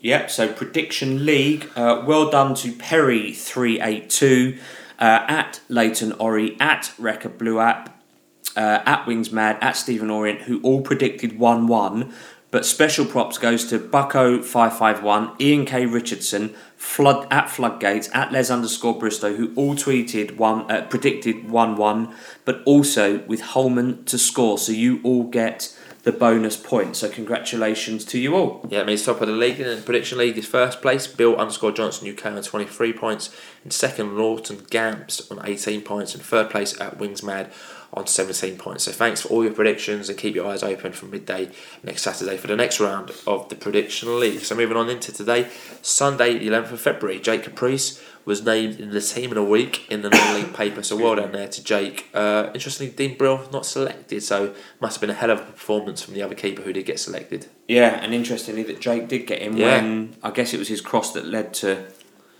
Yep, 0.00 0.30
so 0.30 0.52
prediction 0.52 1.26
league. 1.26 1.70
Uh, 1.76 2.02
well 2.06 2.30
done 2.30 2.54
to 2.56 2.72
Perry382. 2.72 4.58
uh, 5.00 5.24
at 5.26 5.60
Leighton 5.68 6.12
Ori, 6.12 6.56
at 6.60 6.92
Record 6.98 7.38
Blue 7.38 7.58
App, 7.58 8.02
uh, 8.56 8.82
at 8.84 9.06
Wings 9.06 9.32
Mad, 9.32 9.56
at 9.60 9.76
Stephen 9.76 10.10
Orient, 10.10 10.42
who 10.42 10.60
all 10.62 10.82
predicted 10.82 11.38
1 11.38 11.66
1. 11.66 12.12
But 12.50 12.66
special 12.66 13.06
props 13.06 13.38
goes 13.38 13.64
to 13.66 13.78
Bucko551, 13.78 15.40
Ian 15.40 15.64
K. 15.64 15.86
Richardson, 15.86 16.52
Flood 16.76 17.28
at 17.30 17.48
Floodgates, 17.48 18.10
at 18.12 18.32
Les 18.32 18.50
underscore 18.50 18.98
Bristow, 18.98 19.36
who 19.36 19.52
all 19.54 19.76
tweeted 19.76 20.36
one 20.36 20.70
uh, 20.70 20.84
predicted 20.90 21.48
1 21.48 21.76
1, 21.76 22.14
but 22.44 22.62
also 22.66 23.20
with 23.26 23.40
Holman 23.40 24.04
to 24.04 24.18
score. 24.18 24.58
So 24.58 24.72
you 24.72 25.00
all 25.04 25.24
get 25.24 25.74
the 26.02 26.12
bonus 26.12 26.56
point. 26.56 26.96
So 26.96 27.08
congratulations 27.08 28.04
to 28.06 28.18
you 28.18 28.34
all. 28.34 28.66
Yeah, 28.68 28.80
it 28.80 28.86
means 28.86 29.04
top 29.04 29.20
of 29.20 29.28
the 29.28 29.34
league 29.34 29.60
in 29.60 29.68
the 29.68 29.82
prediction 29.82 30.18
league 30.18 30.38
is 30.38 30.46
first 30.46 30.80
place. 30.80 31.06
Bill 31.06 31.36
underscore 31.36 31.72
Johnson 31.72 32.08
UK 32.08 32.26
on 32.26 32.42
23 32.42 32.92
points. 32.94 33.34
and 33.62 33.72
second, 33.72 34.16
Lawton 34.16 34.64
Gamps 34.70 35.30
on 35.30 35.40
18 35.46 35.82
points. 35.82 36.14
And 36.14 36.22
third 36.22 36.48
place 36.50 36.80
at 36.80 36.98
Wings 36.98 37.22
Mad 37.22 37.52
on 37.92 38.06
17 38.06 38.56
points. 38.56 38.84
So 38.84 38.92
thanks 38.92 39.22
for 39.22 39.28
all 39.28 39.44
your 39.44 39.52
predictions 39.52 40.08
and 40.08 40.16
keep 40.16 40.34
your 40.34 40.46
eyes 40.46 40.62
open 40.62 40.92
from 40.92 41.10
midday 41.10 41.50
next 41.82 42.02
Saturday 42.02 42.36
for 42.36 42.46
the 42.46 42.56
next 42.56 42.80
round 42.80 43.10
of 43.26 43.48
the 43.48 43.56
prediction 43.56 44.18
league. 44.18 44.40
So 44.40 44.54
moving 44.54 44.76
on 44.76 44.88
into 44.88 45.12
today, 45.12 45.48
Sunday, 45.82 46.38
the 46.38 46.48
11th 46.48 46.72
of 46.72 46.80
February, 46.80 47.18
Jake 47.18 47.42
Caprice 47.42 48.02
was 48.24 48.44
named 48.44 48.78
in 48.78 48.90
the 48.90 49.00
team 49.00 49.30
of 49.30 49.34
the 49.36 49.42
week 49.42 49.90
in 49.90 50.02
the 50.02 50.10
non-league 50.10 50.52
paper. 50.54 50.82
So 50.82 50.96
well 50.96 51.16
done 51.16 51.32
there 51.32 51.48
to 51.48 51.64
Jake. 51.64 52.08
Uh, 52.14 52.50
interestingly, 52.54 52.92
Dean 52.92 53.16
Brill 53.16 53.48
not 53.52 53.64
selected, 53.66 54.22
so 54.22 54.54
must 54.80 54.96
have 54.96 55.00
been 55.00 55.10
a 55.10 55.14
hell 55.14 55.30
of 55.30 55.40
a 55.40 55.44
performance 55.44 56.02
from 56.02 56.14
the 56.14 56.22
other 56.22 56.34
keeper 56.34 56.62
who 56.62 56.72
did 56.72 56.84
get 56.86 57.00
selected. 57.00 57.46
Yeah, 57.66 57.98
and 58.02 58.12
interestingly 58.14 58.62
that 58.64 58.80
Jake 58.80 59.08
did 59.08 59.26
get 59.26 59.40
in 59.40 59.56
Yeah. 59.56 59.76
when 59.82 60.16
I 60.22 60.30
guess 60.30 60.52
it 60.54 60.58
was 60.58 60.68
his 60.68 60.80
cross 60.80 61.12
that 61.12 61.26
led 61.26 61.54
to 61.54 61.76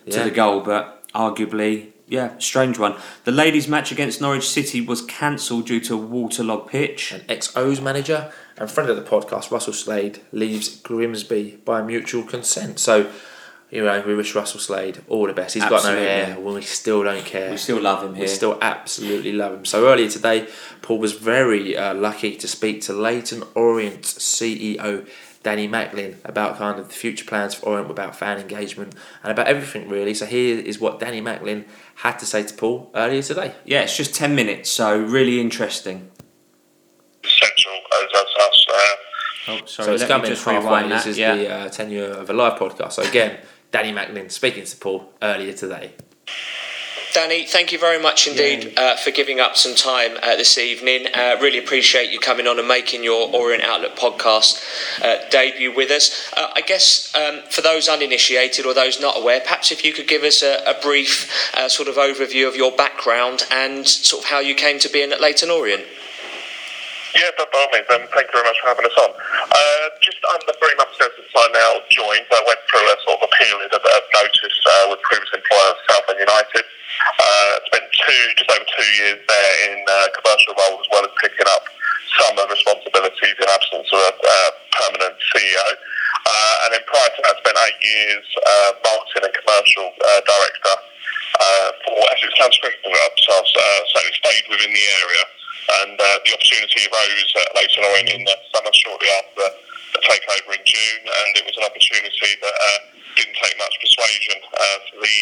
to 0.06 0.16
Yeah. 0.16 0.24
the 0.24 0.30
goal, 0.30 0.60
but 0.60 1.02
arguably, 1.14 1.88
yeah, 2.08 2.30
strange 2.38 2.78
one. 2.78 2.94
The 3.24 3.32
ladies' 3.32 3.68
match 3.68 3.92
against 3.92 4.20
Norwich 4.20 4.48
City 4.48 4.80
was 4.80 5.02
cancelled 5.02 5.66
due 5.66 5.80
to 5.80 5.94
a 5.94 5.96
waterlogged 5.98 6.68
pitch. 6.70 7.12
And 7.12 7.22
XO's 7.28 7.80
manager 7.80 8.32
and 8.56 8.70
friend 8.70 8.88
of 8.90 8.96
the 8.96 9.02
podcast, 9.02 9.50
Russell 9.50 9.72
Slade, 9.74 10.20
leaves 10.32 10.68
Grimsby 10.80 11.58
by 11.64 11.82
mutual 11.82 12.22
consent. 12.24 12.78
So, 12.80 13.06
you 13.70 13.84
know, 13.84 14.02
we 14.04 14.14
wish 14.14 14.34
Russell 14.34 14.60
Slade 14.60 15.02
all 15.08 15.26
the 15.26 15.32
best. 15.32 15.54
He's 15.54 15.64
got 15.64 15.84
no 15.84 15.94
hair. 15.94 16.38
Well, 16.38 16.54
we 16.54 16.62
still 16.62 17.04
don't 17.04 17.24
care. 17.24 17.50
We 17.50 17.56
still 17.56 17.80
love 17.80 18.02
him 18.02 18.14
here. 18.14 18.24
We 18.24 18.28
still 18.28 18.58
absolutely 18.60 19.32
love 19.32 19.54
him. 19.54 19.64
So 19.64 19.86
earlier 19.86 20.08
today, 20.08 20.48
Paul 20.82 20.98
was 20.98 21.12
very 21.12 21.76
uh, 21.76 21.94
lucky 21.94 22.36
to 22.36 22.48
speak 22.48 22.82
to 22.82 22.92
Leyton 22.92 23.44
Orient 23.54 24.02
CEO 24.02 25.08
Danny 25.42 25.66
Macklin 25.66 26.18
about 26.24 26.58
kind 26.58 26.78
of 26.78 26.88
the 26.88 26.94
future 26.94 27.24
plans 27.24 27.54
for 27.54 27.66
Orient, 27.66 27.90
about 27.90 28.14
fan 28.14 28.38
engagement, 28.38 28.94
and 29.22 29.32
about 29.32 29.46
everything 29.46 29.88
really. 29.88 30.14
So 30.14 30.26
here 30.26 30.58
is 30.58 30.78
what 30.78 31.00
Danny 31.00 31.20
Macklin 31.20 31.64
had 31.96 32.18
to 32.18 32.26
say 32.26 32.42
to 32.42 32.54
Paul 32.54 32.90
earlier 32.94 33.22
today. 33.22 33.54
Yeah, 33.64 33.82
it's 33.82 33.96
just 33.96 34.14
10 34.14 34.34
minutes, 34.34 34.68
so 34.68 35.00
really 35.00 35.40
interesting. 35.40 36.10
essential 37.24 37.72
as, 37.72 38.08
as 38.14 38.48
us. 38.48 38.66
Uh, 38.68 38.96
Oh, 39.48 39.56
sorry, 39.64 39.86
so 39.86 39.92
it's 39.94 40.02
let 40.02 40.02
me 40.02 40.06
coming 40.06 40.30
just 40.30 40.44
halfway. 40.44 40.64
rewind 40.64 40.92
This 40.92 41.06
is 41.06 41.18
yeah. 41.18 41.34
the 41.34 41.50
uh, 41.50 41.68
tenure 41.70 42.04
of 42.04 42.28
a 42.28 42.32
live 42.32 42.58
podcast. 42.58 42.92
So 42.92 43.02
again, 43.02 43.38
Danny 43.72 43.92
Macklin 43.92 44.30
speaking 44.30 44.64
to 44.64 44.76
Paul 44.76 45.12
earlier 45.22 45.52
today. 45.52 45.92
Danny, 47.12 47.44
thank 47.44 47.72
you 47.72 47.78
very 47.78 48.00
much 48.00 48.28
indeed 48.28 48.72
uh, 48.78 48.94
for 48.94 49.10
giving 49.10 49.40
up 49.40 49.56
some 49.56 49.74
time 49.74 50.12
uh, 50.22 50.36
this 50.36 50.56
evening. 50.58 51.08
Uh, 51.12 51.36
really 51.40 51.58
appreciate 51.58 52.12
you 52.12 52.20
coming 52.20 52.46
on 52.46 52.60
and 52.60 52.68
making 52.68 53.02
your 53.02 53.34
Orient 53.34 53.64
Outlook 53.64 53.96
podcast 53.96 54.62
uh, 55.02 55.28
debut 55.28 55.74
with 55.74 55.90
us. 55.90 56.32
Uh, 56.36 56.50
I 56.54 56.60
guess 56.60 57.12
um, 57.16 57.40
for 57.50 57.62
those 57.62 57.88
uninitiated 57.88 58.64
or 58.64 58.74
those 58.74 59.00
not 59.00 59.18
aware, 59.18 59.40
perhaps 59.40 59.72
if 59.72 59.84
you 59.84 59.92
could 59.92 60.06
give 60.06 60.22
us 60.22 60.42
a, 60.42 60.62
a 60.64 60.80
brief 60.80 61.28
uh, 61.54 61.68
sort 61.68 61.88
of 61.88 61.96
overview 61.96 62.46
of 62.46 62.54
your 62.54 62.70
background 62.70 63.42
and 63.50 63.88
sort 63.88 64.22
of 64.22 64.30
how 64.30 64.38
you 64.38 64.54
came 64.54 64.78
to 64.78 64.88
being 64.88 65.10
at 65.10 65.20
Leyton 65.20 65.50
Orient. 65.50 65.82
yeah, 67.16 67.30
but 67.36 67.50
by 67.50 67.58
all 67.58 67.68
means, 67.72 67.86
um, 67.90 68.06
thank 68.14 68.28
you 68.28 68.32
very 68.32 68.44
much 68.44 68.56
for 68.62 68.68
having 68.68 68.86
us 68.86 68.96
on. 69.02 69.10
Uh, 69.80 69.88
just 70.04 70.20
under 70.28 70.52
three 70.60 70.76
months 70.76 70.92
ago 71.00 71.08
since 71.16 71.32
I 71.32 71.48
now 71.56 71.80
joined, 71.88 72.28
I 72.28 72.44
went 72.44 72.60
through 72.68 72.84
a 72.84 72.96
sort 73.00 73.16
of 73.16 73.24
a 73.24 73.32
period 73.32 73.72
of, 73.72 73.80
of 73.80 74.04
notice 74.12 74.58
uh, 74.68 74.92
with 74.92 75.00
previous 75.08 75.32
employer 75.32 75.72
Southend 75.88 76.20
United. 76.20 76.64
Uh, 77.16 77.52
spent 77.64 77.88
two, 77.88 78.22
just 78.36 78.50
over 78.52 78.60
two 78.60 78.90
years 79.00 79.24
there 79.24 79.54
in 79.72 79.80
uh, 79.88 80.12
commercial 80.20 80.52
roles 80.52 80.84
as 80.84 80.88
well 80.92 81.04
as 81.08 81.12
picking 81.24 81.48
up 81.48 81.64
some 82.12 82.36
of 82.36 82.44
the 82.44 82.60
responsibilities 82.60 83.36
in 83.40 83.48
absence 83.48 83.88
of 83.88 84.00
a 84.04 84.12
uh, 84.20 84.50
permanent 84.68 85.16
CEO. 85.32 85.68
Uh, 86.28 86.64
and 86.68 86.76
then 86.76 86.84
prior 86.84 87.08
to 87.16 87.20
that, 87.24 87.40
spent 87.40 87.56
eight 87.64 87.80
years 87.80 88.26
uh, 88.36 88.76
marketing 88.84 89.32
and 89.32 89.32
commercial 89.32 89.86
uh, 89.96 90.20
director 90.28 90.76
uh, 90.76 91.68
for 91.88 91.96
Essex 92.20 92.36
Cricket 92.36 92.84
Club. 92.84 93.12
So 93.16 93.32
I've 93.32 93.48
uh, 93.48 93.80
certainly 93.96 94.16
stayed 94.20 94.44
within 94.52 94.76
the 94.76 94.86
area. 95.08 95.24
And 95.80 95.96
uh, 95.96 96.18
the 96.26 96.36
opportunity 96.36 96.84
arose 96.84 97.32
at 97.32 97.48
Leyton 97.56 97.84
Orient 97.88 98.10
in 98.12 98.22
the 98.28 98.36
summer 98.52 98.74
shortly 98.74 99.08
after 99.24 99.69
takeover 99.98 100.54
in 100.54 100.62
June. 100.62 101.02
And 101.02 101.30
it 101.34 101.44
was 101.44 101.56
an 101.58 101.66
opportunity 101.66 102.30
that 102.38 102.54
uh, 102.54 102.78
didn't 103.18 103.36
take 103.42 103.56
much 103.58 103.74
persuasion 103.82 104.38
uh, 104.54 104.78
the, 105.02 105.16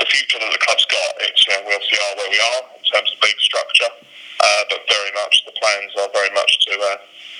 the 0.00 0.06
future 0.08 0.38
that 0.40 0.52
the 0.52 0.62
club's 0.64 0.86
got. 0.88 1.12
It's, 1.28 1.44
know, 1.48 1.60
we 1.68 1.76
obviously 1.76 2.00
are 2.00 2.14
where 2.16 2.30
we 2.32 2.40
are 2.40 2.62
in 2.80 2.84
terms 2.88 3.12
of 3.12 3.16
league 3.20 3.42
structure. 3.44 3.92
Uh, 4.38 4.62
but 4.70 4.80
very 4.88 5.10
much 5.18 5.44
the 5.44 5.54
plans 5.58 5.92
are 5.98 6.10
very 6.14 6.30
much 6.30 6.62
to 6.64 6.72
uh, 6.78 6.96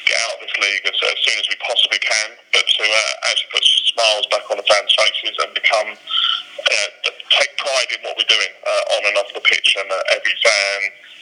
get 0.09 0.19
out 0.25 0.41
of 0.41 0.41
this 0.49 0.57
league 0.57 0.85
as, 0.89 0.97
as 0.97 1.19
soon 1.23 1.37
as 1.37 1.47
we 1.53 1.57
possibly 1.61 2.01
can, 2.01 2.29
but 2.51 2.65
to 2.65 2.83
uh, 2.83 3.29
actually 3.29 3.53
put 3.53 3.65
smiles 3.93 4.27
back 4.33 4.45
on 4.49 4.57
the 4.57 4.67
fans' 4.67 4.93
faces 4.97 5.37
and 5.45 5.53
become 5.53 5.89
uh, 5.93 6.89
take 7.31 7.53
pride 7.61 7.91
in 7.93 8.01
what 8.03 8.17
we're 8.17 8.33
doing 8.33 8.53
uh, 8.65 8.95
on 8.99 9.01
and 9.13 9.17
off 9.21 9.31
the 9.37 9.45
pitch, 9.45 9.77
and 9.79 9.89
uh, 9.93 10.17
every 10.17 10.35
fan, 10.43 10.79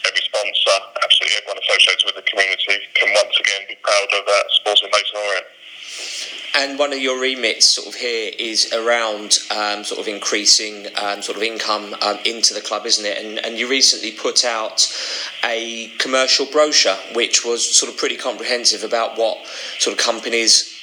every 0.06 0.22
sponsor, 0.22 0.78
absolutely 1.02 1.36
everyone 1.42 1.60
associated 1.66 2.04
with 2.06 2.16
the 2.16 2.26
community 2.30 2.78
can 2.94 3.10
once 3.12 3.34
again 3.42 3.62
be 3.68 3.76
proud 3.82 4.08
of 4.14 4.22
uh, 4.24 4.34
Sporting 4.62 4.90
Leyton 4.94 5.18
Orient. 5.18 5.48
And 6.58 6.78
one 6.78 6.94
of 6.94 6.98
your 6.98 7.20
remits 7.20 7.68
sort 7.68 7.86
of 7.86 7.94
here 7.96 8.32
is 8.38 8.72
around 8.72 9.40
um, 9.54 9.84
sort 9.84 10.00
of 10.00 10.08
increasing 10.08 10.86
um, 10.96 11.20
sort 11.20 11.36
of 11.36 11.42
income 11.42 11.94
um, 12.00 12.18
into 12.24 12.54
the 12.54 12.62
club, 12.62 12.86
isn't 12.86 13.04
it? 13.04 13.22
And, 13.22 13.44
and 13.44 13.58
you 13.58 13.68
recently 13.68 14.10
put 14.10 14.42
out 14.42 14.90
a 15.44 15.88
commercial 15.98 16.46
brochure, 16.46 16.96
which 17.14 17.44
was 17.44 17.62
sort 17.62 17.92
of 17.92 17.98
pretty 17.98 18.16
comprehensive 18.16 18.84
about 18.84 19.18
what 19.18 19.46
sort 19.78 19.98
of 19.98 20.02
companies 20.02 20.80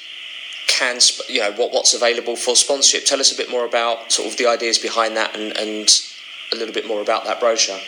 can, 0.68 1.00
you 1.28 1.40
know, 1.40 1.52
what, 1.54 1.72
what's 1.72 1.96
available 1.96 2.36
for 2.36 2.56
sponsorship. 2.56 3.06
Tell 3.06 3.20
us 3.20 3.32
a 3.32 3.36
bit 3.36 3.50
more 3.50 3.66
about 3.66 4.12
sort 4.12 4.32
of 4.32 4.38
the 4.38 4.46
ideas 4.46 4.78
behind 4.78 5.18
that 5.18 5.36
and, 5.36 5.58
and 5.58 5.90
a 6.52 6.56
little 6.56 6.74
bit 6.74 6.88
more 6.88 7.02
about 7.02 7.26
that 7.26 7.40
brochure. 7.40 7.80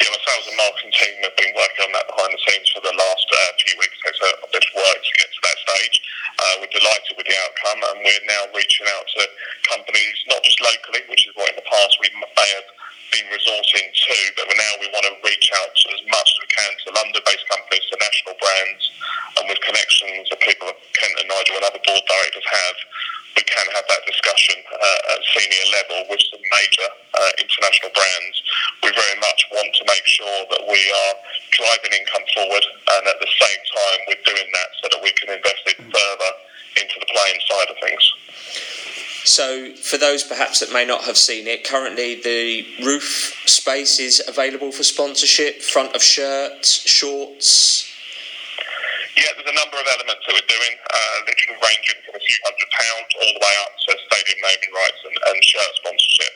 Yeah, 0.00 0.10
my 0.10 0.20
sales 0.26 0.46
and 0.50 0.58
marketing 0.58 0.94
team 0.96 1.14
have 1.22 1.36
been 1.38 1.54
working 1.54 1.82
on 1.86 1.92
that 1.94 2.08
behind 2.10 2.30
the 2.34 2.42
scenes 2.48 2.68
for 2.74 2.82
the 2.82 2.94
last 2.94 3.26
uh, 3.30 3.50
few 3.62 3.74
weeks. 3.78 3.96
It's 4.02 4.18
a 4.18 4.50
bit 4.50 4.64
of 4.66 4.72
work 4.74 4.98
to 4.98 5.12
get 5.20 5.30
to 5.30 5.40
that 5.46 5.58
stage. 5.62 5.96
Uh, 6.40 6.54
we're 6.64 6.74
delighted 6.74 7.14
with 7.14 7.28
the 7.28 7.36
outcome, 7.46 7.80
and 7.84 8.02
we're 8.02 8.26
now 8.26 8.42
reaching 8.56 8.88
out 8.96 9.06
to 9.06 9.22
companies, 9.70 10.16
not 10.26 10.42
just 10.42 10.58
locally, 10.58 11.06
which 11.06 11.28
is 11.28 11.36
what 11.36 11.52
in 11.52 11.56
the 11.60 11.68
past 11.68 11.94
we 12.02 12.10
may 12.14 12.50
have 12.56 12.68
been 13.14 13.28
resorting 13.30 13.86
to, 13.90 14.16
but 14.38 14.46
now 14.54 14.72
we 14.78 14.86
want 14.94 15.06
to 15.06 15.14
reach 15.26 15.50
out 15.62 15.70
to 15.74 15.86
as 15.94 16.02
much 16.10 16.28
as 16.30 16.38
we 16.40 16.48
can 16.50 16.70
to 16.86 16.88
London-based 16.94 17.46
companies, 17.50 17.84
to 17.90 17.98
national 17.98 18.34
brands, 18.38 18.84
and 19.38 19.44
with 19.50 19.60
connections 19.66 20.30
that 20.30 20.38
people 20.42 20.70
like 20.70 20.78
Kent 20.94 21.14
and 21.18 21.28
Nigel 21.28 21.58
and 21.58 21.66
other 21.66 21.82
board 21.82 22.04
directors 22.06 22.46
have, 22.46 22.76
we 23.36 23.42
can 23.44 23.66
have 23.74 23.86
that 23.86 24.02
discussion 24.06 24.56
uh, 24.72 25.14
at 25.14 25.20
senior 25.34 25.66
level 25.72 25.98
with 26.10 26.22
some 26.30 26.42
major 26.42 26.88
uh, 27.14 27.30
international 27.38 27.90
brands. 27.94 28.36
We 28.82 28.90
very 28.90 29.18
much 29.20 29.40
want 29.52 29.70
to 29.74 29.84
make 29.86 30.06
sure 30.06 30.38
that 30.50 30.62
we 30.66 30.80
are 30.90 31.14
driving 31.54 31.92
income 31.94 32.26
forward, 32.34 32.64
and 32.64 33.02
at 33.06 33.18
the 33.20 33.30
same 33.30 33.62
time, 33.70 33.98
we're 34.08 34.24
doing 34.26 34.48
that 34.52 34.70
so 34.82 34.84
that 34.90 35.00
we 35.02 35.12
can 35.14 35.30
invest 35.30 35.62
it 35.66 35.78
further 35.78 36.30
into 36.76 36.96
the 36.98 37.08
playing 37.10 37.40
side 37.46 37.68
of 37.70 37.76
things. 37.82 38.04
So, 39.24 39.74
for 39.74 39.98
those 39.98 40.24
perhaps 40.24 40.60
that 40.60 40.72
may 40.72 40.84
not 40.84 41.04
have 41.04 41.16
seen 41.16 41.46
it, 41.46 41.64
currently 41.64 42.20
the 42.22 42.66
roof 42.84 43.42
space 43.46 44.00
is 44.00 44.22
available 44.26 44.72
for 44.72 44.82
sponsorship, 44.82 45.60
front 45.60 45.94
of 45.94 46.02
shirts, 46.02 46.88
shorts. 46.88 47.86
Yeah, 49.16 49.28
there's 49.36 49.50
a 49.50 49.54
number 49.54 49.76
of 49.76 49.86
elements 49.94 50.24
that 50.26 50.32
we're 50.32 50.48
doing, 50.48 50.74
uh, 50.88 51.16
literally 51.26 51.60
ranging 51.60 52.00
few 52.30 52.38
hundred 52.46 52.70
pounds 52.70 53.10
all 53.18 53.32
the 53.34 53.42
way 53.42 53.54
up 53.66 53.74
to 53.74 53.90
stadium 54.06 54.38
naming 54.38 54.70
rights 54.70 55.00
and, 55.02 55.16
and 55.18 55.36
shirt 55.42 55.72
sponsorship. 55.82 56.34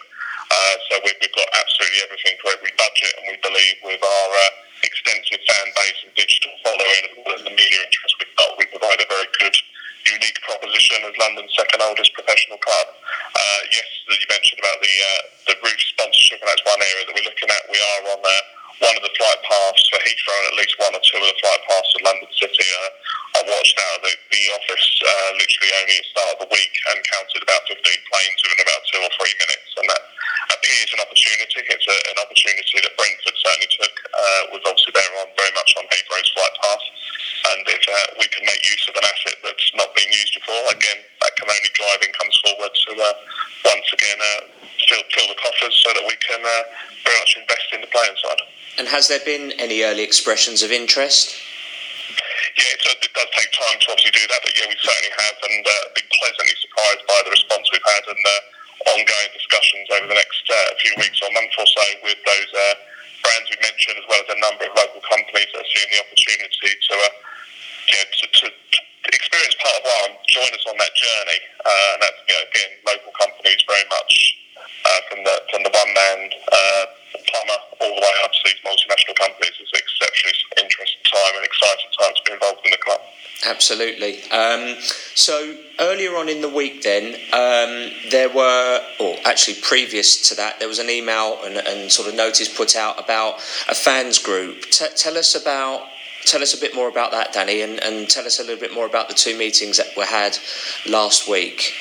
Uh, 0.51 0.75
so 0.91 0.93
we've, 1.07 1.19
we've 1.23 1.37
got 1.39 1.47
absolutely 1.55 2.03
everything 2.03 2.35
for 2.43 2.51
every 2.51 2.75
budget, 2.75 3.15
and 3.23 3.25
we 3.31 3.39
believe 3.39 3.77
with 3.87 4.03
our 4.03 4.31
uh, 4.35 4.51
extensive 4.83 5.39
fan 5.47 5.67
base 5.79 5.99
and 6.03 6.13
digital 6.19 6.51
following, 6.67 7.03
as 7.15 7.19
well 7.23 7.39
the 7.47 7.55
media 7.55 7.81
interest 7.87 8.15
we've 8.19 8.35
got, 8.35 8.51
we 8.59 8.67
provide 8.75 8.99
a 8.99 9.07
very 9.07 9.31
good, 9.39 9.55
unique 10.05 10.39
proposition 10.43 10.99
as 11.07 11.15
London's 11.17 11.55
second 11.55 11.81
oldest 11.81 12.13
professional 12.13 12.59
club. 12.59 12.87
Uh, 13.39 13.61
yes, 13.71 13.87
you 14.11 14.29
mentioned 14.29 14.61
about 14.61 14.79
the 14.83 14.95
uh, 14.99 15.23
the 15.49 15.55
roof 15.63 15.81
sponsorship, 15.95 16.43
and 16.43 16.49
that's 16.51 16.65
one 16.67 16.83
area 16.83 17.03
that 17.07 17.15
we're 17.15 17.29
looking 17.31 17.49
at. 17.49 17.63
We 17.71 17.79
are 17.79 18.01
on 18.13 18.21
uh, 18.21 18.33
one 18.85 18.97
of 19.01 19.05
the 19.05 19.15
flight 19.17 19.41
paths 19.41 19.89
for 19.89 19.97
Heathrow 20.05 20.37
and 20.45 20.49
at 20.53 20.57
least 20.61 20.77
one 20.77 20.93
or 20.93 21.01
two 21.01 21.17
of 21.17 21.25
the 21.25 21.39
flight 21.41 21.63
paths 21.65 21.89
to 21.97 21.99
London 22.05 22.29
City. 22.37 22.69
Uh, 22.69 22.91
I 23.35 23.41
watched 23.49 23.77
out 23.81 23.95
of 23.99 24.03
the, 24.05 24.13
the 24.29 24.45
office 24.53 24.89
uh, 25.01 25.31
literally 25.41 25.73
only 25.81 25.97
at 25.97 26.05
the 26.05 26.11
start 26.13 26.31
of 26.37 26.39
the 26.45 26.51
week 26.53 26.75
and 26.93 26.99
counted 27.09 27.41
about 27.41 27.65
15 27.67 27.81
planes 27.81 28.39
within 28.45 28.61
about 28.61 28.83
two 28.93 29.01
or 29.01 29.11
three 29.17 29.35
minutes. 29.41 29.71
And 29.81 29.87
that 29.89 30.03
appears 30.53 30.91
an 30.93 31.01
opportunity. 31.01 31.61
It's 31.65 31.89
a, 31.89 31.97
an 32.13 32.19
opportunity 32.21 32.77
that 32.85 32.93
Brentford 33.01 33.37
certainly 33.41 33.71
took. 33.73 33.95
Uh, 34.13 34.41
was 34.53 34.63
obviously 34.69 34.93
there 34.93 35.13
on 35.25 35.33
very 35.35 35.55
much 35.57 35.71
on 35.81 35.85
Heathrow's 35.89 36.31
flight 36.37 36.55
path. 36.61 36.85
And 37.45 37.61
if 37.69 37.85
uh, 37.89 37.97
we 38.21 38.29
can 38.29 38.45
make 38.45 38.61
use 38.69 38.85
of 38.89 38.95
an 39.01 39.05
asset 39.09 39.37
that's 39.41 39.69
not 39.81 39.91
been 39.97 40.09
used 40.13 40.33
before, 40.37 40.61
again, 40.71 41.01
that 41.25 41.33
can 41.41 41.49
only 41.49 41.73
drive 41.73 42.01
income 42.05 42.33
forward 42.45 42.73
to 42.73 42.91
uh, 43.01 43.15
once 43.65 43.89
again 43.97 44.19
uh, 44.21 44.41
fill, 44.85 45.05
fill, 45.13 45.29
the 45.29 45.39
coffers 45.41 45.75
so 45.81 45.89
that 45.97 46.05
we 46.05 46.17
can 46.21 46.41
very 46.41 47.19
much 47.21 47.33
invest 47.37 47.69
in 47.73 47.81
the 47.81 47.91
playing 47.91 48.17
side. 48.21 48.45
And 48.75 48.91
has 48.91 49.07
there 49.07 49.23
been 49.23 49.55
any 49.63 49.87
early 49.87 50.03
expressions 50.03 50.63
of 50.67 50.75
interest? 50.75 51.39
Yeah, 52.59 52.75
it 52.75 52.83
does 53.15 53.31
take 53.35 53.51
time 53.55 53.79
to 53.79 53.87
obviously 53.95 54.15
do 54.15 54.27
that, 54.31 54.43
but 54.43 54.51
yeah, 54.55 54.67
we 54.67 54.75
certainly 54.79 55.15
have, 55.15 55.37
and 55.47 55.63
uh, 55.63 55.75
been 55.95 56.11
pleasantly 56.11 56.59
surprised 56.59 57.03
by 57.07 57.19
the 57.23 57.33
response 57.35 57.67
we've 57.71 57.87
had 57.87 58.03
and 58.07 58.19
uh, 58.19 58.95
ongoing 58.95 59.31
discussions 59.35 59.87
over 59.95 60.07
the 60.11 60.19
next 60.19 60.43
uh, 60.51 60.75
few 60.83 60.95
weeks 60.99 61.19
or 61.23 61.31
month 61.35 61.55
or 61.55 61.67
so 61.67 61.85
with 62.03 62.19
those 62.27 62.51
uh, 62.51 62.75
brands 63.23 63.47
we 63.51 63.59
mentioned, 63.63 63.99
as 63.99 64.07
well 64.11 64.23
as 64.23 64.31
a 64.35 64.39
number 64.43 64.67
of 64.67 64.75
local 64.75 65.03
companies 65.07 65.51
that 65.55 65.63
are 65.63 65.71
seeing 65.71 65.91
the 65.95 66.01
opportunity 66.03 66.71
to, 66.75 66.95
uh, 66.99 67.11
know, 67.95 68.07
to, 68.11 68.27
to, 68.27 68.47
experience 69.15 69.55
part 69.63 69.79
of 69.79 69.85
one, 69.87 70.19
join 70.27 70.51
us 70.51 70.67
on 70.67 70.75
that 70.83 70.91
journey, 70.99 71.41
and 71.63 71.99
that's 72.03 72.19
you 72.27 72.35
know, 72.35 72.43
again 72.51 72.71
local 72.83 73.13
companies 73.15 73.63
very 73.71 73.87
much 73.87 74.13
from 75.07 75.23
the 75.23 75.35
from 75.55 75.63
the 75.63 75.71
one 75.71 75.91
man 75.95 76.19
plumber 77.23 77.59
all 77.81 77.95
the 77.95 78.01
way 78.01 78.17
up 78.25 78.33
to 78.33 78.41
these 78.45 78.61
multinational 78.65 79.17
companies. 79.17 79.55
It's 79.61 79.73
an 79.73 79.81
exceptionally 79.81 80.37
interesting 80.59 81.03
time 81.05 81.33
and 81.37 81.45
exciting 81.45 81.91
time 81.99 82.13
to 82.15 82.23
be 82.25 82.33
involved 82.33 82.61
in 82.65 82.71
the 82.71 82.83
club. 82.83 83.01
Absolutely. 83.47 84.23
Um, 84.31 84.77
so 85.15 85.57
earlier 85.79 86.17
on 86.17 86.29
in 86.29 86.41
the 86.41 86.49
week, 86.49 86.83
then 86.83 87.15
um, 87.33 87.93
there 88.11 88.31
were, 88.31 88.81
or 89.01 89.17
actually 89.25 89.57
previous 89.61 90.29
to 90.29 90.35
that, 90.37 90.59
there 90.59 90.69
was 90.69 90.79
an 90.79 90.89
email 90.89 91.39
and, 91.45 91.57
and 91.57 91.93
sort 91.93 92.09
of 92.09 92.15
notice 92.15 92.55
put 92.55 92.77
out 92.77 93.03
about 93.03 93.37
a 93.69 93.75
fans 93.75 94.19
group. 94.19 94.63
T- 94.71 94.87
tell 94.97 95.17
us 95.19 95.35
about. 95.35 95.89
Tell 96.25 96.41
us 96.41 96.57
a 96.57 96.59
bit 96.59 96.75
more 96.75 96.89
about 96.89 97.11
that, 97.11 97.35
Danny, 97.35 97.61
and, 97.61 97.79
and 97.85 98.09
tell 98.09 98.25
us 98.25 98.39
a 98.39 98.43
little 98.43 98.59
bit 98.59 98.73
more 98.73 98.87
about 98.87 99.11
the 99.11 99.15
two 99.15 99.37
meetings 99.37 99.77
that 99.77 99.95
were 99.95 100.07
had 100.07 100.39
last 100.89 101.29
week. 101.29 101.75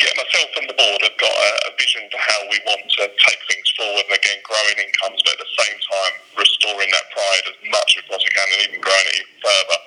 Yeah, 0.00 0.16
myself 0.16 0.48
and 0.56 0.64
the 0.64 0.80
board 0.80 1.00
have 1.04 1.18
got 1.20 1.36
a, 1.36 1.50
a 1.68 1.70
vision 1.76 2.08
for 2.08 2.16
how 2.16 2.40
we 2.48 2.56
want 2.64 2.88
to 2.88 3.04
take 3.04 3.40
things 3.52 3.68
forward, 3.76 4.08
and 4.08 4.16
again, 4.16 4.40
growing 4.48 4.80
incomes, 4.80 5.20
but 5.20 5.36
at 5.36 5.44
the 5.44 5.52
same 5.60 5.76
time, 5.76 6.14
restoring 6.40 6.88
that 6.88 7.04
pride 7.12 7.44
as 7.52 7.58
much 7.68 8.00
as 8.00 8.00
we 8.00 8.08
possibly 8.08 8.32
can, 8.32 8.48
and 8.48 8.60
even 8.64 8.80
growing 8.80 9.06
it 9.12 9.20
even 9.20 9.36
further 9.44 9.78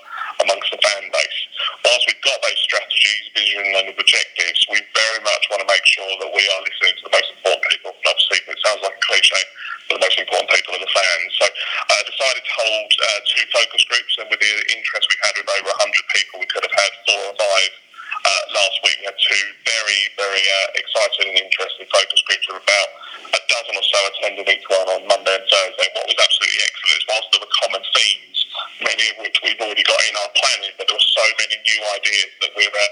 amongst 0.45 0.70
the 0.70 0.78
fan 0.86 1.09
base. 1.09 1.39
Whilst 1.82 2.05
we've 2.05 2.22
got 2.22 2.38
those 2.45 2.61
strategies, 2.61 3.26
vision, 3.34 3.66
and 3.74 3.89
objectives, 3.89 4.61
we 4.70 4.86
very 4.93 5.22
much 5.26 5.49
want 5.49 5.66
to 5.66 5.70
make 5.74 5.86
sure 5.89 6.14
that 6.22 6.30
we 6.30 6.45
are 6.45 6.61
listening 6.61 6.93
to 6.93 7.03
the 7.09 7.14
most 7.18 7.30
important 7.34 7.66
people. 7.74 7.97
And 7.97 8.05
obviously, 8.14 8.38
it 8.53 8.59
sounds 8.61 8.86
like 8.86 8.93
a 8.93 9.03
cliche, 9.09 9.41
but 9.89 9.97
the 9.97 10.05
most 10.05 10.18
important 10.22 10.49
people 10.53 10.78
are 10.78 10.84
the 10.86 10.93
fans. 10.93 11.30
So 11.41 11.45
I 11.89 11.97
uh, 11.97 12.03
decided 12.05 12.43
to 12.45 12.53
hold 12.53 12.89
uh, 13.01 13.20
two 13.34 13.45
focus 13.49 13.82
groups, 13.89 14.14
and 14.22 14.30
with 14.30 14.45
the 14.45 14.53
interest 14.78 15.09
we 15.09 15.18
had 15.26 15.34
with 15.41 15.49
over 15.57 15.74
100 15.74 16.14
people, 16.14 16.38
we 16.38 16.45
could 16.53 16.61
have 16.70 16.78
had 16.78 16.91
four 17.01 17.34
or 17.34 17.38
five. 17.41 17.82
Uh, 18.24 18.43
last 18.55 18.80
week 18.88 18.95
we 19.03 19.05
had 19.05 19.19
two 19.19 19.43
very, 19.67 20.01
very 20.15 20.39
uh, 20.39 20.80
exciting 20.80 21.36
and 21.36 21.43
interesting 21.43 21.88
focus 21.91 22.24
groups 22.24 22.47
of 22.47 22.55
about 22.63 22.89
a 23.36 23.39
dozen 23.51 23.76
or 23.76 23.84
so 23.84 23.99
attending 24.15 24.47
each 24.47 24.63
one 24.71 24.88
on 24.95 25.03
Monday 25.11 25.36
and 25.36 25.43
Thursday. 25.43 25.88
What 25.91 26.07
was 26.07 26.15
absolutely 26.15 26.61
excellent 26.63 26.97
is 27.03 27.05
whilst 27.11 27.28
there 27.36 27.43
were 27.43 27.55
common 27.67 27.84
themes, 27.91 28.38
many 28.80 29.05
of 29.11 29.15
which 29.19 29.38
we've 29.43 29.59
already 29.59 29.84
got 29.84 29.99
in 30.07 30.15
our 30.24 30.32
planning, 30.39 30.71
but 30.80 30.88
there 30.88 30.95
were 30.95 31.11
so 31.19 31.26
many 31.36 31.55
new 31.67 31.82
ideas 31.99 32.32
that 32.47 32.51
we're, 32.55 32.71
uh, 32.71 32.91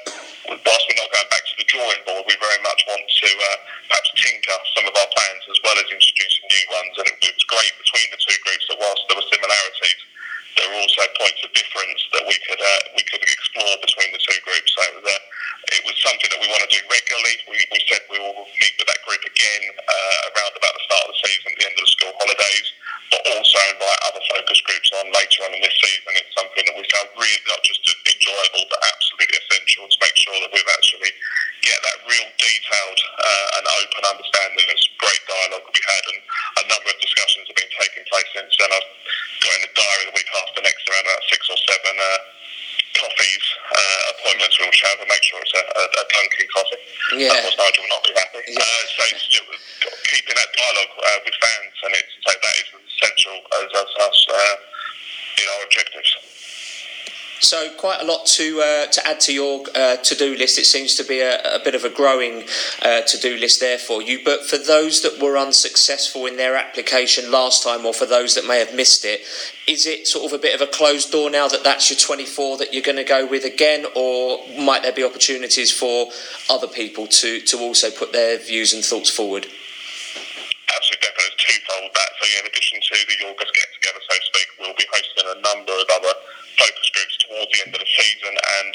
whilst 0.52 0.84
we're 0.92 1.00
not 1.00 1.12
going 1.16 1.30
back 1.32 1.44
to 1.48 1.56
the 1.64 1.68
drawing 1.72 2.02
board, 2.04 2.28
we 2.28 2.36
very 2.36 2.62
much 2.68 2.84
want 2.92 3.06
to 3.08 3.30
uh, 3.32 3.58
perhaps 3.88 4.12
tinker 4.20 4.60
as 5.50 5.60
well 5.64 5.78
as 5.78 5.88
introducing 5.92 6.46
new 6.50 6.66
ones. 6.72 6.94
And 6.98 7.08
it, 7.12 7.18
it 7.22 7.34
was 7.36 7.46
great 7.50 7.74
between 7.78 8.08
the 8.12 8.20
two 8.22 8.38
groups 8.46 8.66
that 8.70 8.78
whilst 8.80 9.04
there 9.08 9.18
were 9.18 9.30
similarities, 9.30 10.02
there 10.58 10.68
were 10.68 10.82
also 10.84 11.04
points 11.16 11.42
of 11.48 11.50
difference 11.56 12.02
that 12.12 12.24
we 12.28 12.36
could 12.44 12.60
uh, 12.60 12.82
we 12.98 13.04
could 13.08 13.24
explore 13.24 13.76
between 13.80 14.12
the 14.12 14.22
two 14.22 14.40
groups. 14.44 14.70
So 14.76 14.80
it 14.84 14.94
was, 15.00 15.06
uh, 15.08 15.22
it 15.72 15.84
was 15.88 15.96
something 16.04 16.30
that 16.32 16.42
we 16.44 16.48
want 16.52 16.64
to 16.68 16.72
do 16.72 16.82
regularly. 16.92 17.36
We, 17.48 17.58
we 17.72 17.80
said 17.88 18.04
we 18.12 18.20
will 18.20 18.36
meet 18.60 18.74
with 18.76 18.88
that 18.90 19.02
group 19.08 19.24
again 19.24 19.64
uh, 19.80 20.30
around 20.36 20.54
about 20.60 20.74
the 20.76 20.84
start 20.86 21.04
of 21.08 21.10
the 21.16 21.20
season, 21.24 21.50
the 21.56 21.66
end 21.72 21.76
of 21.80 21.84
the 21.88 21.94
school 21.96 22.14
holidays, 22.20 22.68
but 23.16 23.22
also 23.32 23.60
invite 23.72 24.02
other 24.12 24.24
focus 24.28 24.60
groups 24.68 24.90
on 25.00 25.06
later 25.16 25.40
on 25.48 25.52
in 25.56 25.62
this 25.64 25.78
season. 25.80 26.12
It's 26.20 26.36
something 26.36 26.64
that 26.68 26.76
we 26.76 26.84
found 26.92 27.08
really 27.16 27.42
not 27.48 27.62
just 27.64 27.82
enjoyable, 27.88 28.66
but 28.68 28.80
absolutely 28.92 29.38
essential 29.40 29.88
to 29.88 29.98
make 30.04 30.18
sure 30.20 30.38
that 30.44 30.52
we've 30.52 30.74
actually 30.76 31.12
get 31.62 31.78
that 31.80 31.98
real 32.10 32.28
detailed 32.42 33.00
uh, 33.22 33.56
and 33.62 33.64
open 33.82 34.02
understanding. 34.10 34.64
There's 34.66 34.84
some 34.84 35.00
great 35.00 35.24
dialogue 35.30 35.66
we 35.70 35.82
had, 35.86 36.04
and 36.12 36.20
a 36.22 36.64
number 36.74 36.90
of 36.90 36.98
discussions 37.00 37.46
have 37.48 37.58
been 37.58 37.74
taking 37.78 38.04
place 38.10 38.30
since 38.34 38.52
then. 38.58 38.70
I've 38.74 38.90
got 39.46 39.54
in 39.58 39.62
the 39.70 39.74
diary 39.78 40.06
the 40.10 40.16
week 40.18 40.30
after 40.42 40.60
next 40.66 40.84
around 40.90 41.06
about 41.06 41.22
six 41.30 41.42
or 41.50 41.60
seven 41.70 41.96
uh, 41.98 42.20
coffees 42.98 43.46
uh, 43.72 44.02
appointments 44.18 44.56
we 44.60 44.66
will 44.68 44.82
have 44.84 44.98
and 45.00 45.10
make 45.10 45.24
sure 45.24 45.40
it's 45.42 45.56
a, 45.56 45.64
a, 45.64 45.84
a 45.86 46.04
dunking 46.12 46.50
coffee. 46.52 46.82
Yeah. 47.18 47.34
Not 47.34 48.04
be 48.04 48.14
happy. 48.16 48.40
Yeah. 48.48 48.62
Uh, 48.62 48.84
so 48.88 49.04
you 49.30 49.42
know, 49.44 49.92
keeping 50.08 50.36
that 50.36 50.50
dialogue 50.56 50.94
uh, 50.96 51.20
with 51.26 51.36
fans, 51.42 51.76
and 51.84 51.92
it's 51.96 52.14
so 52.24 52.32
that 52.32 52.56
is 52.56 52.68
as 52.72 52.84
essential 52.88 53.38
as, 53.60 53.68
as 53.76 53.90
us 54.08 54.20
uh, 54.32 54.56
in 55.42 55.46
our 55.52 55.64
objectives. 55.66 56.12
So 57.42 57.74
quite 57.92 58.04
a 58.04 58.06
lot 58.06 58.26
to 58.26 58.62
uh, 58.62 58.86
to 58.88 59.06
add 59.06 59.20
to 59.20 59.34
your 59.34 59.66
uh, 59.76 59.98
to 59.98 60.16
do 60.16 60.36
list. 60.38 60.58
It 60.58 60.66
seems 60.66 60.96
to 60.96 61.04
be 61.04 61.20
a, 61.20 61.56
a 61.56 61.60
bit 61.62 61.76
of 61.76 61.84
a 61.84 61.90
growing 61.90 62.44
uh, 62.82 63.02
to 63.02 63.18
do 63.18 63.36
list 63.36 63.60
there 63.60 63.78
for 63.78 64.02
you. 64.02 64.22
But 64.24 64.46
for 64.46 64.58
those 64.58 65.02
that 65.02 65.22
were 65.22 65.38
unsuccessful 65.38 66.26
in 66.26 66.38
their 66.38 66.56
application 66.56 67.30
last 67.32 67.64
time, 67.64 67.86
or 67.86 67.94
for 67.94 68.06
those 68.06 68.36
that 68.36 68.46
may 68.46 68.60
have 68.60 68.74
missed 68.74 69.04
it, 69.04 69.22
is 69.68 69.86
it 69.86 70.08
sort 70.08 70.26
of 70.26 70.32
a 70.32 70.42
bit 70.42 70.56
of 70.56 70.62
a 70.62 70.72
closed 70.72 71.12
door 71.12 71.30
now 71.30 71.50
that 71.50 71.66
that's 71.66 71.90
your 71.90 72.00
24 72.00 72.60
that 72.60 72.74
you're 72.74 72.82
going 72.82 72.96
to 72.96 73.04
go 73.04 73.26
with 73.28 73.44
again, 73.44 73.86
or 73.94 74.40
might 74.58 74.84
there 74.84 74.94
be 74.94 75.04
opportunities 75.04 75.70
for 75.70 76.08
other 76.50 76.68
people 76.68 77.08
to 77.08 77.42
to 77.42 77.60
also 77.60 77.92
put 77.92 78.14
their 78.14 78.38
views 78.40 78.74
and 78.74 78.86
thoughts 78.86 79.10
forward? 79.10 79.48
absolutely 80.72 81.12
definitely. 81.12 81.36
Twofold 81.44 81.92
that. 81.92 82.10
So, 82.16 82.24
yeah, 82.32 82.40
in 82.40 82.48
addition 82.48 82.80
to 82.80 82.96
the 82.96 83.18
August 83.28 83.52
get 83.52 83.68
together, 83.76 84.00
so 84.00 84.16
to 84.16 84.26
speak, 84.32 84.48
we'll 84.64 84.80
be 84.80 84.88
hosting 84.96 85.28
a 85.28 85.38
number 85.44 85.76
of 85.76 85.88
other 86.00 86.16
focus 86.58 86.90
groups 86.94 87.11
towards 87.32 87.52
the 87.56 87.60
end 87.64 87.72
of 87.72 87.80
the 87.80 87.92
season. 87.96 88.36
And 88.36 88.74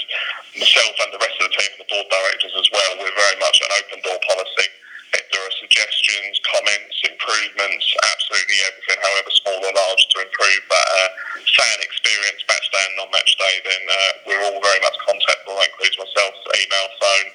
myself 0.56 0.94
and 1.04 1.12
the 1.12 1.20
rest 1.20 1.36
of 1.36 1.52
the 1.52 1.54
team 1.60 1.70
and 1.76 1.80
the 1.84 1.90
board 1.92 2.08
directors 2.08 2.54
as 2.56 2.68
well, 2.72 2.90
we're 2.96 3.12
very 3.12 3.36
much 3.36 3.60
an 3.60 3.70
open 3.76 4.00
door 4.00 4.20
policy. 4.24 4.68
If 5.12 5.24
there 5.32 5.44
are 5.44 5.56
suggestions, 5.62 6.40
comments, 6.44 6.96
improvements, 7.06 7.86
absolutely 8.16 8.58
everything, 8.68 8.98
however 9.00 9.30
small 9.38 9.60
or 9.60 9.72
large, 9.72 10.02
to 10.12 10.16
improve 10.24 10.62
that 10.66 10.88
uh, 10.92 11.08
fan 11.56 11.78
experience, 11.84 12.40
match 12.48 12.66
day 12.72 12.84
and 12.84 12.96
non 13.00 13.08
match 13.14 13.32
day, 13.38 13.54
then 13.64 13.82
uh, 13.86 13.96
we're 14.26 14.42
all 14.50 14.58
very 14.60 14.80
much 14.82 14.96
contactable. 15.06 15.56
That 15.56 15.72
includes 15.72 15.96
myself, 16.00 16.34
email, 16.58 16.86
phone, 17.00 17.28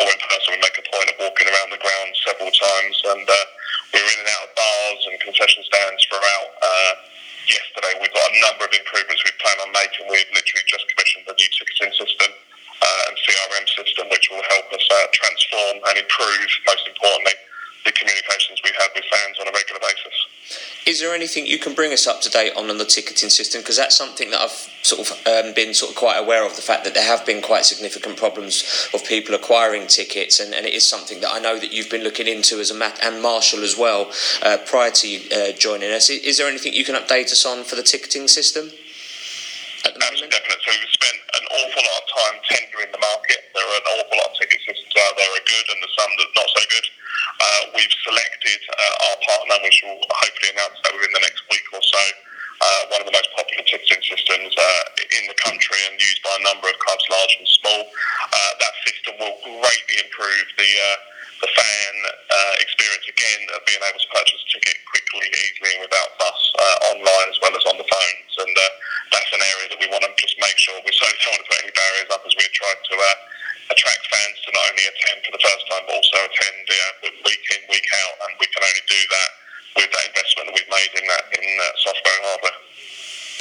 or 0.00 0.06
in 0.10 0.18
person. 0.26 0.48
We 0.56 0.64
make 0.64 0.78
a 0.80 0.86
point 0.90 1.08
of 1.12 1.16
walking 1.20 1.46
around 1.50 1.70
the 1.70 1.82
ground 1.82 2.10
several 2.24 2.50
times. 2.50 2.96
And 3.14 3.26
uh, 3.28 3.44
we're 3.94 4.10
in 4.10 4.18
and 4.24 4.30
out 4.32 4.48
of 4.48 4.52
bars 4.56 5.00
and 5.12 5.14
concession 5.20 5.62
stands 5.66 6.00
throughout. 6.08 6.50
Uh, 6.62 6.92
we've 7.98 8.14
got 8.14 8.26
a 8.30 8.36
number 8.46 8.64
of 8.68 8.72
improvements 8.72 9.24
we 9.26 9.34
plan 9.42 9.58
on 9.66 9.70
making. 9.74 10.06
We've 10.06 10.30
literally 10.30 10.66
just 10.70 10.86
commissioned 10.86 11.26
a 11.26 11.34
new 11.34 11.50
ticketing 11.50 11.92
system 11.98 12.30
uh, 12.30 13.08
and 13.10 13.14
CRM 13.18 13.66
system, 13.66 14.06
which 14.14 14.30
will 14.30 14.44
help 14.46 14.70
us 14.70 14.84
uh, 14.86 15.06
transform 15.10 15.82
and 15.90 15.96
improve, 15.98 16.50
most 16.66 16.86
importantly, 16.86 17.34
the 17.84 17.92
communications 17.92 18.62
we 18.62 18.70
have 18.78 18.90
with 18.94 19.04
fans 19.10 19.36
on 19.40 19.48
a 19.48 19.54
regular 19.56 19.80
basis. 19.82 20.14
Is 20.86 21.00
there 21.00 21.14
anything 21.14 21.46
you 21.46 21.58
can 21.58 21.74
bring 21.74 21.92
us 21.92 22.06
up 22.06 22.20
to 22.22 22.30
date 22.30 22.52
on 22.54 22.70
on 22.70 22.78
the 22.78 22.86
ticketing 22.86 23.30
system? 23.30 23.60
Because 23.60 23.76
that's 23.76 23.96
something 23.96 24.30
that 24.30 24.40
I've 24.40 24.69
sort 24.82 25.00
of 25.08 25.26
um, 25.26 25.52
been 25.54 25.74
sort 25.74 25.90
of 25.90 25.96
quite 25.96 26.16
aware 26.16 26.44
of 26.44 26.56
the 26.56 26.62
fact 26.62 26.84
that 26.84 26.94
there 26.94 27.04
have 27.04 27.24
been 27.26 27.42
quite 27.42 27.64
significant 27.64 28.16
problems 28.16 28.88
of 28.94 29.04
people 29.04 29.34
acquiring 29.34 29.86
tickets, 29.86 30.40
and, 30.40 30.54
and 30.54 30.66
it 30.66 30.74
is 30.74 30.86
something 30.86 31.20
that 31.20 31.32
I 31.32 31.38
know 31.38 31.58
that 31.58 31.72
you've 31.72 31.90
been 31.90 32.02
looking 32.02 32.26
into 32.26 32.60
as 32.60 32.70
a 32.70 32.74
Matt 32.74 32.98
and 33.02 33.22
Marshall 33.22 33.62
as 33.62 33.76
well 33.76 34.10
uh, 34.42 34.58
prior 34.66 34.90
to 34.90 35.08
you, 35.08 35.20
uh, 35.30 35.52
joining 35.52 35.90
us. 35.92 36.08
Is, 36.08 36.22
is 36.22 36.38
there 36.38 36.48
anything 36.48 36.72
you 36.72 36.84
can 36.84 36.94
update 36.96 37.32
us 37.32 37.44
on 37.44 37.64
for 37.64 37.76
the 37.76 37.82
ticketing 37.82 38.28
system? 38.28 38.72
At 39.84 39.96
the 39.96 40.00
Absolutely 40.00 40.28
moment? 40.28 40.32
definite. 40.32 40.60
So 40.60 40.70
we've 40.76 40.96
spent 40.96 41.18
an 41.40 41.44
awful 41.56 41.82
lot 41.84 41.96
of 42.00 42.06
time 42.12 42.36
tendering 42.52 42.90
the 42.92 43.00
market. 43.00 43.40
There 43.56 43.64
are 43.64 43.78
an 43.80 43.88
awful 43.96 44.16
lot 44.16 44.28
of 44.32 44.36
ticket 44.36 44.60
systems 44.60 44.92
out 44.92 45.16
there 45.16 45.28
are 45.28 45.44
good 45.48 45.66
and 45.72 45.78
there's 45.80 45.96
some 45.96 46.12
that 46.20 46.28
are 46.28 46.38
not 46.40 46.50
so 46.52 46.62
good. 46.68 46.86
Uh, 47.40 47.60
we've 47.72 47.96
selected 48.04 48.60
uh, 48.68 49.04
our 49.08 49.16
partner, 49.24 49.56
which 49.64 49.80
will 49.84 50.00
hopefully 50.04 50.52
announce 50.52 50.76
that 50.84 50.92
within 50.92 51.12
the 51.16 51.24
next 51.24 51.40
week 51.48 51.64
or 51.72 51.80
so. 51.80 52.04
Uh, 52.60 52.92
one 52.92 53.00
of 53.00 53.08
the 53.08 53.16
most 53.16 53.32
popular 53.32 53.64
ticketing 53.64 54.04
systems 54.04 54.52
uh, 54.52 54.82
in 55.16 55.24
the 55.32 55.38
country 55.40 55.80
and 55.88 55.96
used 55.96 56.20
by 56.20 56.28
a 56.36 56.44
number 56.44 56.68
of 56.68 56.76
clubs, 56.76 57.04
large 57.08 57.34
and 57.40 57.48
small. 57.48 57.82
Uh, 57.88 58.52
that 58.60 58.74
system 58.84 59.16
will 59.16 59.36
greatly 59.40 59.96
improve 60.04 60.44
the 60.60 60.68
uh, 60.68 60.98
the 61.40 61.48
fan 61.56 61.92
uh, 62.04 62.54
experience 62.60 63.08
again 63.08 63.42
of 63.56 63.64
being 63.64 63.80
able 63.80 63.96
to 63.96 64.10
purchase 64.12 64.44
a 64.44 64.48
ticket 64.52 64.76
quickly, 64.92 65.24
easily, 65.24 65.72
and 65.80 65.88
without 65.88 66.12
fuss 66.20 66.40
uh, 66.60 66.92
online 66.92 67.28
as 67.32 67.40
well 67.40 67.56
as 67.56 67.64
on 67.64 67.80
the 67.80 67.88
phones. 67.88 68.32
And 68.44 68.52
that's 69.08 69.32
an 69.32 69.40
area 69.40 69.66
that 69.72 69.80
we 69.80 69.88
want 69.88 70.04
to 70.04 70.12
just 70.20 70.36
make 70.36 70.60
sure 70.60 70.76
we 70.84 70.92
certainly 70.92 71.16
don't 71.24 71.40
want 71.40 71.44
to 71.44 71.48
put 71.48 71.64
any 71.64 71.72
barriers 71.72 72.12
up 72.12 72.22
as 72.28 72.36
we're 72.36 72.52
trying 72.52 72.82
to 72.92 72.96
attract 73.72 74.04
fans 74.12 74.36
to 74.44 74.48
not 74.52 74.68
only 74.68 74.84
attend 74.84 75.18
for 75.24 75.32
the 75.32 75.42
first 75.42 75.64
time 75.64 75.82
but 75.88 75.96
also 75.96 76.18
attend 76.28 76.64
uh, 76.68 77.08
week 77.24 77.44
in, 77.56 77.60
week 77.72 77.88
out. 78.04 78.14
And 78.28 78.36
we 78.36 78.46
can 78.52 78.60
only 78.60 78.84
do 78.84 79.00
that 79.00 79.30
with 79.80 79.92
that 79.92 80.06
investment 80.08 80.44
that 80.48 80.54
we've 80.54 80.70
made 80.70 80.90
in 81.00 81.06
that 81.08 81.24
in 81.32 81.44
uh, 81.58 81.64
software 81.76 82.14
and 82.20 82.24
hardware. 82.24 82.58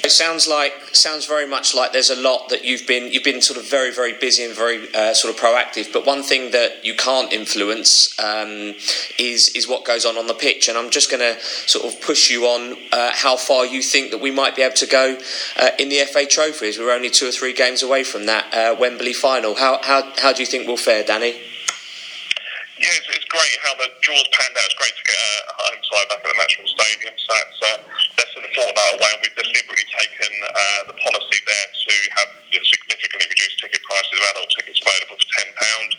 It 0.01 0.11
sounds 0.11 0.47
like 0.47 0.73
sounds 0.93 1.25
very 1.25 1.45
much 1.45 1.75
like 1.75 1.91
there's 1.91 2.09
a 2.09 2.15
lot 2.15 2.47
that 2.49 2.63
you've 2.63 2.87
been 2.87 3.11
you've 3.11 3.25
been 3.25 3.41
sort 3.41 3.59
of 3.59 3.69
very 3.69 3.93
very 3.93 4.13
busy 4.13 4.45
and 4.45 4.55
very 4.55 4.87
uh, 4.95 5.13
sort 5.13 5.33
of 5.33 5.39
proactive. 5.39 5.91
But 5.91 6.05
one 6.05 6.23
thing 6.23 6.51
that 6.51 6.85
you 6.85 6.95
can't 6.95 7.33
influence 7.33 8.17
um, 8.17 8.75
is 9.19 9.49
is 9.49 9.67
what 9.67 9.83
goes 9.83 10.05
on 10.05 10.17
on 10.17 10.27
the 10.27 10.33
pitch. 10.33 10.69
And 10.69 10.77
I'm 10.77 10.89
just 10.89 11.11
going 11.11 11.19
to 11.19 11.39
sort 11.41 11.85
of 11.85 11.99
push 11.99 12.31
you 12.31 12.45
on 12.45 12.77
uh, 12.93 13.11
how 13.13 13.35
far 13.35 13.65
you 13.65 13.81
think 13.81 14.11
that 14.11 14.21
we 14.21 14.31
might 14.31 14.55
be 14.55 14.61
able 14.61 14.75
to 14.75 14.87
go 14.87 15.17
uh, 15.57 15.69
in 15.77 15.89
the 15.89 15.99
FA 16.05 16.25
Trophies. 16.25 16.79
We're 16.79 16.93
only 16.93 17.09
two 17.09 17.27
or 17.27 17.31
three 17.31 17.53
games 17.53 17.83
away 17.83 18.05
from 18.05 18.25
that 18.27 18.53
uh, 18.53 18.79
Wembley 18.79 19.13
final. 19.13 19.55
How, 19.55 19.81
how 19.83 20.13
how 20.17 20.31
do 20.31 20.41
you 20.41 20.47
think 20.47 20.65
we'll 20.65 20.77
fare, 20.77 21.03
Danny? 21.03 21.35
Yeah, 22.79 22.95
it's, 22.95 23.11
it's 23.11 23.27
great 23.27 23.55
how 23.59 23.75
the 23.75 23.91
draws 23.99 24.23
panned 24.31 24.55
out. 24.55 24.63
It's 24.63 24.79
great 24.79 24.95
to 24.95 25.03
get 25.03 25.19
a 25.19 25.53
home 25.67 25.83
side 25.83 26.07
back 26.15 26.23
at 26.23 26.31
the 26.31 26.39
National 26.39 26.67
Stadium. 26.71 27.11
So 27.19 27.27
that's 27.35 27.59
uh, 27.59 27.77
less 28.15 28.31
than 28.31 28.47
a 28.47 28.51
fortnight 28.55 28.93
away, 28.95 29.09
and 29.11 29.19
we've 29.19 29.35
deliberately 29.35 29.87
taken 29.99 30.31
uh, 30.47 30.81
the 30.87 30.95
policy 30.95 31.39
there 31.43 31.67
to 31.75 31.93
have 32.23 32.29
significantly 32.55 33.27
reduced 33.27 33.59
ticket 33.59 33.83
prices 33.83 34.15
of 34.15 34.23
adult 34.31 34.49
tickets 34.55 34.79
available 34.79 35.19
for 35.19 35.27
ten 35.27 35.49
pound 35.59 35.89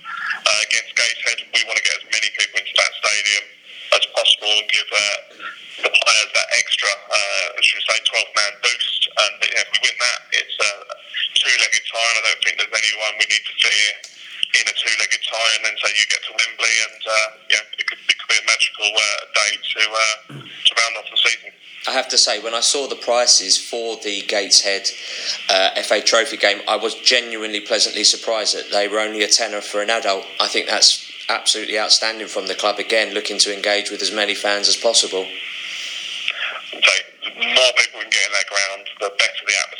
uh, 0.40 0.60
against 0.72 0.90
Gateshead. 0.96 1.38
We 1.52 1.60
want 1.68 1.76
to 1.76 1.84
get 1.84 2.00
as 2.00 2.06
many 2.08 2.32
people 2.32 2.56
into 2.64 2.74
that 2.80 2.92
stadium 2.96 3.44
as 4.00 4.04
possible 4.16 4.52
and 4.56 4.68
give 4.72 4.88
uh, 4.88 5.18
the 5.84 5.92
players 5.92 6.30
that 6.32 6.48
extra, 6.56 6.92
uh, 6.96 7.46
should 7.60 7.76
we 7.76 7.84
say, 7.92 7.98
twelve 8.08 8.30
man 8.32 8.52
boost. 8.64 9.00
And 9.20 9.36
yeah, 9.52 9.64
if 9.64 9.68
we 9.68 9.78
win 9.84 9.96
that, 10.00 10.20
it's 10.32 10.56
a 10.64 10.70
two-legged 11.44 11.84
tie, 11.92 12.08
and 12.08 12.16
I 12.16 12.22
don't 12.24 12.40
think 12.40 12.56
there's 12.56 12.72
anyone 12.72 13.12
we 13.20 13.28
need 13.28 13.44
to 13.44 13.54
fear 13.68 13.88
in 14.54 14.64
a 14.66 14.74
two-legged 14.74 15.22
tie, 15.22 15.52
and 15.56 15.64
then 15.64 15.74
say 15.78 15.90
you 15.94 16.06
get 16.10 16.22
to 16.26 16.32
Wembley, 16.34 16.74
and 16.90 17.00
uh, 17.06 17.28
yeah, 17.50 17.78
it 17.78 17.86
could, 17.86 18.00
it 18.08 18.16
could 18.18 18.30
be 18.30 18.38
a 18.38 18.46
magical 18.46 18.90
uh, 18.90 19.20
day 19.34 19.50
to 19.54 19.82
uh, 19.86 20.16
to 20.42 20.70
round 20.74 20.94
off 20.98 21.08
the 21.10 21.20
season. 21.20 21.50
I 21.88 21.92
have 21.92 22.08
to 22.08 22.18
say, 22.18 22.40
when 22.40 22.54
I 22.54 22.60
saw 22.60 22.86
the 22.86 22.96
prices 22.96 23.56
for 23.56 23.96
the 24.04 24.22
Gateshead 24.28 24.90
uh, 25.48 25.80
FA 25.82 26.02
Trophy 26.02 26.36
game, 26.36 26.60
I 26.68 26.76
was 26.76 26.94
genuinely 26.94 27.60
pleasantly 27.60 28.04
surprised 28.04 28.54
that 28.54 28.70
they 28.70 28.86
were 28.86 29.00
only 29.00 29.22
a 29.22 29.28
tenner 29.28 29.62
for 29.62 29.80
an 29.80 29.88
adult. 29.88 30.24
I 30.40 30.46
think 30.46 30.68
that's 30.68 31.10
absolutely 31.30 31.78
outstanding 31.78 32.26
from 32.26 32.48
the 32.48 32.54
club 32.54 32.78
again, 32.78 33.14
looking 33.14 33.38
to 33.38 33.54
engage 33.54 33.90
with 33.90 34.02
as 34.02 34.12
many 34.12 34.34
fans 34.34 34.68
as 34.68 34.76
possible. 34.76 35.24
So 36.70 36.92
the 37.22 37.48
more 37.48 37.72
people 37.78 38.00
can 38.00 38.10
get 38.10 38.26
in 38.26 38.32
that 38.34 38.46
ground, 38.50 38.86
the 39.00 39.10
better 39.16 39.42
the 39.46 39.56
atmosphere 39.64 39.70
will 39.70 39.78
be. 39.78 39.79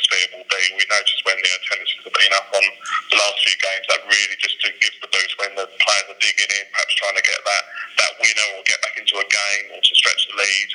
noticed 0.91 1.23
when 1.23 1.39
the 1.39 1.51
attendances 1.55 2.03
have 2.03 2.15
been 2.15 2.33
up 2.35 2.47
on 2.51 2.65
the 3.11 3.17
last 3.17 3.37
few 3.47 3.55
games, 3.55 3.85
that 3.87 4.03
really 4.05 4.35
just 4.43 4.59
to 4.61 4.69
gives 4.83 4.97
the 4.99 5.09
boost 5.09 5.33
when 5.39 5.51
the 5.55 5.65
players 5.79 6.07
are 6.11 6.19
digging 6.19 6.51
in, 6.51 6.65
perhaps 6.75 6.93
trying 6.99 7.15
to 7.15 7.23
get 7.23 7.39
that, 7.39 7.63
that 8.03 8.11
winner 8.19 8.47
or 8.57 8.61
get 8.67 8.79
back 8.83 8.95
into 8.99 9.15
a 9.15 9.27
game 9.27 9.65
or 9.71 9.79
to 9.79 9.93
stretch 9.95 10.27
the 10.27 10.35
lead. 10.35 10.69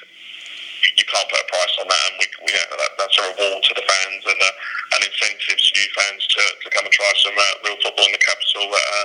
You, 0.95 1.07
can't 1.07 1.29
put 1.29 1.41
a 1.41 1.49
price 1.51 1.75
on 1.83 1.87
that, 1.89 2.03
and 2.11 2.15
we, 2.23 2.27
we 2.47 2.51
yeah, 2.55 2.67
that, 2.71 2.93
that's 2.99 3.17
a 3.19 3.23
reward 3.35 3.63
to 3.63 3.73
the 3.75 3.83
fans 3.83 4.23
and 4.23 4.39
uh, 4.39 4.97
an 4.97 5.01
incentive 5.03 5.59
to 5.59 5.71
new 5.75 5.89
fans 5.99 6.23
to, 6.27 6.43
to 6.63 6.69
come 6.71 6.85
and 6.85 6.95
try 6.95 7.11
some 7.19 7.35
uh, 7.35 7.45
real 7.67 7.79
football 7.83 8.07
in 8.07 8.13
the 8.13 8.23
capital 8.23 8.65
at 8.71 8.87
uh, 8.95 9.05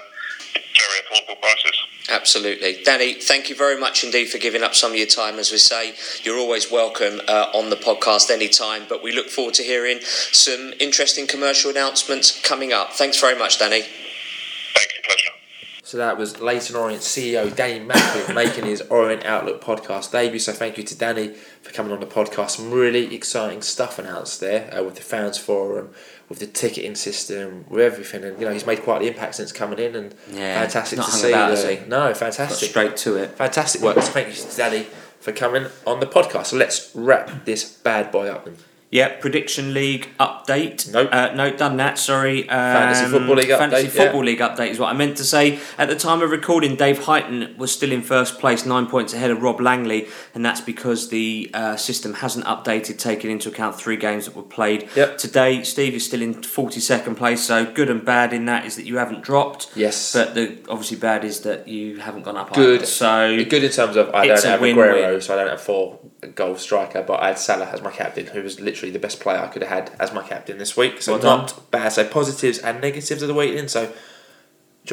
very 0.77 0.97
affordable 1.01 1.41
prices. 1.41 1.77
Absolutely. 2.09 2.83
Danny, 2.83 3.13
thank 3.13 3.49
you 3.49 3.55
very 3.55 3.79
much 3.79 4.03
indeed 4.03 4.25
for 4.25 4.37
giving 4.37 4.63
up 4.63 4.75
some 4.75 4.91
of 4.91 4.97
your 4.97 5.07
time. 5.07 5.39
As 5.39 5.51
we 5.51 5.57
say, 5.57 5.93
you're 6.23 6.37
always 6.37 6.71
welcome 6.71 7.21
uh, 7.27 7.51
on 7.53 7.69
the 7.69 7.75
podcast 7.75 8.29
anytime, 8.29 8.83
but 8.89 9.03
we 9.03 9.11
look 9.11 9.29
forward 9.29 9.53
to 9.55 9.63
hearing 9.63 9.99
some 10.01 10.73
interesting 10.79 11.27
commercial 11.27 11.71
announcements 11.71 12.41
coming 12.41 12.73
up. 12.73 12.93
Thanks 12.93 13.19
very 13.19 13.37
much, 13.37 13.59
Danny. 13.59 13.83
Thank 15.91 15.97
you, 15.97 15.97
pleasure. 15.97 15.97
So 15.97 15.97
that 15.97 16.17
was 16.17 16.39
Leyton 16.41 16.75
Orient 16.75 17.01
CEO 17.01 17.55
Danny 17.55 17.79
Macklin 17.83 18.35
making 18.35 18.65
his 18.65 18.81
Orient 18.81 19.25
Outlook 19.25 19.61
podcast 19.61 20.11
debut. 20.11 20.39
So 20.39 20.53
thank 20.53 20.77
you 20.77 20.83
to 20.85 20.97
Danny 20.97 21.33
for 21.61 21.71
coming 21.71 21.91
on 21.91 21.99
the 21.99 22.05
podcast. 22.05 22.51
Some 22.51 22.71
really 22.71 23.13
exciting 23.13 23.61
stuff 23.61 23.99
announced 23.99 24.39
there 24.39 24.73
uh, 24.73 24.83
with 24.83 24.95
the 24.95 25.01
fans 25.01 25.37
forum, 25.37 25.89
with 26.29 26.39
the 26.39 26.47
ticketing 26.47 26.95
system, 26.95 27.65
with 27.69 27.81
everything. 27.81 28.23
And 28.23 28.39
you 28.39 28.45
know 28.45 28.53
he's 28.53 28.65
made 28.65 28.83
quite 28.83 28.99
the 29.01 29.07
impact 29.07 29.35
since 29.35 29.51
coming 29.51 29.79
in, 29.79 29.95
and 29.95 30.15
Yeah, 30.31 30.61
fantastic 30.61 30.99
to 30.99 31.05
see. 31.11 31.29
about, 31.29 31.51
uh, 31.51 31.55
has 31.55 31.63
he? 31.69 31.75
No, 31.87 32.07
Got 32.07 32.17
fantastic. 32.17 32.69
straight 32.69 32.97
to 32.97 33.15
it. 33.17 33.31
Fantastic 33.31 33.81
work. 33.81 33.95
So 33.97 34.01
thank 34.11 34.27
you 34.29 34.33
to 34.33 34.57
Danny 34.57 34.87
for 35.19 35.31
coming 35.31 35.67
on 35.85 35.99
the 35.99 36.07
podcast. 36.07 36.47
So 36.47 36.57
let's 36.57 36.91
wrap 36.95 37.45
this 37.45 37.63
bad 37.63 38.11
boy 38.11 38.27
up 38.27 38.45
then. 38.45 38.57
Yeah, 38.91 39.07
prediction 39.19 39.73
league 39.73 40.09
update. 40.19 40.91
Nope. 40.91 41.07
Uh, 41.13 41.31
no, 41.33 41.49
done 41.55 41.77
that. 41.77 41.97
Sorry. 41.97 42.41
Um, 42.41 42.47
Fantasy 42.49 43.05
Football 43.09 43.35
League 43.37 43.47
Fantasy 43.47 43.87
update, 43.87 43.95
yeah. 43.95 44.03
Football 44.03 44.23
League 44.25 44.39
update 44.39 44.69
is 44.71 44.79
what 44.79 44.89
I 44.89 44.93
meant 44.93 45.15
to 45.17 45.23
say. 45.23 45.61
At 45.77 45.87
the 45.87 45.95
time 45.95 46.21
of 46.21 46.29
recording, 46.29 46.75
Dave 46.75 46.99
Heighton 46.99 47.55
was 47.57 47.71
still 47.71 47.93
in 47.93 48.01
first 48.01 48.37
place, 48.37 48.65
nine 48.65 48.87
points 48.87 49.13
ahead 49.13 49.31
of 49.31 49.41
Rob 49.41 49.61
Langley, 49.61 50.09
and 50.35 50.43
that's 50.43 50.59
because 50.59 51.07
the 51.07 51.49
uh, 51.53 51.77
system 51.77 52.15
hasn't 52.15 52.45
updated, 52.45 52.99
taking 52.99 53.31
into 53.31 53.47
account 53.47 53.77
three 53.79 53.95
games 53.95 54.25
that 54.25 54.35
were 54.35 54.43
played. 54.43 54.89
Yep. 54.97 55.17
Today, 55.17 55.63
Steve 55.63 55.93
is 55.93 56.05
still 56.05 56.21
in 56.21 56.43
forty 56.43 56.81
second 56.81 57.15
place. 57.15 57.41
So 57.41 57.63
good 57.63 57.89
and 57.89 58.03
bad 58.03 58.33
in 58.33 58.43
that 58.47 58.65
is 58.65 58.75
that 58.75 58.85
you 58.85 58.97
haven't 58.97 59.21
dropped. 59.21 59.71
Yes. 59.73 60.11
But 60.11 60.35
the 60.35 60.57
obviously 60.67 60.97
bad 60.97 61.23
is 61.23 61.39
that 61.41 61.65
you 61.65 61.99
haven't 61.99 62.23
gone 62.23 62.35
up. 62.35 62.53
Good. 62.53 62.81
Either. 62.81 62.85
So 62.85 63.45
Good 63.45 63.63
in 63.63 63.71
terms 63.71 63.95
of 63.95 64.13
I 64.13 64.27
don't 64.27 64.43
have. 64.43 64.59
Aguero, 64.59 65.23
so 65.23 65.33
I 65.33 65.37
don't 65.37 65.49
have 65.49 65.61
four 65.61 65.97
goal 66.27 66.55
striker, 66.55 67.01
but 67.01 67.19
I 67.21 67.27
had 67.29 67.39
Salah 67.39 67.65
as 67.65 67.81
my 67.81 67.91
captain, 67.91 68.27
who 68.27 68.41
was 68.43 68.59
literally 68.59 68.91
the 68.91 68.99
best 68.99 69.19
player 69.19 69.39
I 69.39 69.47
could 69.47 69.63
have 69.63 69.71
had 69.71 69.91
as 69.99 70.13
my 70.13 70.21
captain 70.21 70.57
this 70.57 70.77
week. 70.77 71.01
So 71.01 71.13
Well 71.17 71.21
not 71.23 71.71
bad. 71.71 71.89
So 71.89 72.03
positives 72.05 72.59
and 72.59 72.79
negatives 72.81 73.21
of 73.21 73.27
the 73.27 73.33
week 73.33 73.55
in. 73.55 73.67
So 73.67 73.85
do 73.87 73.87
you 73.87 73.93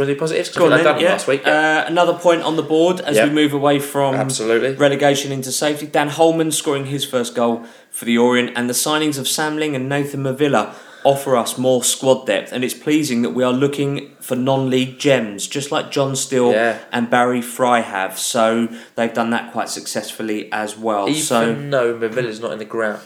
want 0.03 0.09
to 0.09 0.15
do 0.15 0.19
positives? 0.19 0.49
'Cause 0.51 0.57
I 0.57 0.61
Go 0.61 0.65
on 0.67 0.71
think 0.79 0.87
I've 0.87 0.95
done 0.97 1.03
yeah. 1.03 1.13
last 1.13 1.27
week. 1.27 1.43
Yeah. 1.47 1.85
Uh, 1.85 1.91
another 1.91 2.15
point 2.15 2.43
on 2.43 2.57
the 2.57 2.63
board 2.63 3.01
as 3.01 3.17
Yep. 3.17 3.29
we 3.29 3.35
move 3.35 3.53
away 3.55 3.79
from 3.79 4.15
Absolutely. 4.15 4.73
relegation 4.75 5.33
into 5.33 5.51
safety. 5.53 5.87
Dan 5.87 6.09
Holman 6.09 6.51
scoring 6.53 6.87
his 6.87 7.05
first 7.05 7.35
goal 7.35 7.65
for 7.91 8.05
the 8.05 8.17
Orient, 8.19 8.53
and 8.57 8.69
the 8.69 8.75
signings 8.75 9.19
of 9.19 9.27
Sam 9.29 9.57
Ling 9.57 9.75
and 9.75 9.89
Nathan 9.89 10.23
Mavilla 10.23 10.75
offer 11.05 11.37
us 11.37 11.57
more 11.57 11.85
squad 11.85 12.27
depth. 12.27 12.53
And 12.53 12.65
it's 12.65 12.75
pleasing 12.75 13.23
that 13.23 13.31
we 13.31 13.43
are 13.45 13.53
looking 13.53 14.15
for 14.21 14.35
non-league 14.37 14.99
gems, 14.99 15.47
just 15.47 15.71
like 15.71 15.91
John 15.91 16.17
Still 16.17 16.53
Yeah. 16.53 16.79
and 16.93 17.09
Barry 17.09 17.41
Fry 17.41 17.81
have. 17.81 18.19
So 18.19 18.69
they've 18.97 19.13
done 19.13 19.31
that 19.31 19.53
quite 19.53 19.69
successfully 19.69 20.51
as 20.53 20.77
well. 20.77 21.09
Even 21.09 21.23
so 21.23 21.55
though 21.55 21.97
Mavilla's 21.99 22.41
not 22.41 22.53
in 22.53 22.59
the 22.59 22.65
ground, 22.65 23.01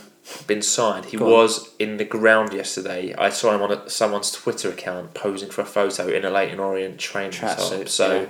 been 0.47 0.63
signed, 0.63 1.07
he 1.07 1.17
Go 1.17 1.27
on. 1.27 1.31
was 1.33 1.75
in 1.79 1.97
the 1.97 2.05
ground 2.05 2.53
yesterday. 2.53 3.15
I 3.19 3.29
saw 3.29 3.55
him 3.55 3.63
on 3.63 3.73
a, 3.73 3.91
someone's 3.91 4.31
Twitter 4.31 4.71
account 4.71 5.15
posing 5.15 5.51
for 5.51 5.61
a 5.63 5.67
photo 5.67 6.09
in 6.09 6.25
a 6.25 6.31
Leyton 6.31 6.61
Orient 6.61 6.99
training. 6.99 7.33
So, 7.87 8.23
yeah. 8.23 8.29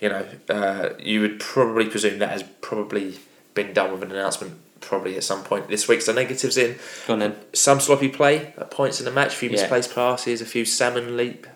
you 0.00 0.08
know, 0.08 0.26
uh, 0.48 0.90
you 0.98 1.20
would 1.20 1.38
probably 1.40 1.86
presume 1.86 2.18
that 2.18 2.30
has 2.30 2.42
probably 2.62 3.18
been 3.52 3.72
done 3.72 3.92
with 3.92 4.02
an 4.02 4.10
announcement 4.10 4.54
probably 4.84 5.16
at 5.16 5.24
some 5.24 5.42
point 5.44 5.68
this 5.68 5.88
week. 5.88 6.02
So 6.02 6.12
negatives 6.12 6.56
in. 6.56 6.76
go 7.06 7.14
on 7.14 7.18
then. 7.20 7.36
some 7.52 7.80
sloppy 7.80 8.08
play 8.08 8.54
at 8.58 8.70
points 8.70 9.00
in 9.00 9.04
the 9.04 9.10
match, 9.10 9.34
a 9.34 9.36
few 9.36 9.48
Yeah. 9.50 9.56
misplaced 9.60 9.94
passes, 9.94 10.40
a 10.40 10.46
few 10.46 10.64
salmon 10.64 11.16
leap 11.16 11.46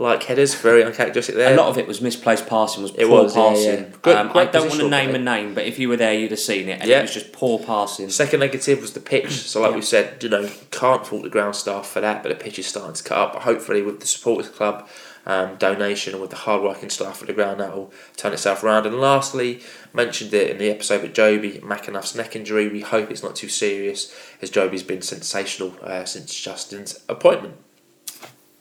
like 0.00 0.24
headers, 0.24 0.54
very 0.56 0.82
uncharacteristic 0.82 1.36
there. 1.36 1.54
A 1.54 1.56
lot 1.56 1.68
of 1.68 1.78
it 1.78 1.86
was 1.86 2.00
misplaced 2.00 2.48
passing, 2.48 2.82
was 2.82 2.90
It 2.96 3.06
poor 3.06 3.22
was, 3.22 3.32
passing. 3.34 3.64
yeah. 3.64 3.84
Good- 4.02 4.16
um, 4.16 4.30
I 4.34 4.46
don't 4.46 4.68
want 4.68 4.80
to 4.80 4.88
name 4.88 5.10
play. 5.10 5.20
a 5.20 5.22
name, 5.22 5.54
but 5.54 5.66
if 5.66 5.78
you 5.78 5.88
were 5.88 5.96
there, 5.96 6.12
you'd 6.12 6.32
have 6.32 6.40
seen 6.40 6.68
it, 6.68 6.80
and 6.80 6.90
Yeah. 6.90 6.98
it 6.98 7.02
was 7.02 7.14
just 7.14 7.32
poor 7.32 7.60
passing. 7.60 8.10
Second 8.10 8.40
negative 8.40 8.80
was 8.80 8.92
the 8.94 8.98
pitch. 9.00 9.30
So, 9.30 9.60
like 9.60 9.70
Yeah. 9.70 9.76
we 9.76 9.82
said, 9.82 10.14
you 10.20 10.28
know, 10.28 10.50
can't 10.72 11.06
fault 11.06 11.22
the 11.22 11.28
ground 11.28 11.54
staff 11.54 11.88
for 11.88 12.00
that, 12.00 12.24
but 12.24 12.30
the 12.30 12.34
pitch 12.34 12.58
is 12.58 12.66
starting 12.66 12.94
to 12.94 13.04
cut 13.04 13.18
up. 13.18 13.32
But 13.34 13.42
hopefully, 13.42 13.82
with 13.82 14.00
the 14.00 14.08
supporters 14.08 14.50
club 14.50 14.88
um, 15.26 15.56
donation 15.56 16.20
with 16.20 16.30
the 16.30 16.36
hard-working 16.36 16.90
staff 16.90 17.20
at 17.20 17.28
the 17.28 17.32
ground, 17.32 17.60
that 17.60 17.74
will 17.74 17.92
turn 18.16 18.32
itself 18.32 18.62
around. 18.62 18.86
And 18.86 19.00
lastly, 19.00 19.62
mentioned 19.92 20.34
it 20.34 20.50
in 20.50 20.58
the 20.58 20.70
episode 20.70 21.02
with 21.02 21.14
Jobi 21.14 21.60
McAnuff's 21.62 22.14
neck 22.14 22.36
injury. 22.36 22.68
We 22.68 22.80
hope 22.80 23.10
it's 23.10 23.22
not 23.22 23.36
too 23.36 23.48
serious, 23.48 24.14
as 24.42 24.50
Jobi's 24.50 24.82
been 24.82 25.02
sensational 25.02 25.76
uh, 25.82 26.04
since 26.04 26.34
Justin's 26.34 27.02
appointment. 27.08 27.56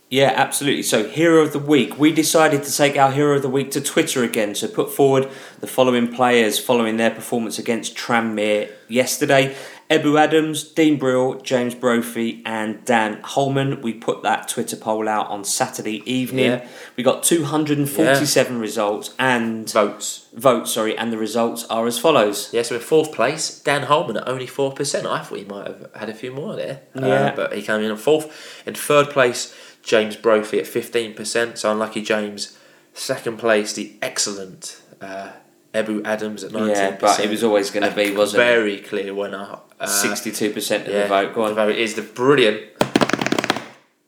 Yeah, 0.09 0.31
absolutely. 0.35 0.83
So, 0.83 1.09
hero 1.09 1.41
of 1.41 1.53
the 1.53 1.59
week. 1.59 1.97
We 1.97 2.13
decided 2.13 2.61
to 2.65 2.71
take 2.71 2.95
our 2.97 3.11
hero 3.11 3.37
of 3.37 3.41
the 3.41 3.49
week 3.49 3.71
to 3.71 3.81
Twitter 3.81 4.23
again. 4.23 4.53
So, 4.53 4.67
put 4.67 4.91
forward 4.91 5.27
the 5.59 5.65
following 5.65 6.13
players 6.13 6.59
following 6.59 6.97
their 6.97 7.09
performance 7.09 7.57
against 7.57 7.97
Tranmere 7.97 8.71
yesterday 8.87 9.55
Ebou 9.93 10.19
Adams, 10.19 10.63
Dean 10.63 10.97
Brill, 10.97 11.35
James 11.41 11.75
Brophy, 11.75 12.41
and 12.45 12.83
Dan 12.85 13.21
Holman. 13.23 13.81
We 13.81 13.93
put 13.93 14.23
that 14.23 14.47
Twitter 14.47 14.75
poll 14.75 15.07
out 15.07 15.27
on 15.27 15.43
Saturday 15.43 16.01
evening. 16.11 16.45
Yeah. 16.51 16.67
We 16.95 17.03
got 17.03 17.21
247 17.23 18.59
results 18.59 19.13
and 19.19 19.69
Votes. 19.69 20.27
votes, 20.33 20.71
sorry, 20.73 20.97
and 20.97 21.11
the 21.11 21.17
results 21.17 21.65
are 21.69 21.85
as 21.85 21.99
follows. 21.99 22.49
Yes, 22.51 22.71
we're 22.71 22.77
in 22.77 22.81
fourth 22.83 23.11
place. 23.13 23.59
Dan 23.59 23.83
Holman 23.83 24.17
at 24.17 24.27
only 24.27 24.47
four 24.47 24.71
percent. 24.71 25.05
I 25.05 25.19
thought 25.23 25.37
he 25.37 25.45
might 25.45 25.67
have 25.67 25.89
had 25.95 26.09
a 26.09 26.13
few 26.13 26.31
more 26.31 26.55
there. 26.55 26.81
Uh, 26.95 27.05
Yeah. 27.05 27.35
but 27.35 27.53
he 27.53 27.61
came 27.61 27.81
in 27.81 27.91
at 27.91 27.99
fourth. 27.99 28.63
In 28.65 28.73
third 28.73 29.09
place, 29.11 29.53
James 29.83 30.15
Brophy 30.15 30.59
at 30.59 30.65
fifteen 30.67 31.13
percent. 31.13 31.59
So 31.59 31.71
unlucky 31.71 32.01
James. 32.01 32.57
Second 32.95 33.37
place, 33.37 33.73
the 33.73 33.93
excellent 34.01 34.79
uh, 35.01 35.31
Ebou 35.73 36.05
Adams 36.05 36.43
at 36.43 36.51
nineteen 36.51 36.69
Yeah, 36.75 36.97
but 36.99 37.19
it 37.19 37.29
was 37.29 37.43
always 37.43 37.71
going 37.71 37.89
to 37.89 37.95
be, 37.95 38.15
wasn't 38.15 38.41
it? 38.41 38.45
very 38.45 38.79
clear 38.79 39.13
winner. 39.13 39.59
Uh, 39.79 39.85
62% 39.87 40.55
of 40.81 40.87
yeah, 40.87 41.01
the 41.03 41.07
vote. 41.07 41.33
Go 41.33 41.43
on. 41.43 41.55
Very 41.55 41.81
is 41.81 41.95
the 41.95 42.01
brilliant 42.01 42.61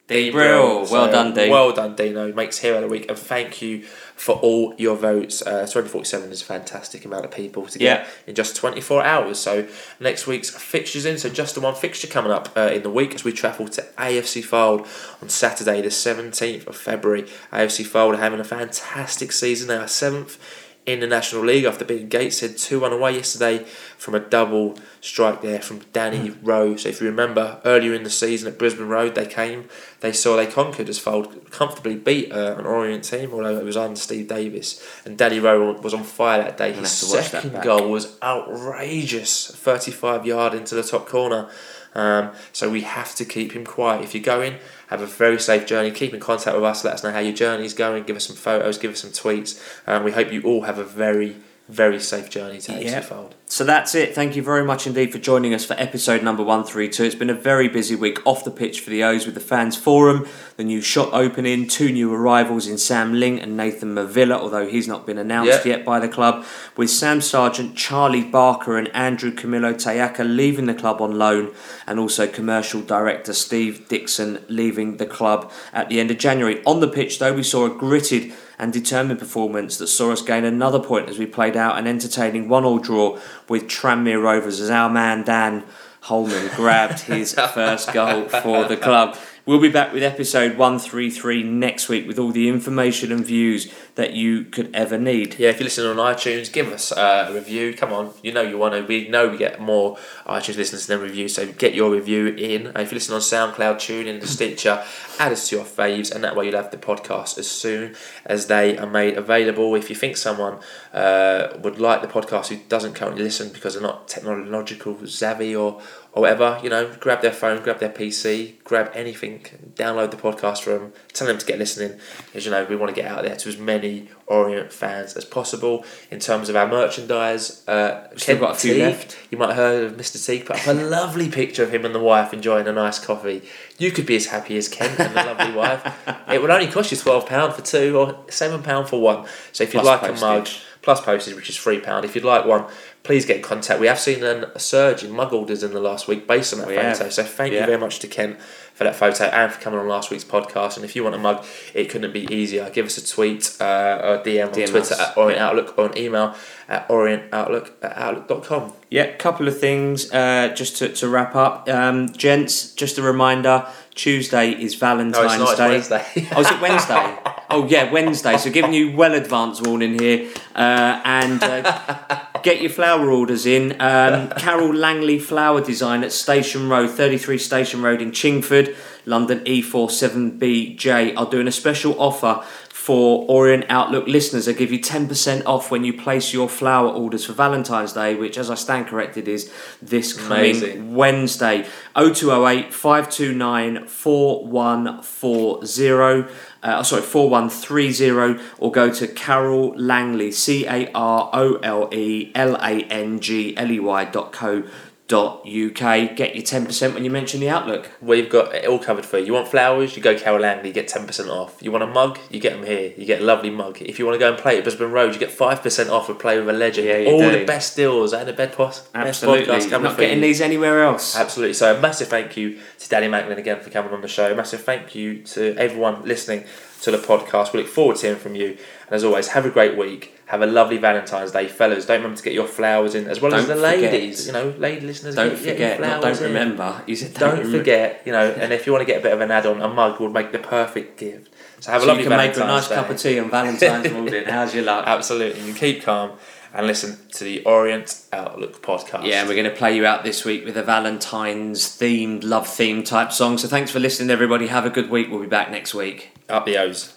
Brill. 0.08 0.86
Well 0.92 1.12
done, 1.12 1.34
Dean. 1.34 1.50
Well 1.50 1.74
done, 1.74 1.96
Dino. 1.96 2.32
Makes 2.32 2.60
Hero 2.60 2.76
of 2.76 2.82
the 2.84 2.88
Week. 2.88 3.10
And 3.10 3.18
thank 3.18 3.60
you 3.64 3.82
for 4.16 4.36
all 4.36 4.76
your 4.78 4.96
votes. 4.96 5.42
Uh, 5.42 5.66
247 5.66 6.32
is 6.32 6.44
a 6.44 6.46
fantastic 6.46 7.06
amount 7.06 7.26
of 7.26 7.32
people 7.32 7.66
to 7.66 7.80
get 7.80 8.02
Yeah. 8.02 8.08
in 8.28 8.36
just 8.36 8.56
24 8.56 9.04
hours. 9.04 9.40
So 9.40 9.68
next 10.00 10.28
week's 10.28 10.52
fixtures 10.52 11.06
in. 11.06 11.18
So 11.18 11.30
just 11.30 11.56
the 11.56 11.62
one 11.62 11.74
fixture 11.74 12.08
coming 12.08 12.32
up 12.32 12.50
uh, 12.56 12.70
in 12.72 12.84
the 12.84 12.92
week 12.92 13.16
as 13.16 13.24
we 13.24 13.32
travel 13.32 13.68
to 13.70 13.82
AFC 13.98 14.44
Fylde 14.46 14.88
on 15.24 15.30
Saturday, 15.30 15.82
the 15.82 15.90
17th 15.90 16.68
of 16.68 16.78
February. 16.78 17.24
AFC 17.52 17.84
Fylde 17.84 18.14
are 18.14 18.18
having 18.22 18.40
a 18.40 18.44
fantastic 18.44 19.32
season. 19.32 19.68
They 19.70 19.78
are 19.78 19.88
seventh 19.88 20.38
in 20.86 21.00
the 21.00 21.08
National 21.08 21.44
League 21.44 21.66
after 21.66 21.84
beating 21.84 22.10
Gateshead 22.10 22.58
2 22.58 22.80
1 22.80 22.94
away 22.94 23.16
yesterday 23.16 23.60
from 23.98 24.14
a 24.14 24.20
double 24.20 24.78
strike 25.02 25.42
there 25.42 25.62
from 25.62 25.80
Danny 25.94 26.36
Rowe. 26.44 26.76
So, 26.76 26.90
if 26.90 27.02
you 27.02 27.08
remember 27.08 27.60
earlier 27.66 27.94
in 27.94 28.04
the 28.04 28.10
season 28.10 28.48
at 28.48 28.60
Brisbane 28.60 28.88
Road, 28.88 29.16
they 29.16 29.26
came, 29.26 29.68
they 30.02 30.12
saw 30.12 30.36
they 30.36 30.46
conquered 30.46 30.88
as 30.90 31.00
Fylde 31.00 31.50
comfortably 31.50 31.96
beat 31.96 32.32
uh, 32.32 32.56
an 32.58 32.66
Orient 32.66 33.04
team, 33.04 33.34
although 33.34 33.58
it 33.58 33.66
was 33.66 33.78
under 33.78 34.00
Steve 34.00 34.28
Davis. 34.28 34.86
And 35.06 35.18
Danny 35.18 35.40
Rowe 35.40 35.74
was 35.74 35.94
on 35.94 36.04
fire 36.04 36.44
that 36.44 36.58
day. 36.58 36.72
His 36.74 37.02
have 37.02 37.10
to 37.10 37.16
watch 37.16 37.32
that 37.32 37.42
second 37.44 37.64
goal 37.64 37.90
was 37.90 38.18
outrageous 38.22 39.48
35 39.48 40.26
yard 40.26 40.54
into 40.54 40.76
the 40.76 40.84
top 40.84 41.08
corner. 41.08 41.50
Um, 41.96 42.32
so 42.52 42.70
we 42.70 42.82
have 42.82 43.16
to 43.16 43.26
keep 43.26 43.54
him 43.54 43.66
quiet. 43.66 44.04
If 44.04 44.14
you're 44.14 44.24
going, 44.24 44.58
have 44.88 45.02
a 45.02 45.06
very 45.06 45.40
safe 45.40 45.66
journey. 45.66 45.92
Keep 45.92 46.14
in 46.14 46.20
contact 46.20 46.56
with 46.56 46.64
us. 46.66 46.84
Let 46.84 46.96
us 46.96 47.04
know 47.04 47.12
how 47.12 47.20
your 47.20 47.34
journey 47.34 47.66
is 47.66 47.74
going. 47.74 48.04
Give 48.04 48.16
us 48.16 48.26
some 48.28 48.36
photos. 48.36 48.78
Give 48.78 48.92
us 48.92 49.00
some 49.02 49.12
tweets. 49.12 49.62
Um, 49.88 50.04
we 50.04 50.12
hope 50.12 50.32
you 50.32 50.42
all 50.44 50.62
have 50.64 50.78
a 50.78 50.84
very, 50.84 51.38
very 51.70 52.00
safe 52.00 52.30
journey 52.30 52.60
to 52.62 52.74
Yeah. 52.84 53.02
Fylde. 53.02 53.32
So 53.56 53.64
that's 53.64 53.96
it. 53.96 54.14
Thank 54.14 54.36
you 54.36 54.44
very 54.44 54.66
much 54.66 54.86
indeed 54.86 55.14
for 55.14 55.18
joining 55.18 55.54
us 55.54 55.64
for 55.64 55.76
episode 55.80 56.22
number 56.22 56.44
132. 56.44 57.02
It's 57.06 57.16
been 57.16 57.30
a 57.30 57.34
very 57.34 57.70
busy 57.70 57.96
week 57.96 58.20
off 58.28 58.44
the 58.44 58.52
pitch 58.52 58.82
for 58.82 58.90
the 58.90 59.02
O's 59.02 59.26
with 59.26 59.34
the 59.34 59.40
fans 59.40 59.78
forum, 59.78 60.28
the 60.58 60.66
new 60.66 60.82
shot 60.82 61.14
opening, 61.14 61.66
two 61.66 61.90
new 61.90 62.14
arrivals 62.14 62.68
in 62.68 62.78
Sam 62.78 63.14
Ling 63.14 63.40
and 63.40 63.56
Nathan 63.56 63.96
Mavilla, 63.96 64.34
although 64.34 64.68
he's 64.68 64.90
not 64.90 65.06
been 65.06 65.18
announced 65.18 65.66
Yeah. 65.66 65.78
yet 65.78 65.86
by 65.86 66.02
the 66.02 66.10
club, 66.10 66.44
with 66.76 66.90
Sam 66.90 67.22
Sargeant, 67.22 67.78
Charlie 67.78 68.26
Barker, 68.26 68.78
and 68.78 68.90
Andrew 68.94 69.32
Camillo 69.32 69.72
Tayaka 69.74 70.26
leaving 70.28 70.66
the 70.66 70.74
club 70.74 71.02
on 71.02 71.18
loan, 71.18 71.52
and 71.88 71.98
also 71.98 72.28
commercial 72.28 72.82
director 72.82 73.32
Steve 73.32 73.88
Dixon 73.88 74.40
leaving 74.50 74.98
the 74.98 75.06
club 75.06 75.50
at 75.72 75.88
the 75.88 76.02
end 76.02 76.12
of 76.12 76.18
January. 76.18 76.62
On 76.66 76.82
the 76.82 76.90
pitch, 76.90 77.20
though, 77.20 77.32
we 77.32 77.44
saw 77.44 77.64
a 77.64 77.70
gritted 77.70 78.34
and 78.58 78.72
determined 78.72 79.20
performance 79.20 79.78
that 79.78 79.88
saw 79.88 80.12
us 80.12 80.22
gain 80.22 80.46
another 80.46 80.80
point 80.80 81.10
as 81.10 81.18
we 81.18 81.26
played 81.26 81.58
out 81.58 81.78
an 81.78 81.88
entertaining 81.88 82.48
one-all 82.50 82.80
draw 82.80 83.20
with 83.50 83.64
Tranmere 83.64 84.22
Rovers 84.22 84.60
as 84.60 84.70
our 84.70 84.90
man 84.90 85.24
Dan 85.24 85.64
Holman 86.02 86.52
grabbed 86.56 87.02
his 87.02 87.34
first 87.54 87.92
goal 87.92 88.30
for 88.30 88.66
the 88.66 88.78
club. 88.78 89.18
We'll 89.48 89.62
be 89.62 89.70
back 89.70 89.94
with 89.94 90.02
episode 90.02 90.58
133 90.58 91.44
next 91.44 91.88
week 91.88 92.08
with 92.08 92.18
all 92.18 92.32
the 92.32 92.50
information 92.50 93.12
and 93.12 93.24
views 93.24 93.72
that 93.94 94.14
you 94.14 94.44
could 94.46 94.74
ever 94.74 94.98
need. 94.98 95.38
Yeah, 95.38 95.50
if 95.50 95.60
you're 95.60 95.66
listening 95.66 96.00
on 96.00 96.16
iTunes, 96.16 96.52
give 96.52 96.74
us 96.74 96.92
uh, 96.92 97.28
a 97.30 97.34
review. 97.36 97.76
Come 97.76 97.94
on, 97.94 98.12
you 98.24 98.34
know 98.34 98.42
you 98.42 98.58
want 98.58 98.74
to. 98.74 98.82
We 98.82 99.08
know 99.08 99.28
we 99.28 99.38
get 99.38 99.62
more 99.62 99.98
iTunes 100.26 100.58
listeners 100.58 100.88
than 100.88 101.00
reviews, 101.00 101.36
so 101.36 101.46
get 101.46 101.76
your 101.76 101.92
review 101.92 102.30
in. 102.30 102.76
Uh, 102.76 102.80
if 102.80 102.92
you 102.92 102.96
listen 102.96 103.14
on 103.14 103.22
SoundCloud, 103.22 103.80
tune 103.80 104.08
in 104.08 104.20
to 104.20 104.26
Stitcher, 104.26 104.84
add 105.20 105.32
us 105.32 105.48
to 105.50 105.58
your 105.58 105.66
faves, 105.66 106.12
and 106.12 106.24
that 106.24 106.36
way 106.36 106.46
you'll 106.46 106.56
have 106.56 106.72
the 106.72 106.78
podcast 106.78 107.38
as 107.38 107.48
soon 107.48 107.96
as 108.26 108.48
they 108.48 108.76
are 108.80 108.88
made 108.88 109.16
available. 109.16 109.76
If 109.76 109.92
you 109.92 109.96
think 109.96 110.18
someone 110.18 110.58
uh, 110.92 111.50
would 111.62 111.78
like 111.78 112.02
the 112.02 112.08
podcast 112.08 112.48
who 112.48 112.58
doesn't 112.68 112.96
currently 112.96 113.22
listen 113.22 113.50
because 113.50 113.76
they're 113.76 113.84
not 113.84 114.08
technological 114.08 115.06
savvy 115.06 115.56
or 115.56 115.84
or 116.16 116.22
whatever, 116.22 116.58
you 116.64 116.70
know, 116.70 116.90
grab 117.02 117.22
their 117.22 117.34
phone, 117.34 117.62
grab 117.62 117.80
their 117.80 117.90
PC, 117.90 118.64
grab 118.64 118.90
anything, 118.94 119.42
download 119.76 120.12
the 120.12 120.18
podcast 120.18 120.62
for 120.62 120.70
them, 120.70 120.94
tell 121.12 121.28
them 121.28 121.38
to 121.38 121.46
get 121.46 121.60
listening. 121.60 122.00
As 122.34 122.46
you 122.46 122.52
know, 122.52 122.64
we 122.64 122.78
want 122.78 122.96
to 122.96 123.00
get 123.00 123.12
out 123.12 123.24
there 123.24 123.36
to 123.36 123.50
as 123.50 123.58
many 123.58 124.08
Orient 124.28 124.72
fans 124.72 125.14
as 125.18 125.26
possible. 125.26 125.86
In 126.10 126.20
terms 126.20 126.48
of 126.48 126.56
our 126.56 126.68
merchandise, 126.68 127.68
uh, 127.68 128.08
Still 128.16 128.38
Ken 128.38 128.42
got 128.42 128.56
a 128.56 128.58
few 128.58 128.76
left. 128.76 129.18
You 129.30 129.38
might 129.38 129.48
have 129.48 129.58
heard 129.58 129.84
of 129.84 129.98
Mr. 129.98 130.26
T 130.26 130.42
put 130.42 130.58
up 130.58 130.68
a 130.68 130.74
lovely 130.84 131.30
picture 131.30 131.64
of 131.64 131.74
him 131.74 131.86
and 131.86 131.94
the 131.94 132.00
wife 132.00 132.34
enjoying 132.34 132.66
a 132.66 132.72
nice 132.72 132.98
coffee. 132.98 133.44
You 133.78 133.92
could 133.92 134.06
be 134.06 134.16
as 134.16 134.28
happy 134.28 134.58
as 134.58 134.70
Ken 134.70 134.90
and 134.98 135.16
the 135.16 135.24
lovely 135.24 135.52
wife. 135.56 135.86
It 136.30 136.42
would 136.42 136.50
only 136.50 136.68
cost 136.68 136.92
you 136.92 136.98
twelve 136.98 137.28
pound 137.28 137.54
for 137.54 137.62
two 137.62 138.00
or 138.00 138.18
seven 138.30 138.64
pound 138.64 138.88
for 138.88 139.02
one. 139.02 139.28
So 139.52 139.66
if 139.66 139.74
you'd 139.74 139.82
Plus 139.82 140.02
like 140.02 140.18
a 140.18 140.20
mug, 140.20 140.48
plus 140.82 141.02
postage, 141.02 141.36
which 141.36 141.50
is 141.50 141.58
three 141.58 141.80
pound. 141.82 142.06
If 142.06 142.16
you'd 142.16 142.24
like 142.24 142.46
one, 142.46 142.66
please 143.06 143.26
get 143.26 143.38
in 143.38 143.42
contact. 143.44 143.80
We 143.80 143.88
have 143.88 144.00
seen 144.00 144.24
an, 144.24 144.46
a 144.56 144.60
surge 144.60 145.04
in 145.04 145.12
mug 145.12 145.32
orders 145.32 145.64
in 145.64 145.72
the 145.72 145.80
last 145.80 146.08
week 146.08 146.28
based 146.28 146.52
on 146.54 146.60
that 146.60 146.68
We 146.68 146.76
photo. 146.76 147.04
have. 147.04 147.14
So 147.14 147.24
thank 147.24 147.54
Yeah. 147.54 147.62
you 147.62 147.66
very 147.68 147.78
much 147.80 148.00
to 148.00 148.08
Ken 148.08 148.38
for 148.74 148.84
that 148.84 148.96
photo 148.96 149.24
and 149.26 149.54
for 149.54 149.62
coming 149.62 149.80
on 149.80 149.88
last 149.88 150.12
week's 150.12 150.26
podcast. 150.26 150.76
And 150.76 150.84
if 150.84 150.96
you 150.98 151.04
want 151.04 151.16
a 151.16 151.20
mug, 151.20 151.46
it 151.74 151.86
couldn't 151.90 152.12
be 152.12 152.26
easier. 152.34 152.70
Give 152.72 152.86
us 152.88 152.98
a 152.98 153.08
tweet 153.08 153.56
uh, 153.62 154.02
or 154.04 154.18
DM, 154.18 154.50
DM 154.52 154.64
on 154.64 154.68
Twitter 154.70 154.94
us. 154.96 155.00
at 155.00 155.18
Orient 155.18 155.40
Outlook 155.40 155.78
or 155.78 155.86
an 155.86 155.98
email 155.98 156.36
at 156.68 156.88
orientoutlook 156.90 157.72
at 157.82 157.96
outlook.com. 157.96 158.74
Yeah, 158.90 159.12
couple 159.18 159.48
of 159.48 159.58
things 159.60 160.12
uh, 160.12 160.52
just 160.56 160.78
to, 160.78 160.90
to 160.90 161.08
wrap 161.08 161.36
up. 161.36 161.70
Um, 161.70 162.12
gents, 162.14 162.74
just 162.74 162.98
a 162.98 163.02
reminder 163.02 163.66
Tuesday 163.96 164.52
is 164.52 164.76
Valentine's 164.76 165.14
No, 165.14 165.24
it's 165.24 165.38
not. 165.38 165.58
Day. 165.58 165.70
Wednesday. 165.70 166.28
Oh, 166.36 166.42
is 166.42 166.52
it 166.52 166.62
Wednesday? 166.62 167.18
oh, 167.50 167.66
yeah, 167.70 167.92
Wednesday. 167.92 168.38
So 168.38 168.52
giving 168.52 168.74
you 168.74 168.96
well 168.96 169.14
advanced 169.14 169.66
warning 169.66 169.98
here. 169.98 170.30
Uh, 170.54 171.02
and 171.06 171.42
uh, 171.42 172.20
get 172.44 172.62
your 172.62 172.70
flower 172.70 173.10
orders 173.10 173.46
in. 173.46 173.72
Um, 173.82 174.30
Carole 174.32 174.74
Langley 174.74 175.18
Flower 175.20 175.62
Design 175.62 176.04
at 176.04 176.12
Station 176.12 176.68
Road, 176.70 176.92
33 176.92 177.38
Station 177.38 177.82
Road 177.82 178.02
in 178.02 178.12
Chingford, 178.12 178.76
London 179.06 179.40
E47BJ 179.46 181.16
are 181.18 181.30
doing 181.30 181.48
a 181.48 181.52
special 181.52 182.00
offer 182.00 182.44
for 182.86 183.26
Orient 183.28 183.66
Outlook 183.68 184.06
listeners. 184.06 184.48
I 184.48 184.52
give 184.52 184.72
you 184.72 184.80
10% 184.80 185.44
off 185.48 185.72
when 185.72 185.84
you 185.84 185.92
place 185.92 186.32
your 186.32 186.48
flower 186.48 186.90
orders 186.90 187.26
for 187.26 187.34
Valentine's 187.34 187.94
Day, 187.94 188.14
which, 188.14 188.38
as 188.38 188.52
I 188.52 188.54
stand 188.54 188.86
corrected, 188.86 189.28
is 189.28 189.52
this 189.82 190.14
coming 190.14 190.52
Amazing. 190.52 190.94
Wednesday. 190.94 191.66
0208 191.96 192.72
529 192.72 193.88
4140. 193.88 196.32
Uh, 196.62 196.84
sorry, 196.84 197.02
4130, 197.02 198.40
or 198.60 198.72
go 198.72 198.94
to 198.94 199.08
Carole 199.08 199.74
Langley, 199.76 200.32
C 200.32 200.68
A 200.68 200.92
R 200.92 201.32
O 201.34 201.56
L 201.64 201.90
E 201.92 202.32
L 202.36 202.56
A 202.58 202.84
N 202.84 203.20
G 203.20 203.58
L 203.58 203.72
E 203.72 203.80
Y 203.80 204.06
dot 204.06 204.32
co 204.32 204.62
dot 205.08 205.42
uk. 205.48 205.80
Get 206.16 206.36
your 206.36 206.44
10% 206.44 206.94
when 206.94 207.04
you 207.04 207.12
mention 207.12 207.40
the 207.40 207.50
Outlook. 207.50 207.92
We've 208.02 208.30
got 208.30 208.56
it 208.56 208.66
all 208.66 208.80
covered 208.80 209.06
for 209.06 209.20
you. 209.20 209.26
You 209.28 209.34
want 209.34 209.48
flowers, 209.48 209.96
you 209.96 210.02
go 210.02 210.18
Carole 210.18 210.40
Langley, 210.40 210.70
you 210.70 210.74
get 210.74 210.88
10% 210.88 211.30
off. 211.30 211.62
You 211.62 211.72
want 211.72 211.84
a 211.84 211.88
mug, 211.88 212.18
you 212.32 212.40
get 212.40 212.54
them 212.54 212.66
here. 212.66 212.92
You 212.98 213.06
get 213.06 213.22
a 213.22 213.24
lovely 213.24 213.52
mug. 213.52 213.82
If 213.82 214.00
you 214.00 214.06
want 214.06 214.16
to 214.16 214.20
go 214.20 214.32
and 214.32 214.38
play 214.42 214.58
at 214.58 214.64
Brisbane 214.64 214.92
Road, 214.92 215.14
you 215.14 215.20
get 215.20 215.30
5% 215.30 215.90
off 215.90 216.10
with 216.10 216.18
Play 216.18 216.40
with 216.40 216.50
a 216.50 216.54
Legend. 216.58 216.88
Yeah, 216.88 217.12
all 217.12 217.20
do. 217.20 217.40
the 217.40 217.46
best 217.46 217.76
deals 217.76 218.14
and 218.14 218.28
the 218.28 218.34
best, 218.34 218.58
pos- 218.58 218.80
best 218.80 219.24
Absolutely. 219.24 219.46
podcast 219.46 219.70
coming 219.70 219.84
not 219.84 219.98
getting 219.98 220.18
you. 220.18 220.24
these 220.24 220.42
anywhere 220.42 220.84
else. 220.84 221.16
Absolutely. 221.16 221.54
So 221.54 221.76
a 221.76 221.80
massive 221.80 222.08
thank 222.08 222.36
you 222.36 222.60
to 222.80 222.90
Danny 222.90 223.08
Macklin 223.08 223.38
again 223.38 223.60
for 223.60 223.70
coming 223.70 223.94
on 223.94 224.02
the 224.02 224.08
show. 224.08 224.32
A 224.32 224.36
massive 224.36 224.64
thank 224.64 224.96
you 224.96 225.22
to 225.24 225.56
everyone 225.58 226.04
listening 226.06 226.46
to 226.82 226.92
the 226.92 226.98
podcast. 226.98 227.54
We 227.54 227.60
look 227.60 227.68
forward 227.70 227.98
to 227.98 228.08
hearing 228.08 228.20
from 228.22 228.36
you. 228.36 228.50
And 228.88 228.92
as 228.92 229.04
always, 229.04 229.30
have 229.30 229.46
a 229.46 229.50
great 229.50 229.78
week. 229.78 230.12
Have 230.28 230.42
a 230.42 230.46
lovely 230.48 230.78
Valentine's 230.78 231.32
Day, 231.32 231.48
fellas. 231.48 231.86
Don't 231.86 231.98
remember 231.98 232.18
to 232.18 232.24
get 232.24 232.34
your 232.34 232.48
flowers 232.48 232.96
in, 232.96 233.08
as 233.08 233.22
well 233.22 233.34
as 233.36 233.46
Don't 233.48 233.58
the 233.58 233.64
forget. 233.68 233.94
ladies. 233.94 234.26
You 234.28 234.34
know, 234.34 234.54
lady 234.58 234.86
listeners. 234.86 235.16
Don't 235.16 235.30
get, 235.30 235.44
get 235.44 235.46
your 235.60 235.70
forget, 235.76 235.78
flowers 236.00 236.20
don't 236.20 236.28
in. 236.30 236.34
remember. 236.34 236.82
You 236.88 236.96
said 236.96 237.14
Don't 237.14 237.38
remember. 237.38 237.58
forget, 237.60 238.02
you 238.06 238.12
know, 238.12 238.32
and 238.32 238.52
if 238.52 238.66
you 238.66 238.72
want 238.72 238.82
to 238.82 238.86
get 238.92 239.00
a 239.00 239.04
bit 239.04 239.14
of 239.14 239.22
an 239.22 239.30
add-on, 239.32 239.62
a 239.62 239.68
mug 239.68 240.00
would 240.00 240.12
make 240.14 240.32
the 240.32 240.40
perfect 240.40 241.00
gift. 241.00 241.32
So 241.60 241.72
have 241.72 241.82
a 241.82 241.84
So 241.84 241.88
lovely 241.90 242.04
you 242.04 242.10
can 242.10 242.18
make 242.18 242.36
a 242.36 242.40
nice 242.40 242.68
Day. 242.68 242.76
cup 242.76 242.90
of 242.90 242.98
tea 242.98 243.20
on 243.20 243.30
Valentine's 243.30 243.92
morning. 243.92 244.24
How's 244.28 244.54
your 244.56 244.64
luck? 244.66 244.86
Absolutely. 244.88 245.42
You 245.48 245.54
keep 245.54 245.84
calm 245.84 246.14
and 246.54 246.66
listen 246.68 246.98
to 247.14 247.24
the 247.24 247.44
Orient 247.46 248.02
Outlook 248.12 248.62
podcast. 248.64 249.06
Yeah, 249.06 249.20
and 249.22 249.30
we're 249.30 249.36
going 249.36 249.50
to 249.50 249.56
play 249.56 249.76
you 249.76 249.86
out 249.86 250.04
this 250.04 250.26
week 250.26 250.44
with 250.46 250.58
a 250.58 250.64
Valentine's 250.64 251.62
themed, 251.66 252.24
love 252.24 252.48
themed 252.48 252.86
type 252.86 253.12
song. 253.12 253.38
So 253.38 253.48
thanks 253.48 253.70
for 253.72 253.80
listening, 253.80 254.10
everybody. 254.10 254.48
Have 254.48 254.66
a 254.66 254.70
good 254.70 254.90
week. 254.90 255.10
We'll 255.12 255.22
be 255.22 255.28
back 255.28 255.52
next 255.52 255.74
week. 255.76 256.12
Up 256.30 256.46
the 256.46 256.58
O's. 256.58 256.94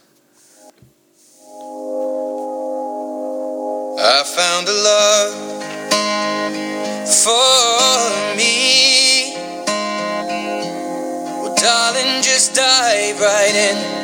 I 4.00 4.22
found 4.24 4.68
a 4.68 4.72
love 4.72 5.34
for 7.24 8.36
me. 8.36 9.34
Well, 11.42 11.54
darling, 11.56 12.22
just 12.22 12.54
dive 12.54 13.20
right 13.20 13.54
in 13.54 13.98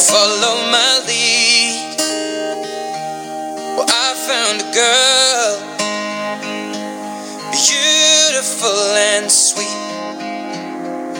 follow 0.00 0.56
my 0.72 1.02
lead. 1.06 1.98
Well, 3.76 3.86
I 3.86 4.14
found 4.28 4.56
a 4.64 4.68
girl, 4.72 5.52
beautiful 7.52 8.80
and 8.96 9.30
sweet. 9.30 10.09